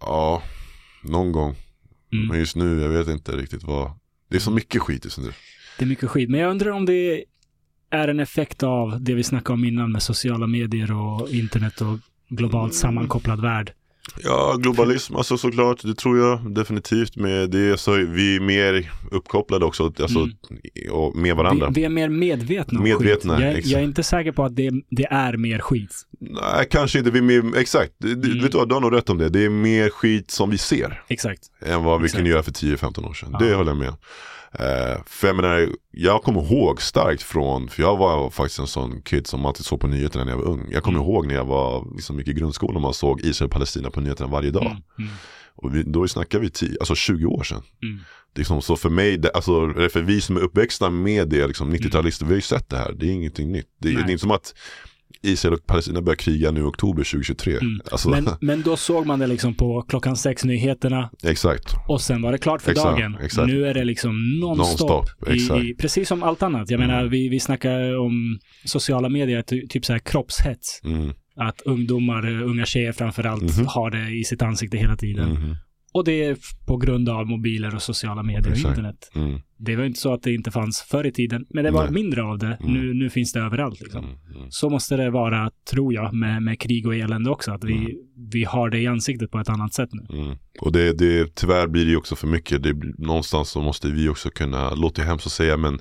Ja, 0.00 0.42
någon 1.02 1.32
gång. 1.32 1.56
Mm. 2.12 2.26
Men 2.28 2.38
just 2.38 2.56
nu, 2.56 2.80
jag 2.82 2.88
vet 2.88 3.08
inte 3.08 3.32
riktigt 3.32 3.62
vad. 3.62 3.90
Det 4.30 4.36
är 4.36 4.40
så 4.40 4.50
mycket 4.50 4.82
skit 4.82 5.04
just 5.04 5.18
nu. 5.18 5.32
Det 5.78 5.84
är 5.84 5.88
mycket 5.88 6.10
skit, 6.10 6.30
men 6.30 6.40
jag 6.40 6.50
undrar 6.50 6.70
om 6.70 6.86
det 6.86 7.24
är 7.94 8.08
en 8.08 8.20
effekt 8.20 8.62
av 8.62 9.02
det 9.02 9.14
vi 9.14 9.22
snackade 9.22 9.54
om 9.54 9.64
innan 9.64 9.92
med 9.92 10.02
sociala 10.02 10.46
medier 10.46 10.92
och 10.92 11.28
internet 11.30 11.80
och 11.80 11.98
globalt 12.28 12.62
Mm. 12.72 12.72
sammankopplad 12.72 13.40
värld. 13.42 13.72
Ja, 14.22 14.56
globalism, 14.58 15.16
alltså 15.16 15.38
såklart, 15.38 15.82
det 15.82 15.94
tror 15.94 16.18
jag 16.18 16.54
definitivt 16.54 17.16
med 17.16 17.50
det. 17.50 17.80
Så 17.80 17.92
vi 17.92 18.36
är 18.36 18.40
mer 18.40 18.90
uppkopplade 19.10 19.64
också, 19.64 19.84
alltså, 19.84 20.18
Mm. 20.18 20.32
och 20.92 21.16
med 21.16 21.36
varandra. 21.36 21.66
Vi, 21.68 21.80
vi 21.80 21.84
är 21.84 21.88
mer 21.88 22.08
medvetna 22.08 22.78
om 22.78 22.84
Medvetna, 22.84 23.34
skit. 23.36 23.44
Jag, 23.44 23.50
exakt. 23.52 23.66
jag 23.66 23.80
är 23.80 23.84
inte 23.84 24.02
säker 24.02 24.32
på 24.32 24.44
att 24.44 24.56
det, 24.56 24.70
det 24.90 25.04
är 25.10 25.36
mer 25.36 25.58
skit. 25.58 26.02
Nej, 26.20 26.66
kanske 26.70 26.98
inte. 26.98 27.10
Vi 27.10 27.18
är 27.18 27.22
mer, 27.22 27.56
exakt, 27.58 27.92
Mm. 28.04 28.20
vet 28.20 28.52
du 28.52 28.64
du 28.66 28.74
har 28.74 28.80
nog 28.80 28.92
rätt 28.92 29.10
om 29.10 29.18
det. 29.18 29.28
Det 29.28 29.44
är 29.44 29.50
mer 29.50 29.88
skit 29.90 30.30
som 30.30 30.50
vi 30.50 30.58
ser 30.58 31.02
Exakt. 31.08 31.40
än 31.66 31.84
vad 31.84 32.00
vi 32.00 32.04
Exakt. 32.04 32.16
kunde 32.18 32.30
göra 32.30 32.42
för 32.42 32.52
10-15 32.52 33.04
år 33.04 33.14
sedan. 33.14 33.28
Ja. 33.32 33.38
Det 33.38 33.54
håller 33.54 33.70
jag 33.70 33.78
med 33.78 33.88
om. 33.88 33.96
Eh, 34.58 35.02
för 35.06 35.26
jag 35.26 35.36
menar, 35.36 35.68
jag 35.90 36.22
kommer 36.22 36.52
ihåg 36.52 36.82
starkt 36.82 37.22
från, 37.22 37.68
för 37.68 37.82
jag 37.82 37.96
var 37.96 38.30
faktiskt 38.30 38.58
en 38.58 38.66
sån 38.66 39.02
kid 39.02 39.26
som 39.26 39.46
alltid 39.46 39.64
såg 39.64 39.80
på 39.80 39.86
nyheterna 39.86 40.24
när 40.24 40.32
jag 40.32 40.38
var 40.38 40.44
ung. 40.48 40.68
Jag 40.70 40.82
kommer 40.82 40.98
Mm. 40.98 41.10
ihåg 41.10 41.26
när 41.26 41.34
jag 41.34 41.44
var 41.44 41.86
liksom 41.94 42.16
mycket 42.16 42.36
i 42.36 42.38
grundskolan 42.40 42.76
och 42.76 42.82
man 42.82 42.94
såg 42.94 43.20
Israel 43.20 43.46
och 43.46 43.52
Palestina 43.52 43.90
på 43.90 44.00
nyheterna 44.00 44.30
varje 44.30 44.50
dag. 44.50 44.66
Mm. 44.66 44.82
Mm. 44.98 45.10
Och 45.56 45.74
vi, 45.76 45.82
då 45.82 46.08
snackar 46.08 46.38
vi 46.38 46.50
10, 46.50 46.76
alltså 46.80 46.94
20 46.94 47.26
år 47.26 47.42
sedan. 47.42 47.62
Mm. 47.82 48.00
Liksom, 48.36 48.62
så 48.62 48.76
för 48.76 48.90
mig, 48.90 49.16
det, 49.16 49.30
alltså, 49.30 49.72
för 49.92 50.02
vi 50.02 50.20
som 50.20 50.36
är 50.36 50.40
uppväxta 50.40 50.90
med 50.90 51.28
det, 51.28 51.46
liksom, 51.46 51.74
90-talister, 51.74 52.24
vi 52.24 52.30
har 52.30 52.34
ju 52.36 52.40
sett 52.40 52.68
det 52.70 52.76
här. 52.76 52.92
Det 52.92 53.06
är 53.06 53.10
ingenting 53.10 53.52
nytt. 53.52 53.68
Det, 53.78 53.88
det 53.88 54.00
är 54.00 54.10
inte 54.10 54.18
som 54.18 54.30
att 54.30 54.54
Israel 55.24 55.54
och 55.54 55.66
Palestina 55.66 56.02
börjar 56.02 56.16
kriga 56.16 56.50
nu 56.50 56.60
i 56.60 56.62
oktober 56.62 57.04
2023. 57.04 57.52
Mm. 57.56 57.80
Alltså, 57.92 58.08
Men, 58.10 58.28
men 58.40 58.62
då 58.62 58.76
såg 58.76 59.06
man 59.06 59.18
det 59.18 59.26
liksom 59.26 59.54
på 59.54 59.82
klockan 59.88 60.16
sex 60.16 60.44
nyheterna 60.44 61.10
exakt. 61.22 61.74
och 61.88 62.00
sen 62.00 62.22
var 62.22 62.32
det 62.32 62.38
klart 62.38 62.62
för 62.62 62.70
Exakt, 62.70 62.98
dagen. 63.00 63.16
exakt. 63.22 63.46
Nu 63.48 63.66
är 63.66 63.74
det 63.74 63.84
liksom 63.84 64.40
nonstop. 64.40 65.04
Exakt. 65.26 65.64
I, 65.64 65.68
i, 65.70 65.74
precis 65.74 66.08
som 66.08 66.22
allt 66.22 66.42
annat. 66.42 66.70
Jag 66.70 66.80
Mm. 66.80 66.88
menar, 66.90 67.04
vi, 67.08 67.28
vi 67.28 67.40
snackar 67.40 67.98
om 67.98 68.38
sociala 68.64 69.08
medier, 69.08 69.42
ty, 69.42 69.66
typ 69.68 69.84
så 69.84 69.92
här 69.92 70.00
kroppshets. 70.00 70.80
Mm, 70.84 71.12
Att 71.36 71.60
ungdomar, 71.62 72.26
eh, 72.42 72.48
unga 72.50 72.64
tjejer 72.66 72.92
framförallt, 72.92 73.42
Mhm. 73.58 73.66
har 73.66 73.90
det 73.90 74.10
i 74.20 74.24
sitt 74.24 74.42
ansikte 74.42 74.76
hela 74.76 74.96
tiden. 74.96 75.56
Och 75.94 76.04
det 76.04 76.24
är 76.24 76.36
på 76.66 76.76
grund 76.76 77.08
av 77.08 77.26
mobiler 77.26 77.74
och 77.74 77.82
sociala 77.82 78.22
medier 78.22 78.52
och 78.52 78.56
internet. 78.58 79.10
mm, 79.14 79.40
Det 79.56 79.76
var 79.76 79.84
inte 79.84 80.00
så 80.00 80.12
att 80.14 80.22
det 80.22 80.32
inte 80.34 80.50
fanns 80.50 80.80
förr 80.80 81.06
i 81.06 81.12
tiden, 81.12 81.46
men 81.50 81.64
det 81.64 81.70
var 81.70 81.84
Nej. 81.84 81.92
mindre 81.92 82.22
av 82.22 82.38
det. 82.38 82.58
Mm. 82.60 82.72
Nu, 82.72 82.94
nu 82.94 83.10
finns 83.10 83.32
det 83.32 83.40
överallt. 83.40 83.80
Liksom. 83.80 84.04
mm, 84.04 84.16
mm. 84.36 84.50
Så 84.50 84.70
måste 84.70 84.96
det 84.96 85.10
vara, 85.10 85.50
tror 85.70 85.94
jag, 85.94 86.14
med, 86.14 86.42
med 86.42 86.60
krig 86.60 86.86
och 86.86 86.94
elände 86.94 87.30
också. 87.30 87.52
Att 87.52 87.64
vi, 87.64 87.74
Mm. 87.74 87.90
vi 88.30 88.44
har 88.44 88.70
det 88.70 88.78
i 88.78 88.86
ansiktet 88.86 89.30
på 89.30 89.38
ett 89.38 89.48
annat 89.48 89.74
sätt 89.74 89.88
nu. 89.92 90.18
Mm. 90.22 90.36
Och 90.60 90.72
det, 90.72 90.92
det, 90.92 91.34
tyvärr 91.34 91.66
blir 91.66 91.86
det 91.86 91.96
också 91.96 92.16
för 92.16 92.26
mycket. 92.26 92.62
Det, 92.62 92.74
någonstans 92.98 93.48
så 93.48 93.62
måste 93.62 93.88
vi 93.88 94.08
också 94.08 94.30
kunna, 94.30 94.74
låter 94.74 95.02
hemskt 95.02 95.26
att 95.26 95.32
säga 95.32 95.56
men 95.56 95.80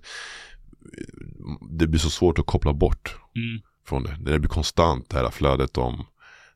det 1.71 1.87
blir 1.87 1.99
så 1.99 2.09
svårt 2.09 2.39
att 2.39 2.45
koppla 2.45 2.73
bort 2.73 3.15
från 3.87 4.03
det. 4.03 4.17
Det 4.31 4.39
blir 4.39 4.49
konstant 4.49 5.09
det 5.09 5.17
här 5.17 5.29
flödet 5.29 5.77
om, 5.77 6.05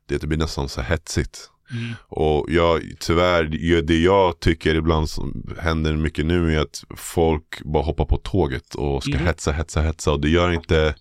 det 0.06 0.26
blir 0.26 0.38
nästan 0.38 0.68
så 0.68 0.80
hetsigt. 0.80 1.50
Mm. 1.72 1.94
Och 2.08 2.46
jag, 2.48 2.82
tyvärr, 3.00 3.44
det- 3.82 3.98
jag 3.98 4.40
tycker 4.40 4.74
ibland 4.74 5.08
som 5.10 5.54
händer 5.58 5.96
mycket 5.96 6.26
nu 6.26 6.54
är 6.56 6.60
att 6.60 6.84
folk 6.96 7.62
bara 7.64 7.82
hoppar 7.82 8.04
på 8.04 8.16
tåget 8.16 8.74
och 8.74 9.02
ska 9.02 9.14
Mhm. 9.16 9.26
hetsa, 9.26 9.52
hetsa, 9.52 9.80
hetsa 9.80 10.12
och 10.12 10.20
det 10.20 10.28
gör 10.28 10.52
inte 10.52 10.94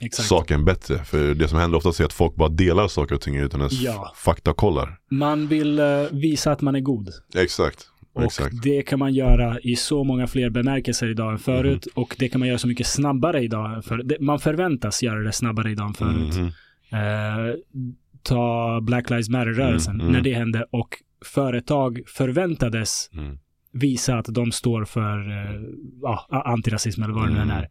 Exakt. 0.00 0.28
saken 0.28 0.64
bättre. 0.64 1.04
För 1.04 1.34
det 1.34 1.48
som 1.48 1.58
händer 1.58 1.78
oftast 1.78 2.00
är 2.00 2.04
att 2.04 2.12
folk 2.12 2.34
bara 2.34 2.48
delar 2.48 2.88
saker 2.88 3.14
och 3.14 3.20
ting 3.20 3.36
utan 3.36 3.60
ens 3.60 3.80
Ja. 3.80 4.12
faktakollar. 4.16 4.98
Man 5.10 5.46
vill 5.48 5.78
eh, 5.78 5.86
visa 6.12 6.52
att 6.52 6.60
man 6.60 6.74
är 6.74 6.80
god. 6.80 7.08
Exakt. 7.36 7.86
Och 8.14 8.24
Exakt. 8.24 8.62
det 8.62 8.82
kan 8.82 8.98
man 8.98 9.14
göra 9.14 9.60
i 9.60 9.76
så 9.76 10.04
många 10.04 10.26
fler 10.26 10.50
bemärkelser 10.50 11.10
idag 11.10 11.32
än 11.32 11.38
förut. 11.38 11.86
Mhm. 11.94 12.02
Och 12.02 12.16
det 12.18 12.28
kan 12.28 12.38
man 12.38 12.48
göra 12.48 12.58
så 12.58 12.68
mycket 12.68 12.86
snabbare 12.86 13.40
idag 13.42 13.74
än 13.74 13.82
förut. 13.82 14.16
Man 14.20 14.38
förväntas 14.40 15.02
göra 15.02 15.18
det 15.22 15.32
snabbare 15.32 15.70
idag 15.70 15.86
än 15.86 15.94
förut. 15.94 16.34
Mhm. 16.34 16.46
Eh, 16.92 17.54
ta 18.22 18.80
Black 18.80 19.10
Lives 19.10 19.28
Matter-rörelsen, 19.28 19.94
Mm, 19.94 20.00
mm. 20.06 20.12
när 20.12 20.20
det 20.20 20.34
hände. 20.34 20.64
Och 20.70 20.88
företag 21.24 22.00
förväntades 22.06 23.10
Mm. 23.12 23.38
visa 23.72 24.18
att 24.18 24.26
de 24.34 24.52
står 24.52 24.84
för 24.84 25.30
eh, 25.30 25.60
ja, 26.02 26.26
antirasism 26.30 27.02
eller 27.02 27.14
vad 27.14 27.24
det 27.28 27.34
nu 27.34 27.40
Mm. 27.40 27.50
är. 27.50 27.68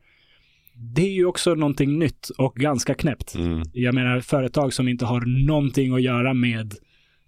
Det 0.74 1.02
är 1.02 1.12
ju 1.14 1.26
också 1.26 1.56
någonting 1.56 2.00
nytt 2.00 2.30
och 2.38 2.56
ganska 2.56 2.94
knäppt. 2.94 3.36
Mm. 3.36 3.64
Jag 3.74 3.96
menar 3.96 4.20
företag 4.20 4.74
som 4.74 4.88
inte 4.88 5.06
har 5.06 5.46
någonting 5.48 5.94
att 5.94 6.02
göra 6.02 6.34
med 6.34 6.74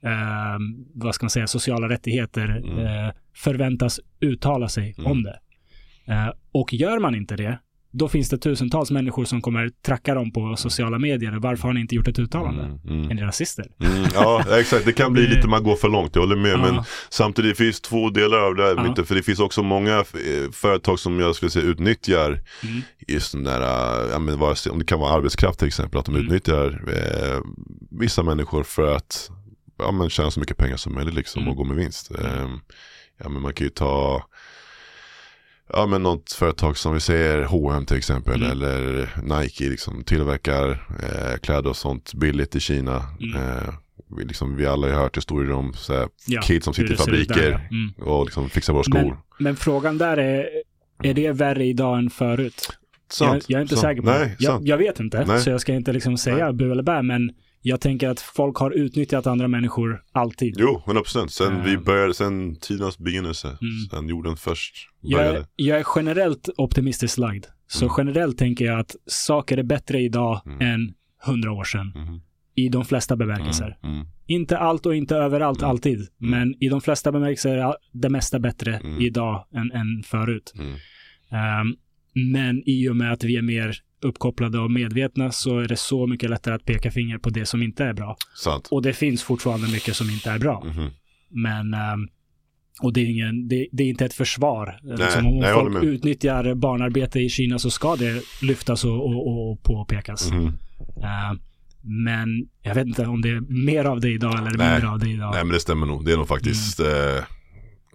eh, 0.04 0.60
vad 0.94 1.16
ska 1.16 1.24
man 1.26 1.30
säga, 1.30 1.48
sociala 1.48 1.90
rättigheter 1.90 2.58
Mm. 2.58 2.78
eh, 2.78 3.12
förväntas 3.36 4.00
uttala 4.20 4.68
sig 4.70 4.96
om 5.06 5.24
det. 5.24 5.40
Eh, 6.14 6.30
och 6.52 6.74
gör 6.74 7.00
man 7.00 7.16
inte 7.16 7.36
det, 7.36 7.60
då 7.92 8.08
finns 8.10 8.30
det 8.30 8.38
tusentals 8.38 8.92
människor 8.92 9.26
som 9.26 9.42
kommer 9.42 9.70
tracka 9.86 10.14
dem 10.16 10.32
på 10.32 10.56
sociala 10.58 11.00
medier. 11.00 11.32
Varför 11.32 11.68
har 11.68 11.74
ni 11.74 11.80
inte 11.82 11.96
gjort 11.96 12.08
ett 12.08 12.20
uttalande? 12.20 12.64
Mm, 12.64 12.80
mm. 12.88 13.10
Är 13.12 13.14
ni 13.16 13.22
rasister? 13.22 13.66
Mm, 13.84 14.06
ja, 14.14 14.44
exakt. 14.60 14.86
Det 14.86 14.94
kan 14.94 15.14
bli 15.14 15.26
Det- 15.26 15.36
lite, 15.36 15.48
man 15.48 15.64
går 15.64 15.76
för 15.76 15.90
långt, 15.90 16.16
jag 16.16 16.22
håller 16.22 16.36
med. 16.36 16.60
Men 16.60 16.76
Ja. 16.76 16.86
samtidigt 17.10 17.58
finns 17.58 17.82
två 17.82 18.10
delar 18.10 18.38
av 18.38 18.56
det 18.56 18.64
här. 18.64 18.94
Ja. 18.98 19.04
För 19.04 19.16
det 19.16 19.24
finns 19.24 19.40
också 19.40 19.64
många 19.64 19.98
eh, 20.00 20.52
företag 20.52 21.00
som 21.00 21.20
jag 21.20 21.36
skulle 21.36 21.52
säga 21.52 21.66
utnyttjar 21.66 22.28
Mm. 22.64 22.82
just 23.08 23.32
den 23.32 23.44
där, 23.44 23.62
eh, 23.62 24.12
ja, 24.12 24.20
men 24.20 24.40
vare 24.40 24.56
sig, 24.56 24.72
om 24.72 24.80
det 24.80 24.86
kan 24.86 25.00
vara 25.00 25.14
arbetskraft 25.14 25.60
till 25.60 25.68
exempel, 25.68 26.00
att 26.00 26.06
de 26.06 26.16
Mm. 26.16 26.26
utnyttjar 26.28 26.84
eh, 26.88 27.40
vissa 27.92 28.24
människor 28.24 28.64
för 28.64 28.96
att 28.96 29.30
ja, 29.78 29.92
men 29.92 30.10
tjäna 30.10 30.32
så 30.32 30.40
mycket 30.40 30.58
pengar 30.58 30.78
som 30.78 30.94
möjligt 30.94 31.14
liksom, 31.14 31.42
Mm. 31.42 31.52
och 31.52 31.58
gå 31.58 31.64
med 31.64 31.78
vinst. 31.78 32.12
Eh, 32.12 32.50
ja, 33.24 33.30
men 33.30 33.42
man 33.42 33.54
kan 33.54 33.66
ju 33.66 33.70
ta 33.70 34.24
Ja 35.74 35.86
men 35.86 36.04
något 36.04 36.32
företag 36.32 36.78
som 36.78 36.94
vi 36.94 37.00
säger 37.00 37.44
H&M 37.44 37.86
till 37.86 37.98
exempel 37.98 38.36
Mm. 38.44 38.52
eller 38.52 39.10
Nike 39.42 39.64
liksom 39.70 40.04
tillverkar 40.04 40.70
eh, 41.04 41.38
kläder 41.42 41.70
och 41.70 41.76
sånt 41.78 42.14
billigt 42.14 42.56
i 42.56 42.60
Kina. 42.60 43.04
Mm. 43.22 43.42
Eh, 43.42 43.74
vi, 44.18 44.26
liksom, 44.26 44.56
vi 44.56 44.66
alla 44.66 44.88
har 44.88 44.94
hört 45.02 45.18
historier 45.18 45.52
om 45.52 45.74
så 45.74 45.94
här, 45.94 46.08
Ja, 46.28 46.42
kids 46.42 46.64
som 46.66 46.74
sitter 46.74 46.90
i 46.90 46.94
ut 46.94 46.98
där, 46.98 47.06
fabriker 47.06 47.52
ja. 47.52 47.60
Mm. 47.78 47.94
och 48.18 48.26
liksom 48.26 48.50
fixar 48.50 48.74
våra 48.74 48.84
skor. 48.84 49.02
Men, 49.02 49.18
men 49.40 49.56
frågan 49.56 49.98
där 49.98 50.18
är, 50.18 50.50
är 51.04 51.14
det 51.14 51.32
värre 51.32 51.66
idag 51.66 51.98
än 51.98 52.10
förut? 52.10 52.68
Jag, 52.70 53.14
Sant, 53.14 53.46
jag 53.48 53.58
är 53.58 53.62
inte 53.62 53.76
sant. 53.76 53.82
säker 53.82 54.02
på 54.02 54.10
Nej, 54.10 54.36
det. 54.40 54.44
Jag, 54.46 54.68
jag 54.68 54.78
vet 54.78 55.00
inte, 55.00 55.26
Nej. 55.28 55.40
så 55.42 55.50
jag 55.50 55.62
ska 55.62 55.74
inte 55.74 55.94
liksom 55.94 56.18
säga 56.18 56.54
bu 56.54 56.72
eller 56.72 56.84
bä, 56.84 57.02
men 57.02 57.32
jag 57.62 57.82
tänker 57.82 58.10
att 58.10 58.20
folk 58.20 58.58
har 58.58 58.72
utnyttjat 58.72 59.28
andra 59.28 59.48
människor 59.48 60.04
alltid. 60.12 60.56
Jo, 60.60 60.84
100%. 60.86 61.28
Sen 61.28 61.58
Eh. 61.58 61.64
vi 61.64 61.78
började, 61.78 62.14
sen 62.14 62.56
tidernas 62.56 62.98
begynnelse, 62.98 63.48
Mm. 63.48 63.58
sen 63.92 64.08
jorden 64.10 64.36
först 64.38 64.76
Jag 65.02 65.20
började. 65.20 65.38
är, 65.40 65.46
jag 65.56 65.80
är 65.80 65.86
generellt 65.96 66.50
optimistiskt 66.58 67.18
lagd. 67.18 67.46
Så 67.68 67.86
Mm. 67.86 67.96
generellt 67.98 68.38
tänker 68.38 68.66
jag 68.66 68.80
att 68.80 68.96
saker 69.06 69.58
är 69.58 69.64
bättre 69.64 70.00
idag 70.02 70.42
Mm. 70.46 70.62
än 70.62 70.94
hundra 71.26 71.52
år 71.52 71.64
sedan. 71.64 71.92
Mhm. 71.96 72.22
i 72.56 72.70
de 72.70 72.86
flesta 72.86 73.16
bemärkelser. 73.16 73.78
Mm, 73.84 73.96
mm, 73.96 74.08
Inte 74.28 74.58
allt 74.58 74.86
och 74.86 74.96
inte 74.96 75.16
överallt 75.16 75.60
Mm. 75.60 75.70
alltid, 75.70 76.08
men 76.18 76.64
i 76.64 76.70
de 76.70 76.82
flesta 76.82 77.12
bemärkelser 77.12 77.58
är 77.58 77.76
det 77.92 78.10
mesta 78.10 78.40
bättre 78.40 78.76
Mm. 78.78 79.02
idag 79.02 79.46
än, 79.54 79.72
än 79.72 80.04
förut. 80.06 80.54
mm. 80.56 80.74
Ehm, 81.32 81.76
men 82.32 82.64
i 82.66 82.90
och 82.90 82.96
med 82.96 83.12
att 83.14 83.24
vi 83.24 83.36
är 83.38 83.42
mer 83.42 83.78
uppkopplade 84.02 84.60
och 84.60 84.72
medvetna 84.72 85.32
så 85.32 85.60
är 85.60 85.68
det 85.68 85.76
så 85.76 86.08
mycket 86.08 86.30
lättare 86.30 86.56
att 86.56 86.66
peka 86.66 86.92
finger 86.92 87.18
på 87.18 87.30
det 87.30 87.46
som 87.46 87.64
inte 87.64 87.84
är 87.86 87.94
bra. 87.94 88.18
Sant. 88.36 88.68
Och 88.72 88.82
det 88.82 88.94
finns 88.94 89.24
fortfarande 89.24 89.68
mycket 89.72 89.96
som 89.96 90.10
inte 90.10 90.30
är 90.32 90.40
bra. 90.40 90.64
Mhm. 90.66 90.90
Men 91.30 91.74
ehm, 91.74 92.08
och 92.82 92.94
det 92.94 93.02
är, 93.02 93.06
ingen, 93.06 93.48
det, 93.48 93.68
det 93.72 93.84
är 93.84 93.88
inte 93.88 94.06
ett 94.06 94.14
försvar. 94.14 94.80
liksom, 94.84 95.28
om 95.28 95.40
nej, 95.40 95.54
folk 95.54 95.84
utnyttjar 95.84 96.54
barnarbete 96.54 97.20
i 97.20 97.30
Kina 97.30 97.60
så 97.60 97.70
ska 97.72 97.96
det 97.96 98.22
lyftas 98.42 98.84
och, 98.86 99.06
och, 99.06 99.52
och 99.52 99.64
påpekas. 99.64 100.32
Mhm. 100.32 100.46
Ehm, 100.48 101.40
men 101.84 102.48
jag 102.62 102.76
vet 102.76 102.88
inte 102.88 103.06
om 103.06 103.22
det 103.22 103.30
är 103.30 103.66
mer 103.66 103.86
av 103.86 104.00
det 104.00 104.10
idag 104.10 104.34
eller 104.40 104.58
Nej. 104.58 104.72
mindre 104.72 104.90
av 104.90 105.00
det 105.00 105.10
idag. 105.10 105.32
Nej 105.34 105.44
men 105.44 105.54
det 105.54 105.60
stämmer 105.60 105.86
nog. 105.86 106.06
Det 106.06 106.12
är 106.14 106.18
nog 106.18 106.28
faktiskt 106.28 106.80
Mm. 106.80 107.18
eh, 107.18 107.24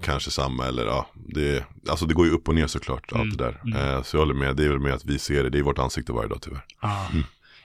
kanske 0.02 0.30
samma 0.30 0.66
eller 0.66 0.84
ja. 0.86 1.06
Det, 1.14 1.64
alltså 1.88 2.06
det 2.06 2.14
går 2.14 2.26
ju 2.26 2.32
upp 2.32 2.48
och 2.48 2.54
ner 2.54 2.66
såklart 2.66 3.12
Mm, 3.12 3.20
allt 3.22 3.38
det 3.38 3.44
där. 3.44 3.60
mm. 3.64 3.96
Eh, 3.96 4.02
så 4.02 4.16
jag 4.16 4.20
håller 4.20 4.34
med. 4.34 4.56
Det 4.56 4.64
är 4.64 4.68
väl 4.68 4.78
med 4.78 4.94
att 4.94 5.04
vi 5.04 5.18
ser 5.18 5.42
det. 5.44 5.50
Det 5.50 5.58
är 5.58 5.62
vårt 5.62 5.78
ansikte 5.78 6.12
varje 6.12 6.28
dag 6.28 6.38
tyvärr. 6.42 6.64
Ja. 6.82 7.08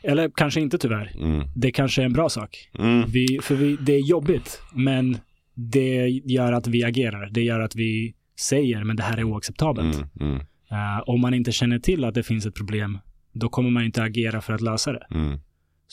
Eller 0.03 0.31
kanske 0.35 0.61
inte 0.61 0.77
tyvärr. 0.77 1.11
Mm. 1.19 1.47
Det 1.55 1.71
kanske 1.71 2.01
är 2.01 2.05
en 2.05 2.13
bra 2.13 2.29
sak. 2.29 2.69
Mm. 2.79 3.09
Vi, 3.11 3.39
för 3.41 3.55
vi, 3.55 3.75
det 3.81 3.93
är 3.93 3.99
jobbigt, 3.99 4.61
men 4.73 5.17
det 5.53 6.07
gör 6.25 6.53
att 6.53 6.67
vi 6.67 6.83
agerar. 6.83 7.29
Det 7.31 7.41
gör 7.41 7.59
att 7.59 7.75
vi 7.75 8.13
säger, 8.39 8.83
men 8.83 8.95
det 8.95 9.03
här 9.03 9.17
är 9.17 9.23
oacceptabelt. 9.23 9.95
Mm. 9.95 10.09
Mm. 10.19 10.37
Eh, 10.71 11.01
om 11.05 11.21
man 11.21 11.33
inte 11.33 11.51
känner 11.51 11.79
till 11.79 12.03
att 12.05 12.13
det 12.13 12.23
finns 12.23 12.45
ett 12.45 12.55
problem, 12.55 12.97
då 13.33 13.49
kommer 13.49 13.69
man 13.69 13.83
inte 13.83 14.03
agera 14.03 14.41
för 14.41 14.53
att 14.53 14.61
lösa 14.61 14.91
det. 14.93 15.07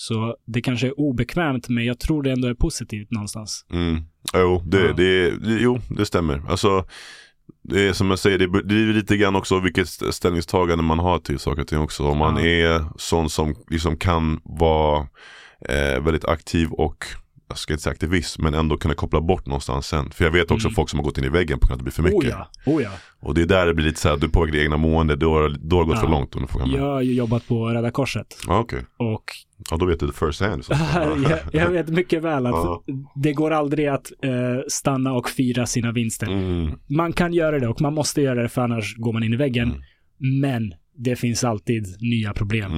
Så 0.00 0.36
det 0.46 0.60
kanske 0.60 0.86
är 0.86 1.00
obekvämt, 1.00 1.68
men 1.68 1.84
jag 1.84 1.98
tror 1.98 2.22
det 2.22 2.32
ändå 2.32 2.48
är 2.48 2.54
positivt 2.54 3.10
någonstans. 3.10 3.66
Mm. 3.72 4.02
Jo, 4.34 4.62
det, 4.66 4.86
Ja. 4.86 4.92
det, 4.92 5.32
jo, 5.60 5.78
det 5.88 6.06
stämmer. 6.06 6.42
Alltså, 6.48 6.84
det 7.62 7.88
är 7.88 7.92
som 7.92 8.10
jag 8.10 8.18
säger, 8.18 8.38
det 8.38 8.48
blir 8.48 8.92
lite 8.92 9.16
grann 9.16 9.36
också 9.36 9.60
vilket 9.60 9.88
ställningstagande 9.88 10.84
man 10.84 10.98
har 10.98 11.18
till 11.18 11.38
saker 11.38 11.62
och 11.62 11.68
ting 11.68 11.78
också. 11.78 12.02
Om 12.04 12.18
man 12.18 12.36
Ja. 12.36 12.42
är 12.46 12.84
sån 12.96 13.30
som 13.30 13.54
liksom 13.70 13.96
kan 13.96 14.40
vara 14.44 15.06
eh, 15.68 16.02
väldigt 16.04 16.24
aktiv 16.24 16.68
och 16.72 17.04
jag 17.48 17.58
ska 17.58 17.72
inte 17.72 17.82
säga 17.82 17.92
aktivist, 17.92 18.38
men 18.38 18.54
ändå 18.54 18.76
kunna 18.76 18.94
koppla 18.94 19.20
bort 19.20 19.46
någonstans 19.46 19.86
sen. 19.86 20.10
För 20.10 20.24
jag 20.24 20.32
vet 20.32 20.50
också 20.50 20.68
Mm. 20.68 20.74
folk 20.74 20.88
som 20.90 20.98
har 20.98 21.04
gått 21.04 21.18
in 21.18 21.24
i 21.24 21.28
väggen 21.28 21.58
på 21.58 21.66
grund 21.66 21.72
av 21.72 21.74
att 21.74 21.78
det 21.78 21.82
blir 21.84 21.92
för 21.92 22.02
mycket. 22.02 22.34
Oh 22.34 22.46
ja, 22.66 22.72
oh 22.72 22.82
ja. 22.82 22.90
Och 23.20 23.34
det 23.34 23.42
är 23.42 23.46
där 23.46 23.66
det 23.66 23.74
blir 23.74 23.84
lite 23.86 24.00
så 24.00 24.08
här, 24.08 24.16
du 24.16 24.28
påverkar 24.28 24.52
ditt 24.52 24.62
egna 24.62 24.76
mående, 24.76 25.16
då, 25.16 25.32
har- 25.34 25.56
då 25.60 25.76
har 25.76 25.82
det 25.84 25.88
gått 25.88 25.96
Ja. 25.96 26.00
för 26.02 26.08
långt 26.10 26.36
om 26.36 26.46
du 26.52 26.58
mig. 26.58 26.76
Jag 26.76 26.82
har 26.84 27.02
ju 27.02 27.12
jobbat 27.14 27.48
på 27.48 27.68
Röda 27.68 27.90
Korset 27.90 28.26
Ja, 28.46 28.58
okej. 28.58 28.82
och 28.96 29.24
Ja, 29.70 29.76
då 29.76 29.86
vet 29.86 30.00
du 30.00 30.06
det 30.06 30.12
first 30.12 30.40
hand. 30.40 30.64
Jag, 31.28 31.38
jag 31.52 31.70
vet 31.70 31.88
mycket 31.88 32.22
väl 32.22 32.46
att 32.46 32.82
det 33.14 33.32
går 33.32 33.50
aldrig 33.50 33.86
att 33.86 34.12
eh, 34.22 34.30
stanna 34.68 35.12
och 35.12 35.28
fira 35.30 35.66
sina 35.66 35.92
vinster. 35.92 36.26
Mm. 36.26 36.78
Man 36.86 37.12
kan 37.12 37.32
göra 37.34 37.58
det 37.58 37.68
och 37.68 37.80
man 37.80 37.94
måste 37.94 38.22
göra 38.22 38.42
det 38.42 38.48
för 38.48 38.62
annars 38.62 38.96
går 38.96 39.12
man 39.12 39.22
in 39.22 39.32
i 39.32 39.36
väggen. 39.36 39.68
Mm. 39.68 40.40
Men 40.40 40.74
det 40.96 41.16
finns 41.16 41.44
alltid 41.44 41.86
nya 42.00 42.32
problem. 42.32 42.72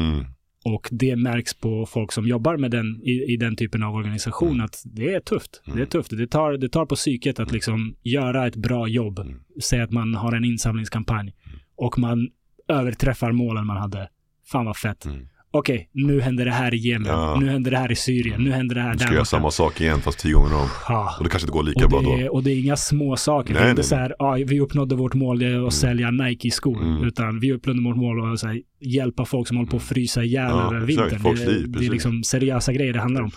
Mm. 0.67 0.75
Och 0.75 0.89
det 0.91 1.17
märks 1.17 1.55
på 1.55 1.87
folk 1.87 2.13
som 2.13 2.27
jobbar 2.27 2.57
med 2.57 2.71
den, 2.71 3.01
i, 3.03 3.33
i 3.33 3.37
den 3.37 3.57
typen 3.57 3.83
av 3.83 3.95
organisation 3.95 4.49
Mm. 4.49 4.65
att 4.65 4.83
det 4.85 5.15
är 5.15 5.21
tufft. 5.21 5.63
Mm. 5.67 5.77
Det 5.77 5.83
är 5.83 5.87
tufft. 5.87 6.11
Det 6.11 6.27
tar, 6.27 6.53
det 6.53 6.69
tar 6.69 6.87
på 6.87 6.95
psyket 6.95 7.41
att 7.41 7.53
liksom 7.53 7.97
göra 8.03 8.47
ett 8.47 8.57
bra 8.57 8.89
jobb. 8.89 9.19
Mm. 9.19 9.41
Säg 9.63 9.81
att 9.81 9.91
man 9.91 10.15
har 10.15 10.33
en 10.33 10.45
insamlingskampanj 10.45 11.35
och 11.77 11.99
man 11.99 12.29
överträffar 12.69 13.33
målen 13.33 13.67
man 13.67 13.77
hade. 13.77 14.09
Fan 14.47 14.67
vad 14.67 14.77
fett. 14.77 15.05
Mm. 15.07 15.27
Okej, 15.53 15.89
nu 15.93 16.21
händer 16.21 16.45
det 16.45 16.51
här 16.51 16.75
i 16.75 16.77
Jemen. 16.77 17.09
Ja. 17.09 17.41
Nu 17.41 17.49
händer 17.49 17.71
det 17.71 17.79
här 17.79 17.93
i 17.93 17.97
Syrien. 17.97 18.45
Nu 18.45 18.51
händer 18.53 18.75
det 18.75 18.81
här 18.81 18.93
Du 18.93 18.99
ska 18.99 19.09
där 19.09 19.15
göra 19.15 19.25
samma 19.25 19.51
sak 19.51 19.81
igen 19.81 20.01
fast 20.01 20.19
tio 20.19 20.33
gånger 20.35 20.55
om. 20.55 20.69
Ja. 20.89 21.17
Och 21.19 21.25
det 21.25 21.31
kanske 21.31 21.47
inte 21.47 21.53
går 21.53 21.63
lika 21.63 21.85
Och 21.85 21.91
bra 21.91 22.01
det, 22.01 22.07
då. 22.07 22.13
är, 22.17 22.33
och 22.35 22.43
det 22.43 22.51
är 22.51 22.59
inga 22.61 22.77
små 22.77 23.17
saker. 23.17 23.55
Nej, 23.55 23.63
det 23.63 23.69
är 23.69 23.71
inte 23.71 23.83
så 23.83 23.95
här, 23.95 24.15
ja, 24.19 24.33
vi 24.47 24.61
uppnådde 24.61 24.95
vårt 24.95 25.15
mål, 25.15 25.39
det 25.39 25.47
är 25.47 25.67
att 25.67 25.75
sälja 25.75 26.11
Nike-skor. 26.11 26.83
Mm. 26.83 27.05
Utan 27.05 27.41
vi 27.41 27.53
uppnådde 27.53 27.83
vårt 27.83 27.97
mål 27.97 28.33
att 28.35 28.43
här, 28.43 28.61
hjälpa 28.81 29.25
folk 29.25 29.49
som 29.49 29.57
håller 29.57 29.71
på 29.71 29.77
att 29.77 29.83
frysa 29.83 30.25
ihjäl 30.25 30.51
Ja, 30.51 30.67
över 30.67 30.87
vintern. 30.87 31.23
Det, 31.23 31.47
liv, 31.47 31.71
det 31.71 31.87
är 31.87 31.91
liksom 31.91 32.23
seriösa 32.25 32.73
grejer 32.73 32.93
det 32.93 33.01
handlar 33.01 33.23
om. 33.23 33.31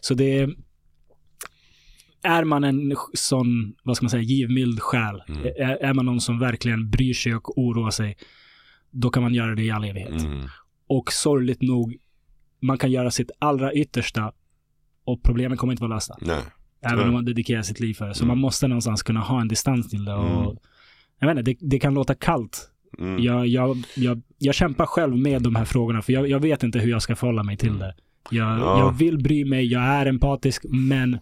Så 0.00 0.14
det 0.14 0.38
är, 0.38 0.50
är 2.22 2.44
man 2.44 2.64
en 2.64 2.94
sån, 3.14 3.74
vad 3.84 3.96
ska 3.96 4.04
man 4.04 4.10
säga, 4.10 4.22
givmild 4.22 4.80
själ, 4.80 5.22
Mm. 5.28 5.42
är, 5.46 5.84
är 5.84 5.94
man 5.94 6.06
någon 6.06 6.20
som 6.20 6.38
verkligen 6.38 6.90
bryr 6.90 7.14
sig 7.14 7.34
och 7.34 7.58
oroar 7.58 7.90
sig, 7.90 8.16
då 8.90 9.10
kan 9.10 9.22
man 9.22 9.34
göra 9.34 9.54
det 9.54 9.62
i 9.62 9.70
all 9.70 9.84
evighet. 9.84 10.20
Mm. 10.24 10.48
Och 10.90 11.12
sorgligt 11.12 11.62
nog, 11.62 11.96
man 12.60 12.78
kan 12.78 12.90
göra 12.90 13.10
sitt 13.10 13.30
allra 13.38 13.72
yttersta 13.72 14.32
och 15.04 15.22
problemen 15.22 15.58
kommer 15.58 15.72
inte 15.72 15.82
vara 15.82 15.94
lösta. 15.94 16.14
Nej. 16.20 16.42
Även 16.82 17.06
om 17.08 17.12
man 17.12 17.24
dedikerar 17.24 17.62
sitt 17.62 17.80
liv 17.80 17.94
för 17.94 18.08
det. 18.08 18.14
Så 18.14 18.24
Mm. 18.24 18.28
man 18.28 18.38
måste 18.38 18.68
någonstans 18.68 19.02
kunna 19.02 19.20
ha 19.20 19.40
en 19.40 19.48
distans 19.48 19.88
till 19.90 20.04
det. 20.04 20.14
Och, 20.14 20.42
Mm. 20.44 20.56
Jag 21.20 21.28
vet 21.28 21.38
inte, 21.38 21.50
det, 21.50 21.56
det 21.70 21.78
kan 21.78 21.94
låta 21.94 22.14
kallt. 22.14 22.70
Mm. 22.98 23.22
Jag, 23.22 23.46
jag, 23.46 23.76
jag, 23.96 24.22
jag 24.38 24.54
kämpar 24.54 24.86
själv 24.86 25.16
med 25.16 25.42
de 25.42 25.54
här 25.56 25.64
frågorna, 25.64 26.02
för 26.02 26.12
jag, 26.12 26.28
jag 26.28 26.40
vet 26.40 26.62
inte 26.62 26.78
hur 26.78 26.90
jag 26.90 27.02
ska 27.02 27.16
förhålla 27.16 27.42
mig 27.42 27.56
till 27.56 27.78
det. 27.78 27.94
Jag, 28.30 28.58
Ja. 28.58 28.78
jag 28.78 28.92
vill 28.92 29.18
bry 29.22 29.44
mig, 29.44 29.66
jag 29.66 29.82
är 29.82 30.06
empatisk, 30.06 30.64
men 30.68 31.18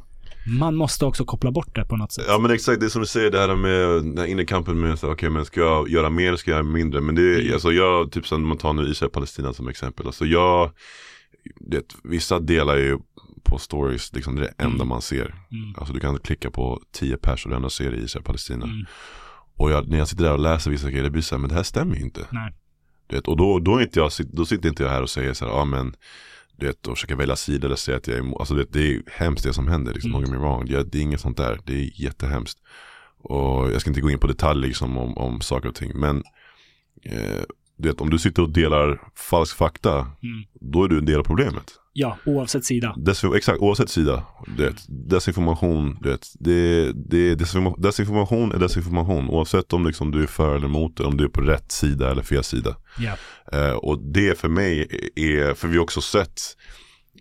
man 0.58 0.76
måste 0.76 1.04
också 1.04 1.24
koppla 1.24 1.50
bort 1.50 1.74
det 1.74 1.84
på 1.84 1.96
något 1.96 2.12
sätt. 2.12 2.24
Ja 2.28 2.38
men 2.38 2.50
exakt, 2.50 2.80
det 2.80 2.86
är 2.86 2.90
som 2.90 3.00
du 3.00 3.06
säger 3.06 3.30
det 3.30 3.38
här 3.38 3.56
med 3.56 3.88
den 4.04 4.18
här 4.18 4.26
inre 4.26 4.44
kampen 4.44 4.80
med 4.80 4.98
okej 5.04 5.30
men 5.30 5.44
ska 5.44 5.60
jag 5.60 5.88
göra 5.88 6.10
mer, 6.10 6.36
ska 6.36 6.50
jag 6.50 6.58
göra 6.58 6.66
mindre? 6.72 7.00
Men 7.00 7.14
det 7.14 7.22
är, 7.22 7.40
Mm. 7.40 7.52
alltså 7.52 7.72
jag, 7.72 8.12
typ 8.12 8.26
som 8.26 8.48
man 8.48 8.58
tar 8.58 8.72
nu 8.72 8.82
Israel-Palestina 8.90 9.52
som 9.52 9.68
exempel. 9.68 10.06
Alltså 10.06 10.26
jag, 10.26 10.70
det, 11.60 11.94
vissa 12.04 12.40
delar 12.40 12.76
ju 12.76 12.98
på 13.44 13.58
stories, 13.58 14.12
liksom 14.14 14.36
det 14.36 14.42
är 14.42 14.44
det 14.58 14.64
enda 14.64 14.74
Mm. 14.76 14.88
man 14.88 15.02
ser. 15.02 15.34
Mm. 15.50 15.74
Alltså 15.78 15.94
du 15.94 16.00
kan 16.00 16.18
klicka 16.18 16.50
på 16.50 16.80
10 16.92 17.16
pers 17.16 17.44
och 17.44 17.50
du 17.50 17.56
ändå 17.56 17.70
ser 17.70 17.94
Israel-Palestina. 17.94 18.64
Mm. 18.64 18.86
Och 19.56 19.70
jag, 19.70 19.88
när 19.88 19.98
jag 19.98 20.08
sitter 20.08 20.24
där 20.24 20.32
och 20.32 20.38
läser 20.38 20.70
vissa 20.70 20.90
grejer, 20.90 21.04
det 21.04 21.10
blir 21.10 21.22
så 21.22 21.34
här, 21.34 21.40
men 21.40 21.48
det 21.48 21.54
här 21.54 21.62
stämmer 21.62 21.94
ju 21.96 22.00
inte. 22.02 22.20
Nej. 22.30 22.54
Du 23.06 23.16
vet, 23.16 23.28
och 23.28 23.36
då, 23.36 23.58
då, 23.58 23.80
inte 23.82 23.98
jag, 23.98 24.10
då 24.32 24.44
sitter 24.46 24.68
inte 24.68 24.82
jag 24.82 24.90
här 24.90 25.02
och 25.02 25.10
säger 25.10 25.32
så 25.34 25.44
här, 25.44 25.52
ja 25.52 25.64
men 25.64 25.94
du 26.58 26.66
vet, 26.66 26.86
och 26.86 26.96
försöker 26.96 27.16
välja 27.16 27.36
sida 27.36 27.66
eller 27.66 27.76
säga 27.76 27.96
att 27.96 28.06
jag 28.06 28.16
är 28.16 28.20
emot. 28.20 28.40
Alltså 28.40 28.54
det, 28.54 28.66
det 28.72 28.94
är 28.94 29.02
hemskt 29.06 29.44
det 29.44 29.52
som 29.52 29.68
händer, 29.68 29.92
liksom, 29.94 30.10
Mm. 30.10 30.20
don't 30.22 30.24
get 30.26 30.30
me 30.40 30.46
wrong. 30.46 30.66
Jag, 30.68 30.86
det 30.90 30.98
är 30.98 31.02
inget 31.02 31.20
sånt 31.20 31.36
där, 31.36 31.60
det 31.64 31.72
är 31.72 31.90
jättehemskt. 32.02 32.58
Och 33.22 33.70
jag 33.72 33.80
ska 33.80 33.90
inte 33.90 34.00
gå 34.00 34.10
in 34.10 34.18
på 34.18 34.26
detaljer 34.26 34.66
liksom, 34.68 34.98
om, 34.98 35.18
om 35.18 35.40
saker 35.40 35.68
och 35.68 35.74
ting, 35.74 35.92
men 35.94 36.22
eh, 37.04 37.42
du 37.76 37.88
vet, 37.88 38.00
om 38.00 38.10
du 38.10 38.18
sitter 38.18 38.42
och 38.42 38.50
delar 38.50 39.00
falsk 39.14 39.56
fakta, 39.56 39.94
Mm. 39.98 40.44
då 40.60 40.84
är 40.84 40.88
du 40.88 40.98
en 40.98 41.04
del 41.04 41.18
av 41.18 41.24
problemet. 41.24 41.72
Ja, 42.00 42.18
oavsett 42.26 42.64
sida. 42.64 42.94
Desinf- 42.96 43.36
exakt, 43.36 43.58
oavsett 43.60 43.90
sida. 43.90 44.22
Du 44.56 44.64
vet, 44.64 44.84
desinformation, 44.88 45.98
det, 46.02 46.92
det, 46.94 47.34
desinforma- 47.34 47.80
desinformation 47.80 48.52
är 48.52 48.58
desinformation. 48.58 49.28
Oavsett 49.28 49.72
om 49.72 49.86
liksom 49.86 50.10
du 50.10 50.22
är 50.22 50.26
för 50.26 50.56
eller 50.56 50.66
emot, 50.66 51.00
om 51.00 51.16
du 51.16 51.24
är 51.24 51.28
på 51.28 51.40
rätt 51.40 51.72
sida 51.72 52.10
eller 52.10 52.22
fel 52.22 52.44
sida. 52.44 52.76
Ja. 52.98 53.16
Eh, 53.58 53.72
och 53.72 53.98
det 54.02 54.38
för 54.38 54.48
mig 54.48 54.80
är, 55.16 55.54
för 55.54 55.68
vi 55.68 55.76
har 55.76 55.82
också 55.84 56.00
sett, 56.00 56.40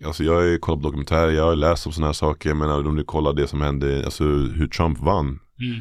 alltså 0.04 0.24
jag 0.24 0.34
har 0.34 0.58
kollat 0.58 0.80
på 0.82 0.88
dokumentärer, 0.88 1.30
jag 1.30 1.44
har 1.44 1.56
läst 1.56 1.86
om 1.86 1.92
sådana 1.92 2.08
här 2.08 2.12
saker, 2.12 2.54
men 2.54 2.70
om 2.70 2.96
du 2.96 3.04
kollar 3.04 3.32
det 3.32 3.48
som 3.48 3.60
hände, 3.60 4.02
alltså 4.04 4.24
hur 4.24 4.68
Trump 4.68 4.98
vann. 4.98 5.26
Mm. 5.60 5.80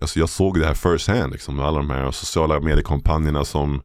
Alltså 0.00 0.18
jag 0.18 0.28
såg 0.28 0.60
det 0.60 0.66
här 0.66 0.74
first 0.74 1.08
hand, 1.08 1.32
liksom, 1.32 1.60
alla 1.60 1.78
de 1.78 1.90
här 1.90 2.10
sociala 2.10 2.60
mediekampanjerna 2.60 3.44
som 3.44 3.82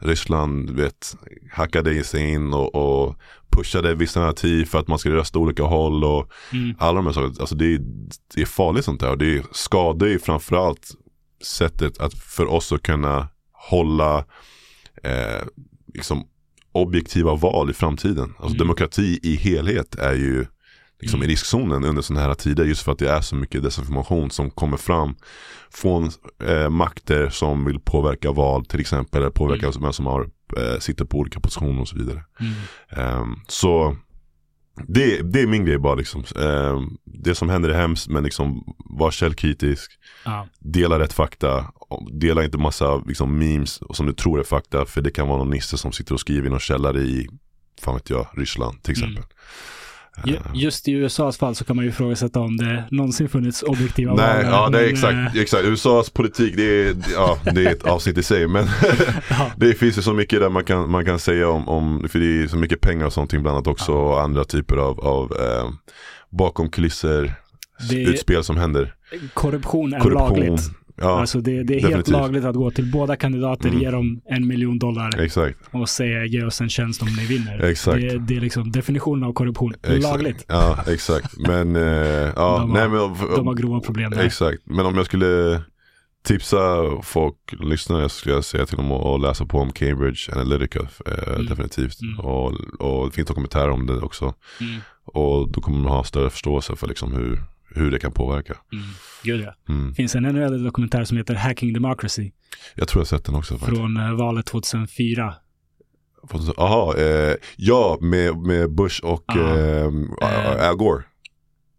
Ryssland 0.00 0.70
vet, 0.70 1.16
hackade 1.52 2.04
sig 2.04 2.30
in 2.32 2.52
och, 2.52 2.74
och 2.74 3.16
pushade 3.50 3.94
vissa 3.94 4.20
narrativ 4.20 4.64
för 4.64 4.78
att 4.78 4.88
man 4.88 4.98
ska 4.98 5.10
rösta 5.10 5.38
olika 5.38 5.62
håll 5.62 6.04
och 6.04 6.30
Mm. 6.52 6.74
alla 6.78 6.96
de 6.96 7.06
här 7.06 7.12
sakerna. 7.12 7.34
Alltså 7.40 7.54
det 7.54 7.74
är, 7.74 7.80
det 8.34 8.40
är 8.40 8.46
farligt 8.46 8.84
sånt 8.84 9.00
där 9.00 9.10
och 9.10 9.18
det 9.18 9.44
skadar 9.52 10.06
ju 10.06 10.18
framförallt 10.18 10.90
sättet 11.44 11.98
att 11.98 12.14
för 12.14 12.46
oss 12.46 12.72
att 12.72 12.82
kunna 12.82 13.28
hålla 13.52 14.18
eh, 15.02 15.46
liksom 15.94 16.26
objektiva 16.72 17.34
val 17.34 17.70
i 17.70 17.72
framtiden. 17.72 18.24
Alltså 18.30 18.46
Mm. 18.46 18.58
demokrati 18.58 19.20
i 19.22 19.36
helhet 19.36 19.94
är 19.94 20.14
ju 20.14 20.46
liksom 21.00 21.20
Mm. 21.20 21.28
i 21.30 21.32
riskzonen 21.32 21.84
under 21.84 22.02
sådana 22.02 22.26
här 22.26 22.34
tider 22.34 22.64
just 22.64 22.82
för 22.82 22.92
att 22.92 22.98
det 22.98 23.10
är 23.10 23.20
så 23.20 23.36
mycket 23.36 23.62
desinformation 23.62 24.30
som 24.30 24.50
kommer 24.50 24.76
fram 24.76 25.14
från 25.70 26.10
eh, 26.44 26.68
makter 26.70 27.28
som 27.30 27.64
vill 27.64 27.80
påverka 27.80 28.32
val 28.32 28.64
till 28.64 28.80
exempel 28.80 29.20
eller 29.22 29.30
påverka 29.30 29.66
Mm. 29.66 29.82
vem 29.82 29.92
som 29.92 30.06
har, 30.06 30.30
eh, 30.56 30.78
sitter 30.80 31.04
på 31.04 31.18
olika 31.18 31.40
positioner 31.40 31.80
och 31.80 31.88
så 31.88 31.96
vidare. 31.96 32.24
Mm. 32.40 32.52
Ehm, 32.90 33.36
så 33.48 33.96
det, 34.86 35.22
det 35.32 35.40
är 35.40 35.46
min 35.46 35.64
grej 35.64 35.78
bara 35.78 35.94
liksom. 35.94 36.24
Ehm, 36.40 36.96
det 37.04 37.34
som 37.34 37.48
händer 37.48 37.68
är 37.68 37.74
hemskt 37.80 38.08
men 38.08 38.24
liksom 38.24 38.74
var 38.78 39.10
källkritisk. 39.10 39.90
Ja. 40.24 40.46
Dela 40.58 40.98
rätt 40.98 41.12
fakta. 41.12 41.64
Dela 42.12 42.44
inte 42.44 42.58
massa 42.58 42.96
liksom, 42.96 43.38
memes 43.38 43.80
som 43.96 44.06
du 44.06 44.12
tror 44.12 44.40
är 44.40 44.44
fakta. 44.44 44.84
För 44.86 45.00
det 45.00 45.10
kan 45.10 45.28
vara 45.28 45.38
någon 45.38 45.50
nisse 45.50 45.78
som 45.78 45.92
sitter 45.92 46.14
och 46.14 46.20
skriver 46.20 46.46
i 46.46 46.50
någon 46.50 46.60
källare 46.60 47.00
i, 47.00 47.28
fan 47.80 47.94
vet 47.94 48.10
jag, 48.10 48.26
Ryssland 48.32 48.82
till 48.82 48.94
Mm. 49.02 49.10
exempel. 49.10 49.24
Ju- 49.30 49.36
Just 50.54 50.88
i 50.88 50.92
USAs 50.92 51.36
fall 51.38 51.54
så 51.54 51.64
kan 51.64 51.76
man 51.76 51.84
ju 51.84 51.90
ifrågasätta 51.90 52.40
om 52.40 52.56
det 52.56 52.84
någonsin 52.90 53.28
funnits 53.28 53.62
objektiva 53.62 54.14
Nej, 54.14 54.44
ja 54.44 54.68
det 54.70 54.78
är 54.78 54.82
men, 54.82 54.90
exakt, 54.92 55.36
eh, 55.36 55.42
exakt. 55.42 55.64
USAs 55.64 56.10
politik 56.10 56.56
det 56.56 56.62
är, 56.88 56.96
ja, 57.14 57.38
det 57.54 57.66
är 57.66 57.70
ett 57.72 57.82
avsnitt 57.86 58.18
i 58.18 58.22
sig. 58.22 58.48
Men 58.48 58.66
Ja. 59.30 59.50
det 59.56 59.74
finns 59.74 59.98
ju 59.98 60.02
så 60.02 60.12
mycket 60.12 60.40
där 60.40 60.48
man 60.48 60.64
kan, 60.64 60.90
man 60.90 61.04
kan 61.04 61.18
säga 61.18 61.48
om, 61.48 61.68
om, 61.68 62.08
för 62.08 62.18
det 62.18 62.42
är 62.42 62.46
så 62.46 62.56
mycket 62.56 62.80
pengar 62.80 63.06
och 63.06 63.12
sånt 63.12 63.30
bland 63.30 63.48
annat 63.48 63.66
också. 63.66 63.92
Och 63.92 64.20
andra 64.20 64.44
typer 64.44 64.76
av, 64.76 65.00
av 65.00 65.32
eh, 65.32 65.70
bakom 66.30 66.70
kulisser 66.70 67.34
Det- 67.90 67.94
utspel 68.02 68.44
som 68.44 68.56
händer. 68.56 68.94
Korruption 69.34 69.92
är 69.94 70.00
Korruption. 70.00 70.38
lagligt. 70.40 70.70
Ja, 71.00 71.20
alltså 71.20 71.40
det, 71.40 71.62
det 71.62 71.74
är 71.74 71.80
helt 71.80 71.82
definitivt. 71.82 72.12
lagligt 72.12 72.44
att 72.44 72.54
gå 72.56 72.70
till 72.70 72.90
båda 72.92 73.16
kandidater, 73.16 73.68
Mm. 73.68 73.80
ge 73.80 73.90
dem 73.90 74.20
en 74.30 74.46
miljon 74.46 74.78
dollar 74.78 75.20
exakt. 75.20 75.58
och 75.70 75.88
säga 75.88 76.24
ge 76.24 76.44
oss 76.44 76.60
en 76.60 76.68
tjänst 76.68 77.02
om 77.02 77.08
ni 77.08 77.26
vinner. 77.26 77.58
Exakt. 77.64 77.96
Det, 78.00 78.18
det 78.18 78.36
är 78.36 78.40
liksom 78.40 78.72
definitionen 78.72 79.24
av 79.24 79.32
korruption. 79.32 79.74
exakt. 79.82 80.02
Lagligt. 80.02 80.44
Ja, 80.48 80.78
exakt. 80.86 81.36
Men, 81.38 81.76
eh, 81.76 81.82
ja, 81.82 82.32
De 82.60 82.70
har- 82.70 82.78
nej 82.78 82.88
men. 82.88 83.34
De 83.36 83.46
har 83.46 83.54
grova 83.54 83.80
problem 83.80 84.10
där. 84.10 84.24
Exakt, 84.24 84.62
men 84.64 84.86
om 84.86 84.94
jag 84.96 85.06
skulle 85.06 85.60
tipsa 86.24 86.56
folk, 87.02 87.34
lyssnare, 87.60 88.08
skulle 88.08 88.34
jag 88.34 88.44
säga 88.44 88.66
till 88.66 88.76
dem 88.76 88.92
att 88.92 89.20
läsa 89.20 89.46
på 89.46 89.58
om 89.58 89.72
Cambridge 89.72 90.32
Analytica. 90.32 90.80
Eh, 91.06 91.28
Mm. 91.34 91.46
Definitivt. 91.46 92.02
Mm. 92.02 92.18
Och, 92.18 92.52
och 92.78 93.06
det 93.08 93.14
finns 93.14 93.28
dokumentärer 93.28 93.70
om 93.70 93.86
det 93.86 93.96
också. 94.00 94.34
Mm. 94.60 94.80
Och 95.04 95.48
då 95.52 95.60
kommer 95.60 95.78
man 95.78 95.92
ha 95.92 96.04
större 96.04 96.30
förståelse 96.30 96.76
för 96.76 96.86
liksom 96.88 97.12
hur, 97.12 97.42
hur 97.74 97.90
det 97.90 97.98
kan 97.98 98.12
påverka. 98.12 98.54
Mm. 98.72 98.84
Gud 99.22 99.40
ja. 99.40 99.54
Mm. 99.74 99.94
finns 99.94 100.14
en 100.14 100.24
ännu 100.24 100.44
äldre 100.44 100.60
dokumentär 100.60 101.04
som 101.04 101.16
heter 101.16 101.34
Hacking 101.34 101.72
Democracy 101.72 102.30
Jag 102.74 102.88
tror 102.88 103.00
jag 103.00 103.06
sett 103.08 103.24
den 103.24 103.34
också. 103.34 103.58
faktiskt. 103.58 103.78
från 103.80 103.96
eh, 103.96 104.12
valet 104.14 104.46
2004. 104.46 105.34
Jaha, 106.56 106.96
eh, 106.98 107.34
ja 107.56 107.98
med, 108.00 108.36
med 108.36 108.70
Bush 108.74 109.04
och 109.04 109.24
Ja. 109.26 109.56
eh, 109.58 109.86
Eh. 110.22 110.68
Al 110.68 110.76
Gore. 110.76 111.02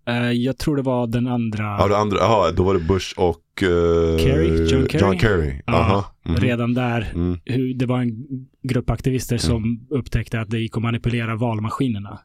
Eh, 0.07 0.31
jag 0.31 0.57
tror 0.57 0.75
det 0.75 0.81
var 0.81 1.07
den 1.07 1.27
andra. 1.27 1.63
Ja, 1.63 1.87
det 1.87 1.97
andra, 1.97 2.17
jaha, 2.17 2.51
då 2.51 2.63
var 2.63 2.73
det 2.73 2.79
Bush 2.79 3.13
och 3.19 3.63
eh, 3.63 4.17
Kerry? 4.19 4.47
John 4.71 4.89
Kerry? 4.89 5.01
John 5.01 5.19
Kerry. 5.19 5.61
Aha. 5.67 6.15
mhm. 6.25 6.35
Redan 6.37 6.73
där, 6.73 7.11
Mm. 7.13 7.39
hur, 7.45 7.73
det 7.73 7.85
var 7.85 7.99
en 8.01 8.25
grupp 8.63 8.89
aktivister 8.89 9.37
som 9.37 9.87
upptäckte 9.89 10.39
att 10.39 10.49
det 10.49 10.59
gick 10.59 10.77
att 10.77 10.83
manipulera 10.83 11.35
valmaskinerna. 11.35 12.19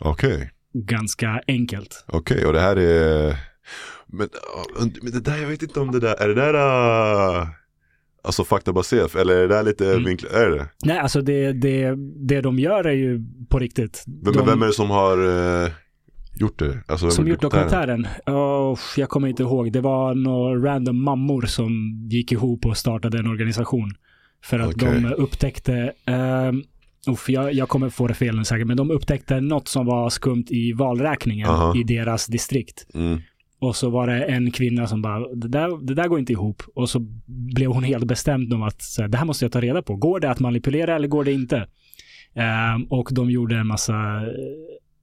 Okej. 0.00 0.50
Ganska 0.74 1.40
enkelt. 1.48 2.04
Okej, 2.08 2.46
och 2.46 2.52
det 2.52 2.60
här 2.60 2.76
är... 2.76 3.36
Men, 4.06 4.28
ja, 4.32 4.84
men 5.02 5.12
det 5.12 5.20
där, 5.20 5.36
jag 5.36 5.48
vet 5.48 5.62
inte 5.62 5.80
om 5.80 5.92
det 5.92 6.00
där, 6.00 6.14
är 6.22 6.28
det 6.28 6.34
där... 6.34 6.54
Uh, 6.54 7.46
alltså 8.24 8.44
faktabaserat, 8.44 9.14
eller 9.14 9.36
är 9.36 9.48
det 9.48 9.54
där 9.54 9.62
lite 9.62 9.90
Mm. 9.90 10.04
vinklat? 10.04 10.32
Är 10.32 10.50
det 10.50 10.66
Nej, 10.84 10.98
alltså 10.98 11.20
det, 11.20 11.52
det, 11.52 11.94
det 12.28 12.40
de 12.40 12.58
gör 12.58 12.84
är 12.84 12.92
ju 12.92 13.20
på 13.48 13.58
riktigt. 13.58 14.04
vem, 14.24 14.32
de, 14.34 14.46
vem 14.46 14.62
är 14.62 14.66
det 14.66 14.72
som 14.72 14.90
har 14.90 15.18
eh, 15.64 15.70
gjort 16.40 16.58
det? 16.58 16.78
Alltså, 16.88 17.10
som 17.10 17.28
gjort 17.28 17.40
dokumentären? 17.40 18.06
Oh, 18.26 18.78
jag 18.96 19.08
kommer 19.08 19.28
inte 19.28 19.42
ihåg. 19.42 19.72
Det 19.72 19.80
var 19.80 20.14
några 20.14 20.72
random 20.72 21.04
mammor 21.04 21.42
som 21.42 21.70
gick 22.10 22.32
ihop 22.32 22.66
och 22.66 22.76
startade 22.76 23.18
en 23.18 23.26
organisation. 23.26 23.90
För 24.44 24.58
att 24.58 24.74
Okej. 24.74 25.00
de 25.02 25.12
upptäckte, 25.14 25.92
um, 26.06 26.64
uff, 27.08 27.28
jag, 27.28 27.52
jag 27.52 27.68
kommer 27.68 27.88
få 27.88 28.06
det 28.06 28.14
fel 28.14 28.36
nu 28.36 28.44
säkert, 28.44 28.66
men 28.66 28.76
de 28.76 28.90
upptäckte 28.90 29.40
något 29.40 29.68
som 29.68 29.86
var 29.86 30.10
skumt 30.10 30.44
i 30.48 30.72
valräkningen 30.72 31.48
Aha. 31.48 31.76
i 31.76 31.82
deras 31.82 32.26
distrikt. 32.26 32.86
Mm. 32.94 33.20
Och 33.58 33.76
så 33.76 33.90
var 33.90 34.06
det 34.06 34.24
en 34.24 34.50
kvinna 34.50 34.86
som 34.86 35.02
bara, 35.02 35.34
det 35.34 35.48
där, 35.48 35.86
det 35.86 35.94
där 35.94 36.08
går 36.08 36.18
inte 36.18 36.32
ihop. 36.32 36.62
Och 36.74 36.90
så 36.90 36.98
blev 37.26 37.70
hon 37.70 37.84
helt 37.84 38.04
bestämd 38.04 38.52
om 38.52 38.62
att 38.62 38.82
så 38.82 39.02
här, 39.02 39.08
det 39.08 39.18
här 39.18 39.24
måste 39.24 39.44
jag 39.44 39.52
ta 39.52 39.60
reda 39.60 39.82
på. 39.82 39.96
Går 39.96 40.20
det 40.20 40.30
att 40.30 40.40
manipulera 40.40 40.94
eller 40.96 41.08
går 41.08 41.24
det 41.24 41.32
inte? 41.32 41.66
Ehm, 42.34 42.84
och 42.90 43.08
de 43.12 43.30
gjorde 43.30 43.56
en 43.56 43.66
massa, 43.66 44.22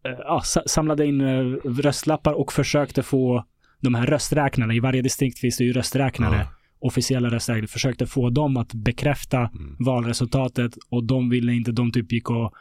ja, 0.03 0.41
sa- 0.45 0.64
samlade 0.65 1.06
in 1.06 1.22
eh, 1.22 1.44
röstlappar 1.65 2.34
och 2.34 2.53
försökte 2.53 3.03
få 3.03 3.45
de 3.80 3.95
här 3.95 4.06
rösträknarna, 4.06 4.73
i 4.73 4.80
varje 4.80 5.02
distrikt 5.02 5.40
finns 5.40 5.57
det 5.57 5.64
ju 5.64 5.73
rösträknare. 5.73 6.48
Officiella 6.82 7.30
rösträknare, 7.30 7.68
försökte 7.68 8.06
få 8.08 8.30
dem 8.30 8.58
att 8.58 8.74
bekräfta 8.74 9.38
Mm. 9.38 9.76
valresultatet 9.80 10.72
och 10.90 11.03
de 11.03 11.30
ville 11.30 11.53
inte, 11.53 11.72
de 11.72 11.91
typ 11.91 12.12
gick 12.12 12.30
och 12.30 12.53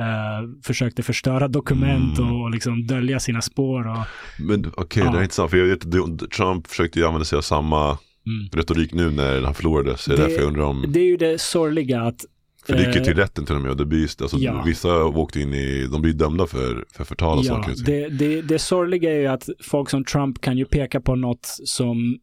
eh, 0.00 0.48
försökte 0.62 1.02
förstöra 1.02 1.48
dokument 1.48 2.18
Mm. 2.18 2.32
och 2.32 2.50
liksom 2.50 2.86
dölja 2.86 3.20
sina 3.20 3.40
spår. 3.42 3.88
Och, 3.88 3.98
Men 4.38 4.72
okej, 4.76 5.02
Ja. 5.06 5.10
det 5.12 5.18
är 5.18 5.22
intressant, 5.22 5.50
för 5.50 5.56
jag 5.58 5.66
vet 5.66 6.30
Trump 6.36 6.66
försökte 6.66 6.98
ju 6.98 7.06
använda 7.06 7.24
sig 7.24 7.36
av 7.36 7.42
samma 7.42 7.84
mm. 8.26 8.48
retorik 8.52 8.92
nu 8.94 9.10
när 9.10 9.42
han 9.42 9.54
förlorade. 9.54 9.96
Så 9.96 10.10
det 10.10 10.16
är 10.16 10.20
därför 10.28 10.40
jag 10.42 10.48
undrar 10.48 10.62
om, 10.64 10.84
Det 10.88 11.00
är 11.00 11.04
ju 11.04 11.16
det 11.16 11.40
sorgliga 11.40 12.02
att 12.02 12.24
för 12.66 12.74
det 12.74 12.84
gick 12.86 12.94
ju 12.94 13.00
eh, 13.00 13.04
till 13.04 13.14
rätten 13.14 13.46
till 13.46 13.54
och 13.54 13.60
med 13.60 13.70
och 13.70 13.76
det 13.76 13.86
blir 13.86 14.02
alltså, 14.02 14.36
ja. 14.36 14.62
vissa 14.66 15.04
åkte 15.04 15.40
in 15.40 15.54
i, 15.54 15.86
de 15.92 16.02
blir 16.02 16.12
dömda 16.12 16.46
för, 16.46 16.84
för 16.92 17.04
förtal 17.04 17.38
och 17.38 17.44
Ja, 17.44 17.48
saker 17.48 17.74
det, 17.86 18.08
det, 18.08 18.42
det 18.42 18.58
sorgliga 18.58 19.10
är 19.14 19.20
ju 19.20 19.26
att 19.26 19.48
folk 19.62 19.90
som 19.90 20.04
Trump 20.04 20.40
kan 20.40 20.58
ju 20.58 20.64
peka 20.64 21.00
på 21.00 21.16
något 21.16 21.46
som 21.64 22.18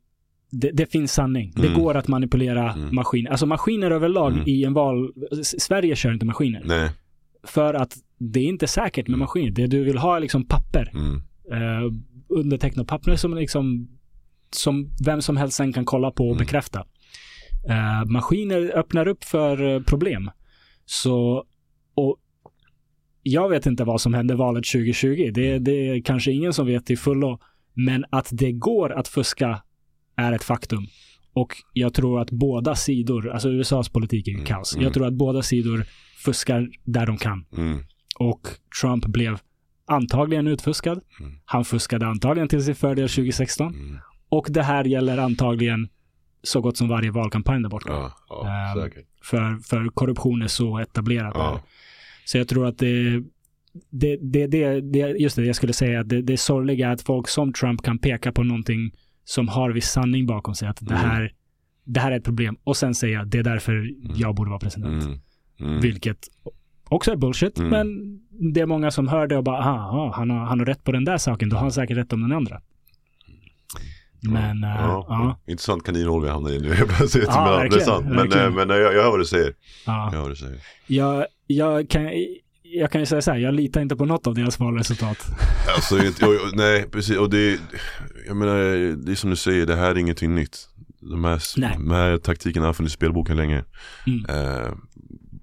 det, 0.60 0.72
det 0.72 0.92
finns 0.92 1.14
sanning. 1.14 1.52
Det 1.56 1.68
Mm. 1.68 1.80
går 1.80 1.98
att 1.98 2.08
manipulera 2.08 2.72
Mm. 2.74 2.96
maskiner. 2.96 3.32
Alltså 3.32 3.46
maskiner 3.46 3.92
överlag 3.92 4.32
Mm. 4.34 4.44
i 4.48 4.64
en 4.64 4.74
val... 4.74 5.12
Sverige 5.44 5.96
kör 5.96 6.14
inte 6.14 6.26
maskiner. 6.26 6.62
Nej. 6.66 6.90
För 7.44 7.74
att 7.74 7.94
det 8.18 8.40
är 8.40 8.44
inte 8.44 8.68
säkert 8.68 9.08
med 9.08 9.16
Mm. 9.16 9.20
maskiner. 9.20 9.52
Det 9.52 9.68
du 9.68 9.84
vill 9.84 9.98
ha 9.98 10.16
är 10.16 10.20
liksom 10.20 10.46
papper. 10.48 10.92
Mm. 10.94 11.22
Uh, 11.54 11.92
undertecknat 12.30 12.88
papper 12.88 13.16
som 13.16 13.34
liksom 13.36 13.88
som 14.52 14.90
vem 15.06 15.22
som 15.22 15.38
helst 15.38 15.58
sen 15.58 15.74
kan 15.74 15.86
kolla 15.86 16.12
på 16.12 16.24
och 16.24 16.36
Mm. 16.36 16.46
bekräfta. 16.46 16.80
Eh, 17.70 18.06
maskiner 18.06 18.72
öppnar 18.78 19.08
upp 19.08 19.24
för 19.24 19.74
eh, 19.76 19.82
problem. 19.82 20.32
Så, 20.86 21.44
och 21.96 22.18
jag 23.24 23.50
vet 23.50 23.66
inte 23.66 23.84
vad 23.84 24.02
som 24.02 24.14
hände 24.14 24.36
valet 24.36 24.66
2020. 24.66 25.32
Det, 25.34 25.60
det 25.60 25.72
är 25.90 26.02
kanske 26.02 26.32
ingen 26.32 26.54
som 26.54 26.68
vet 26.68 26.86
till 26.86 26.98
fullo. 26.98 27.40
Men 27.74 28.06
att 28.10 28.30
det 28.32 28.52
går 28.52 28.94
att 28.94 29.08
fuska 29.08 29.62
är 30.16 30.32
ett 30.32 30.44
faktum. 30.44 30.88
Och 31.34 31.54
jag 31.74 31.94
tror 31.94 32.22
att 32.22 32.32
båda 32.32 32.76
sidor, 32.76 33.30
alltså 33.30 33.50
USAs 33.50 33.90
politik 33.90 34.28
är 34.28 34.32
ju 34.32 34.38
Mm, 34.38 34.46
kaos. 34.48 34.74
mm. 34.76 34.84
Jag 34.84 34.94
tror 34.94 35.08
att 35.08 35.14
båda 35.14 35.42
sidor 35.42 35.86
fuskar 36.18 36.70
där 36.84 37.06
de 37.06 37.18
kan. 37.18 37.46
Mm. 37.58 37.80
Och 38.20 38.42
Trump 38.82 39.06
blev 39.06 39.38
antagligen 39.88 40.48
utfuskad. 40.48 41.02
Mm. 41.20 41.32
Han 41.46 41.66
fuskade 41.66 42.08
antagligen 42.08 42.48
till 42.48 42.64
sin 42.64 42.76
fördel 42.76 43.10
2016. 43.10 43.74
Mm. 43.74 43.98
Och 44.30 44.48
det 44.50 44.64
här 44.64 44.84
gäller 44.84 45.18
antagligen 45.18 45.90
så 46.44 46.62
gott 46.62 46.78
som 46.78 46.88
varje 46.88 47.12
valkampanj 47.12 47.62
där 47.62 47.70
borta. 47.70 47.90
Ja, 47.90 48.12
ja 48.30 48.82
säkert. 48.82 49.06
För, 49.24 49.58
för 49.70 49.88
korruption 49.90 50.42
är 50.42 50.48
så 50.48 50.80
etablerat 50.80 51.34
där. 51.34 51.40
Ja. 51.42 51.62
Så 52.26 52.38
jag 52.38 52.48
tror 52.48 52.68
att 52.68 52.78
det, 52.78 53.24
det, 53.90 54.18
det, 54.22 54.48
det, 54.48 54.82
det 54.82 55.00
just 55.00 55.36
det 55.36 55.46
jag 55.46 55.56
skulle 55.56 55.74
säga, 55.74 56.00
att 56.00 56.10
det, 56.10 56.22
det 56.22 56.34
är 56.34 56.38
sorgliga 56.38 56.92
att 56.92 57.02
folk 57.02 57.28
som 57.28 57.54
Trump 57.54 57.82
kan 57.82 57.98
peka 58.00 58.32
på 58.32 58.44
någonting 58.44 58.92
som 59.26 59.48
har 59.48 59.70
viss 59.72 59.90
sanning 59.90 60.26
bakom 60.26 60.56
sig. 60.56 60.68
Att 60.68 60.78
det, 60.82 60.94
Mm. 60.96 61.10
här, 61.10 61.32
det 61.84 62.00
här 62.00 62.12
är 62.12 62.18
ett 62.18 62.24
problem. 62.24 62.58
Och 62.64 62.78
sen 62.78 62.96
säga 62.96 63.26
det 63.26 63.38
är 63.38 63.44
därför 63.44 63.90
jag 64.16 64.36
borde 64.36 64.50
vara 64.50 64.60
president. 64.60 65.04
Mm. 65.06 65.20
Mm. 65.60 65.82
Vilket 65.82 66.18
också 66.90 67.12
är 67.12 67.16
bullshit, 67.16 67.60
Mm. 67.60 67.70
men 67.72 68.20
det 68.54 68.62
är 68.62 68.66
många 68.66 68.92
som 68.92 69.08
hör 69.08 69.28
det 69.28 69.38
och 69.38 69.44
bara, 69.44 69.58
aha, 69.60 70.14
han 70.16 70.30
har, 70.30 70.40
han 70.46 70.60
har 70.60 70.66
rätt 70.66 70.84
på 70.84 70.92
den 70.92 71.06
där 71.06 71.18
saken, 71.18 71.50
då 71.50 71.56
har 71.56 71.62
han 71.62 71.72
säkert 71.72 71.98
rätt 71.98 72.14
om 72.14 72.22
den 72.22 72.32
andra. 72.32 72.62
Men, 74.22 74.64
äh, 74.64 74.70
ja, 74.70 75.06
ja, 75.10 75.40
Intressant 75.52 75.84
kaninhål 75.86 76.24
vi 76.24 76.30
hamnar 76.30 76.50
i 76.52 76.60
nu 76.62 76.74
helt 76.74 76.98
plötsligt. 76.98 77.26
Ja, 77.28 77.46
men, 77.46 77.54
verkligen, 77.60 77.86
sant. 77.86 78.06
Men, 78.06 78.16
verkligen. 78.16 78.46
eh, 78.48 78.54
men 78.56 78.70
eh, 78.72 78.76
jag, 78.78 78.94
jag 78.96 79.04
hör 79.04 79.12
vad 79.12 79.20
du 79.20 79.26
säger. 79.26 79.54
ja. 79.86 80.06
Jag 80.06 80.12
hör 80.12 80.22
vad 80.22 80.32
du 80.32 80.36
säger. 80.36 80.58
Jag, 80.88 81.26
jag, 81.48 81.90
kan, 81.90 82.10
jag 82.80 82.92
kan 82.92 83.02
ju 83.02 83.06
säga 83.06 83.22
så 83.22 83.32
här, 83.32 83.38
jag 83.38 83.54
litar 83.54 83.82
inte 83.82 83.96
på 83.96 84.06
något 84.06 84.28
av 84.28 84.36
deras 84.36 84.60
valresultat. 84.60 85.18
Alltså, 85.76 85.96
och, 85.96 86.34
och, 86.34 86.56
nej, 86.58 86.86
precis. 86.92 87.18
Och 87.18 87.30
det, 87.30 87.60
jag 88.28 88.38
menar, 88.38 88.56
det 89.06 89.12
är 89.12 89.16
som 89.16 89.30
du 89.30 89.36
säger, 89.36 89.66
det 89.66 89.76
här 89.76 89.92
är 89.92 89.98
ingenting 89.98 90.36
nytt. 90.36 90.70
De 91.00 91.24
här, 91.24 91.42
Nej. 91.58 91.74
de 91.74 91.92
här 91.92 92.18
taktikerna 92.18 92.66
har 92.66 92.74
funnits 92.74 92.96
i 92.96 92.98
spelboken 92.98 93.38
länge. 93.38 93.64
Mm. 94.08 94.26
Eh, 94.30 94.72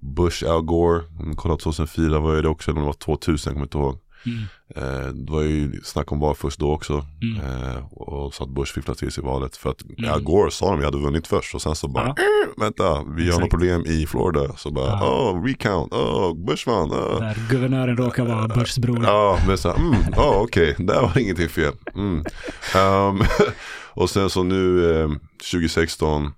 Bush, 0.01 0.43
Al 0.49 0.61
Gore, 0.61 1.01
kollar 1.35 1.57
2004 1.57 2.19
var 2.19 2.41
det 2.41 2.49
också, 2.49 2.71
eller 2.71 2.79
om 2.79 2.83
det 2.83 2.87
var 2.87 2.93
2000, 2.93 3.49
jag 3.49 3.55
kommer 3.55 3.65
inte 3.65 3.77
ihåg. 3.77 3.99
Mm. 4.25 4.43
Eh, 4.75 5.07
det 5.13 5.31
var 5.31 5.41
ju 5.41 5.81
snack 5.83 6.11
om 6.11 6.19
valfusk 6.19 6.59
då 6.59 6.71
också. 6.73 7.05
Mm. 7.21 7.45
Eh, 7.45 7.85
och 7.93 8.33
så 8.33 8.43
att 8.43 8.49
Bush 8.49 8.73
fifflade 8.73 8.99
till 8.99 9.11
sig 9.11 9.23
valet. 9.23 9.57
För 9.57 9.69
att 9.69 9.81
Mm. 9.97 10.13
Al 10.13 10.21
Gore 10.23 10.51
sa 10.51 10.69
de 10.69 10.79
vi 10.79 10.85
hade 10.85 10.97
vunnit 10.97 11.27
först 11.27 11.55
och 11.55 11.61
sen 11.61 11.75
så 11.75 11.87
bara, 11.87 12.07
eh, 12.07 12.13
vänta, 12.57 13.03
vi 13.03 13.31
har 13.31 13.39
något 13.39 13.49
problem 13.49 13.85
i 13.85 14.05
Florida. 14.07 14.53
Så 14.57 14.71
bara, 14.71 14.85
Ja. 14.87 15.31
oh, 15.31 15.43
recount, 15.45 15.93
oh, 15.93 16.45
Bush 16.45 16.67
vann. 16.69 16.91
Oh. 16.91 17.19
Där 17.19 17.37
guvernören 17.49 17.97
råkar 17.97 18.25
vara 18.25 18.47
Bushs 18.47 18.77
bror. 18.77 19.03
Ja, 19.03 19.39
men 19.47 19.57
så 19.57 19.71
mm, 19.73 19.95
ja 20.15 20.35
okej, 20.41 20.75
där 20.79 21.01
var 21.01 21.17
ingenting 21.19 21.49
fel. 21.49 21.73
Ehm, 22.75 23.21
och 23.93 24.09
sen 24.09 24.29
så 24.29 24.43
nu 24.43 24.91
eh, 25.01 25.09
2016, 25.51 26.31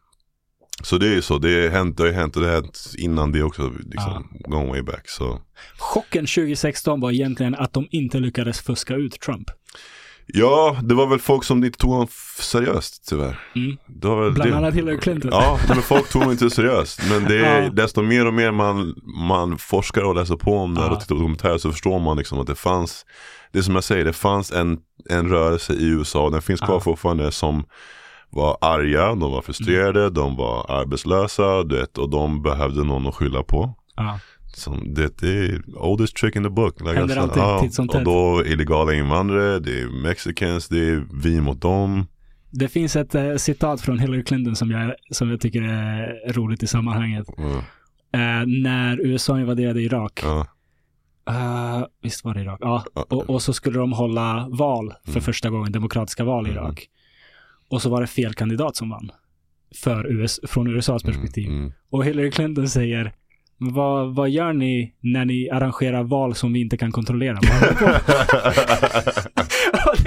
så 0.84 0.98
det 0.98 1.08
är 1.08 1.14
ju 1.14 1.22
så, 1.22 1.38
det 1.38 1.62
har 1.64 1.70
hänt, 1.70 1.98
det 1.98 2.04
har 2.04 2.12
hänt 2.12 2.36
och 2.36 2.42
det 2.42 2.48
har 2.48 2.56
hänt 2.56 2.80
innan 2.98 3.32
det 3.32 3.44
också, 3.44 3.72
liksom, 3.86 4.28
going 4.48 4.70
way 4.70 4.82
back. 4.82 5.10
Så. 5.10 5.40
Chocken 5.78 6.26
2016 6.26 7.00
var 7.02 7.12
egentligen 7.12 7.56
att 7.56 7.74
de 7.74 7.88
inte 7.92 8.20
lyckades 8.20 8.60
fuska 8.62 8.96
ut 8.96 9.20
Trump. 9.22 9.50
Ja, 10.28 10.78
det 10.84 10.96
var 10.96 11.08
väl 11.08 11.20
folk 11.20 11.44
som 11.44 11.64
inte 11.64 11.80
tog 11.80 11.92
honom 11.92 12.08
seriöst 12.40 13.06
tyvärr. 13.10 13.40
Mm. 13.56 13.78
Det 13.88 14.08
var 14.08 14.24
väl 14.24 14.32
Bland 14.34 14.52
det. 14.52 14.58
annat 14.58 14.74
Hillary 14.74 14.98
Clinton. 15.00 15.32
Ja, 15.34 15.60
men 15.68 15.82
folk 15.82 16.10
tog 16.10 16.22
honom 16.22 16.32
inte 16.32 16.50
seriöst. 16.50 17.02
Men 17.10 17.24
det 17.24 17.46
är, 17.46 17.62
Ja. 17.64 17.70
desto 17.70 18.02
mer 18.02 18.26
och 18.26 18.34
mer 18.34 18.52
man, 18.52 18.96
man 19.30 19.58
forskar 19.58 20.02
och 20.02 20.16
läser 20.16 20.36
på 20.36 20.58
om 20.58 20.76
det 20.76 20.82
Ja. 20.82 20.90
och 20.92 21.00
tittar 21.00 21.16
på 21.16 21.20
dokumentärer 21.22 21.58
så 21.58 21.72
förstår 21.72 22.00
man 22.00 22.18
liksom 22.18 22.40
att 22.40 22.48
det 22.48 22.56
fanns, 22.56 23.06
det 23.52 23.60
är 23.60 23.64
som 23.64 23.76
jag 23.76 23.84
säger, 23.84 24.06
det 24.06 24.14
fanns 24.14 24.52
en, 24.52 24.78
en 25.10 25.30
rörelse 25.30 25.74
i 25.74 25.86
USA, 25.86 26.30
den 26.30 26.42
finns 26.42 26.60
kvar 26.60 26.76
Ja. 26.76 26.80
fortfarande 26.80 27.32
som 27.32 27.64
var 28.36 28.58
arga, 28.62 29.08
de 29.16 29.32
var 29.32 29.42
frustrerade, 29.42 30.02
Mm. 30.02 30.14
de 30.14 30.36
var 30.36 30.72
arbetslösa 30.72 31.64
du 31.64 31.76
vet, 31.80 31.98
och 31.98 32.10
de 32.10 32.42
behövde 32.42 32.84
någon 32.84 33.08
att 33.08 33.16
skylla 33.16 33.44
på. 33.44 33.76
Ja. 33.96 34.20
Som 34.56 34.94
det, 34.94 35.18
det 35.18 35.30
är 35.46 35.62
oldest 35.78 36.16
trick 36.16 36.36
in 36.36 36.44
the 36.44 36.50
book. 36.50 36.80
Like 36.82 36.94
Händer 36.94 37.18
alltid 37.18 37.68
titt 37.70 37.74
som 37.76 37.90
och 37.90 38.04
då 38.04 38.44
illegala 38.46 38.94
invandrare, 38.94 39.60
det 39.60 39.82
är 39.82 40.02
mexicans, 40.04 40.68
det 40.68 40.90
är 40.90 41.04
vi 41.24 41.42
mot 41.42 41.62
dem. 41.62 42.06
Det 42.52 42.68
finns 42.68 42.96
ett 42.96 43.16
eh, 43.16 43.36
citat 43.36 43.82
från 43.82 44.00
Hillary 44.00 44.24
Clinton 44.24 44.56
som 44.56 44.72
jag, 44.72 44.94
som 45.12 45.30
jag 45.30 45.42
tycker 45.42 45.62
är 45.64 46.34
roligt 46.34 46.64
i 46.64 46.68
sammanhanget. 46.68 47.28
Ja, 47.38 47.62
Eh, 48.14 48.46
när 48.64 49.02
USA 49.02 49.40
invaderade 49.40 49.82
Irak. 49.82 50.20
ja, 50.24 50.48
Eh, 51.30 51.84
visst 52.04 52.26
var 52.26 52.34
det 52.34 52.42
Irak? 52.42 52.60
Ja. 52.62 52.84
ja. 52.96 53.06
Och, 53.10 53.30
och 53.30 53.42
så 53.42 53.54
skulle 53.54 53.80
de 53.80 53.92
hålla 53.94 54.48
val 54.50 54.94
för 55.04 55.12
Mm. 55.12 55.22
första 55.22 55.50
gången, 55.50 55.72
demokratiska 55.72 56.24
val 56.24 56.48
i 56.48 56.50
Mm. 56.52 56.64
Irak. 56.64 56.88
Och 57.70 57.82
så 57.82 57.90
var 57.90 58.02
det 58.02 58.08
fel 58.08 58.34
kandidat 58.34 58.76
som 58.76 58.90
vann. 58.90 59.12
För 59.76 60.12
US, 60.12 60.40
från 60.44 60.68
USAs 60.68 61.04
perspektiv. 61.04 61.48
Mm, 61.48 61.60
mm. 61.60 61.74
Och 61.90 62.06
Hillary 62.06 62.32
Clinton 62.32 62.70
säger 62.70 63.14
vad, 63.58 64.16
vad 64.16 64.30
gör 64.30 64.54
ni 64.54 64.94
när 65.00 65.26
ni 65.26 65.50
arrangerar 65.50 66.04
val 66.04 66.36
som 66.36 66.54
vi 66.54 66.62
inte 66.62 66.78
kan 66.78 66.92
kontrollera? 66.92 67.40
Vad 69.86 69.98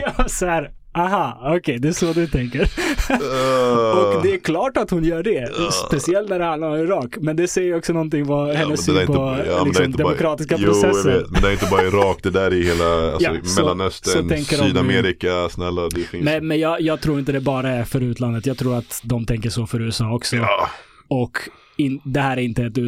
håller 0.41 0.61
ni 0.61 0.67
på 0.67 0.69
med?" 0.69 0.75
och 0.95 0.99
det 0.99 1.03
var 1.03 1.09
så 1.09 1.11
här, 1.17 1.19
aha, 1.45 1.57
okej, 1.57 1.79
det 1.79 1.89
är 1.89 1.93
så 1.93 2.13
du 2.13 2.27
tänker. 2.27 2.61
och 4.17 4.23
det 4.23 4.35
är 4.35 4.39
klart 4.39 4.77
att 4.77 4.91
hon 4.91 5.05
gör 5.05 5.23
det. 5.23 5.49
Speciellt 5.87 6.29
när 6.31 6.39
det 6.39 6.45
handlar 6.45 6.69
om 6.69 6.77
Irak. 6.77 7.15
Men 7.21 7.37
det 7.37 7.49
säger 7.49 7.77
också 7.77 7.93
någonting 7.93 8.27
vad 8.27 8.49
Ja, 8.49 8.55
hennes 8.55 8.87
där 8.87 8.95
syn 8.97 9.07
på 9.07 9.39
ja, 9.47 9.65
liksom, 9.65 9.93
bara- 9.93 9.97
demokratiska 9.99 10.55
jo, 10.59 10.67
jag 10.67 10.73
processen. 10.83 11.13
vet, 11.13 11.31
men 11.31 11.43
det 11.43 11.49
är 11.49 11.53
inte 11.53 11.67
bara 11.71 11.83
Irak, 11.87 12.19
det 12.23 12.31
där 12.31 12.51
är 12.55 12.63
hela 12.63 13.13
alltså, 13.13 13.31
Ja, 13.31 13.37
så- 13.43 13.49
så 13.49 13.61
Mellanöstern, 13.63 14.29
de- 14.29 14.37
Sydamerika, 14.45 15.49
snälla 15.49 15.83
det 15.89 16.01
finns. 16.01 16.25
Men, 16.25 16.47
men 16.47 16.59
jag, 16.61 16.81
jag 16.81 17.01
tror 17.01 17.19
inte 17.19 17.33
det 17.33 17.41
bara 17.41 17.71
är 17.71 17.85
för 17.85 18.01
utlandet. 18.01 18.47
Jag 18.47 18.59
tror 18.59 18.79
att 18.79 19.01
de 19.03 19.27
tänker 19.27 19.51
så 19.51 19.67
för 19.67 19.81
USA 19.81 20.13
också. 20.15 20.37
ja, 20.37 20.69
Och 21.09 21.39
in, 21.77 22.01
det 22.05 22.21
här 22.21 22.37
är 22.37 22.41
inte 22.41 22.63
ett 22.65 22.79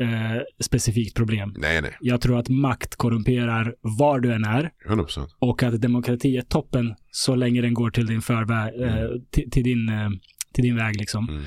USA-specifikt 0.00 1.16
problem. 1.16 1.54
nej 1.58 1.82
nej, 1.82 1.96
Jag 2.00 2.20
tror 2.20 2.38
att 2.38 2.48
makt 2.48 2.96
korrumperar 2.96 3.74
var 3.80 4.20
du 4.20 4.32
än 4.34 4.44
är 4.44 4.70
100%. 4.88 5.28
och 5.38 5.62
att 5.62 5.80
demokrati 5.80 6.36
är 6.36 6.42
toppen 6.42 6.94
så 7.10 7.34
länge 7.34 7.60
den 7.60 7.74
går 7.74 7.90
till 7.90 8.06
din 8.06 8.20
förväg, 8.22 8.82
eh, 8.82 9.08
till, 9.30 9.50
till, 9.50 9.64
din, 9.64 9.88
eh, 9.88 10.10
till 10.52 10.64
din 10.64 10.76
väg 10.76 10.96
liksom. 10.96 11.28
Mm. 11.28 11.42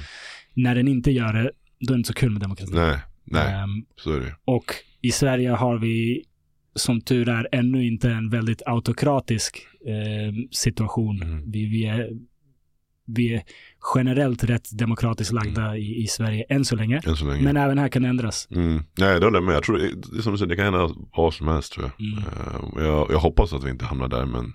När 0.53 0.75
den 0.75 0.87
inte 0.87 1.11
gör 1.11 1.33
det, 1.33 1.51
då 1.79 1.93
är 1.93 1.95
det 1.95 1.99
inte 1.99 2.07
så 2.07 2.13
kul 2.13 2.29
med 2.31 2.41
demokrati. 2.41 2.71
Nej, 2.75 2.97
nej, 3.23 3.53
Ehm, 3.53 3.85
så 3.95 4.13
är 4.13 4.19
det. 4.19 4.35
och 4.45 4.65
i 5.01 5.11
Sverige 5.11 5.49
har 5.49 5.77
vi 5.77 6.23
som 6.75 7.01
tur 7.01 7.29
är 7.29 7.47
ännu 7.51 7.85
inte 7.87 8.09
en 8.09 8.29
väldigt 8.29 8.61
autokratisk 8.65 9.57
eh, 9.85 10.33
situation. 10.51 11.21
Mm. 11.21 11.51
Vi, 11.51 11.65
vi, 11.65 11.85
är, 11.85 12.09
vi 13.05 13.33
är 13.35 13.43
generellt 13.95 14.43
rätt 14.43 14.77
demokratiskt 14.77 15.33
lagda 15.33 15.61
Mm. 15.61 15.75
i, 15.75 16.03
i 16.03 16.07
Sverige 16.07 16.45
än 16.49 16.65
så 16.65 16.75
länge. 16.75 17.01
Än 17.05 17.15
så 17.15 17.25
länge. 17.25 17.43
Men 17.43 17.57
även 17.57 17.77
här 17.77 17.87
kan 17.89 18.01
det 18.01 18.07
ändras. 18.09 18.47
Mm. 18.51 18.83
Nej, 18.97 19.19
det 19.19 19.25
håller 19.25 19.37
jag 19.37 19.43
med. 19.43 19.55
Jag 19.55 19.63
tror 19.63 19.77
det, 20.15 20.21
som 20.21 20.31
du 20.31 20.37
säger, 20.37 20.49
det 20.49 20.55
kan 20.55 20.65
hända 20.65 20.89
vad 21.17 21.33
som 21.33 21.47
helst 21.47 21.73
tror 21.73 21.85
jag. 21.97 22.07
Mm. 22.07 22.19
Eh, 22.77 22.83
jag. 22.85 23.11
Jag 23.11 23.19
hoppas 23.19 23.53
att 23.53 23.63
vi 23.63 23.69
inte 23.69 23.85
hamnar 23.85 24.07
där, 24.07 24.25
men 24.25 24.53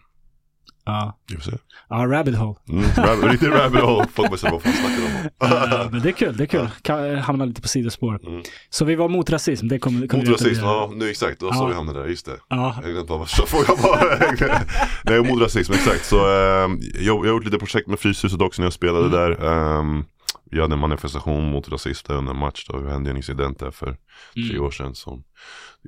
Ja, 0.85 1.19
vi 1.29 1.35
får 1.35 1.43
se. 1.51 1.57
ja 1.89 1.97
rabbit 1.97 2.37
hole. 2.37 2.59
Mm, 2.69 2.85
rab- 2.85 3.29
riktigt 3.31 3.49
rabbit 3.51 3.81
hole. 3.81 4.07
Folk 4.15 4.39
säger 4.39 4.53
vad 4.53 4.63
fan 4.63 4.73
snackar 4.73 5.75
Eh, 5.75 5.81
om? 5.87 5.89
men 5.93 6.03
det 6.03 6.09
är 6.09 6.13
kul, 6.13 6.37
det 6.37 6.43
är 6.45 6.47
kul. 6.47 6.69
Kan 6.83 7.19
hamna 7.19 7.45
lite 7.45 7.63
på 7.63 7.69
sidospår. 7.69 8.27
Mm. 8.29 8.43
Så 8.71 8.85
vi 8.85 8.95
var 8.95 9.09
mot 9.09 9.31
rasism, 9.31 9.69
det 9.69 9.79
kommer 9.79 10.07
kommer 10.07 10.25
Mot 10.27 10.41
rasism, 10.41 10.65
ja 10.65 10.91
nu 10.95 11.11
exakt, 11.11 11.41
då 11.41 11.47
Ja. 11.47 11.53
så 11.55 11.67
vi 11.67 11.75
hamnade 11.75 12.01
där, 12.03 12.09
just 12.09 12.27
det. 12.27 12.37
Ja, 12.49 12.75
Jag 12.83 12.91
glömde 12.91 13.09
bara 13.09 13.19
vad 13.19 13.29
frågan 13.29 13.77
var. 13.83 14.63
Nej, 15.05 15.23
mot 15.33 15.43
rasism, 15.43 15.73
exakt. 15.73 16.05
Så 16.05 16.17
eh, 16.17 16.35
jag, 16.35 16.71
jag 17.05 17.19
har 17.19 17.27
gjort 17.27 17.45
lite 17.45 17.59
projekt 17.59 17.89
med 17.89 17.99
Fryshuset 18.01 18.41
också 18.41 18.63
när 18.63 18.67
jag 18.67 18.73
spelade 18.73 19.07
Mm. 19.07 19.11
där. 19.19 19.31
Ehm, 19.79 20.05
vi 20.51 20.61
hade 20.61 20.73
en 20.75 20.79
manifestation 20.81 21.51
mot 21.51 21.69
rasism 21.69 22.07
där 22.09 22.19
under 22.19 22.33
en 22.33 22.39
match 22.39 22.67
då. 22.69 22.81
Det 22.81 22.91
hände 22.91 23.11
en 23.11 23.17
incident 23.17 23.59
där 23.59 23.71
för 23.71 23.87
tre 24.35 24.51
mm. 24.51 24.63
år 24.63 24.71
sedan 24.71 24.95
som, 24.95 25.25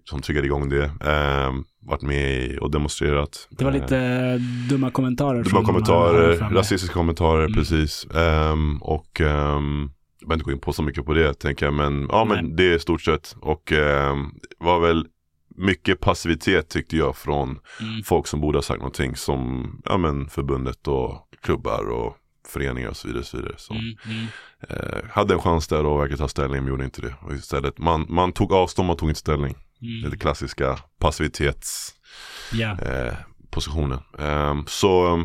som 0.05 0.23
triggade 0.23 0.47
igång 0.47 0.69
det. 0.69 0.85
Um, 0.85 1.65
varit 1.83 2.03
med 2.03 2.59
och 2.59 2.71
demonstrerat. 2.71 3.49
Det 3.51 3.65
var 3.65 3.73
lite 3.73 3.97
Eh, 3.99 4.33
eh, 4.35 4.41
dumma 4.69 4.91
kommentarer. 4.91 5.45
Dumma 5.45 5.65
kommentarer, 5.65 6.37
rasistiska 6.55 6.95
kommentarer, 6.95 7.41
Mm. 7.45 7.53
precis. 7.55 8.07
Ehm, 8.15 8.79
och 8.83 9.21
um, 9.21 9.27
jag 10.21 10.29
behöver 10.29 10.35
inte 10.35 10.45
gå 10.45 10.53
in 10.53 10.59
på 10.61 10.73
så 10.73 10.83
mycket 10.83 11.07
på 11.07 11.15
det 11.15 11.35
tänker 11.35 11.67
jag, 11.67 11.75
men 11.75 12.07
ja 12.11 12.25
men 12.25 12.45
Nej. 12.45 12.55
det 12.57 12.75
är 12.75 12.79
stort 12.79 13.03
sett. 13.03 13.37
Och 13.41 13.73
um, 13.73 14.35
var 14.59 14.81
väl 14.81 15.07
mycket 15.57 16.01
passivitet 16.01 16.69
tyckte 16.69 16.97
jag 16.97 17.17
från 17.17 17.49
Mm. 17.81 18.03
folk 18.05 18.27
som 18.27 18.41
borde 18.41 18.59
ha 18.59 18.63
sagt 18.63 18.79
någonting 18.81 19.17
som 19.17 19.71
ja, 19.85 19.97
men 19.97 20.29
förbundet 20.29 20.89
och 20.89 21.29
klubbar 21.43 21.91
och 21.91 22.17
föreningar 22.49 22.89
och 22.89 22.97
så 22.97 23.07
vidare. 23.09 23.21
Och 23.21 23.27
så 23.27 23.37
vidare 23.37 23.55
som, 23.57 23.77
Mm. 23.77 23.95
Mm. 24.07 24.27
eh, 24.69 25.11
hade 25.11 25.35
en 25.35 25.41
chans 25.41 25.69
där 25.69 25.87
och 25.87 26.01
verkligen 26.01 26.19
ta 26.19 26.29
ställning 26.29 26.61
men 26.63 26.69
gjorde 26.71 26.85
inte 26.85 27.01
det. 27.03 27.15
Och 27.21 27.33
istället, 27.35 27.79
man, 27.79 28.07
man 28.09 28.33
tog 28.33 28.53
avstånd, 28.53 28.87
man 28.87 28.97
tog 28.97 29.09
inte 29.09 29.21
ställning. 29.21 29.55
Mm. 29.83 30.11
det 30.11 30.17
klassiska 30.17 30.79
passivitets 30.99 31.95
Ja. 32.53 32.79
eh. 32.81 33.15
Ehm, 34.19 34.65
så 34.67 35.17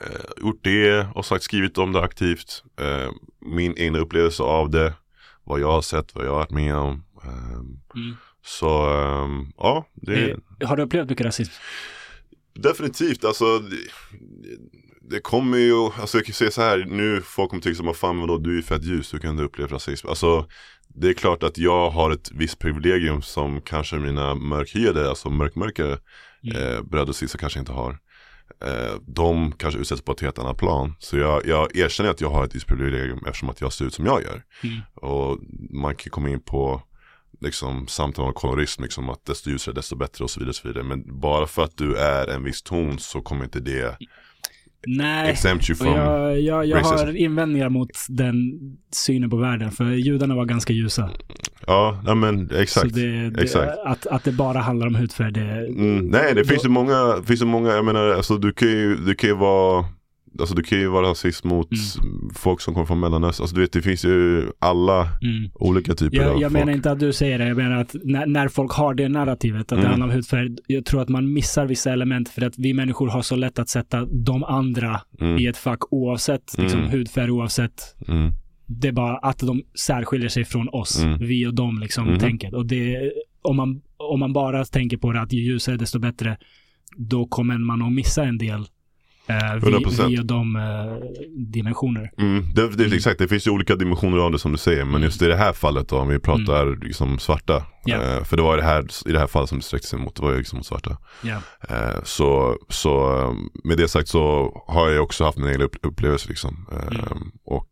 eh, 0.00 0.30
gjort 0.42 0.64
det 0.64 1.06
och 1.14 1.26
sagt 1.26 1.44
skrivit 1.44 1.78
om 1.78 1.92
det 1.92 2.00
aktivt. 2.00 2.64
Eh, 2.80 3.10
min 3.40 3.74
egna 3.78 3.98
upplevelse 3.98 4.42
av 4.42 4.70
det. 4.70 4.94
Vad 5.44 5.60
jag 5.60 5.72
har 5.72 5.82
sett, 5.82 6.14
vad 6.14 6.24
jag 6.26 6.30
har 6.30 6.38
varit 6.38 6.50
med 6.50 6.74
om. 6.76 7.04
Ehm, 7.24 7.80
Mm. 7.94 8.16
så 8.44 8.90
ehm, 9.00 9.52
ja, 9.56 9.86
det, 9.94 10.30
Eh, 10.60 10.68
Har 10.68 10.76
du 10.76 10.82
upplevt 10.82 11.08
mycket 11.10 11.26
rasism? 11.26 11.52
Definitivt, 12.54 13.24
alltså 13.24 13.44
det, 15.10 15.20
kommer 15.20 15.58
ju, 15.58 15.84
alltså 16.00 16.18
jag 16.18 16.26
kan 16.26 16.34
säga 16.34 16.50
så 16.50 16.62
här, 16.62 16.84
nu 16.88 17.20
folk 17.24 17.50
kommer 17.50 17.62
tycka 17.62 17.76
som, 17.76 17.94
fan 17.94 18.20
vadå, 18.20 18.38
du 18.38 18.50
är 18.50 18.56
ju 18.56 18.62
fett 18.62 18.84
ljus, 18.84 19.14
hur 19.14 19.18
kan 19.18 19.36
du 19.36 19.44
uppleva 19.44 19.74
rasism? 19.74 20.08
Alltså 20.08 20.46
det 20.88 21.08
är 21.08 21.14
klart 21.14 21.42
att 21.42 21.58
jag 21.58 21.90
har 21.90 22.10
ett 22.10 22.30
visst 22.32 22.58
privilegium 22.58 23.22
som 23.22 23.60
kanske 23.60 23.96
mina 23.96 24.34
mörkhyade, 24.34 25.08
alltså 25.08 25.30
mörkmörkare 25.30 25.98
Mm. 26.44 26.56
eh, 26.56 26.82
bröder 26.82 27.08
och 27.08 27.16
systrar 27.16 27.38
kanske 27.38 27.58
inte 27.58 27.72
har. 27.72 27.98
Eh, 28.64 28.94
de 29.06 29.52
kanske 29.52 29.80
utsätts 29.80 30.02
på 30.02 30.12
ett 30.12 30.20
helt 30.20 30.38
annat 30.38 30.58
plan. 30.58 30.94
Så 30.98 31.18
jag, 31.18 31.46
jag 31.46 31.76
erkänner 31.76 32.10
att 32.10 32.20
jag 32.20 32.30
har 32.30 32.44
ett 32.44 32.54
visst 32.54 32.66
privilegium 32.66 33.18
eftersom 33.26 33.50
att 33.50 33.60
jag 33.60 33.72
ser 33.72 33.84
ut 33.84 33.94
som 33.94 34.06
jag 34.06 34.22
gör. 34.22 34.42
Mm. 34.62 34.80
Och 34.94 35.38
man 35.70 35.96
kan 35.96 36.10
komma 36.10 36.28
in 36.28 36.40
på 36.40 36.82
liksom 37.40 37.86
samtal 37.88 38.24
om 38.26 38.32
kolorism, 38.32 38.82
liksom 38.82 39.10
att 39.10 39.24
desto 39.24 39.50
ljusare 39.50 39.74
desto 39.74 39.96
bättre 39.96 40.24
och 40.24 40.30
så 40.30 40.40
vidare. 40.40 40.50
Och 40.50 40.56
så 40.56 40.68
vidare. 40.68 40.84
Men 40.84 41.20
bara 41.20 41.46
för 41.46 41.64
att 41.64 41.76
du 41.76 41.96
är 41.96 42.26
en 42.26 42.44
viss 42.44 42.62
ton 42.62 42.98
så 42.98 43.20
kommer 43.20 43.44
inte 43.44 43.60
det 43.60 43.96
Nej, 44.86 45.30
exempt 45.30 45.70
you 45.70 45.76
from 45.76 45.86
jag, 45.94 46.40
jag, 46.40 46.66
jag 46.66 46.80
har 46.80 47.16
invändningar 47.16 47.68
mot 47.68 47.90
den 48.08 48.36
synen 48.92 49.30
på 49.30 49.36
världen. 49.36 49.70
För 49.70 49.84
judarna 49.84 50.34
var 50.34 50.44
ganska 50.44 50.72
ljusa. 50.72 51.10
Ja, 51.66 52.14
men 52.14 52.50
exakt. 52.56 52.94
Det, 52.94 53.30
det, 53.30 53.42
exakt. 53.42 53.72
Att, 53.84 54.06
att 54.06 54.24
det 54.24 54.32
bara 54.32 54.58
handlar 54.58 54.86
om 54.86 54.94
hudfärg, 54.94 55.32
det, 55.32 55.40
Mm, 55.40 56.06
nej, 56.06 56.34
det 56.34 56.42
Då- 56.42 56.48
finns 56.48 56.64
ju 56.64 56.68
många, 56.68 57.22
finns 57.26 57.42
ju 57.42 57.46
många, 57.46 57.70
jag 57.70 57.84
menar, 57.84 58.08
alltså 58.08 58.36
du 58.38 58.52
kan 58.52 58.68
ju, 58.68 58.96
du 58.96 59.14
kan 59.14 59.30
ju 59.30 59.36
vara 59.36 59.84
Alltså 60.38 60.54
du 60.54 60.62
kan 60.62 60.78
ju 60.78 60.86
vara 60.88 61.10
rasist 61.10 61.44
mot 61.44 61.68
Mm. 61.72 62.30
folk 62.34 62.60
som 62.60 62.74
kommer 62.74 62.86
från 62.86 63.00
Mellanöstern. 63.00 63.44
Alltså 63.44 63.54
du 63.56 63.60
vet, 63.62 63.72
det 63.72 63.82
finns 63.82 64.04
ju 64.04 64.46
alla 64.58 65.00
mm. 65.22 65.50
olika 65.54 65.94
typer 65.94 66.16
Jag, 66.16 66.26
av 66.26 66.40
jag 66.40 66.52
folk. 66.52 66.64
menar 66.64 66.72
inte 66.72 66.90
att 66.90 67.00
du 67.00 67.12
säger 67.12 67.38
det, 67.38 67.48
jag 67.48 67.56
menar 67.56 67.76
att 67.80 67.96
när, 68.04 68.26
när 68.26 68.48
folk 68.48 68.72
har 68.72 68.94
det 68.94 69.08
narrativet, 69.08 69.60
att 69.60 69.68
det 69.68 69.74
Mm. 69.76 69.86
handlar 69.90 70.06
om 70.06 70.12
hudfärg, 70.12 70.56
jag 70.66 70.84
tror 70.84 71.02
att 71.02 71.08
man 71.08 71.32
missar 71.32 71.66
vissa 71.66 71.92
element 71.92 72.28
för 72.28 72.42
att 72.42 72.58
vi 72.58 72.74
människor 72.74 73.08
har 73.08 73.22
så 73.22 73.36
lätt 73.36 73.58
att 73.58 73.68
sätta 73.68 74.04
de 74.06 74.44
andra 74.44 75.00
Mm, 75.20 75.38
i 75.38 75.46
ett 75.46 75.56
fack 75.56 75.92
oavsett 75.92 76.58
liksom, 76.58 76.80
Mm. 76.80 76.90
hudfärg, 76.92 77.30
oavsett. 77.30 77.96
mm, 78.08 78.32
Det 78.66 78.88
är 78.88 78.92
bara 78.92 79.16
att 79.16 79.38
de 79.38 79.62
särskiljer 79.78 80.28
sig 80.28 80.44
från 80.44 80.68
oss, 80.68 81.02
Mm. 81.02 81.18
vi 81.18 81.46
och 81.46 81.54
dem 81.54 81.78
liksom, 81.78 82.08
Mhm. 82.08 82.18
tänket. 82.18 82.54
Och 82.54 82.66
det, 82.66 83.12
om 83.42 83.56
man, 83.56 83.80
om 83.96 84.20
man 84.20 84.32
bara 84.32 84.64
tänker 84.64 84.96
på 84.96 85.12
det 85.12 85.20
att 85.20 85.32
ju 85.32 85.42
ljusare 85.42 85.76
desto 85.76 85.98
bättre, 85.98 86.36
då 86.96 87.26
kommer 87.26 87.58
man 87.58 87.82
att 87.82 87.92
missa 87.92 88.24
en 88.24 88.38
del 88.38 88.64
eh, 89.30 89.54
vi, 89.54 89.70
100%. 89.70 90.08
vi 90.08 90.20
och 90.20 90.26
de 90.26 90.56
eh, 90.56 90.62
dimensioner. 91.52 92.10
mm. 92.18 92.44
Det, 92.54 92.68
det, 92.68 92.84
Mm. 92.84 92.96
Exakt, 92.96 93.18
det 93.18 93.28
finns 93.28 93.46
ju 93.46 93.50
olika 93.50 93.76
dimensioner 93.76 94.18
av 94.18 94.30
det 94.32 94.38
som 94.38 94.52
du 94.52 94.58
säger. 94.58 94.84
Men 94.84 94.90
Mm. 94.94 95.02
just 95.02 95.22
i 95.22 95.26
det 95.26 95.36
här 95.36 95.52
fallet 95.52 95.88
då, 95.88 95.98
om 95.98 96.08
vi 96.08 96.18
pratar 96.18 96.84
liksom 96.84 97.18
svarta. 97.18 97.56
Eh, 97.88 98.24
för 98.24 98.36
det 98.36 98.42
var 98.42 98.56
det 98.56 98.62
här, 98.62 98.84
i 99.08 99.12
det 99.12 99.18
här 99.18 99.26
fallet 99.26 99.48
som 99.48 99.58
det 99.58 99.64
sträckte 99.64 99.88
sig 99.88 99.98
mot, 99.98 100.16
det 100.16 100.22
var 100.22 100.30
ju 100.32 100.38
liksom 100.38 100.56
mot 100.56 100.66
svarta. 100.66 100.96
Eh, 101.68 102.02
så, 102.04 102.56
så 102.68 103.18
eh, 103.20 103.34
med 103.64 103.76
det 103.78 103.88
sagt 103.88 104.08
så 104.08 104.52
har 104.66 104.88
jag 104.90 105.02
också 105.04 105.24
haft 105.24 105.38
mina 105.38 105.52
egna 105.52 105.64
upp- 105.64 105.86
upplevelser 105.86 106.28
liksom. 106.28 106.66
Mm. 106.92 107.30
Och 107.44 107.68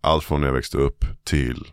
allt 0.00 0.24
från 0.24 0.40
när 0.40 0.48
jag 0.48 0.54
växte 0.54 0.78
upp 0.78 1.04
till 1.24 1.64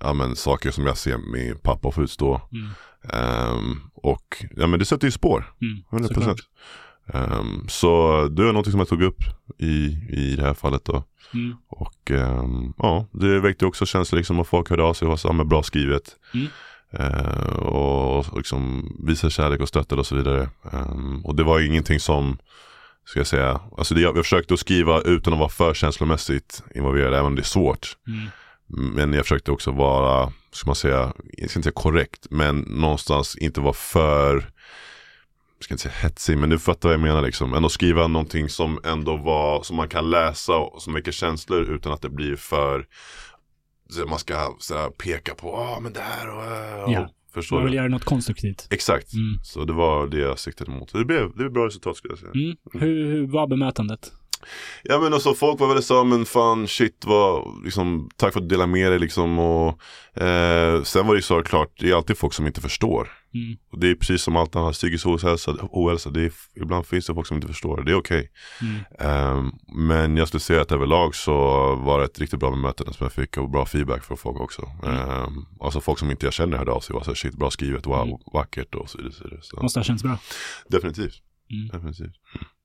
ja, 0.00 0.12
men, 0.12 0.36
saker 0.36 0.70
som 0.70 0.86
jag 0.86 0.96
ser 0.96 1.18
min 1.32 1.58
pappa 1.58 1.90
få 1.90 2.02
utstå. 2.02 2.40
Mm. 2.52 2.68
Ehm, 3.12 3.80
och 3.94 4.44
ja 4.56 4.66
men 4.66 4.78
det 4.78 4.84
sätter 4.84 5.06
ju 5.06 5.10
spår, 5.10 5.44
Mm. 5.62 5.82
100%. 5.90 6.14
såklart. 6.14 6.40
Ehm, 7.14 7.68
så 7.68 8.22
det 8.28 8.44
var 8.44 8.52
någonting 8.52 8.70
som 8.70 8.78
jag 8.78 8.88
tog 8.88 9.02
upp 9.02 9.22
i, 9.58 9.98
i 10.10 10.36
det 10.36 10.42
här 10.42 10.54
fallet 10.54 10.84
då. 10.84 11.04
Mm. 11.34 11.56
Och 11.68 12.10
ehm, 12.10 12.72
ja, 12.78 13.06
det 13.12 13.40
väckte 13.40 13.66
också 13.66 13.86
känslor 13.86 14.18
liksom 14.18 14.40
och 14.40 14.48
folk 14.48 14.70
hörde 14.70 14.82
av 14.82 14.94
sig 14.94 15.08
och 15.08 15.20
sa, 15.20 15.32
men 15.32 15.48
bra 15.48 15.62
skrivet. 15.62 16.16
Mm. 16.34 16.46
Eh, 16.90 17.56
och 17.56 18.36
liksom 18.36 18.92
visa 19.06 19.30
kärlek 19.30 19.60
och 19.60 19.68
stöttade 19.68 20.00
och 20.00 20.06
så 20.06 20.16
vidare. 20.16 20.48
Ehm, 20.72 21.24
och 21.24 21.34
det 21.34 21.44
var 21.44 21.60
ingenting 21.60 22.00
som, 22.00 22.38
ska 23.04 23.20
jag 23.20 23.26
säga, 23.26 23.60
alltså 23.78 23.94
det, 23.94 24.00
jag, 24.00 24.16
jag 24.16 24.24
försökte 24.24 24.54
att 24.54 24.60
skriva 24.60 25.00
utan 25.00 25.32
att 25.32 25.38
vara 25.38 25.48
för 25.48 25.74
känslomässigt 25.74 26.62
involverad, 26.74 27.14
även 27.14 27.26
om 27.26 27.34
det 27.34 27.42
är 27.42 27.44
svårt. 27.44 27.96
Mm. 28.06 28.28
Men 28.94 29.12
jag 29.12 29.24
försökte 29.24 29.52
också 29.52 29.70
vara, 29.70 30.32
ska 30.52 30.66
man 30.66 30.74
säga, 30.74 31.12
jag 31.36 31.50
ska 31.50 31.58
inte 31.58 31.66
säga 31.66 31.72
korrekt, 31.72 32.26
men 32.30 32.58
någonstans 32.58 33.36
inte 33.36 33.60
vara 33.60 33.72
för, 33.72 34.50
ska 35.64 35.74
inte 35.74 35.82
säga 35.82 35.94
hetsig, 36.02 36.38
men 36.38 36.50
du 36.50 36.58
fattar 36.58 36.88
vad 36.88 36.94
jag 36.94 37.00
menar 37.00 37.22
liksom. 37.22 37.54
Ändå 37.54 37.68
skriva 37.68 38.06
någonting 38.06 38.48
som 38.48 38.80
ändå 38.84 39.16
var, 39.16 39.62
som 39.62 39.76
man 39.76 39.88
kan 39.88 40.10
läsa 40.10 40.56
och 40.56 40.82
som 40.82 40.94
väcker 40.94 41.12
känslor 41.12 41.70
utan 41.70 41.92
att 41.92 42.02
det 42.02 42.10
blir 42.10 42.36
för, 42.36 42.86
så 43.90 44.06
man 44.06 44.18
ska 44.18 44.54
så 44.58 44.74
här, 44.78 44.90
peka 44.90 45.34
på, 45.34 45.46
ja 45.48 45.74
ah, 45.76 45.80
men 45.80 45.92
det 45.92 46.00
här 46.00 46.28
och, 46.28 46.84
och 46.84 46.92
Ja. 46.92 47.10
förstår 47.34 47.56
Man 47.56 47.64
vill 47.64 47.72
du? 47.72 47.76
göra 47.78 47.88
något 47.88 48.04
konstruktivt. 48.04 48.66
Exakt, 48.70 49.12
Mm. 49.12 49.38
så 49.44 49.64
det 49.64 49.72
var 49.72 50.06
det 50.06 50.18
jag 50.18 50.38
siktade 50.38 50.70
mot. 50.70 50.92
Det 50.92 51.04
blev, 51.04 51.28
det 51.28 51.34
blev 51.36 51.52
bra 51.52 51.66
resultat 51.66 51.96
skulle 51.96 52.12
jag 52.12 52.18
säga. 52.18 52.32
Mm. 52.34 52.56
Hur, 52.72 53.04
hur 53.04 53.26
var 53.26 53.46
bemötandet? 53.46 54.12
Ja 54.82 55.00
men 55.00 55.14
alltså 55.14 55.34
folk 55.34 55.60
var 55.60 55.66
väldigt 55.66 55.84
så, 55.86 56.04
men 56.04 56.24
fan 56.24 56.68
shit 56.68 57.04
vad, 57.06 57.64
liksom, 57.64 58.10
tack 58.16 58.32
för 58.32 58.40
att 58.40 58.48
du 58.48 58.54
delar 58.54 58.66
med 58.66 58.92
dig 58.92 58.98
liksom 58.98 59.38
och 59.38 59.68
eh, 60.22 60.82
sen 60.82 61.06
var 61.06 61.14
det 61.14 61.18
ju 61.18 61.22
så 61.22 61.42
klart, 61.42 61.72
det 61.80 61.90
är 61.90 61.94
alltid 61.94 62.18
folk 62.18 62.32
som 62.34 62.46
inte 62.46 62.60
förstår. 62.60 63.08
Mm. 63.34 63.56
Och 63.72 63.78
det 63.78 63.90
är 63.90 63.94
precis 63.94 64.22
som 64.22 64.36
allt 64.36 64.56
annat, 64.56 64.72
psykisk 64.74 65.06
ohälsa, 65.06 65.56
ohälsa 65.70 66.10
det 66.10 66.20
är, 66.24 66.32
ibland 66.56 66.86
finns 66.86 67.06
det 67.06 67.14
folk 67.14 67.26
som 67.26 67.36
inte 67.36 67.46
förstår, 67.48 67.82
det 67.82 67.92
är 67.92 67.96
okej. 67.96 68.30
Mm. 68.60 68.76
Ehm, 68.98 69.52
men 69.88 70.16
jag 70.16 70.28
skulle 70.28 70.40
säga 70.40 70.62
att 70.62 70.72
överlag 70.72 71.14
så 71.14 71.34
var 71.76 71.98
det 71.98 72.04
ett 72.04 72.18
riktigt 72.18 72.40
bra 72.40 72.50
bemötande 72.50 72.92
som 72.92 73.04
jag 73.04 73.12
fick 73.12 73.36
och 73.36 73.50
bra 73.50 73.66
feedback 73.66 74.04
från 74.04 74.16
folk 74.16 74.40
också. 74.40 74.62
Um, 74.82 75.46
alltså 75.60 75.80
folk 75.80 75.98
som 75.98 76.10
inte 76.10 76.26
jag 76.26 76.32
känner 76.32 76.56
hörde 76.56 76.72
av 76.72 76.80
sig 76.80 76.94
och 76.94 77.00
var 77.00 77.04
så 77.04 77.10
här, 77.10 77.14
shit 77.16 77.34
bra 77.36 77.50
skrivet, 77.50 77.86
wow, 77.86 78.02
Mm. 78.02 78.18
vackert 78.32 78.74
och 78.74 78.90
så 78.90 78.98
vidare. 78.98 79.12
Så. 79.42 79.56
Så, 79.56 79.62
Måste 79.62 79.78
ha 79.78 79.84
känts 79.84 80.02
bra. 80.02 80.18
definitivt. 80.68 81.22
Mm. 81.50 81.68
definitivt. 81.68 82.14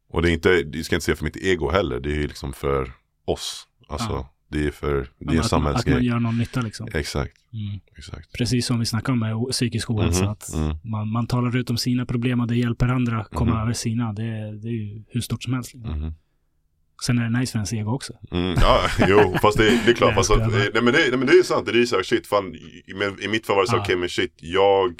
Och 0.10 0.22
det 0.22 0.30
är 0.30 0.34
inte, 0.34 0.64
det 0.64 0.84
ska 0.84 0.94
jag 0.94 0.98
inte 0.98 1.06
säga 1.06 1.15
för 1.15 1.23
mitt 1.23 1.38
ego 1.38 1.69
heller, 1.72 1.99
det 1.99 2.11
är 2.15 2.27
liksom 2.27 2.53
för 2.53 2.91
oss. 3.26 3.68
Alltså 3.90 4.11
Ja. 4.11 4.30
Det 4.54 4.68
är 4.68 4.72
för, 4.72 4.94
det 4.94 4.96
är 5.00 5.02
en 5.02 5.10
att, 5.10 5.28
man, 5.28 5.36
att 5.36 5.40
man 5.42 5.46
samhällsgrej. 5.48 6.06
gör 6.06 6.20
någon 6.20 6.38
nytta 6.38 6.62
liksom. 6.62 6.88
Exakt, 6.94 7.34
Mm. 7.54 7.80
exakt. 7.98 8.34
Precis 8.38 8.66
som 8.66 8.80
vi 8.80 8.86
snackade 8.86 9.14
om 9.14 9.20
med 9.20 9.52
psykisk 9.52 9.90
ohälsa. 9.90 10.22
Mhm, 10.24 10.32
Att 10.32 10.54
mm. 10.54 10.78
man, 10.84 11.12
man 11.12 11.28
talar 11.28 11.58
ut 11.58 11.70
om 11.70 11.78
sina 11.78 12.06
problem 12.06 12.40
och 12.40 12.48
det 12.48 12.56
hjälper 12.56 12.88
andra 12.88 13.24
komma 13.24 13.52
Mhm. 13.54 13.62
över 13.62 13.74
sina. 13.74 14.14
Det, 14.14 14.24
det 14.62 14.68
är 14.68 14.72
ju 14.72 15.04
hur 15.08 15.22
stort 15.22 15.44
som 15.44 15.54
helst. 15.54 15.74
Liksom. 15.74 16.00
Mhm. 16.00 16.14
Sen 17.06 17.18
är 17.20 17.24
det 17.30 17.40
nice 17.40 17.52
för 17.52 17.58
ens 17.60 17.74
ego 17.74 17.92
också. 17.92 18.14
Mm, 18.32 18.56
ja, 18.62 18.80
jo, 19.08 19.36
fast 19.42 19.58
det, 19.58 19.80
det 19.86 19.92
är 19.92 19.96
klart. 19.96 20.16
Fast, 20.16 20.32
att, 20.32 20.52
nej, 20.52 20.70
men 20.74 20.86
det, 20.86 20.92
nej 20.92 21.18
men 21.18 21.28
det 21.28 21.34
är 21.34 21.44
sant, 21.44 21.66
det 21.66 21.82
är 21.82 21.86
så 21.86 21.96
här, 21.96 22.04
shit, 22.04 22.28
fan, 22.28 22.56
i, 22.56 22.94
men, 22.96 23.22
i 23.22 23.28
mitt 23.28 23.46
fall 23.46 23.56
var 23.56 23.64
det 23.64 23.68
så, 23.70 23.76
Ja. 23.76 23.82
okej 23.82 23.96
men 23.96 24.10
shit, 24.10 24.34
jag 24.42 24.94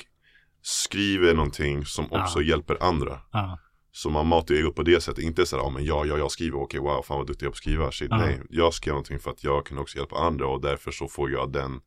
skriver 0.62 1.34
någonting 1.34 1.86
som 1.86 2.06
Ja. 2.12 2.24
också 2.24 2.42
hjälper 2.42 2.78
andra. 2.84 3.20
Ja. 3.32 3.60
Så 3.96 4.10
man 4.10 4.28
matar 4.28 4.56
ju 4.56 4.60
ego 4.62 4.72
på 4.72 4.84
det 4.84 5.02
sättet, 5.04 5.24
inte 5.24 5.46
så 5.46 5.56
här, 5.56 5.64
ja 5.64 5.70
men 5.70 5.86
ja, 5.86 6.06
ja, 6.06 6.18
jag 6.18 6.32
skriver, 6.32 6.58
okej 6.62 6.80
wow, 6.80 7.02
fan 7.02 7.18
vad 7.18 7.28
duktig 7.28 7.46
jag 7.46 7.48
är 7.48 7.52
på 7.52 7.54
att 7.54 7.58
skriva, 7.58 7.92
shit, 7.92 8.08
Ja. 8.12 8.18
nej. 8.18 8.42
Jag 8.50 8.74
skriver 8.74 8.94
någonting 8.94 9.20
för 9.20 9.32
att 9.32 9.44
jag 9.44 9.66
kan 9.66 9.78
också 9.78 9.98
hjälpa 9.98 10.16
andra 10.16 10.48
och 10.48 10.62
därför 10.62 10.92
så 10.92 11.08
får 11.08 11.32
jag 11.32 11.52
den 11.52 11.80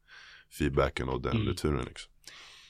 feedbacken 0.59 1.09
och 1.09 1.23
den 1.23 1.33
Mm. 1.37 1.47
returen 1.49 1.85
liksom. 1.85 2.13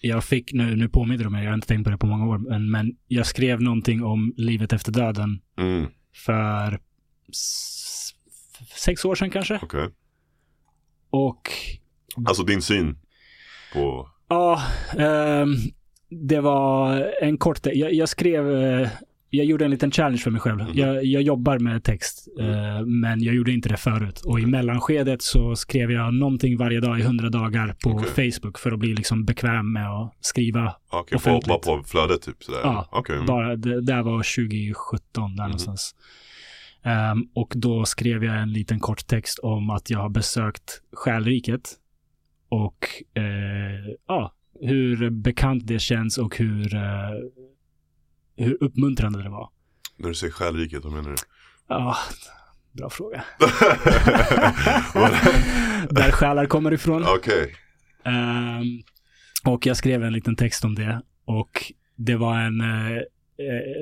Jag 0.00 0.24
fick, 0.24 0.52
nu, 0.52 0.76
nu 0.76 0.88
påminner 0.88 1.24
du 1.24 1.30
mig, 1.30 1.44
jag 1.44 1.50
har 1.50 1.54
inte 1.54 1.66
tänkt 1.68 1.84
på 1.84 1.90
det 1.90 1.98
på 1.98 2.06
många 2.06 2.26
år, 2.26 2.38
men, 2.38 2.70
men 2.70 2.96
jag 3.06 3.26
skrev 3.26 3.60
någonting 3.62 4.04
om 4.04 4.34
livet 4.36 4.72
efter 4.72 4.92
döden 4.92 5.40
Mm, 5.58 5.86
för 6.14 6.80
sex 8.74 9.04
år 9.04 9.14
sedan 9.14 9.30
kanske. 9.30 9.58
okej. 9.62 9.88
Och 11.10 11.50
Alltså 12.26 12.42
din 12.42 12.62
syn 12.62 12.98
på, 13.72 14.10
ja, 14.28 14.62
ehm, 14.98 15.54
det 16.28 16.40
var 16.40 16.96
en 17.22 17.38
kort, 17.38 17.66
jag, 17.66 17.92
jag 17.94 18.08
skrev, 18.08 18.50
eh, 18.56 18.88
jag 19.36 19.46
gjorde 19.46 19.64
en 19.64 19.70
liten 19.70 19.90
challenge 19.90 20.18
för 20.18 20.30
mig 20.30 20.40
själv. 20.40 20.58
Mhm. 20.62 20.70
Jag, 20.74 21.04
jag 21.04 21.22
jobbar 21.22 21.58
med 21.58 21.84
text, 21.84 22.28
Mm. 22.40 22.50
eh, 22.76 22.86
men 22.86 23.22
jag 23.22 23.34
gjorde 23.34 23.52
inte 23.52 23.68
det 23.68 23.76
förut. 23.76 24.20
Och 24.24 24.40
i 24.40 24.46
mellanskedet 24.46 25.22
så 25.22 25.56
skrev 25.56 25.90
jag 25.90 26.14
någonting 26.14 26.56
varje 26.56 26.80
dag 26.80 27.00
i 27.00 27.02
hundra 27.02 27.28
dagar 27.28 27.74
på 27.84 27.90
Okej. 27.90 28.30
Facebook 28.32 28.58
för 28.58 28.72
att 28.72 28.78
bli 28.78 28.94
liksom 28.94 29.24
bekväm 29.24 29.72
med 29.72 29.90
att 29.90 30.14
skriva. 30.20 30.74
på, 30.90 31.16
Offentligt. 31.16 31.46
bara 31.48 31.58
på 31.78 31.82
flödet 31.86 32.22
typ 32.22 32.42
sådär? 32.44 32.60
Ja, 32.62 33.04
mm. 33.08 33.26
Bara, 33.26 33.56
det 33.56 33.80
där 33.80 34.02
var 34.02 34.22
2017 34.22 35.36
där 35.36 35.42
Mhm. 35.42 35.50
någonstans. 35.50 35.94
Ehm, 36.84 37.22
och 37.34 37.52
då 37.56 37.84
skrev 37.84 38.24
jag 38.24 38.36
en 38.42 38.52
liten 38.52 38.80
kort 38.80 39.06
text 39.06 39.38
om 39.38 39.70
att 39.70 39.90
jag 39.90 39.98
har 39.98 40.08
besökt 40.08 40.82
Själriket. 40.92 41.72
Och 42.48 42.86
eh, 43.14 43.24
ja, 44.08 44.32
hur 44.60 45.10
bekant 45.10 45.66
det 45.66 45.78
känns 45.78 46.18
och 46.18 46.36
hur, 46.38 46.74
eh, 46.74 46.82
hur 48.36 48.62
uppmuntrande 48.64 49.22
det 49.22 49.28
var. 49.28 49.50
När 49.96 50.08
du 50.08 50.14
säger 50.14 50.32
själriket, 50.32 50.84
vad 50.84 50.92
menar 50.92 51.10
du? 51.10 51.16
Ja, 51.68 51.96
bra 52.72 52.90
fråga. 52.90 53.24
Där 55.90 56.10
själar 56.12 56.46
kommer 56.46 56.72
ifrån. 56.72 57.04
Okej. 57.08 57.54
Ehm, 58.04 58.82
och 59.44 59.66
jag 59.66 59.76
skrev 59.76 60.04
en 60.04 60.12
liten 60.12 60.36
text 60.36 60.64
om 60.64 60.74
det. 60.74 61.02
Och 61.24 61.72
det 61.96 62.16
var 62.16 62.38
en, 62.40 62.60
eh, 62.60 62.96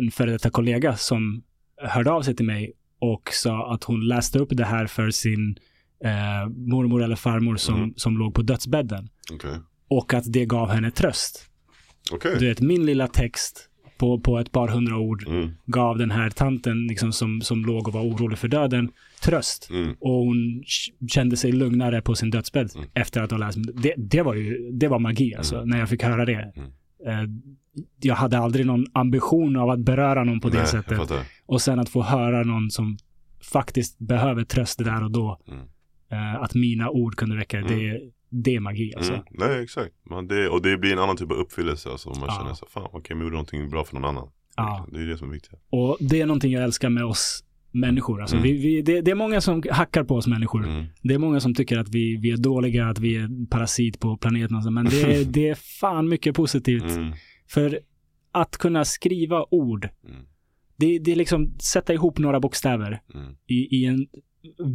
en 0.05 0.10
före 0.10 0.31
detta 0.31 0.51
kollega 0.51 0.97
som 0.97 1.43
hörde 1.82 2.10
av 2.10 2.22
sig 2.22 2.36
till 2.36 2.47
mig 2.47 2.72
och 2.98 3.28
sa 3.32 3.74
att 3.74 3.85
hon 3.85 4.09
läste 4.09 4.39
upp 4.39 4.48
det 4.52 4.64
här 4.64 4.86
för 4.86 5.10
sin 5.10 5.56
eh, 6.05 6.48
mormor 6.48 7.02
eller 7.02 7.16
farmor 7.16 7.56
som, 7.56 7.81
Mhm. 7.81 7.93
som 7.97 8.18
låg 8.18 8.35
på 8.35 8.43
dödsbädden. 8.43 9.09
Okej. 9.32 9.59
Och 9.89 10.14
att 10.14 10.32
det 10.32 10.44
gav 10.47 10.70
henne 10.70 10.90
tröst. 10.90 11.51
Okej. 12.12 12.36
Du 12.39 12.48
vet, 12.48 12.60
min 12.60 12.86
lilla 12.86 13.09
text 13.09 13.68
på, 13.99 14.21
på 14.21 14.39
ett 14.39 14.53
par 14.53 14.69
hundra 14.69 14.99
ord 14.99 15.25
Mm, 15.29 15.51
gav 15.66 15.99
den 15.99 16.11
här 16.11 16.31
tanten 16.31 16.87
liksom, 16.87 17.12
som, 17.12 17.41
som 17.41 17.65
låg 17.65 17.89
och 17.89 17.95
var 17.95 18.03
orolig 18.03 18.39
för 18.39 18.49
döden 18.49 18.91
tröst. 19.23 19.69
mm, 19.71 19.95
Och 20.01 20.12
hon 20.12 20.62
kände 21.09 21.37
sig 21.37 21.53
lugnare 21.53 22.03
på 22.03 22.15
sin 22.15 22.31
dödsbädd 22.31 22.71
Mm. 22.77 22.89
efter 22.95 23.23
att 23.23 23.31
ha 23.31 23.39
läst. 23.39 23.59
Det, 23.83 23.95
det 23.97 24.23
var 24.23 24.35
ju 24.35 24.71
det 24.73 24.89
var 24.89 24.99
magi 24.99 25.35
alltså, 25.35 25.57
Mm. 25.57 25.69
när 25.69 25.79
jag 25.79 25.89
fick 25.89 26.03
höra 26.03 26.25
det. 26.25 26.53
Mm. 26.57 26.71
Eh, 27.07 27.31
jag 28.03 28.15
hade 28.15 28.39
aldrig 28.39 28.66
någon 28.66 28.87
ambition 28.93 29.57
av 29.57 29.71
att 29.71 29.79
beröra 29.81 30.25
någon 30.25 30.41
på 30.41 30.49
det 30.49 30.59
Nej, 30.59 30.66
sättet. 30.66 31.11
Och 31.47 31.62
sen 31.62 31.79
att 31.79 31.89
få 31.89 32.03
höra 32.03 32.43
någon 32.43 32.71
som 32.71 32.97
faktiskt 33.53 33.99
behöver 33.99 34.45
tröst 34.45 34.79
där 34.85 35.05
och 35.05 35.11
då. 35.11 35.39
Mm. 35.49 35.61
Eh, 36.11 36.43
att 36.43 36.55
mina 36.55 36.91
ord 36.91 37.15
kunde 37.16 37.37
räcka. 37.37 37.61
Det, 37.61 38.01
det 38.43 38.55
är 38.55 38.61
magi 38.61 38.93
alltså. 38.97 39.12
Mm. 39.12 39.24
Nej, 39.31 39.62
exakt. 39.62 39.94
Man, 40.11 40.27
det, 40.27 40.48
och 40.48 40.62
det 40.62 40.78
blir 40.78 40.93
en 40.93 40.98
annan 40.98 41.16
typ 41.16 41.31
av 41.31 41.36
uppfyllelse. 41.36 41.90
Alltså, 41.90 42.09
man 42.09 42.19
Ja. 42.28 42.35
känner 42.40 42.55
så 42.55 42.66
fan 42.66 42.89
okej, 42.93 43.02
men 43.09 43.19
jag 43.19 43.24
gjorde 43.24 43.35
någonting 43.35 43.69
bra 43.70 43.85
för 43.85 43.94
någon 43.94 44.05
annan. 44.05 44.28
Ja. 44.56 44.89
Det 44.93 44.98
är 45.01 45.06
det 45.06 45.16
som 45.19 45.28
är 45.28 45.32
viktigt. 45.32 45.52
Och 45.70 45.97
det 46.01 46.20
är 46.20 46.27
någonting 46.27 46.52
jag 46.52 46.65
älskar 46.65 46.89
med 46.90 47.05
oss 47.05 47.44
människor. 47.70 48.20
Alltså, 48.20 48.36
Mm. 48.36 48.48
vi, 48.48 48.52
vi, 48.59 48.82
det, 48.82 49.01
det 49.01 49.11
är 49.11 49.15
många 49.15 49.40
som 49.40 49.62
hackar 49.70 50.05
på 50.05 50.15
oss 50.15 50.27
människor. 50.27 50.66
Mm. 50.69 50.85
Det 51.02 51.15
är 51.15 51.19
många 51.19 51.40
som 51.40 51.55
tycker 51.55 51.78
att 51.78 51.89
vi, 51.89 52.16
vi 52.16 52.31
är 52.31 52.36
dåliga, 52.36 52.86
att 52.89 52.98
vi 52.98 53.16
är 53.16 53.47
parasit 53.51 54.01
på 54.01 54.16
planeten. 54.16 54.56
och 54.56 54.62
så, 54.62 54.70
Men 54.70 54.85
det, 54.85 55.02
är- 55.02 55.24
det 55.32 55.48
är 55.48 55.55
fan 55.81 56.09
mycket 56.09 56.35
positivt. 56.35 56.90
Mm. 56.97 57.12
För 57.48 57.81
att 58.32 58.56
kunna 58.56 58.85
skriva 58.85 59.47
ord, 59.51 59.89
Mm. 60.09 60.23
det, 60.77 60.98
det 60.98 61.12
är 61.12 61.16
liksom 61.16 61.55
sätta 61.59 61.93
ihop 61.94 62.19
några 62.19 62.40
bokstäver 62.40 63.01
Mm. 63.15 63.32
i, 63.47 63.55
i 63.81 63.85
en 63.85 64.06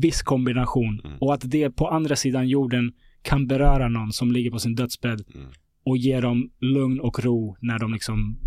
viss 0.02 0.22
kombination. 0.22 1.02
Mm. 1.06 1.18
Och 1.18 1.34
att 1.34 1.52
det 1.52 1.70
på 1.72 1.88
andra 1.88 2.16
sidan 2.16 2.48
jorden 2.48 2.94
kan 3.22 3.48
beröra 3.48 3.88
någon 3.88 4.14
som 4.14 4.32
ligger 4.32 4.52
på 4.52 4.60
sin 4.60 4.76
dödsbädd 4.76 5.22
Mm. 5.36 5.48
och 5.86 5.98
ge 5.98 6.20
dem 6.20 6.50
lugn 6.60 7.00
och 7.00 7.24
ro 7.24 7.58
när 7.62 7.80
de 7.80 7.94
liksom 7.94 8.40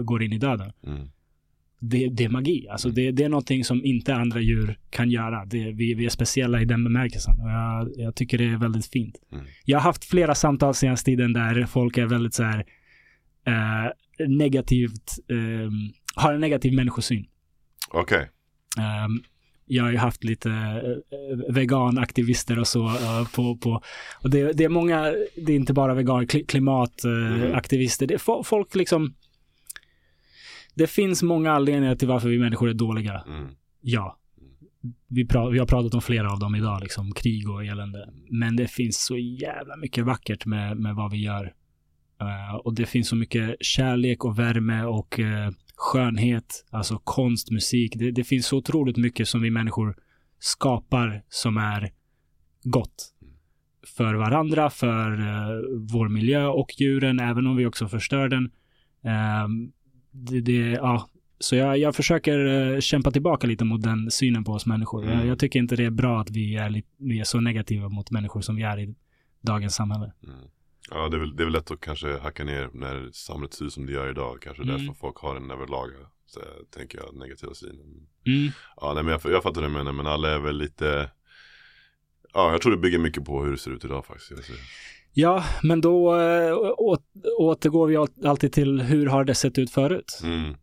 går 0.00 0.22
in 0.22 0.32
i 0.32 0.38
döden. 0.38 0.72
Mm. 0.86 1.08
Det, 1.80 2.08
det 2.08 2.24
är 2.24 2.28
magi. 2.28 2.68
Alltså 2.68 2.90
det, 2.90 3.10
det 3.10 3.24
är 3.24 3.28
någonting 3.28 3.64
som 3.64 3.84
inte 3.84 4.14
andra 4.14 4.40
djur 4.40 4.78
kan 4.90 5.10
göra. 5.10 5.44
Det, 5.44 5.72
vi, 5.72 5.94
vi 5.94 6.04
är 6.04 6.08
speciella 6.10 6.62
i 6.62 6.64
den 6.64 6.84
bemärkelsen. 6.84 7.40
Och 7.40 7.50
jag, 7.50 7.90
jag 7.96 8.14
tycker 8.14 8.38
det 8.38 8.44
är 8.44 8.56
väldigt 8.56 8.86
fint. 8.86 9.14
Mm. 9.32 9.44
Jag 9.64 9.78
har 9.78 9.82
haft 9.82 10.04
flera 10.04 10.34
samtal 10.34 10.74
senaste 10.74 11.04
tiden 11.10 11.32
där 11.32 11.66
folk 11.66 11.98
är 11.98 12.06
väldigt 12.06 12.34
så 12.34 12.42
här 12.42 12.64
eh, 13.46 14.28
negativt, 14.28 15.18
eh, 15.30 15.70
har 16.14 16.32
en 16.34 16.40
negativ 16.40 16.74
människosyn. 16.74 17.26
Okej. 17.90 18.28
Ehm, 18.78 19.22
jag 19.68 19.84
har 19.84 19.90
ju 19.90 19.96
haft 19.96 20.24
lite 20.24 20.50
eh, 20.50 21.54
veganaktivister 21.54 22.58
och 22.58 22.68
så 22.68 22.86
eh, 22.86 23.28
på, 23.34 23.56
på 23.56 23.82
och 24.22 24.30
det, 24.30 24.52
det 24.52 24.64
är 24.64 24.68
många, 24.68 25.02
det 25.36 25.52
är 25.52 25.56
inte 25.56 25.72
bara 25.72 25.94
vegan, 25.94 26.26
kli, 26.26 26.44
klimataktivister, 26.44 28.06
det 28.06 28.14
är 28.14 28.18
fo- 28.18 28.42
folk 28.42 28.74
liksom 28.74 29.14
det 30.74 30.86
finns 30.86 31.22
många 31.22 31.52
anledningar 31.52 31.94
till 31.94 32.08
varför 32.08 32.28
vi 32.28 32.38
människor 32.38 32.68
är 32.68 32.74
dåliga. 32.74 33.24
Mm. 33.26 33.48
Ja. 33.80 34.18
Vi, 35.08 35.26
pra, 35.26 35.48
vi 35.48 35.58
har 35.58 35.66
pratat 35.66 35.94
om 35.94 36.00
flera 36.00 36.32
av 36.32 36.38
dem 36.38 36.54
idag, 36.54 36.82
liksom 36.82 37.12
krig 37.12 37.50
och 37.50 37.64
elände. 37.64 38.08
Men 38.30 38.56
det 38.56 38.68
finns 38.68 39.04
så 39.04 39.16
jävla 39.16 39.76
mycket 39.76 40.04
vackert 40.04 40.46
med, 40.46 40.76
med 40.76 40.94
vad 40.94 41.10
vi 41.10 41.16
gör. 41.24 41.52
Eh, 42.20 42.54
och 42.54 42.74
det 42.74 42.86
finns 42.86 43.08
så 43.08 43.16
mycket 43.16 43.56
kärlek 43.60 44.24
och 44.24 44.38
värme 44.38 44.84
och 44.84 45.18
uh, 45.18 45.48
skönhet, 45.78 46.64
alltså 46.70 47.00
konst, 47.04 47.50
musik. 47.50 47.94
Det, 47.96 48.10
det 48.10 48.24
finns 48.24 48.46
så 48.46 48.56
otroligt 48.56 48.96
mycket 48.96 49.28
som 49.28 49.42
vi 49.42 49.50
människor 49.50 49.96
skapar 50.38 51.22
som 51.28 51.56
är 51.56 51.90
gott. 52.64 53.14
För 53.96 54.14
varandra, 54.14 54.70
för 54.70 55.20
uh, 55.20 55.86
vår 55.92 56.08
miljö 56.08 56.46
och 56.46 56.80
djuren, 56.80 57.20
även 57.20 57.46
om 57.46 57.56
vi 57.56 57.66
också 57.66 57.88
förstör 57.88 58.28
den. 58.28 58.50
Um, 59.44 59.72
det, 60.10 60.40
det, 60.40 60.70
ja, 60.70 61.08
så 61.38 61.56
jag, 61.56 61.78
jag 61.78 61.96
försöker 61.96 62.38
uh, 62.38 62.80
kämpa 62.80 63.10
tillbaka 63.10 63.46
lite 63.46 63.64
mot 63.64 63.82
den 63.82 64.10
synen 64.10 64.44
på 64.44 64.52
oss 64.52 64.66
människor. 64.66 65.04
Mm. 65.04 65.18
Jag, 65.18 65.26
jag, 65.26 65.38
tycker 65.38 65.58
inte 65.58 65.76
det 65.76 65.84
är 65.84 65.90
bra 65.90 66.20
att 66.20 66.30
vi 66.30 66.56
är, 66.56 66.82
vi 66.96 67.20
är 67.20 67.24
så 67.24 67.40
negativa 67.40 67.88
mot 67.88 68.10
människor 68.10 68.40
som 68.40 68.56
vi 68.56 68.62
är 68.62 68.78
i 68.78 68.94
dagens 69.40 69.74
samhälle. 69.74 70.12
Mm. 70.24 70.36
Ja, 70.90 71.08
det 71.08 71.16
är, 71.16 71.20
väl, 71.20 71.36
det 71.36 71.42
är 71.42 71.44
väl 71.44 71.52
lätt 71.52 71.70
att 71.70 71.80
kanske 71.80 72.18
hacka 72.18 72.44
ner 72.44 72.70
när 72.72 73.10
samhället 73.12 73.54
ser 73.54 73.64
ut 73.64 73.72
som 73.72 73.86
det 73.86 73.92
gör 73.92 74.10
idag. 74.10 74.38
Kanske 74.42 74.62
mm. 74.62 74.76
därför 74.76 74.94
folk 74.94 75.16
har 75.16 75.36
en 75.36 75.50
överlag, 75.50 75.90
så, 76.26 76.40
tänker 76.76 76.98
jag, 76.98 77.16
negativa 77.16 77.54
synen. 77.54 78.06
Mm. 78.26 78.52
Ja, 78.76 78.94
nej, 78.94 79.02
men 79.02 79.12
jag, 79.12 79.32
jag 79.32 79.42
fattar 79.42 79.60
det 79.60 79.66
du 79.66 79.72
menar, 79.72 79.92
men 79.92 80.06
alla 80.06 80.30
är 80.30 80.38
väl 80.38 80.58
lite 80.58 81.10
Ja, 82.32 82.52
jag 82.52 82.62
tror 82.62 82.72
det 82.72 82.78
bygger 82.78 82.98
mycket 82.98 83.24
på 83.24 83.42
hur 83.42 83.50
det 83.50 83.58
ser 83.58 83.70
ut 83.70 83.84
idag 83.84 84.06
faktiskt. 84.06 84.50
Ja, 85.12 85.44
men 85.62 85.80
då 85.80 86.16
äh, 86.16 86.54
återgår 87.38 87.86
vi 87.86 88.26
alltid 88.28 88.52
till 88.52 88.80
hur 88.80 89.06
har 89.06 89.24
det 89.24 89.34
sett 89.34 89.58
ut 89.58 89.70
förut? 89.70 90.20
Mm. 90.24 90.54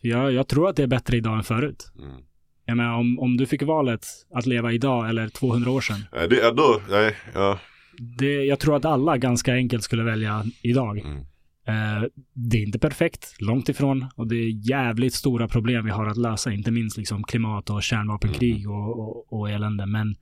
Jag, 0.00 0.32
jag 0.32 0.48
tror 0.48 0.68
att 0.68 0.76
det 0.76 0.82
är 0.82 0.86
bättre 0.86 1.16
idag 1.16 1.36
än 1.36 1.44
förut. 1.44 1.92
Mm. 1.98 2.22
Jag 2.64 2.76
menar, 2.76 2.94
om, 2.94 3.18
om 3.18 3.36
du 3.36 3.46
fick 3.46 3.62
valet 3.62 4.06
att 4.34 4.46
leva 4.46 4.72
idag 4.72 5.08
eller 5.08 5.28
200 5.28 5.70
år 5.70 5.80
sedan. 5.80 6.04
Nej, 6.12 6.28
det 6.28 6.50
då, 6.50 6.82
nej, 6.88 7.16
ja. 7.34 7.58
Det, 8.02 8.44
jag 8.44 8.60
tror 8.60 8.76
att 8.76 8.84
alla 8.84 9.18
ganska 9.18 9.54
enkelt 9.54 9.84
skulle 9.84 10.02
välja 10.02 10.44
idag. 10.62 10.98
Mm. 10.98 11.18
Eh, 11.66 12.08
det 12.32 12.56
är 12.56 12.62
inte 12.62 12.78
perfekt, 12.78 13.36
långt 13.40 13.68
ifrån. 13.68 14.06
Och 14.14 14.26
det 14.26 14.36
är 14.36 14.68
jävligt 14.70 15.14
stora 15.14 15.48
problem 15.48 15.84
vi 15.84 15.90
har 15.90 16.06
att 16.06 16.16
lösa, 16.16 16.52
inte 16.52 16.70
minst 16.70 16.96
liksom 16.96 17.24
klimat 17.24 17.70
och 17.70 17.82
kärnvapenkrig 17.82 18.64
mm. 18.64 18.72
och, 18.72 18.98
och, 18.98 19.32
och 19.32 19.50
elände. 19.50 19.86
Men 19.86 20.16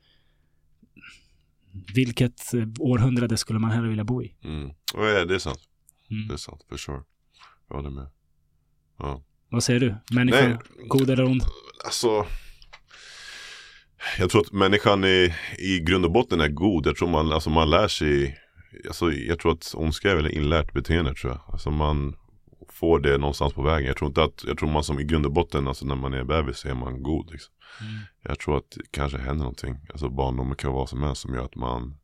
vilket 1.95 2.41
århundrade 2.79 3.37
skulle 3.37 3.59
man 3.59 3.71
hellre 3.71 3.89
vilja 3.89 4.05
bo 4.05 4.23
i? 4.23 4.35
Mm. 4.45 4.71
Ja, 4.95 5.25
det 5.25 5.35
är 5.35 5.39
sant. 5.39 5.61
Mm. 6.11 6.29
Det 6.29 6.35
är 6.35 6.39
sant, 6.39 6.65
för 6.69 6.77
sure. 6.77 7.03
Jag 7.69 7.77
håller 7.77 7.91
med. 7.91 8.07
Ja. 8.99 9.23
Vad 9.49 9.65
säger 9.65 9.81
du? 9.81 9.95
Människa, 10.15 10.61
god 10.89 11.11
eller 11.11 11.25
ond? 11.25 11.43
Alltså, 11.85 12.27
jag 14.19 14.31
tror 14.31 14.41
att 14.41 14.53
människan 14.53 15.05
i, 15.05 15.35
i 15.59 15.81
grund 15.81 16.05
och 16.05 16.11
botten 16.11 16.41
är 16.41 16.49
god. 16.49 16.87
Jag 16.87 16.97
tror 16.97 17.09
man, 17.09 17.33
alltså 17.33 17.51
man 17.51 17.71
lär 17.71 17.89
sig, 17.89 18.39
alltså 18.87 19.13
jag 19.13 19.39
tror 19.39 19.53
att 19.53 19.75
ondska 19.75 20.11
är 20.11 20.17
väl 20.17 20.31
inlärt 20.31 20.73
beteende 20.73 21.15
tror 21.15 21.33
jag. 21.33 21.41
Alltså 21.53 21.71
man 21.71 22.17
får 22.69 23.01
det 23.01 23.19
någonstans 23.19 23.53
på 23.53 23.63
vägen. 23.63 23.87
Jag 23.87 23.97
tror 23.97 24.09
inte 24.09 24.23
att, 24.23 24.45
jag 24.47 24.59
tror 24.59 24.69
man 24.69 24.85
som 24.85 25.01
i 25.01 25.05
grund 25.05 25.27
och 25.27 25.33
botten, 25.33 25.69
alltså 25.69 25.87
när 25.87 25.97
man 25.97 26.15
är 26.15 26.25
bebis 26.25 26.59
så 26.59 26.69
är 26.69 26.75
man 26.75 27.03
god 27.03 27.31
liksom. 27.33 27.55
Mm. 27.81 28.01
Jag 28.23 28.39
tror 28.39 28.57
att 28.57 28.71
det 28.71 28.83
kanske 28.91 29.19
händer 29.19 29.45
någonting, 29.45 29.77
alltså 29.91 30.09
barndomen 30.09 30.57
kan 30.57 30.71
vara 30.71 30.81
vad 30.81 30.89
som 30.89 31.03
helst 31.03 31.23
som 31.23 31.35
gör 31.35 31.45
att 31.45 31.57
man 31.57 31.99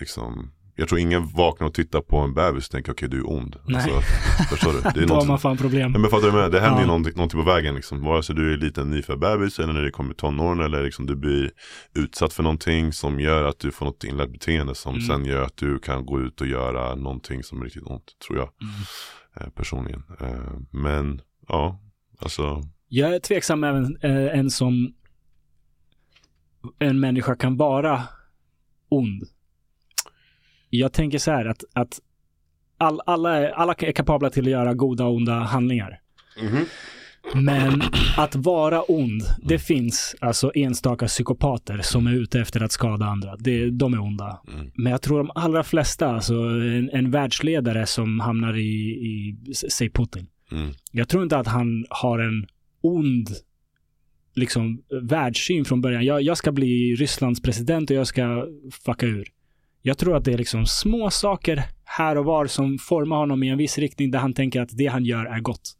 liksom 0.00 0.52
jag 0.76 0.88
tror 0.88 1.00
ingen 1.00 1.26
vaknar 1.26 1.66
och 1.66 1.74
tittar 1.74 2.00
på 2.00 2.16
en 2.16 2.34
bebis 2.34 2.66
och 2.66 2.70
tänker 2.70 2.92
okej 2.92 3.06
okay, 3.06 3.18
du 3.18 3.24
är 3.24 3.30
ond. 3.30 3.56
Nej. 3.66 3.76
Alltså, 3.76 4.00
förstår 4.50 4.72
du? 4.72 4.80
Det 4.80 5.02
är 5.02 5.06
Då 5.08 5.14
har 5.14 5.26
man 5.26 5.38
fan 5.38 5.56
problem. 5.56 5.92
men 5.92 6.10
fattar 6.10 6.26
du 6.26 6.32
med? 6.32 6.52
Det 6.52 6.60
händer 6.60 6.78
ja. 6.78 6.80
ju 6.80 6.86
någonting, 6.86 7.12
någonting 7.16 7.40
på 7.40 7.46
vägen 7.46 7.74
liksom. 7.74 8.02
Vare 8.02 8.22
sig 8.22 8.34
du 8.34 8.50
är 8.50 8.54
en 8.54 8.60
liten 8.60 8.90
nyfödd 8.90 9.18
bebis 9.18 9.58
eller 9.58 9.72
när 9.72 9.82
det 9.82 9.90
kommer 9.90 10.14
tonåren 10.14 10.60
eller 10.60 10.84
liksom 10.84 11.06
du 11.06 11.16
blir 11.16 11.50
utsatt 11.94 12.32
för 12.32 12.42
någonting 12.42 12.92
som 12.92 13.20
gör 13.20 13.44
att 13.44 13.58
du 13.58 13.70
får 13.70 13.86
något 13.86 14.04
inlärt 14.04 14.30
beteende 14.30 14.74
som 14.74 14.94
mm. 14.94 15.06
sen 15.06 15.24
gör 15.24 15.42
att 15.42 15.56
du 15.56 15.78
kan 15.78 16.06
gå 16.06 16.20
ut 16.20 16.40
och 16.40 16.46
göra 16.46 16.94
någonting 16.94 17.42
som 17.42 17.60
är 17.60 17.64
riktigt 17.64 17.86
ont, 17.86 18.18
tror 18.26 18.38
jag. 18.38 18.48
Mm. 18.62 18.74
Eh, 19.40 19.52
personligen. 19.52 20.02
Eh, 20.20 20.60
men 20.70 21.20
ja, 21.48 21.80
alltså. 22.18 22.62
Jag 22.88 23.14
är 23.14 23.18
tveksam 23.18 23.64
även 23.64 23.98
eh, 24.02 24.38
en 24.38 24.50
som 24.50 24.94
en 26.78 27.00
människa 27.00 27.36
kan 27.36 27.56
vara 27.56 28.02
ond. 28.88 29.22
Jag 30.78 30.92
tänker 30.92 31.18
så 31.18 31.30
här 31.30 31.44
att, 31.44 31.64
att 31.72 32.00
all, 32.78 33.00
alla, 33.06 33.36
är, 33.36 33.50
alla 33.50 33.74
är 33.74 33.92
kapabla 33.92 34.30
till 34.30 34.44
att 34.44 34.50
göra 34.50 34.74
goda 34.74 35.04
och 35.04 35.14
onda 35.14 35.34
handlingar. 35.34 36.00
Mm 36.40 36.54
-hmm. 36.54 36.66
Men 37.34 37.82
att 38.16 38.36
vara 38.36 38.82
ond, 38.82 39.22
det 39.42 39.58
finns 39.58 40.16
alltså 40.20 40.52
enstaka 40.54 41.06
psykopater 41.06 41.78
som 41.82 42.06
är 42.06 42.12
ute 42.12 42.40
efter 42.40 42.62
att 42.62 42.72
skada 42.72 43.06
andra. 43.06 43.36
Det, 43.36 43.70
de 43.70 43.94
är 43.94 44.00
onda. 44.00 44.42
Mm. 44.48 44.70
Men 44.74 44.92
jag 44.92 45.02
tror 45.02 45.18
de 45.18 45.30
allra 45.34 45.62
flesta, 45.62 46.06
alltså 46.06 46.34
en, 46.34 46.90
en 46.92 47.10
världsledare 47.10 47.86
som 47.86 48.20
hamnar 48.20 48.56
i, 48.56 48.62
i 48.62 49.54
säg 49.54 49.90
Putin. 49.90 50.26
Mm. 50.52 50.70
Jag 50.92 51.08
tror 51.08 51.22
inte 51.22 51.38
att 51.38 51.46
han 51.46 51.86
har 51.90 52.18
en 52.18 52.46
ond 52.80 53.28
liksom 54.34 54.82
världssyn 55.02 55.64
från 55.64 55.80
början. 55.80 56.04
Jag, 56.04 56.22
jag 56.22 56.36
ska 56.36 56.52
bli 56.52 56.94
Rysslands 56.94 57.42
president 57.42 57.90
och 57.90 57.96
jag 57.96 58.06
ska 58.06 58.46
fucka 58.84 59.06
ur. 59.06 59.28
Jag 59.86 59.98
tror 59.98 60.16
att 60.16 60.24
det 60.24 60.32
är 60.32 60.38
liksom 60.38 60.66
små 60.66 61.10
saker 61.10 61.64
här 61.84 62.18
och 62.18 62.24
var 62.24 62.46
som 62.46 62.78
formar 62.78 63.16
honom 63.16 63.42
i 63.42 63.48
en 63.48 63.58
viss 63.58 63.78
riktning 63.78 64.10
där 64.10 64.18
han 64.18 64.34
tänker 64.34 64.60
att 64.60 64.68
det 64.72 64.86
han 64.86 65.04
gör 65.04 65.24
är 65.24 65.40
gott. 65.40 65.76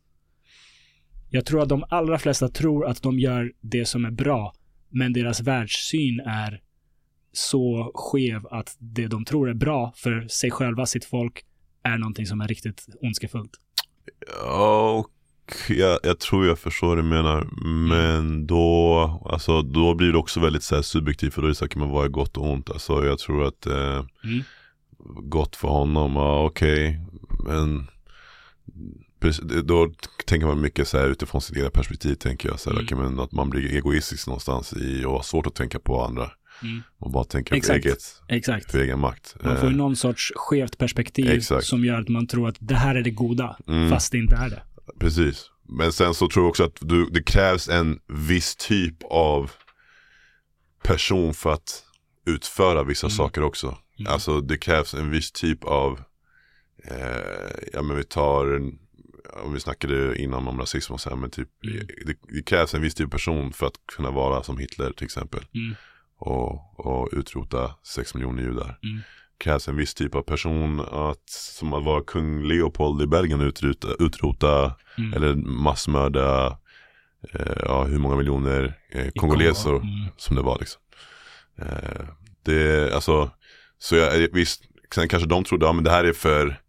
Jag 1.31 1.47
tror 1.47 1.62
att 1.62 1.69
de 1.69 1.85
allra 1.89 2.19
flesta 2.19 2.49
tror 2.49 2.87
att 2.87 3.03
de 3.03 3.19
gör 3.19 3.53
det 3.61 3.85
som 3.85 4.05
är 4.05 4.11
bra, 4.11 4.53
men 4.89 5.12
deras 5.12 5.41
världssyn 5.41 6.20
är 6.20 6.61
så 7.33 7.93
skev 7.95 8.47
att 8.47 8.77
det 8.78 9.07
de 9.07 9.24
tror 9.24 9.51
är 9.51 9.55
bra 9.55 9.93
för 9.97 10.28
sig 10.28 10.51
själva, 10.51 10.87
sitt 10.87 11.05
folk, 11.05 11.45
är 11.83 11.99
någonting 11.99 12.27
som 12.27 12.41
är 12.41 12.49
riktigt 12.49 12.87
ondskefullt. 13.01 13.53
Ja, 14.43 15.05
jag, 15.68 15.98
jag, 16.02 16.18
tror 16.18 16.47
jag 16.47 16.59
förstår 16.59 16.86
vad 16.86 16.98
du 16.98 17.02
menar. 17.02 17.48
Men 17.89 18.47
då, 18.47 19.01
alltså, 19.31 19.62
då 19.62 19.94
blir 19.94 20.12
det 20.12 20.18
också 20.18 20.40
väldigt 20.40 20.62
så 20.62 20.82
subjektivt 20.82 21.35
för 21.35 21.43
då 21.43 21.47
är 21.47 21.48
det 21.48 21.55
så 21.55 21.66
här, 21.74 21.86
vad 21.86 22.05
är 22.05 22.09
gott 22.09 22.36
och 22.36 22.51
ont? 22.51 22.70
Alltså, 22.70 23.05
jag 23.05 23.18
tror 23.18 23.47
att 23.47 23.66
eh, 23.66 24.05
mm. 24.24 24.43
gott 25.28 25.56
för 25.56 25.68
honom, 25.68 26.16
ja 26.16 26.44
okej. 26.44 27.01
Okay, 27.28 27.55
men 27.55 27.86
då 29.64 29.93
tänker 30.27 30.47
man 30.47 30.60
mycket 30.60 30.89
så 30.89 30.98
här 30.98 31.09
utifrån 31.09 31.40
sitt 31.40 31.56
egna 31.56 31.70
perspektiv 31.70 32.14
tänker 32.14 32.48
jag. 32.48 32.60
Så 32.60 32.70
här, 32.70 32.93
mm. 32.93 33.05
men 33.05 33.20
att 33.20 33.32
man 33.32 33.51
blir 33.51 33.74
egoistisk 33.74 34.27
någonstans 34.27 34.73
i 34.73 35.05
och 35.05 35.12
har 35.12 35.23
svårt 35.23 35.47
att 35.47 35.55
tänka 35.55 35.78
på 35.78 36.05
andra. 36.05 36.31
Mm. 36.62 36.82
Och 36.98 37.10
bara 37.10 37.24
tänka 37.24 37.56
Exakt. 37.56 37.82
för, 37.82 37.89
eget, 37.89 38.23
Exakt. 38.28 38.70
för 38.70 38.78
egen 38.78 39.01
makt. 39.01 39.36
Man 39.44 39.56
får 39.56 39.66
eh. 39.66 39.73
någon 39.73 39.97
sorts 39.97 40.32
skevt 40.36 40.78
perspektiv 40.78 41.31
Exakt. 41.31 41.66
som 41.66 41.85
gör 41.85 42.01
att 42.01 42.09
man 42.09 42.27
tror 42.27 42.48
att 42.48 42.56
det 42.59 42.74
här 42.74 42.94
är 42.94 43.02
det 43.02 43.10
goda, 43.10 43.56
mm. 43.66 43.90
fast 43.90 44.12
det 44.12 44.18
inte 44.18 44.36
är 44.36 44.51
det. 44.51 44.62
Precis. 45.00 45.50
Men 45.68 45.92
sen 45.92 46.14
så 46.14 46.28
tror 46.28 46.44
jag 46.44 46.50
också 46.50 46.64
att 46.64 46.78
du, 46.80 47.10
det 47.10 47.22
krävs 47.22 47.68
en 47.68 48.00
viss 48.06 48.56
typ 48.56 49.02
av 49.02 49.50
person 50.82 51.34
för 51.34 51.52
att 51.52 51.84
utföra 52.26 52.84
vissa 52.84 53.06
mm. 53.06 53.16
saker 53.16 53.42
också. 53.42 53.78
Mm. 53.98 54.12
Alltså 54.12 54.40
det 54.40 54.58
krävs 54.58 54.94
en 54.94 55.10
viss 55.10 55.32
typ 55.32 55.64
av, 55.64 56.00
eh, 56.84 57.70
ja 57.72 57.82
men 57.82 57.96
vi 57.96 58.04
tar 58.04 58.60
om 59.44 59.52
vi 59.52 59.60
snackade 59.60 60.18
innan 60.18 60.48
om 60.48 60.58
rasism 60.58 60.92
och 60.92 61.00
så 61.00 61.10
här, 61.10 61.16
men 61.16 61.30
typ 61.30 61.48
mm. 61.64 61.86
det, 62.06 62.16
det, 62.28 62.42
krävs 62.42 62.74
en 62.74 62.82
viss 62.82 62.94
typ 62.94 63.06
av 63.06 63.10
person 63.10 63.52
för 63.52 63.66
att 63.66 63.80
kunna 63.96 64.10
vara 64.10 64.42
som 64.42 64.58
Hitler 64.58 64.92
till 64.92 65.04
exempel. 65.04 65.44
Mm. 65.54 65.74
Och, 66.18 66.80
och 66.86 67.08
utrota 67.12 67.74
sex 67.82 68.14
miljoner 68.14 68.42
judar. 68.42 68.78
Krävs 69.38 69.68
en 69.68 69.76
viss 69.76 69.94
typ 69.94 70.14
av 70.14 70.22
person 70.22 70.80
att, 70.80 71.30
som 71.30 71.72
att 71.72 71.84
vara 71.84 72.02
kung 72.02 72.42
Leopold 72.42 73.02
i 73.02 73.06
Belgien 73.06 73.40
utrota, 73.40 73.88
utrota 73.98 74.74
mm. 74.98 75.14
eller 75.14 75.34
massmörda 75.34 76.46
eh, 77.32 77.56
ja, 77.62 77.84
hur 77.84 77.98
många 77.98 78.16
miljoner 78.16 78.78
eh, 78.90 79.08
kongoleser 79.14 79.70
mm. 79.70 79.86
som 80.16 80.36
det 80.36 80.42
var 80.42 80.58
liksom. 80.58 80.82
Eh, 81.58 82.06
det, 82.42 82.94
alltså, 82.94 83.30
så 83.78 83.96
jag, 83.96 84.28
visst, 84.32 84.62
sen 84.94 85.08
kanske 85.08 85.28
de 85.28 85.44
trodde, 85.44 85.66
ja 85.66 85.72
men 85.72 85.84
det 85.84 85.90
här 85.90 86.04
är 86.04 86.12
för 86.12 86.60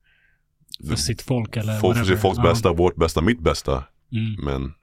för 0.90 0.96
sitt 0.96 1.22
folk 1.22 1.58
eller 1.58 1.80
Folk 1.80 1.98
för 1.98 2.06
sitt 2.06 2.22
folks 2.22 2.42
bästa, 2.42 2.74
vårt 2.74 2.96
bästa, 2.96 3.22
mitt 3.22 3.40
bästa. 3.40 3.84
Mm. 4.12 4.46
Men 4.46 4.74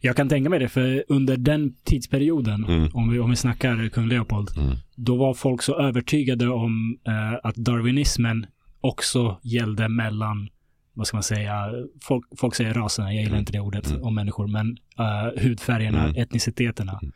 jag 0.00 0.16
kan 0.16 0.28
tänka 0.28 0.50
mig 0.50 0.58
det, 0.58 0.68
för 0.68 1.04
under 1.08 1.36
den 1.36 1.74
tidsperioden, 1.84 2.64
mm. 2.64 2.90
om, 2.94 3.10
vi, 3.10 3.18
om 3.18 3.30
vi 3.30 3.36
snackar 3.36 3.88
kung 3.88 4.06
Leopold, 4.08 4.48
mm. 4.56 4.76
då 4.96 5.16
var 5.16 5.34
folk 5.34 5.62
så 5.62 5.78
övertygade 5.78 6.48
om 6.48 6.98
eh, 7.06 7.38
att 7.42 7.56
darwinismen 7.56 8.46
också 8.80 9.40
gällde 9.42 9.88
mellan, 9.88 10.48
vad 10.94 11.06
ska 11.06 11.16
man 11.16 11.22
säga, 11.22 11.54
folk, 12.02 12.24
folk 12.36 12.54
säger 12.54 12.74
raserna, 12.74 13.12
jag 13.12 13.22
gillar 13.22 13.28
mm. 13.28 13.40
inte 13.40 13.52
det 13.52 13.60
ordet 13.60 13.90
mm. 13.90 14.02
om 14.02 14.14
människor, 14.14 14.46
men 14.46 14.76
uh, 15.00 15.42
hudfärgerna, 15.42 16.04
mm. 16.04 16.22
etniciteterna. 16.22 16.98
Mm. 17.02 17.12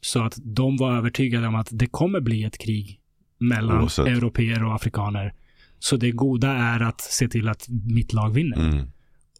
Så 0.00 0.24
att 0.24 0.38
de 0.42 0.76
var 0.76 0.96
övertygade 0.96 1.46
om 1.46 1.54
att 1.54 1.68
det 1.70 1.86
kommer 1.86 2.20
bli 2.20 2.44
ett 2.44 2.58
krig 2.58 3.00
mellan 3.38 3.82
Oavsett. 3.82 4.06
europeer 4.06 4.64
och 4.64 4.74
afrikaner. 4.74 5.34
Så 5.78 5.96
det 5.96 6.10
goda 6.10 6.48
är 6.48 6.80
att 6.80 7.00
se 7.00 7.28
till 7.28 7.48
att 7.48 7.66
mitt 7.68 8.12
lag 8.12 8.30
vinner. 8.34 8.86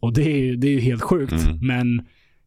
Och 0.01 0.13
det 0.13 0.21
är, 0.21 0.55
det 0.55 0.67
är 0.67 0.71
ju 0.71 0.79
helt 0.79 1.01
sjukt, 1.01 1.47
men 1.61 2.05